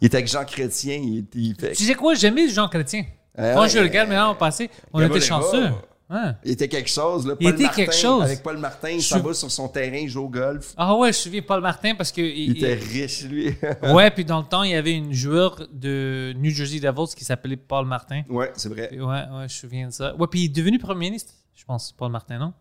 Il 0.00 0.06
était 0.06 0.18
avec 0.18 0.28
Jean 0.28 0.44
Chrétien. 0.44 1.00
Il, 1.02 1.26
il 1.34 1.54
fait... 1.56 1.72
Tu 1.72 1.82
sais 1.84 1.94
quoi, 1.94 2.14
j'aimais 2.14 2.48
Jean 2.48 2.68
Chrétien. 2.68 3.04
Ah 3.36 3.54
Quand 3.54 3.62
ouais, 3.62 3.68
je 3.68 3.78
le 3.78 3.84
regarde 3.84 4.08
maintenant 4.08 4.30
au 4.32 4.36
passé, 4.36 4.70
on 4.92 5.00
était 5.00 5.20
chanceux. 5.20 5.68
Ouais. 6.10 6.32
Il 6.44 6.50
était 6.50 6.66
quelque 6.66 6.90
chose. 6.90 7.24
Là. 7.24 7.34
Il 7.38 7.44
Paul 7.44 7.54
était 7.54 7.62
Martin, 7.62 7.76
quelque 7.76 7.94
chose. 7.94 8.22
Avec 8.24 8.42
Paul 8.42 8.58
Martin, 8.58 8.90
il 8.90 9.02
s'en 9.02 9.20
va 9.20 9.32
sur 9.32 9.50
son 9.50 9.68
terrain, 9.68 9.96
il 9.96 10.08
joue 10.08 10.24
au 10.24 10.28
golf. 10.28 10.74
Ah 10.76 10.96
ouais, 10.96 11.12
je 11.12 11.18
souviens 11.18 11.42
Paul 11.42 11.60
Martin 11.60 11.94
parce 11.94 12.10
que. 12.10 12.20
Il 12.20 12.56
était 12.56 12.74
riche, 12.74 13.22
lui. 13.24 13.54
Ouais, 13.94 14.10
puis 14.10 14.24
dans 14.24 14.40
le 14.40 14.46
temps, 14.46 14.64
il 14.64 14.72
y 14.72 14.74
avait 14.74 14.92
une 14.94 15.12
joueur 15.12 15.68
de 15.72 16.32
New 16.36 16.50
Jersey 16.50 16.80
Devils 16.80 17.14
qui 17.16 17.24
s'appelait 17.24 17.56
Paul 17.56 17.86
Martin. 17.86 18.22
ouais, 18.28 18.50
c'est 18.56 18.68
vrai. 18.68 18.88
Puis 18.88 19.00
Ouais, 19.00 19.06
ouais, 19.06 19.24
je 19.30 19.42
me 19.42 19.48
souviens 19.48 19.86
de 19.88 19.92
ça. 19.92 20.14
Ouais, 20.16 20.26
puis 20.28 20.40
il 20.40 20.44
est 20.46 20.48
devenu 20.48 20.78
premier 20.80 21.10
ministre, 21.10 21.32
je 21.54 21.64
pense, 21.64 21.92
Paul 21.92 22.10
Martin, 22.10 22.38
non? 22.38 22.52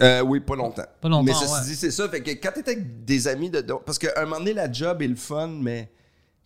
Euh, 0.00 0.22
oui, 0.22 0.40
pas 0.40 0.56
longtemps. 0.56 0.86
Pas 1.02 1.08
longtemps, 1.10 1.22
Mais 1.24 1.34
ceci 1.34 1.52
ouais. 1.52 1.60
dit, 1.66 1.74
c'est 1.76 1.90
ça. 1.90 2.08
Fait 2.08 2.22
que 2.22 2.30
quand 2.30 2.52
t'es 2.54 2.70
avec 2.70 3.04
des 3.04 3.28
amis 3.28 3.50
de. 3.50 3.60
de- 3.60 3.74
Parce 3.84 3.98
qu'à 3.98 4.12
un 4.16 4.24
moment 4.24 4.38
donné, 4.38 4.54
la 4.54 4.72
job 4.72 5.02
est 5.02 5.08
le 5.08 5.16
fun, 5.16 5.48
mais. 5.48 5.90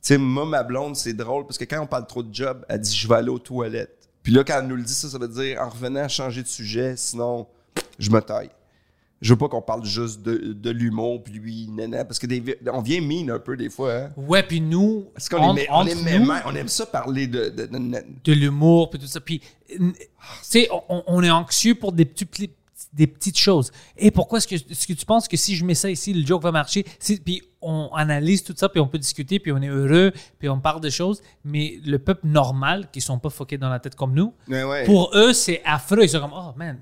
Tu 0.03 0.14
sais, 0.14 0.18
moi, 0.18 0.45
ma 0.45 0.62
blonde, 0.64 0.97
c'est 0.97 1.14
drôle 1.14 1.47
parce 1.47 1.57
que 1.59 1.64
quand 1.64 1.81
on 1.81 1.87
parle 1.87 2.07
trop 2.07 2.22
de 2.24 2.33
job, 2.35 2.64
elle 2.68 2.81
dit 2.81 2.95
je 2.97 3.07
vais 3.09 3.14
aller 3.14 3.29
aux 3.29 3.39
toilettes. 3.39 3.95
Puis 4.27 4.35
là, 4.35 4.43
quand 4.43 4.59
elle 4.59 4.66
nous 4.66 4.74
le 4.74 4.83
dit, 4.83 4.93
ça, 4.93 5.09
ça 5.09 5.18
veut 5.18 5.29
dire 5.29 5.62
en 5.62 5.68
revenant 5.68 6.01
à 6.01 6.09
changer 6.09 6.43
de 6.43 6.49
sujet, 6.49 6.95
sinon, 6.97 7.47
je 7.97 8.11
me 8.11 8.18
taille. 8.20 8.51
Je 9.22 9.33
veux 9.33 9.39
pas 9.39 9.49
qu'on 9.49 9.62
parle 9.62 9.85
juste 9.85 10.20
de, 10.22 10.53
de 10.53 10.70
l'humour, 10.70 11.22
puis 11.22 11.35
lui, 11.35 11.68
nana, 11.68 12.05
parce 12.05 12.18
que 12.18 12.27
des- 12.27 12.59
on 12.72 12.81
vient 12.83 13.01
mine 13.01 13.31
un 13.31 13.39
peu 13.39 13.57
des 13.57 13.70
fois. 13.70 13.95
Hein? 13.95 14.11
Ouais, 14.16 14.43
puis 14.43 14.61
nous, 14.61 15.07
Parce 15.14 15.29
qu'on 15.29 15.57
aime, 15.57 15.64
on, 15.70 15.87
aime, 15.87 16.43
on 16.45 16.55
aime 16.57 16.66
ça 16.66 16.87
parler 16.87 17.29
de. 17.29 17.51
de- 17.51 17.66
de- 18.24 18.33
l'humour, 18.33 18.91
puis 18.91 18.99
tout 18.99 19.07
ça. 19.07 19.20
Puis, 19.20 19.43
tu 19.68 19.95
sais, 20.43 20.68
on, 20.89 21.05
on 21.07 21.22
est 21.22 21.31
anxieux 21.31 21.77
pour 21.77 21.93
des, 21.93 22.05
petits, 22.05 22.51
des 22.97 23.07
petites 23.07 23.36
choses. 23.38 23.70
Et 23.97 24.11
pourquoi 24.11 24.38
est-ce 24.38 24.49
que, 24.86 24.92
tu 24.94 25.07
penses 25.07 25.28
que 25.28 25.36
si 25.36 25.55
je 25.55 25.64
mets 25.64 25.74
ça 25.74 25.90
ici, 25.90 26.12
le 26.14 26.26
joke 26.26 26.42
va 26.42 26.51
marcher? 26.51 26.84
C'est- 26.99 27.22
Puis 27.22 27.42
on 27.61 27.90
analyse 27.94 28.42
tout 28.42 28.55
ça, 28.57 28.68
puis 28.68 28.80
on 28.80 28.88
peut 28.88 28.99
discuter, 28.99 29.38
puis 29.38 29.53
on 29.53 29.61
est 29.61 29.68
heureux, 29.68 30.12
puis 30.38 30.49
on 30.49 30.59
parle 30.61 30.80
de 30.80 30.88
choses. 30.90 31.20
Mais 31.44 31.78
le 31.84 31.99
peuple 31.99 32.26
normal, 32.26 32.88
qui 32.90 33.01
sont 33.01 33.18
pas 33.18 33.28
foqués 33.30 33.59
dans 33.59 33.68
la 33.68 33.78
tête 33.80 33.94
comme 33.94 34.14
nous, 34.14 34.32
Ouais, 34.49 34.84
pour 34.84 35.11
eux, 35.14 35.32
c'est 35.34 35.61
affreux. 35.64 36.03
Ils 36.05 36.09
sont 36.09 36.20
comme, 36.20 36.34
oh 36.34 36.53
man, 36.57 36.80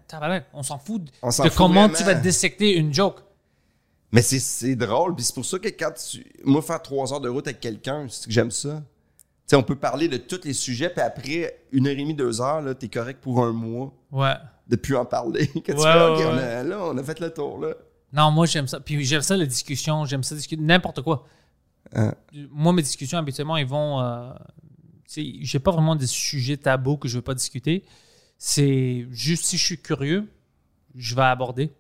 on 0.53 0.63
s'en 0.63 0.79
fout 0.79 1.03
de, 1.05 1.11
On 1.23 1.31
s'en 1.31 1.45
de 1.45 1.49
fout 1.49 1.59
comment 1.59 1.81
vraiment. 1.89 1.95
tu 1.97 2.05
vas 2.05 2.15
dissecter 2.15 2.77
une 2.77 2.95
joke. 2.95 3.19
Mais 4.13 4.23
c'est- 4.23 4.77
drôle, 4.77 5.17
puis 5.17 5.25
c'est 5.25 5.35
pour 5.35 5.45
ça 5.45 5.59
que 5.59 5.69
quand 5.69 5.91
tu. 6.11 6.25
Moi, 6.45 6.63
faire 6.63 6.81
trois 6.81 7.13
heures 7.13 7.21
de 7.21 7.29
route 7.29 7.47
avec 7.49 7.59
quelqu'un, 7.61 8.07
c'est 8.09 8.27
que 8.27 8.33
j'aime 8.33 8.53
ça. 8.53 8.81
Tu 8.81 9.25
sais, 9.49 9.57
on 9.57 9.63
peut 9.65 9.75
parler 9.77 10.07
de 10.09 10.17
tous 10.17 10.41
les 10.45 10.53
sujets, 10.55 10.89
puis 10.91 11.01
après 11.03 11.59
une 11.73 11.87
heure 11.89 11.93
et 11.95 11.97
demie, 11.97 12.15
deux 12.15 12.41
heures, 12.41 12.61
là, 12.63 12.75
t'es 12.75 12.89
correct 12.89 13.19
pour 13.21 13.45
un 13.45 13.53
mois 13.53 13.93
Ouais. 14.13 14.35
De 14.67 14.77
plus 14.77 14.97
en 14.97 15.05
parler. 15.05 15.47
que 15.65 15.73
tu 15.73 15.79
fais, 15.79 15.79
on 15.79 16.39
a- 16.39 16.63
là, 16.63 16.79
on 16.81 16.97
a 16.97 17.03
fait 17.03 17.21
le 17.21 17.33
tour, 17.33 17.59
là. 17.59 17.75
Non, 18.13 18.31
moi, 18.31 18.47
j'aime 18.47 18.69
ça. 18.69 18.81
Puis 18.81 19.05
j'aime 19.05 19.23
ça, 19.23 19.37
la 19.37 19.47
discussion. 19.47 20.05
J'aime 20.05 20.23
ça 20.23 20.35
discuter 20.35 20.63
n'importe 20.63 21.03
quoi. 21.03 21.27
Hein. 21.95 22.15
Moi, 22.51 22.73
mes 22.73 22.83
discussions, 22.83 23.19
habituellement, 23.19 23.57
ils 23.57 23.67
vont. 23.67 24.01
Euh, 24.01 24.31
j'ai 25.09 25.59
pas 25.59 25.71
vraiment 25.73 25.97
des 25.97 26.07
sujets 26.07 26.57
tabous 26.57 26.97
que 26.97 27.09
je 27.09 27.17
veux 27.17 27.23
pas 27.23 27.35
discuter. 27.35 27.85
C'est 28.39 29.07
juste 29.11 29.45
si 29.45 29.57
je 29.57 29.65
suis 29.65 29.79
curieux, 29.81 30.29
je 30.95 31.15
vais 31.15 31.23
aborder. 31.23 31.73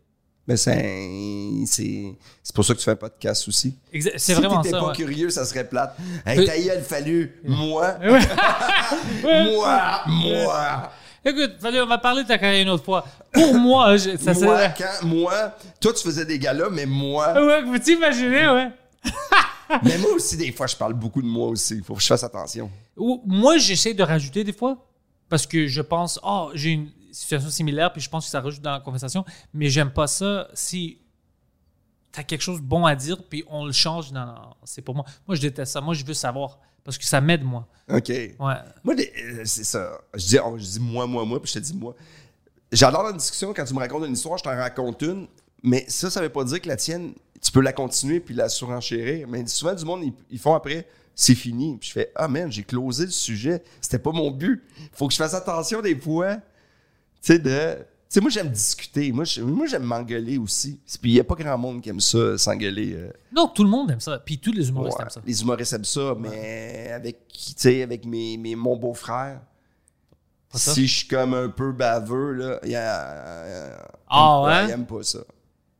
Mais 0.46 0.56
c'est 0.56 2.18
pour 2.54 2.64
ça 2.64 2.74
que 2.74 2.78
tu 2.78 2.84
fais 2.84 2.90
un 2.90 2.96
podcast 2.96 3.48
aussi. 3.48 3.78
C'est 3.92 4.18
si 4.18 4.34
vraiment 4.34 4.60
t'étais 4.60 4.74
ça. 4.74 4.80
pas 4.80 4.88
ouais. 4.88 4.94
curieux, 4.94 5.30
ça 5.30 5.46
serait 5.46 5.66
plate. 5.66 5.96
Hey, 6.26 6.44
ta 6.44 6.58
gueule, 6.58 6.82
fallu, 6.82 7.40
moi, 7.44 7.96
moi, 9.22 10.02
moi, 10.06 10.92
Écoute, 11.24 11.52
on 11.62 11.86
va 11.86 11.98
parler 11.98 12.22
de 12.22 12.28
ta 12.28 12.36
carrière 12.38 12.62
une 12.62 12.68
autre 12.68 12.84
fois. 12.84 13.04
Pour 13.32 13.54
moi, 13.54 13.96
je- 13.96 14.16
ça 14.16 14.34
moi, 14.34 14.68
quand, 14.68 15.06
moi, 15.06 15.54
toi, 15.80 15.92
tu 15.94 16.02
faisais 16.02 16.24
des 16.26 16.38
galas, 16.38 16.68
mais 16.70 16.86
moi, 16.86 17.32
Ouais, 17.42 17.62
peux-tu 17.64 17.92
imaginer, 17.94 18.48
ouais? 18.48 18.70
mais 19.82 19.98
moi 19.98 20.10
aussi, 20.12 20.36
des 20.36 20.52
fois, 20.52 20.66
je 20.66 20.76
parle 20.76 20.92
beaucoup 20.94 21.22
de 21.22 21.26
moi 21.26 21.48
aussi. 21.48 21.76
Il 21.76 21.82
faut 21.82 21.94
que 21.94 22.02
je 22.02 22.06
fasse 22.06 22.24
attention. 22.24 22.70
Ou- 22.96 23.22
Moi, 23.26 23.58
j'essaie 23.58 23.94
de 23.94 24.02
rajouter 24.02 24.44
des 24.44 24.52
fois 24.52 24.76
parce 25.28 25.46
que 25.46 25.66
je 25.66 25.80
pense, 25.80 26.20
oh, 26.22 26.50
j'ai 26.54 26.70
une 26.70 26.90
situation 27.10 27.48
similaire, 27.50 27.92
puis 27.92 28.02
je 28.02 28.08
pense 28.10 28.24
que 28.26 28.30
ça 28.30 28.40
rajoute 28.40 28.60
dans 28.62 28.72
la 28.72 28.80
conversation, 28.80 29.24
mais 29.52 29.68
j'aime 29.68 29.90
pas 29.90 30.06
ça 30.06 30.48
si 30.54 30.98
tu 32.12 32.20
as 32.20 32.22
quelque 32.24 32.42
chose 32.42 32.60
de 32.60 32.66
bon 32.66 32.84
à 32.84 32.94
dire, 32.94 33.16
puis 33.28 33.44
on 33.48 33.64
le 33.64 33.72
change 33.72 34.12
dans. 34.12 34.56
C'est 34.64 34.82
pour 34.82 34.94
moi. 34.94 35.04
Moi, 35.26 35.36
je 35.36 35.40
déteste 35.40 35.72
ça. 35.72 35.80
Moi, 35.80 35.94
je 35.94 36.04
veux 36.04 36.14
savoir 36.14 36.58
parce 36.84 36.98
que 36.98 37.04
ça 37.04 37.20
m'aide, 37.20 37.42
moi. 37.42 37.66
OK. 37.90 38.08
Ouais. 38.08 38.34
Moi, 38.38 38.94
euh, 38.94 39.42
c'est 39.44 39.64
ça. 39.64 39.98
Je 40.14 40.26
dis, 40.26 40.36
je 40.36 40.70
dis 40.70 40.80
moi, 40.80 41.06
moi, 41.06 41.24
moi, 41.24 41.40
puis 41.40 41.50
je 41.52 41.58
te 41.58 41.64
dis 41.64 41.74
moi. 41.74 41.94
J'adore 42.70 43.04
la 43.04 43.12
discussion 43.12 43.52
quand 43.54 43.64
tu 43.64 43.74
me 43.74 43.78
racontes 43.78 44.06
une 44.06 44.12
histoire, 44.12 44.38
je 44.38 44.44
t'en 44.44 44.56
raconte 44.56 45.02
une, 45.02 45.26
mais 45.62 45.84
ça, 45.88 46.10
ça 46.10 46.20
veut 46.20 46.28
pas 46.28 46.44
dire 46.44 46.60
que 46.60 46.68
la 46.68 46.76
tienne, 46.76 47.14
tu 47.40 47.52
peux 47.52 47.60
la 47.60 47.72
continuer 47.72 48.20
puis 48.20 48.34
la 48.34 48.48
surenchérir. 48.48 49.28
Mais 49.28 49.46
souvent, 49.46 49.74
du 49.74 49.84
monde, 49.84 50.02
ils, 50.04 50.12
ils 50.30 50.38
font 50.38 50.54
après, 50.54 50.86
c'est 51.14 51.34
fini. 51.34 51.76
Puis 51.78 51.88
je 51.88 51.92
fais, 51.92 52.12
ah 52.14 52.28
man, 52.28 52.50
j'ai 52.50 52.64
closé 52.64 53.04
le 53.04 53.10
sujet. 53.10 53.62
C'était 53.80 53.98
pas 53.98 54.12
mon 54.12 54.30
but. 54.30 54.62
Faut 54.92 55.06
que 55.06 55.12
je 55.12 55.18
fasse 55.18 55.34
attention 55.34 55.80
des 55.80 55.96
fois. 55.96 56.36
Tu 56.36 56.40
sais, 57.20 57.38
de. 57.38 57.76
Sais, 58.14 58.20
moi, 58.20 58.30
j'aime 58.30 58.48
discuter. 58.50 59.10
Moi, 59.10 59.24
j'aime 59.24 59.82
m'engueuler 59.82 60.38
aussi. 60.38 60.78
Puis 61.02 61.10
il 61.10 61.14
y 61.16 61.20
a 61.20 61.24
pas 61.24 61.34
grand 61.34 61.58
monde 61.58 61.80
qui 61.80 61.88
aime 61.88 61.98
ça, 61.98 62.38
s'engueuler. 62.38 62.92
euh. 62.94 63.10
Non, 63.34 63.48
tout 63.48 63.64
le 63.64 63.68
monde 63.68 63.90
aime 63.90 63.98
ça. 63.98 64.20
Puis 64.24 64.38
tous 64.38 64.52
les 64.52 64.68
humoristes 64.68 64.96
Ouais, 64.98 65.02
aiment 65.02 65.10
ça. 65.10 65.20
Les 65.26 65.42
humoristes 65.42 65.72
aiment 65.72 65.84
ça, 65.84 66.14
mais 66.16 66.92
avec, 66.94 67.26
tu 67.26 67.54
sais, 67.56 67.82
avec 67.82 68.06
mes, 68.06 68.36
mes- 68.36 68.54
mon 68.54 68.76
beau-frère, 68.76 69.40
si 70.54 70.86
je 70.86 70.98
suis 70.98 71.08
comme 71.08 71.34
un 71.34 71.48
peu 71.48 71.72
baveux, 71.72 72.34
là, 72.34 72.60
il, 72.64 72.76
a- 72.76 73.84
Ah 74.08 74.40
il- 74.40 74.46
ouais? 74.46 74.64
il 74.66 74.70
aime 74.70 74.86
pas 74.86 75.02
ça. 75.02 75.18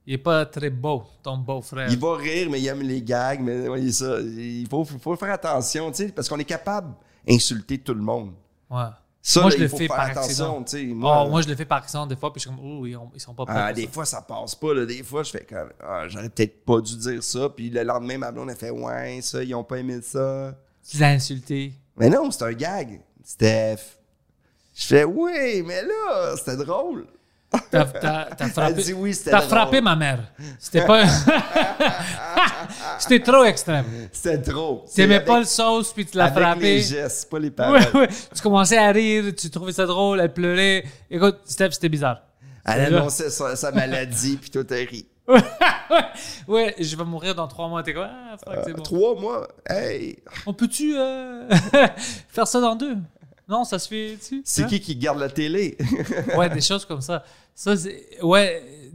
Il 0.04 0.14
est 0.14 0.18
pas 0.18 0.44
très 0.44 0.70
beau, 0.70 1.04
ton 1.22 1.38
beau-frère. 1.38 1.88
Il 1.88 1.98
va 2.00 2.16
rire, 2.16 2.48
mais 2.50 2.60
il 2.60 2.66
aime 2.66 2.82
les 2.82 3.00
gags, 3.00 3.40
mais 3.42 3.68
ouais, 3.68 3.92
ça, 3.92 4.18
il 4.20 4.66
faut, 4.68 4.84
faut 4.84 5.14
faire 5.14 5.32
attention, 5.34 5.88
tu 5.92 5.98
sais, 5.98 6.08
parce 6.08 6.28
qu'on 6.28 6.38
est 6.40 6.44
capable 6.44 6.94
d'insulter 7.28 7.78
tout 7.78 7.94
le 7.94 8.02
monde. 8.02 8.32
Ouais. 8.68 8.82
Ça, 9.26 9.40
Moi, 9.40 9.50
là, 9.50 9.56
je 9.56 9.62
le 9.62 9.68
fais 9.68 9.88
par 9.88 10.00
accident. 10.00 10.62
sais. 10.66 10.84
Moi, 10.84 10.94
Moi, 11.14 11.28
moi, 11.30 11.40
je 11.40 11.48
le 11.48 11.56
fais 11.56 11.64
par 11.64 11.78
accident 11.78 12.06
des 12.06 12.14
fois, 12.14 12.30
puis 12.30 12.42
je 12.42 12.46
suis 12.48 12.54
comme, 12.54 12.62
oh, 12.62 12.84
ils, 12.84 12.94
ont- 12.94 13.10
ils 13.14 13.20
sont 13.20 13.32
pas 13.32 13.46
prêts. 13.46 13.54
ah, 13.56 13.66
pour 13.68 13.74
des 13.76 13.84
ça. 13.86 13.90
fois, 13.90 14.04
ça 14.04 14.20
passe 14.20 14.54
pas. 14.54 14.74
Là. 14.74 14.84
Des 14.84 15.02
fois, 15.02 15.22
je 15.22 15.30
fais 15.30 15.46
comme, 15.48 15.70
ah, 15.82 16.06
j'aurais 16.08 16.28
peut-être 16.28 16.62
pas 16.62 16.78
dû 16.82 16.94
dire 16.98 17.22
ça. 17.22 17.48
Puis 17.48 17.70
le 17.70 17.82
lendemain, 17.84 18.18
ma 18.18 18.30
blonde, 18.30 18.50
elle 18.50 18.56
fait, 18.56 18.68
ouais, 18.68 19.20
ça, 19.22 19.42
ils 19.42 19.54
ont 19.54 19.64
pas 19.64 19.78
aimé 19.78 20.00
ça. 20.02 20.54
Tu 20.86 20.98
l'as 20.98 21.08
insulté. 21.12 21.72
Mais 21.96 22.10
non, 22.10 22.30
c'est 22.30 22.44
un 22.44 22.52
gag. 22.52 23.00
Steph. 23.24 23.96
Je 24.74 24.86
fais, 24.88 25.04
oui, 25.04 25.62
mais 25.64 25.82
là, 25.82 26.34
c'était 26.36 26.56
drôle. 26.58 27.06
T'as, 27.70 27.84
t'as- 27.84 28.28
t'as 28.36 28.48
frappé, 28.48 28.82
dit 28.82 28.92
oui, 28.92 29.14
c'était 29.14 29.30
t'as 29.32 29.38
drôle. 29.38 29.48
frappé 29.50 29.80
ma 29.80 29.96
mère. 29.96 30.18
C'était 30.58 30.84
pas. 30.86 31.04
C'était 32.98 33.20
trop 33.20 33.44
extrême. 33.44 33.84
C'était 34.12 34.40
trop. 34.40 34.84
T'aimais 34.94 35.16
avec- 35.16 35.26
pas 35.26 35.38
le 35.40 35.44
sauce, 35.44 35.92
puis 35.92 36.06
tu 36.06 36.16
l'as 36.16 36.26
avec 36.26 36.42
frappé. 36.42 36.60
les 36.60 36.80
gestes, 36.80 37.28
pas 37.30 37.38
les 37.38 37.50
paroles. 37.50 37.80
Tu 38.34 38.42
commençais 38.42 38.78
à 38.78 38.90
rire, 38.90 39.24
tu 39.36 39.50
trouvais 39.50 39.72
ça 39.72 39.86
drôle, 39.86 40.20
elle 40.20 40.32
pleurait. 40.32 40.84
Écoute, 41.10 41.38
Steph, 41.44 41.72
c'était 41.72 41.88
bizarre. 41.88 42.22
Elle 42.64 42.94
annonçait 42.94 43.30
sa, 43.30 43.56
sa 43.56 43.72
maladie, 43.72 44.36
puis 44.40 44.50
toi, 44.50 44.64
t'as 44.64 44.76
ri. 44.76 45.06
Ouais, 46.48 46.74
je 46.78 46.96
vais 46.96 47.04
mourir 47.04 47.34
dans 47.34 47.48
trois 47.48 47.68
mois. 47.68 47.82
T'es 47.82 47.94
quoi? 47.94 48.08
Ah, 48.12 48.36
c'est 48.64 48.72
bon. 48.74 48.82
Trois 48.82 49.18
mois, 49.20 49.48
hey! 49.68 50.18
On 50.46 50.52
peut-tu 50.52 50.94
euh, 50.96 51.48
faire 52.28 52.46
ça 52.46 52.60
dans 52.60 52.74
deux? 52.76 52.96
Non, 53.48 53.64
ça 53.64 53.78
se 53.78 53.88
fait. 53.88 54.18
C'est 54.44 54.66
qui 54.66 54.80
qui 54.80 54.96
garde 54.96 55.18
la 55.18 55.28
télé? 55.28 55.76
Ouais, 56.36 56.48
des 56.48 56.60
choses 56.62 56.84
comme 56.84 57.00
ça. 57.02 57.24
Ça, 57.54 57.76
c'est- 57.76 58.20
ouais, 58.22 58.92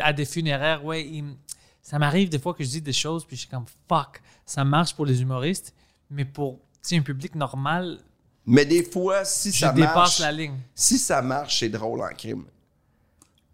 à 0.00 0.12
des 0.12 0.24
funéraires, 0.24 0.84
ouais, 0.84 1.06
il- 1.06 1.36
ça 1.82 1.98
m'arrive 1.98 2.28
des 2.28 2.38
fois 2.38 2.54
que 2.54 2.64
je 2.64 2.68
dis 2.70 2.80
des 2.80 2.92
choses, 2.92 3.24
puis 3.24 3.36
je 3.36 3.40
suis 3.42 3.50
comme 3.50 3.66
fuck, 3.88 4.22
ça 4.46 4.64
marche 4.64 4.94
pour 4.94 5.04
les 5.04 5.20
humoristes, 5.20 5.74
mais 6.10 6.24
pour 6.24 6.58
tu 6.82 6.88
sais, 6.88 6.96
un 6.96 7.02
public 7.02 7.34
normal, 7.36 7.98
Mais 8.46 8.64
des 8.64 8.82
fois, 8.82 9.24
si 9.24 9.52
je 9.52 9.58
ça 9.58 9.72
dépasse 9.72 9.94
marche, 9.94 10.18
la 10.20 10.32
ligne. 10.32 10.58
si 10.74 10.98
ça 10.98 11.22
marche, 11.22 11.60
c'est 11.60 11.68
drôle 11.68 12.00
en 12.02 12.08
crime. 12.08 12.44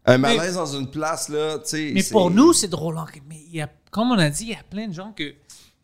Un 0.06 0.16
malaise 0.16 0.54
dans 0.54 0.64
une 0.78 0.90
place, 0.90 1.28
là, 1.28 1.58
tu 1.58 1.68
sais. 1.68 1.90
Mais 1.92 2.00
c'est- 2.02 2.12
pour 2.12 2.30
nous, 2.30 2.52
c'est 2.54 2.68
drôle. 2.68 2.96
hein, 2.96 3.06
Mais 3.28 3.42
il 3.48 3.56
y 3.56 3.60
a, 3.60 3.68
comme 3.90 4.10
on 4.12 4.18
a 4.18 4.30
dit, 4.30 4.44
il 4.44 4.50
y 4.50 4.54
a 4.54 4.62
plein 4.70 4.88
de 4.88 4.94
gens 4.94 5.12
que 5.12 5.34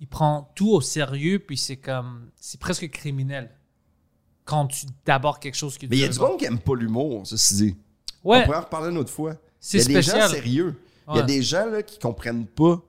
ils 0.00 0.07
prennent 0.07 0.44
tout 0.55 0.70
au 0.70 0.80
sérieux, 0.80 1.38
puis 1.38 1.59
c'est 1.59 1.76
comme, 1.76 2.30
c'est 2.40 2.59
presque 2.59 2.88
criminel 2.90 3.50
quand 4.45 4.66
tu 4.66 4.86
d'abordes 5.05 5.40
quelque 5.40 5.57
chose 5.57 5.78
qui. 5.78 5.86
Mais 5.88 5.97
il 5.97 6.01
y 6.01 6.05
a 6.05 6.09
du 6.09 6.18
monde 6.18 6.38
qui 6.38 6.45
aime 6.45 6.59
pas 6.59 6.74
l'humour, 6.74 7.26
ceci 7.26 7.55
dit. 7.55 7.76
Ouais, 8.22 8.40
On 8.40 8.45
pourrait 8.45 8.59
en 8.59 8.62
reparler 8.62 8.90
une 8.90 8.99
autre 8.99 9.12
fois. 9.12 9.36
C'est 9.61 9.78
Il 9.78 9.80
y 9.80 9.84
a 9.84 9.86
des 9.86 10.03
spécial. 10.03 10.22
gens 10.22 10.28
sérieux. 10.34 10.80
Il 11.11 11.16
y 11.16 11.18
a 11.18 11.22
des 11.22 11.42
gens 11.42 11.66
là, 11.66 11.82
qui 11.82 11.99
comprennent 11.99 12.47
pas. 12.47 12.80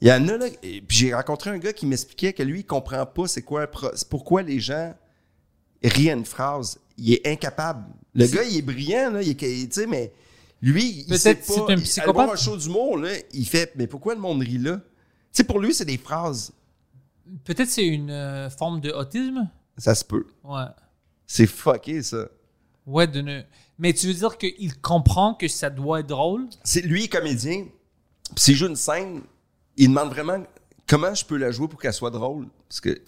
Il 0.00 0.08
y 0.08 0.12
en 0.12 0.28
a 0.28 0.36
là. 0.36 0.46
et 0.62 0.80
Puis 0.80 0.96
j'ai 0.96 1.14
rencontré 1.14 1.50
un 1.50 1.58
gars 1.58 1.72
qui 1.72 1.86
m'expliquait 1.86 2.32
que 2.32 2.42
lui, 2.42 2.60
il 2.60 2.64
comprend 2.66 3.04
pas 3.06 3.26
c'est 3.26 3.42
quoi 3.42 3.66
pourquoi 4.10 4.42
les 4.42 4.60
gens 4.60 4.94
rient 5.82 6.10
à 6.10 6.14
une 6.14 6.24
phrase. 6.24 6.78
Il 6.96 7.12
est 7.12 7.26
incapable. 7.26 7.84
Le 8.14 8.26
gars, 8.26 8.42
il 8.42 8.56
est 8.56 8.62
brillant, 8.62 9.10
là. 9.12 9.22
Il 9.22 9.30
est, 9.30 9.36
tu 9.36 9.68
sais, 9.70 9.86
mais 9.86 10.12
lui, 10.60 11.04
il 11.08 11.18
sait 11.18 11.36
pas. 11.36 11.42
c'est 11.46 11.72
un 11.72 11.76
psychopathe. 11.76 12.14
voir 12.14 12.32
un 12.32 12.36
show 12.36 12.56
d'humour, 12.56 12.98
là, 12.98 13.10
il 13.32 13.46
fait, 13.46 13.72
mais 13.76 13.86
pourquoi 13.86 14.14
le 14.14 14.20
monde 14.20 14.40
rit 14.40 14.58
là? 14.58 14.76
Tu 14.76 14.82
sais, 15.32 15.44
pour 15.44 15.60
lui, 15.60 15.72
c'est 15.72 15.84
des 15.84 15.98
phrases. 15.98 16.52
peut-être 17.44 17.68
c'est 17.68 17.86
une 17.86 18.10
euh, 18.10 18.50
forme 18.50 18.80
de 18.80 18.90
autisme? 18.90 19.48
Ça 19.78 19.94
se 19.94 20.04
peut. 20.04 20.26
Ouais. 20.44 20.64
C'est 21.26 21.46
fucké, 21.46 22.02
ça. 22.02 22.26
Ouais, 22.86 23.06
de 23.06 23.20
ne- 23.20 23.42
Mais 23.78 23.92
tu 23.92 24.06
veux 24.08 24.14
dire 24.14 24.36
qu'il 24.38 24.80
comprend 24.80 25.34
que 25.34 25.46
ça 25.48 25.70
doit 25.70 26.00
être 26.00 26.06
drôle? 26.08 26.48
C'est 26.64 26.80
lui, 26.82 27.08
comédien. 27.08 27.66
Puis 28.34 28.44
s'il 28.44 28.56
joue 28.56 28.66
une 28.66 28.76
scène, 28.76 29.22
il 29.76 29.88
demande 29.88 30.08
vraiment 30.10 30.42
comment 30.86 31.14
je 31.14 31.24
peux 31.24 31.36
la 31.36 31.50
jouer 31.50 31.68
pour 31.68 31.80
qu'elle 31.80 31.92
soit 31.94 32.10
drôle. 32.10 32.48
Parce 32.68 32.80
que 32.80 33.00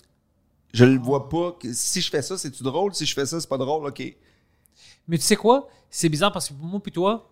je 0.72 0.84
le 0.84 0.98
vois 0.98 1.28
pas. 1.28 1.52
que 1.60 1.72
si 1.72 2.00
je 2.00 2.08
fais 2.10 2.22
ça, 2.22 2.38
c'est-tu 2.38 2.62
drôle? 2.62 2.94
Si 2.94 3.04
je 3.06 3.14
fais 3.14 3.26
ça, 3.26 3.40
c'est 3.40 3.48
pas 3.48 3.58
drôle, 3.58 3.86
OK. 3.86 4.16
Mais 5.08 5.18
tu 5.18 5.24
sais 5.24 5.36
quoi? 5.36 5.68
C'est 5.90 6.08
bizarre 6.08 6.30
parce 6.32 6.48
que 6.48 6.54
pour 6.54 6.66
moi 6.66 6.80
puis 6.80 6.92
toi, 6.92 7.28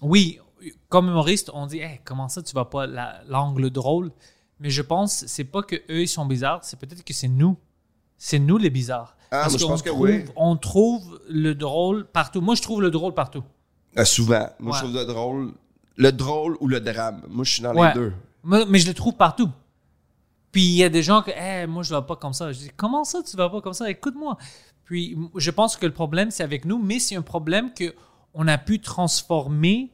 oui, 0.00 0.40
comme 0.88 1.08
humoriste, 1.08 1.50
on 1.52 1.66
dit 1.66 1.78
Hey, 1.80 2.00
comment 2.04 2.28
ça 2.28 2.42
tu 2.42 2.54
vas 2.54 2.64
pas 2.64 2.86
la- 2.86 3.22
l'angle 3.28 3.68
drôle? 3.70 4.10
Mais 4.58 4.70
je 4.70 4.80
pense 4.82 5.26
c'est 5.26 5.44
pas 5.44 5.62
que 5.62 5.76
eux 5.90 6.02
ils 6.02 6.08
sont 6.08 6.24
bizarres, 6.24 6.64
c'est 6.64 6.78
peut-être 6.78 7.04
que 7.04 7.12
c'est 7.12 7.28
nous. 7.28 7.56
C'est 8.22 8.38
nous 8.38 8.58
les 8.58 8.68
bizarres. 8.68 9.16
Ah, 9.30 9.40
parce 9.44 9.52
moi, 9.52 9.58
je 9.58 9.64
qu'on 9.64 9.70
pense 9.70 9.82
que 9.82 9.88
trouve, 9.88 10.02
oui. 10.02 10.24
on 10.36 10.56
trouve 10.56 11.20
le 11.30 11.54
drôle 11.54 12.04
partout. 12.06 12.42
Moi, 12.42 12.54
je 12.54 12.60
trouve 12.60 12.82
le 12.82 12.90
drôle 12.90 13.14
partout. 13.14 13.42
Euh, 13.96 14.04
souvent. 14.04 14.46
Moi, 14.58 14.76
je 14.76 14.82
trouve 14.84 14.94
le 14.94 15.04
drôle. 15.06 15.52
Le 15.96 16.12
drôle 16.12 16.56
ou 16.60 16.68
le 16.68 16.80
drame. 16.80 17.22
Moi, 17.30 17.44
je 17.44 17.52
suis 17.54 17.62
dans 17.62 17.74
Ouais. 17.74 17.88
les 17.88 17.94
deux. 17.94 18.12
Mais, 18.44 18.66
mais 18.68 18.78
je 18.78 18.88
le 18.88 18.94
trouve 18.94 19.14
partout. 19.14 19.48
Puis 20.52 20.62
il 20.64 20.72
y 20.76 20.84
a 20.84 20.90
des 20.90 21.02
gens 21.02 21.22
que, 21.22 21.30
Hey, 21.30 21.66
moi, 21.66 21.82
je 21.82 21.94
ne 21.94 21.98
vais 22.00 22.06
pas 22.06 22.16
comme 22.16 22.34
ça. 22.34 22.52
Je 22.52 22.58
dis, 22.58 22.70
comment 22.76 23.04
ça, 23.04 23.22
tu 23.22 23.36
vas 23.38 23.48
pas 23.48 23.60
comme 23.62 23.72
ça? 23.72 23.88
Écoute-moi. 23.88 24.36
Puis 24.84 25.16
je 25.36 25.50
pense 25.50 25.76
que 25.78 25.86
le 25.86 25.92
problème, 25.92 26.30
c'est 26.30 26.42
avec 26.42 26.66
nous, 26.66 26.78
mais 26.78 26.98
c'est 26.98 27.16
un 27.16 27.22
problème 27.22 27.72
que 27.72 27.94
on 28.34 28.46
a 28.48 28.58
pu 28.58 28.80
transformer 28.80 29.90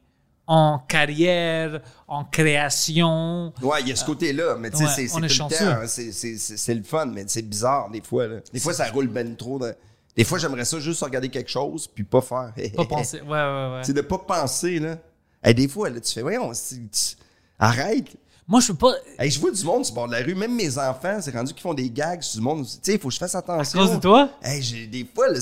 en 0.47 0.79
carrière, 0.79 1.81
en 2.07 2.25
création. 2.25 3.53
Ouais, 3.63 3.81
il 3.83 3.89
y 3.89 3.93
a 3.93 3.97
ce 3.97 4.05
côté-là, 4.05 4.57
mais 4.59 4.71
tu 4.71 4.79
sais, 4.79 4.87
c'est 4.87 5.09
c'est 5.09 5.21
le 5.21 5.71
hein, 5.71 5.87
c'est- 5.87 6.13
C'est 6.57 6.75
le 6.75 6.83
fun, 6.83 7.07
mais 7.07 7.25
c'est 7.27 7.43
bizarre 7.43 7.91
des 7.91 8.01
fois. 8.03 8.27
Là. 8.29 8.37
Des 8.53 8.61
fois, 8.61 8.73
ça 8.73 8.89
roule 8.91 9.09
ben 9.09 9.35
trop. 9.37 9.59
dans- 9.59 9.73
Des 10.17 10.25
fois, 10.25 10.39
j'aimerais 10.39 10.65
ça 10.65 10.79
juste 10.81 11.03
regarder 11.03 11.29
quelque 11.29 11.51
chose 11.51 11.87
puis 11.87 12.05
pas 12.05 12.21
faire. 12.23 12.53
Pas 12.77 12.85
penser. 12.87 13.21
Ouais, 13.21 13.29
ouais, 13.29 13.71
ouais. 13.75 13.81
C'est 13.85 13.93
de 13.93 14.01
pas 14.01 14.19
penser, 14.19 14.79
là. 14.79 14.97
Hey, 15.43 15.55
des 15.55 15.69
fois, 15.69 15.91
là, 15.91 16.01
tu 16.01 16.13
fais, 16.13 16.23
voyons, 16.23 16.51
tu- 16.53 17.17
arrête. 17.59 18.07
Moi, 18.49 18.61
je 18.61 18.69
peux 18.69 18.75
pas. 18.79 18.95
Hey, 19.19 19.31
je 19.31 19.41
vois 19.41 19.51
du 19.51 19.63
monde 19.65 19.85
sur 19.85 19.93
le 19.95 19.97
bord 19.97 20.07
de 20.09 20.13
la 20.13 20.23
rue, 20.23 20.35
même 20.37 20.55
mes 20.55 20.79
enfants, 20.79 21.19
c'est 21.21 21.33
rendu 21.35 21.53
qu'ils 21.53 21.63
font 21.63 21.75
des 21.75 21.91
gags 21.91 22.23
sur 22.23 22.39
du 22.41 22.45
monde. 22.45 22.65
Tu 22.65 22.73
sais, 22.81 22.95
il 22.95 22.99
faut 23.01 23.09
que 23.09 23.15
je 23.15 23.19
fasse 23.19 23.35
À 23.35 23.39
attention. 23.39 23.79
cause 23.81 23.93
de 23.97 24.01
toi? 24.01 24.31
Hey, 24.43 24.87
des 24.87 25.05
fois, 25.13 25.29
là, 25.29 25.41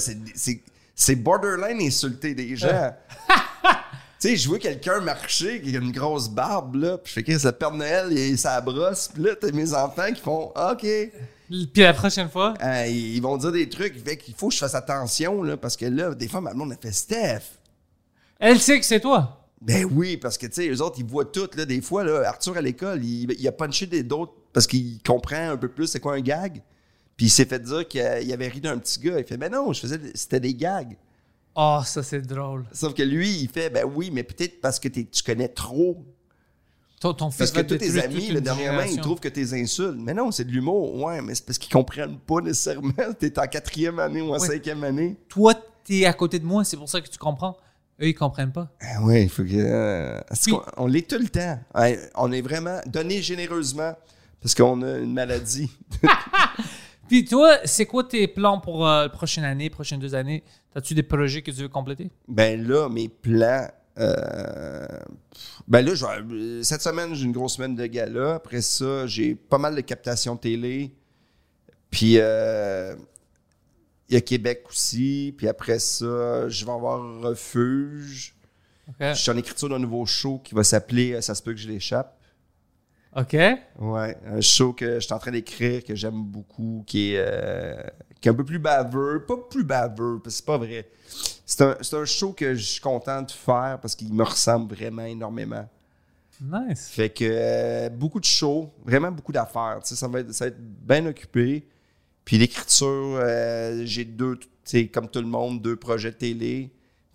c'est 0.95 1.15
borderline 1.17 1.81
insulter 1.87 2.35
des 2.35 2.57
gens. 2.57 2.93
tu 4.25 4.31
sais, 4.31 4.37
je 4.37 4.49
vois 4.49 4.59
quelqu'un 4.59 5.01
marcher 5.01 5.61
qui 5.61 5.77
a 5.77 5.81
une 5.81 5.93
grosse 5.93 6.31
barbe, 6.31 6.77
là, 6.77 6.97
puis 6.97 7.11
je 7.11 7.13
fais 7.13 7.23
que 7.23 7.37
c'est 7.39 7.47
le 7.47 7.53
Père 7.53 7.73
Noël, 7.73 8.11
et 8.17 8.39
ça 8.39 8.59
brosse, 8.63 9.11
puis 9.13 9.23
là, 9.23 9.35
t'as 9.39 9.53
mes 9.53 9.75
enfants 9.75 10.11
qui 10.15 10.21
font 10.23 10.51
OK. 10.57 10.81
Puis 10.81 11.83
la 11.83 11.93
prochaine 11.93 12.31
fois, 12.31 12.55
Hey, 12.59 13.17
ils 13.17 13.21
vont 13.21 13.37
dire 13.37 13.53
des 13.53 13.69
trucs, 13.69 14.03
fait 14.03 14.17
qu'il 14.17 14.33
faut 14.33 14.49
que 14.49 14.55
je 14.55 14.61
fasse 14.61 14.75
attention, 14.75 15.43
là, 15.43 15.59
parce 15.59 15.77
que 15.77 15.85
là, 15.85 16.15
des 16.15 16.27
fois, 16.27 16.41
ma 16.41 16.55
blonde 16.55 16.73
a 16.73 16.77
fait 16.77 16.91
Steph. 16.91 17.43
elle 18.39 18.59
sait 18.59 18.81
que 18.81 18.87
c'est 18.87 19.01
toi. 19.01 19.47
Ben 19.61 19.87
oui, 19.93 20.17
parce 20.17 20.39
que, 20.39 20.47
tu 20.47 20.55
sais, 20.55 20.69
eux 20.71 20.81
autres, 20.81 20.97
ils 20.99 21.05
voient 21.05 21.27
tout, 21.27 21.51
là. 21.55 21.67
Des 21.67 21.83
fois, 21.83 22.03
là, 22.03 22.27
Arthur, 22.27 22.57
à 22.57 22.63
l'école, 22.63 23.05
il, 23.05 23.31
il 23.31 23.47
a 23.47 23.53
punché 23.53 23.85
des 23.85 24.03
d'autres 24.03 24.33
parce 24.55 24.67
qu'il 24.67 25.03
comprend 25.03 25.51
un 25.51 25.59
peu 25.59 25.69
plus 25.69 25.87
c'est 25.89 26.01
quoi 26.01 26.15
un 26.15 26.21
gag. 26.21 26.63
Puis 27.19 27.27
il 27.27 27.31
s'est 27.31 27.45
fait 27.45 27.59
dire 27.59 27.87
qu'il 27.87 28.01
avait 28.33 28.49
ri 28.49 28.63
d'un 28.63 28.79
petit 28.79 29.01
gars. 29.01 29.19
Il 29.19 29.25
fait, 29.25 29.37
ben 29.37 29.53
non, 29.53 29.73
je 29.75 29.81
faisais, 29.81 30.01
c'était 30.15 30.41
des 30.41 30.55
gags. 30.55 30.97
Oh, 31.57 31.81
ça, 31.85 32.03
c'est 32.03 32.21
drôle. 32.23 32.65
Sauf 32.73 32.95
que 32.95 33.03
lui, 33.03 33.31
il 33.43 33.49
fait, 33.49 33.71
ben 33.71 33.85
oui, 33.85 34.11
mais 34.13 34.23
peut-être 34.25 34.61
parce 34.61 34.81
que 34.81 34.89
tu 34.89 35.07
connais 35.25 35.49
trop. 35.49 36.05
Ton, 37.01 37.13
ton 37.15 37.31
fils 37.31 37.39
Parce 37.39 37.53
que 37.53 37.61
tous 37.61 37.77
tes 37.79 37.99
amis, 38.03 38.29
le 38.31 38.41
dernièrement, 38.41 38.83
ils 38.83 39.01
trouvent 39.01 39.21
que 39.21 39.29
t'es 39.29 39.53
insultes. 39.61 39.97
Mais 39.99 40.15
non, 40.15 40.31
c'est 40.31 40.45
de 40.45 40.51
l'humour. 40.51 40.95
Ouais, 41.03 41.21
mais 41.23 41.35
c'est 41.35 41.45
parce 41.45 41.59
qu'ils 41.59 41.73
comprennent 41.73 42.19
pas 42.19 42.41
nécessairement. 42.41 42.93
T'es 43.19 43.39
en 43.39 43.47
quatrième 43.47 43.99
année 43.99 44.23
ou 44.23 44.31
en 44.31 44.39
Ouais. 44.39 44.47
cinquième 44.49 44.83
année. 44.85 45.17
Toi, 45.29 45.55
t'es 45.85 46.07
à 46.07 46.13
côté 46.15 46.39
de 46.39 46.47
moi, 46.47 46.65
c'est 46.65 46.77
pour 46.79 46.89
ça 46.89 47.01
que 47.01 47.09
tu 47.09 47.19
comprends. 47.19 47.57
Eux, 48.01 48.09
ils 48.09 48.15
comprennent 48.15 48.53
pas. 48.53 48.71
Ah 48.81 49.03
oui, 49.03 49.23
il 49.25 49.29
faut 49.29 49.45
que. 49.45 49.51
euh, 49.55 50.21
on 50.79 50.87
l'est 50.87 51.09
tout 51.09 51.19
le 51.19 51.29
temps? 51.29 51.61
Ouais, 51.75 52.01
on 52.17 52.33
est 52.33 52.43
vraiment 52.43 52.81
donné 52.87 53.21
généreusement 53.23 53.95
parce 54.41 54.55
qu'on 54.55 54.81
a 54.83 54.99
une 54.99 55.13
maladie. 55.13 55.71
Puis 57.09 57.25
toi, 57.25 57.59
c'est 57.65 57.87
quoi 57.87 58.05
tes 58.05 58.27
plans 58.27 58.61
pour 58.61 58.87
euh, 58.87 59.03
la 59.03 59.09
prochaine 59.09 59.45
année, 59.45 59.71
prochaines 59.71 60.01
deux 60.01 60.15
années? 60.15 60.43
As-tu 60.75 60.95
des 60.95 61.03
projets 61.03 61.43
que 61.43 61.51
tu 61.51 61.63
veux 61.63 61.69
compléter? 61.69 62.11
Ben 62.29 62.67
là, 62.67 62.89
mes 62.89 63.09
plans. 63.09 63.69
euh, 63.99 64.87
ben 65.69 65.85
là, 65.85 65.95
je 65.95 66.63
cette 66.63 66.83
semaine, 66.83 67.15
j'ai 67.15 67.25
une 67.25 67.33
grosse 67.33 67.55
semaine 67.57 67.75
de 67.75 67.87
gala. 67.87 68.35
Après 68.35 68.61
ça, 68.61 69.07
j'ai 69.07 69.35
pas 69.35 69.59
mal 69.59 69.75
de 69.77 69.81
captations 69.81 70.37
télé. 70.37 70.95
Puis 71.91 72.15
euh, 72.19 72.97
il 74.09 74.15
y 74.15 74.17
a 74.17 74.21
Québec 74.21 74.65
aussi. 74.69 75.35
Puis 75.37 75.47
après 75.47 75.79
ça, 75.79 76.49
je 76.49 76.65
vais 76.65 76.73
avoir 76.73 77.21
Refuge. 77.21 78.35
Je 79.01 79.15
suis 79.15 79.31
en 79.31 79.37
écriture 79.37 79.69
d'un 79.69 79.79
nouveau 79.79 80.05
show 80.05 80.41
qui 80.45 80.55
va 80.55 80.65
s'appeler 80.65 81.21
Ça 81.23 81.35
se 81.35 81.43
peut 81.43 81.53
que 81.53 81.61
je 81.61 81.69
l'échappe. 81.69 82.19
OK. 83.17 83.33
Ouais, 83.33 84.17
un 84.27 84.41
show 84.41 84.73
que 84.73 84.95
je 84.95 85.01
suis 85.01 85.13
en 85.13 85.19
train 85.19 85.31
d'écrire, 85.31 85.85
que 85.85 85.95
j'aime 85.95 86.23
beaucoup, 86.23 86.83
qui 86.87 87.15
est, 87.15 87.19
euh, 87.19 87.81
qui 88.21 88.29
est 88.29 88.33
un 88.33 88.35
peu 88.35 88.45
plus 88.45 88.59
baveux. 88.59 89.25
Pas 89.27 89.37
plus 89.49 89.65
baveux, 89.65 90.21
parce 90.23 90.35
que 90.35 90.39
c'est 90.39 90.47
pas 90.47 90.59
vrai. 90.59 90.89
C'est 91.47 91.63
un, 91.63 91.77
c'est 91.81 91.97
un 91.97 92.05
show 92.05 92.33
que 92.33 92.55
je 92.55 92.63
suis 92.63 92.81
content 92.81 93.23
de 93.23 93.31
faire 93.31 93.79
parce 93.81 93.95
qu'il 93.95 94.13
me 94.13 94.25
ressemble 94.25 94.75
vraiment 94.75 95.05
énormément. 95.05 95.69
Nice. 96.41 96.89
Fait 96.89 97.11
que 97.11 97.25
euh, 97.25 97.89
beaucoup 97.89 98.19
de 98.19 98.25
shows, 98.25 98.73
vraiment 98.85 99.13
beaucoup 99.13 99.33
d'affaires. 99.33 99.79
Ça 99.83 100.09
va, 100.09 100.21
être, 100.21 100.33
ça 100.33 100.47
va 100.47 100.49
être 100.49 100.61
bien 100.61 101.07
occupé. 101.07 101.69
Puis 102.25 102.39
l'écriture, 102.39 103.19
euh, 103.21 103.83
j'ai 103.85 104.05
deux, 104.05 104.39
comme 104.93 105.09
tout 105.09 105.21
le 105.21 105.27
monde, 105.27 105.63
deux 105.63 105.77
projets 105.77 106.11
de 106.11 106.17
télé. 106.17 106.71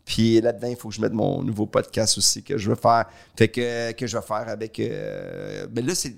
Puis 0.10 0.42
là-dedans, 0.42 0.68
il 0.70 0.76
faut 0.76 0.90
que 0.90 0.96
je 0.96 1.02
mette 1.02 1.14
mon 1.14 1.44
nouveau 1.44 1.68
podcast 1.68 2.18
aussi 2.18 2.42
que 2.42 2.58
je 2.58 2.68
veux 2.70 2.76
faire. 2.76 3.06
Fait 3.38 3.48
que, 3.48 3.92
que 3.92 4.08
je 4.08 4.18
vais 4.18 4.24
faire 4.24 4.50
avec. 4.50 4.80
euh, 4.80 5.68
ben 5.70 5.86
là, 5.86 5.94
c'est. 5.94 6.16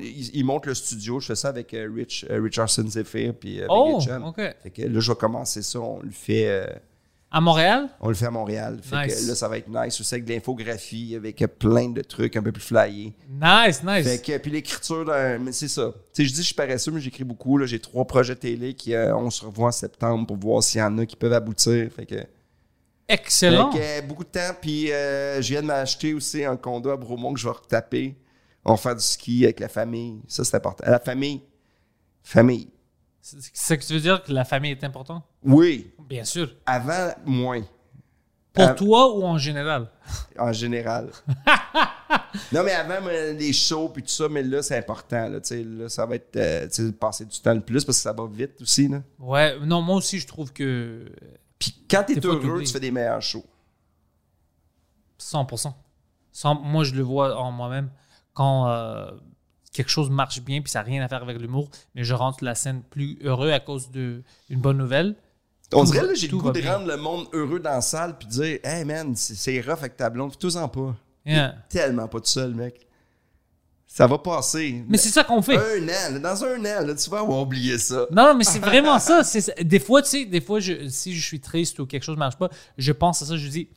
ils, 0.00 0.30
ils 0.36 0.44
montent 0.44 0.66
le 0.66 0.74
studio. 0.74 1.20
Je 1.20 1.26
fais 1.28 1.36
ça 1.36 1.48
avec 1.50 1.72
euh, 1.72 1.88
Rich, 1.94 2.26
euh, 2.28 2.40
Richardson 2.42 2.84
Zephyr 2.88 3.32
puis 3.38 3.60
euh, 3.60 3.66
Oh, 3.70 3.98
Big 3.98 4.08
Chum. 4.08 4.24
OK. 4.24 4.40
Fait 4.62 4.70
que 4.70 4.82
là, 4.82 4.98
je 4.98 5.12
vais 5.12 5.16
commencer 5.16 5.62
ça. 5.62 5.78
On 5.78 6.00
le 6.02 6.10
fait. 6.10 6.48
euh, 6.48 6.66
À 7.30 7.40
Montréal? 7.40 7.88
on 8.00 8.08
le 8.08 8.14
fait 8.16 8.26
à 8.26 8.32
Montréal. 8.32 8.80
Fait 8.82 9.06
Nice. 9.06 9.22
que 9.22 9.28
là, 9.28 9.34
ça 9.36 9.46
va 9.46 9.58
être 9.58 9.68
nice 9.68 10.00
aussi 10.00 10.12
avec 10.12 10.24
de 10.24 10.32
l'infographie, 10.32 11.14
avec 11.14 11.36
plein 11.56 11.88
de 11.88 12.02
trucs 12.02 12.36
un 12.36 12.42
peu 12.42 12.50
plus 12.50 12.60
flyés. 12.64 13.12
Nice, 13.28 13.84
nice. 13.84 14.04
Fait 14.08 14.20
que, 14.20 14.38
puis 14.38 14.50
l'écriture, 14.50 15.04
mais 15.40 15.52
c'est 15.52 15.68
ça. 15.68 15.92
Tu 16.12 16.24
sais, 16.24 16.28
je 16.28 16.32
dis 16.34 16.40
je 16.40 16.46
suis 16.46 16.54
paresseux, 16.56 16.90
mais 16.90 17.00
j'écris 17.00 17.22
beaucoup. 17.22 17.64
J'ai 17.64 17.78
trois 17.78 18.04
projets 18.04 18.34
télé 18.34 18.74
qui, 18.74 18.92
euh, 18.92 19.14
on 19.16 19.30
se 19.30 19.44
revoit 19.44 19.68
en 19.68 19.72
septembre 19.72 20.26
pour 20.26 20.36
voir 20.36 20.64
s'il 20.64 20.80
y 20.80 20.82
en 20.82 20.98
a 20.98 21.06
qui 21.06 21.14
peuvent 21.14 21.32
aboutir. 21.32 21.88
Fait 21.94 22.06
que, 22.06 22.16
Excellent. 23.10 23.72
Fait 23.72 23.78
que, 23.78 23.84
euh, 23.84 24.02
beaucoup 24.02 24.22
de 24.22 24.28
temps, 24.28 24.54
puis 24.60 24.92
euh, 24.92 25.42
je 25.42 25.48
viens 25.48 25.62
de 25.62 25.66
m'acheter 25.66 26.14
aussi 26.14 26.44
un 26.44 26.56
condo 26.56 26.90
à 26.90 26.96
Bromont 26.96 27.34
que 27.34 27.40
je 27.40 27.46
vais 27.46 27.54
retaper. 27.54 28.16
On 28.64 28.72
va 28.72 28.76
faire 28.76 28.94
du 28.94 29.02
ski 29.02 29.44
avec 29.44 29.58
la 29.58 29.68
famille. 29.68 30.20
Ça, 30.28 30.44
c'est 30.44 30.56
important. 30.56 30.84
La 30.86 31.00
famille. 31.00 31.42
Famille. 32.22 32.68
C'est 33.20 33.76
que 33.78 33.84
tu 33.84 33.94
veux 33.94 34.00
dire 34.00 34.22
que 34.22 34.32
la 34.32 34.44
famille 34.44 34.70
est 34.70 34.84
importante? 34.84 35.24
Oui. 35.42 35.92
Bien 36.08 36.24
sûr. 36.24 36.54
Avant, 36.64 37.10
moins. 37.26 37.62
Pour 38.52 38.74
toi 38.76 39.16
ou 39.16 39.24
en 39.24 39.38
général? 39.38 39.88
En 40.38 40.52
général. 40.52 41.10
non, 42.52 42.62
mais 42.64 42.72
avant, 42.72 43.06
les 43.06 43.52
shows 43.52 43.90
puis 43.90 44.02
tout 44.02 44.08
ça, 44.08 44.28
mais 44.28 44.42
là, 44.42 44.62
c'est 44.62 44.78
important. 44.78 45.28
Là, 45.28 45.38
là, 45.38 45.88
ça 45.88 46.06
va 46.06 46.14
être 46.14 46.36
euh, 46.36 46.92
passer 46.98 47.24
du 47.24 47.38
temps 47.40 47.54
le 47.54 47.60
plus 47.60 47.84
parce 47.84 47.98
que 47.98 48.02
ça 48.02 48.12
va 48.12 48.26
vite 48.26 48.60
aussi. 48.62 48.88
Là. 48.88 49.02
Ouais, 49.18 49.58
non, 49.60 49.82
moi 49.82 49.96
aussi, 49.96 50.18
je 50.18 50.26
trouve 50.26 50.52
que 50.52 51.04
Puis 51.60 51.84
quand 51.88 52.02
t'es 52.04 52.26
heureux, 52.26 52.62
tu 52.64 52.72
fais 52.72 52.80
des 52.80 52.90
meilleurs 52.90 53.22
shows. 53.22 53.44
100%. 55.20 55.72
Cent- 56.32 56.54
moi, 56.60 56.82
je 56.84 56.94
le 56.94 57.02
vois 57.02 57.36
en 57.36 57.52
moi-même. 57.52 57.90
Quand 58.34 58.68
euh, 58.68 59.10
quelque 59.72 59.90
chose 59.90 60.10
marche 60.10 60.40
bien, 60.42 60.62
puis 60.62 60.70
ça 60.70 60.80
n'a 60.80 60.84
rien 60.86 61.04
à 61.04 61.08
faire 61.08 61.22
avec 61.22 61.38
l'humour, 61.38 61.68
mais 61.94 62.02
je 62.04 62.14
rentre 62.14 62.42
la 62.44 62.54
scène 62.54 62.82
plus 62.82 63.18
heureux 63.22 63.50
à 63.50 63.60
cause 63.60 63.90
d'une 63.90 64.22
bonne 64.52 64.78
nouvelle. 64.78 65.16
On 65.72 65.84
Tout 65.84 65.92
dirait, 65.92 66.06
là, 66.06 66.14
j'ai 66.14 66.26
le 66.28 66.36
goût 66.36 66.50
de 66.50 66.60
bien. 66.60 66.74
rendre 66.78 66.88
le 66.88 66.96
monde 66.96 67.28
heureux 67.32 67.60
dans 67.60 67.70
la 67.70 67.80
salle 67.80 68.18
puis 68.18 68.26
dire 68.26 68.58
Hey 68.64 68.84
man, 68.84 69.14
c'est- 69.14 69.60
rough 69.60 69.78
avec 69.78 69.96
ta 69.96 70.10
blonde, 70.10 70.32
fais-toi-en 70.32 70.68
pas. 70.68 70.96
Yeah. 71.24 71.54
Tellement 71.68 72.08
pas 72.08 72.18
tout 72.18 72.26
seul, 72.26 72.54
mec. 72.54 72.88
Ça 73.92 74.06
va 74.06 74.18
passer. 74.18 74.84
Mais 74.88 74.96
c'est 74.98 75.08
ça 75.08 75.24
qu'on 75.24 75.42
fait. 75.42 75.56
Un 75.56 75.88
an, 75.88 76.20
dans 76.20 76.44
un 76.44 76.60
an, 76.60 76.86
là, 76.86 76.94
tu 76.94 77.10
vas 77.10 77.18
avoir 77.18 77.40
oublié 77.40 77.76
ça. 77.76 78.06
Non, 78.12 78.26
non, 78.28 78.34
mais 78.36 78.44
c'est 78.44 78.60
vraiment 78.60 79.00
ça. 79.00 79.24
C'est. 79.24 79.64
Des 79.64 79.80
fois, 79.80 80.00
tu 80.00 80.08
sais, 80.10 80.24
des 80.26 80.40
fois, 80.40 80.60
je- 80.60 80.86
si 80.88 81.12
je 81.12 81.26
suis 81.26 81.40
triste 81.40 81.80
ou 81.80 81.86
quelque 81.86 82.04
chose 82.04 82.14
ne 82.14 82.20
marche 82.20 82.36
pas, 82.36 82.48
je 82.78 82.92
pense 82.92 83.20
à 83.20 83.26
ça, 83.26 83.36
je 83.36 83.48
dis, 83.48 83.68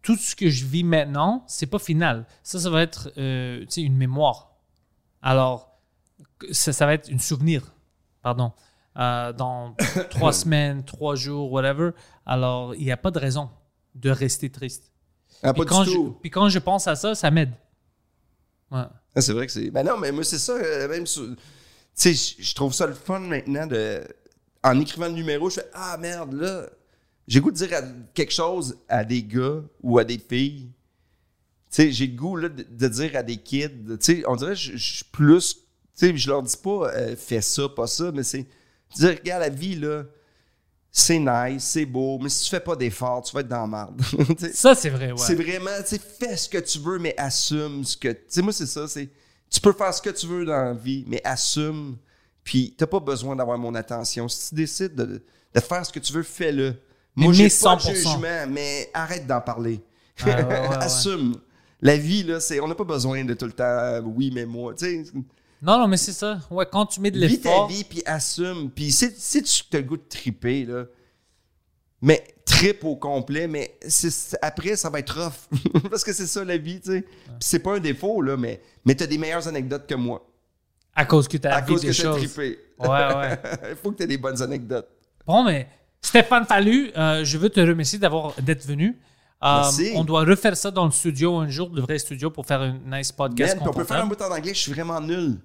tout 0.00 0.16
ce 0.16 0.34
que 0.34 0.48
je 0.48 0.64
vis 0.64 0.82
maintenant, 0.82 1.44
c'est 1.46 1.66
pas 1.66 1.78
final. 1.78 2.24
Ça, 2.42 2.58
ça 2.58 2.70
va 2.70 2.80
être, 2.80 3.12
euh, 3.18 3.60
tu 3.60 3.66
sais, 3.68 3.80
une 3.82 3.98
mémoire. 3.98 4.52
Alors, 5.20 5.78
ça, 6.52 6.72
ça 6.72 6.86
va 6.86 6.94
être 6.94 7.10
une 7.10 7.20
souvenir, 7.20 7.74
pardon, 8.22 8.52
euh, 8.96 9.34
dans 9.34 9.76
trois 10.10 10.32
semaines, 10.32 10.84
trois 10.86 11.16
jours, 11.16 11.52
whatever. 11.52 11.90
Alors, 12.24 12.74
il 12.76 12.84
n'y 12.84 12.92
a 12.92 12.96
pas 12.96 13.10
de 13.10 13.18
raison 13.18 13.50
de 13.94 14.08
rester 14.08 14.48
triste. 14.48 14.90
Ah, 15.42 15.52
Puis 15.52 15.64
pas 15.64 15.68
quand, 15.68 15.84
du 15.84 15.90
je, 15.90 15.98
puis 16.22 16.30
quand 16.30 16.48
je 16.48 16.58
pense 16.58 16.88
à 16.88 16.96
ça, 16.96 17.14
ça 17.14 17.30
m'aide. 17.30 17.52
Ouais. 18.70 18.84
Ah, 19.14 19.20
c'est 19.20 19.32
vrai 19.32 19.46
que 19.46 19.52
c'est. 19.52 19.70
Ben 19.70 19.82
non, 19.82 19.98
mais 19.98 20.12
moi, 20.12 20.24
c'est 20.24 20.38
ça. 20.38 20.52
euh, 20.52 20.88
même 20.88 21.04
Tu 21.04 21.36
sais, 21.94 22.14
je- 22.14 22.54
trouve 22.54 22.72
ça 22.72 22.86
le 22.86 22.94
fun 22.94 23.20
maintenant 23.20 23.66
de. 23.66 24.02
En 24.62 24.78
écrivant 24.78 25.06
le 25.06 25.14
numéro, 25.14 25.48
je 25.50 25.56
fais 25.56 25.66
Ah 25.72 25.96
merde, 25.98 26.34
là. 26.34 26.68
J'ai 27.26 27.40
goût 27.40 27.50
de 27.50 27.56
dire 27.56 27.70
quelque 28.14 28.32
chose 28.32 28.76
à 28.88 29.04
des 29.04 29.22
gars 29.22 29.62
ou 29.82 29.98
à 29.98 30.04
des 30.04 30.18
filles. 30.18 30.70
Tu 31.70 31.76
sais, 31.76 31.92
j'ai 31.92 32.08
le 32.08 32.16
goût 32.16 32.36
là, 32.36 32.48
de, 32.48 32.88
dire 32.88 33.16
à 33.16 33.22
des 33.22 33.36
kids. 33.36 33.68
Tu 33.68 33.96
sais, 34.00 34.22
on 34.26 34.36
dirait 34.36 34.52
que 34.52 34.58
je, 34.58 34.76
suis 34.76 35.04
plus. 35.04 35.54
Tu 35.96 36.08
sais, 36.08 36.16
je 36.16 36.28
leur 36.28 36.42
dis 36.42 36.56
pas 36.56 36.90
euh, 36.92 37.16
fais 37.16 37.40
ça, 37.40 37.68
pas 37.68 37.86
ça, 37.86 38.10
mais 38.12 38.22
c'est. 38.22 38.46
Dire, 38.96 39.16
regarde, 39.18 39.42
la 39.42 39.48
vie, 39.48 39.76
là, 39.76 40.04
c'est 40.92 41.18
nice, 41.18 41.64
c'est 41.64 41.86
beau, 41.86 42.18
mais 42.20 42.28
si 42.28 42.44
tu 42.44 42.50
fais 42.50 42.60
pas 42.60 42.74
d'efforts, 42.74 43.22
tu 43.22 43.32
vas 43.32 43.40
être 43.40 43.48
dans 43.48 43.66
la 43.66 43.90
sais, 44.38 44.52
Ça, 44.52 44.74
c'est 44.74 44.90
vrai, 44.90 45.12
ouais. 45.12 45.18
c'est 45.18 45.36
vraiment, 45.36 45.70
tu 45.80 45.96
sais, 45.96 46.00
fais 46.00 46.36
ce 46.36 46.48
que 46.48 46.58
tu 46.58 46.78
veux, 46.80 46.98
mais 46.98 47.14
assume 47.16 47.84
ce 47.84 47.96
que. 47.96 48.08
Tu 48.08 48.18
sais, 48.28 48.42
moi, 48.42 48.52
c'est 48.52 48.66
ça, 48.66 48.88
c'est. 48.88 49.08
Tu 49.48 49.60
peux 49.60 49.72
faire 49.72 49.94
ce 49.94 50.02
que 50.02 50.10
tu 50.10 50.26
veux 50.26 50.44
dans 50.44 50.64
la 50.64 50.72
vie, 50.72 51.04
mais 51.06 51.20
assume. 51.24 51.96
Puis, 52.42 52.74
t'as 52.76 52.86
pas 52.86 53.00
besoin 53.00 53.36
d'avoir 53.36 53.58
mon 53.58 53.74
attention. 53.74 54.28
Si 54.28 54.48
tu 54.48 54.54
décides 54.56 54.94
de, 54.94 55.22
de 55.54 55.60
faire 55.60 55.84
ce 55.86 55.92
que 55.92 56.00
tu 56.00 56.12
veux, 56.12 56.22
fais-le. 56.22 56.74
Moi, 57.14 57.32
j'ai 57.32 57.48
pas 57.48 57.76
de 57.76 57.80
100%. 57.82 57.94
jugement, 57.94 58.46
mais 58.48 58.90
arrête 58.94 59.26
d'en 59.26 59.40
parler. 59.40 59.80
Ah, 60.22 60.26
ouais, 60.26 60.34
ouais, 60.44 60.68
ouais. 60.68 60.76
assume. 60.76 61.36
La 61.80 61.96
vie, 61.96 62.24
là, 62.24 62.40
c'est. 62.40 62.58
On 62.60 62.66
n'a 62.66 62.74
pas 62.74 62.84
besoin 62.84 63.24
de 63.24 63.34
tout 63.34 63.46
le 63.46 63.52
temps, 63.52 63.64
euh, 63.64 64.00
oui, 64.00 64.32
mais 64.34 64.44
moi. 64.44 64.74
Tu 64.74 65.04
sais, 65.04 65.12
Non, 65.62 65.78
non, 65.78 65.88
mais 65.88 65.96
c'est 65.96 66.12
ça. 66.12 66.38
Ouais, 66.50 66.66
quand 66.70 66.86
tu 66.86 67.00
mets 67.00 67.10
de 67.10 67.18
vis 67.26 67.40
ta 67.40 67.50
l'effort. 67.50 67.68
vie, 67.68 67.84
puis 67.84 68.02
assume. 68.06 68.70
Puis, 68.70 68.92
si, 68.92 69.10
si 69.16 69.42
tu 69.42 69.76
as 69.76 69.80
le 69.80 69.86
goût 69.86 69.96
de 69.96 70.08
triper, 70.08 70.64
là, 70.64 70.84
mais 72.00 72.24
trip 72.46 72.84
au 72.84 72.96
complet, 72.96 73.46
mais 73.46 73.78
après, 74.40 74.76
ça 74.76 74.88
va 74.88 75.00
être 75.00 75.20
rough. 75.20 75.82
Parce 75.90 76.02
que 76.02 76.12
c'est 76.12 76.26
ça 76.26 76.44
la 76.44 76.56
vie, 76.56 76.80
tu 76.80 76.92
sais. 76.92 77.04
C'est 77.40 77.58
pas 77.58 77.76
un 77.76 77.78
défaut, 77.78 78.22
là, 78.22 78.36
mais, 78.36 78.62
mais 78.84 78.94
t'as 78.94 79.06
des 79.06 79.18
meilleures 79.18 79.46
anecdotes 79.46 79.86
que 79.86 79.94
moi. 79.94 80.26
À 80.94 81.04
cause 81.04 81.28
que 81.28 81.36
tu 81.36 81.46
as 81.46 81.56
À 81.56 81.62
cause 81.62 81.82
des 81.82 81.88
que 81.88 82.02
t'as 82.02 82.14
trippé. 82.14 82.58
Ouais, 82.78 82.88
ouais. 82.88 83.38
Il 83.70 83.76
faut 83.76 83.92
que 83.92 83.98
t'aies 83.98 84.06
des 84.06 84.18
bonnes 84.18 84.40
anecdotes. 84.40 84.88
Bon, 85.26 85.44
mais 85.44 85.68
Stéphane 86.00 86.46
Fallu, 86.46 86.90
euh, 86.96 87.22
je 87.24 87.36
veux 87.36 87.50
te 87.50 87.60
remercier 87.60 87.98
d'avoir 87.98 88.34
d'être 88.40 88.66
venu. 88.66 88.98
Euh, 89.42 89.60
Merci. 89.62 89.92
on 89.94 90.04
doit 90.04 90.24
refaire 90.24 90.56
ça 90.56 90.70
dans 90.70 90.84
le 90.84 90.90
studio 90.90 91.36
un 91.36 91.48
jour, 91.48 91.70
le 91.72 91.80
vrai 91.80 91.98
studio, 91.98 92.30
pour 92.30 92.44
faire 92.46 92.60
un 92.60 92.78
nice 92.86 93.12
podcast. 93.12 93.56
Man, 93.58 93.68
on 93.68 93.72
peut 93.72 93.84
faire 93.84 94.02
un 94.02 94.06
bout 94.06 94.20
en 94.20 94.30
anglais, 94.30 94.52
je 94.52 94.60
suis 94.60 94.72
vraiment 94.72 95.00
nul. 95.00 95.38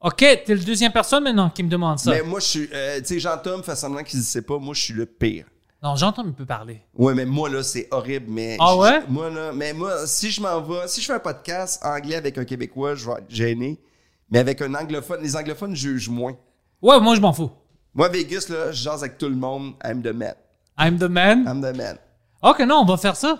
Ok, 0.00 0.16
t'es 0.18 0.44
le 0.48 0.58
deuxième 0.60 0.92
personne 0.92 1.24
maintenant 1.24 1.50
qui 1.50 1.62
me 1.62 1.68
demande 1.68 1.98
ça. 1.98 2.10
Mais 2.10 2.22
moi, 2.22 2.38
je 2.40 2.44
suis. 2.46 2.68
euh, 2.72 2.98
tu 3.00 3.06
sais, 3.06 3.18
Jean-Tom 3.20 3.62
fait 3.62 3.74
semblant 3.76 4.02
qu'il 4.02 4.18
ne 4.18 4.24
sait 4.24 4.42
pas, 4.42 4.58
moi, 4.58 4.74
je 4.74 4.80
suis 4.82 4.94
le 4.94 5.06
pire. 5.06 5.46
Non, 5.82 5.96
j'entends 5.96 6.26
un 6.26 6.30
peu 6.32 6.44
parler. 6.44 6.82
Ouais, 6.94 7.14
mais 7.14 7.24
moi, 7.24 7.48
là, 7.48 7.62
c'est 7.62 7.88
horrible, 7.90 8.26
mais. 8.28 8.56
Ah 8.60 8.72
je- 8.72 8.78
ouais? 8.78 9.02
Moi, 9.08 9.30
là, 9.30 9.52
mais 9.52 9.72
moi, 9.72 10.06
si 10.06 10.30
je 10.30 10.40
m'en 10.40 10.60
vais, 10.60 10.86
si 10.88 11.00
je 11.00 11.06
fais 11.06 11.12
un 11.14 11.18
podcast 11.18 11.80
anglais 11.84 12.16
avec 12.16 12.36
un 12.38 12.44
Québécois, 12.44 12.94
je 12.94 13.06
vais 13.06 13.12
être 13.18 13.30
gêné. 13.30 13.80
Mais 14.30 14.38
avec 14.38 14.60
un 14.62 14.74
anglophone, 14.74 15.22
les 15.22 15.36
anglophones 15.36 15.74
jugent 15.76 16.08
moins. 16.08 16.36
Ouais, 16.82 16.98
moi 17.00 17.14
je 17.14 17.20
m'en 17.20 17.32
fous. 17.32 17.50
Moi, 17.94 18.08
Vegas, 18.08 18.46
là, 18.48 18.72
je 18.72 18.82
jase 18.82 19.02
avec 19.02 19.16
tout 19.18 19.28
le 19.28 19.36
monde. 19.36 19.74
I'm 19.84 20.02
the 20.02 20.12
man. 20.12 20.34
I'm 20.78 20.98
the 20.98 21.04
man? 21.08 21.44
I'm 21.46 21.60
the 21.62 21.76
man. 21.76 21.96
Ok, 22.42 22.60
non, 22.60 22.80
on 22.80 22.84
va 22.84 22.96
faire 22.96 23.16
ça. 23.16 23.36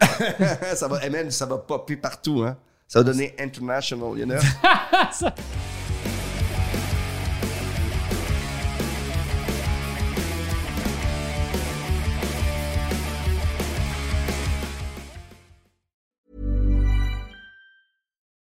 ça 0.74 0.88
va, 0.88 1.00
eh, 1.04 1.10
man, 1.10 1.30
ça 1.30 1.44
va 1.46 1.58
popper 1.58 1.96
partout, 1.96 2.42
hein. 2.46 2.56
Ça 2.86 3.00
va 3.00 3.04
donner 3.04 3.34
international, 3.38 4.16
you 4.18 4.24
know? 4.24 4.36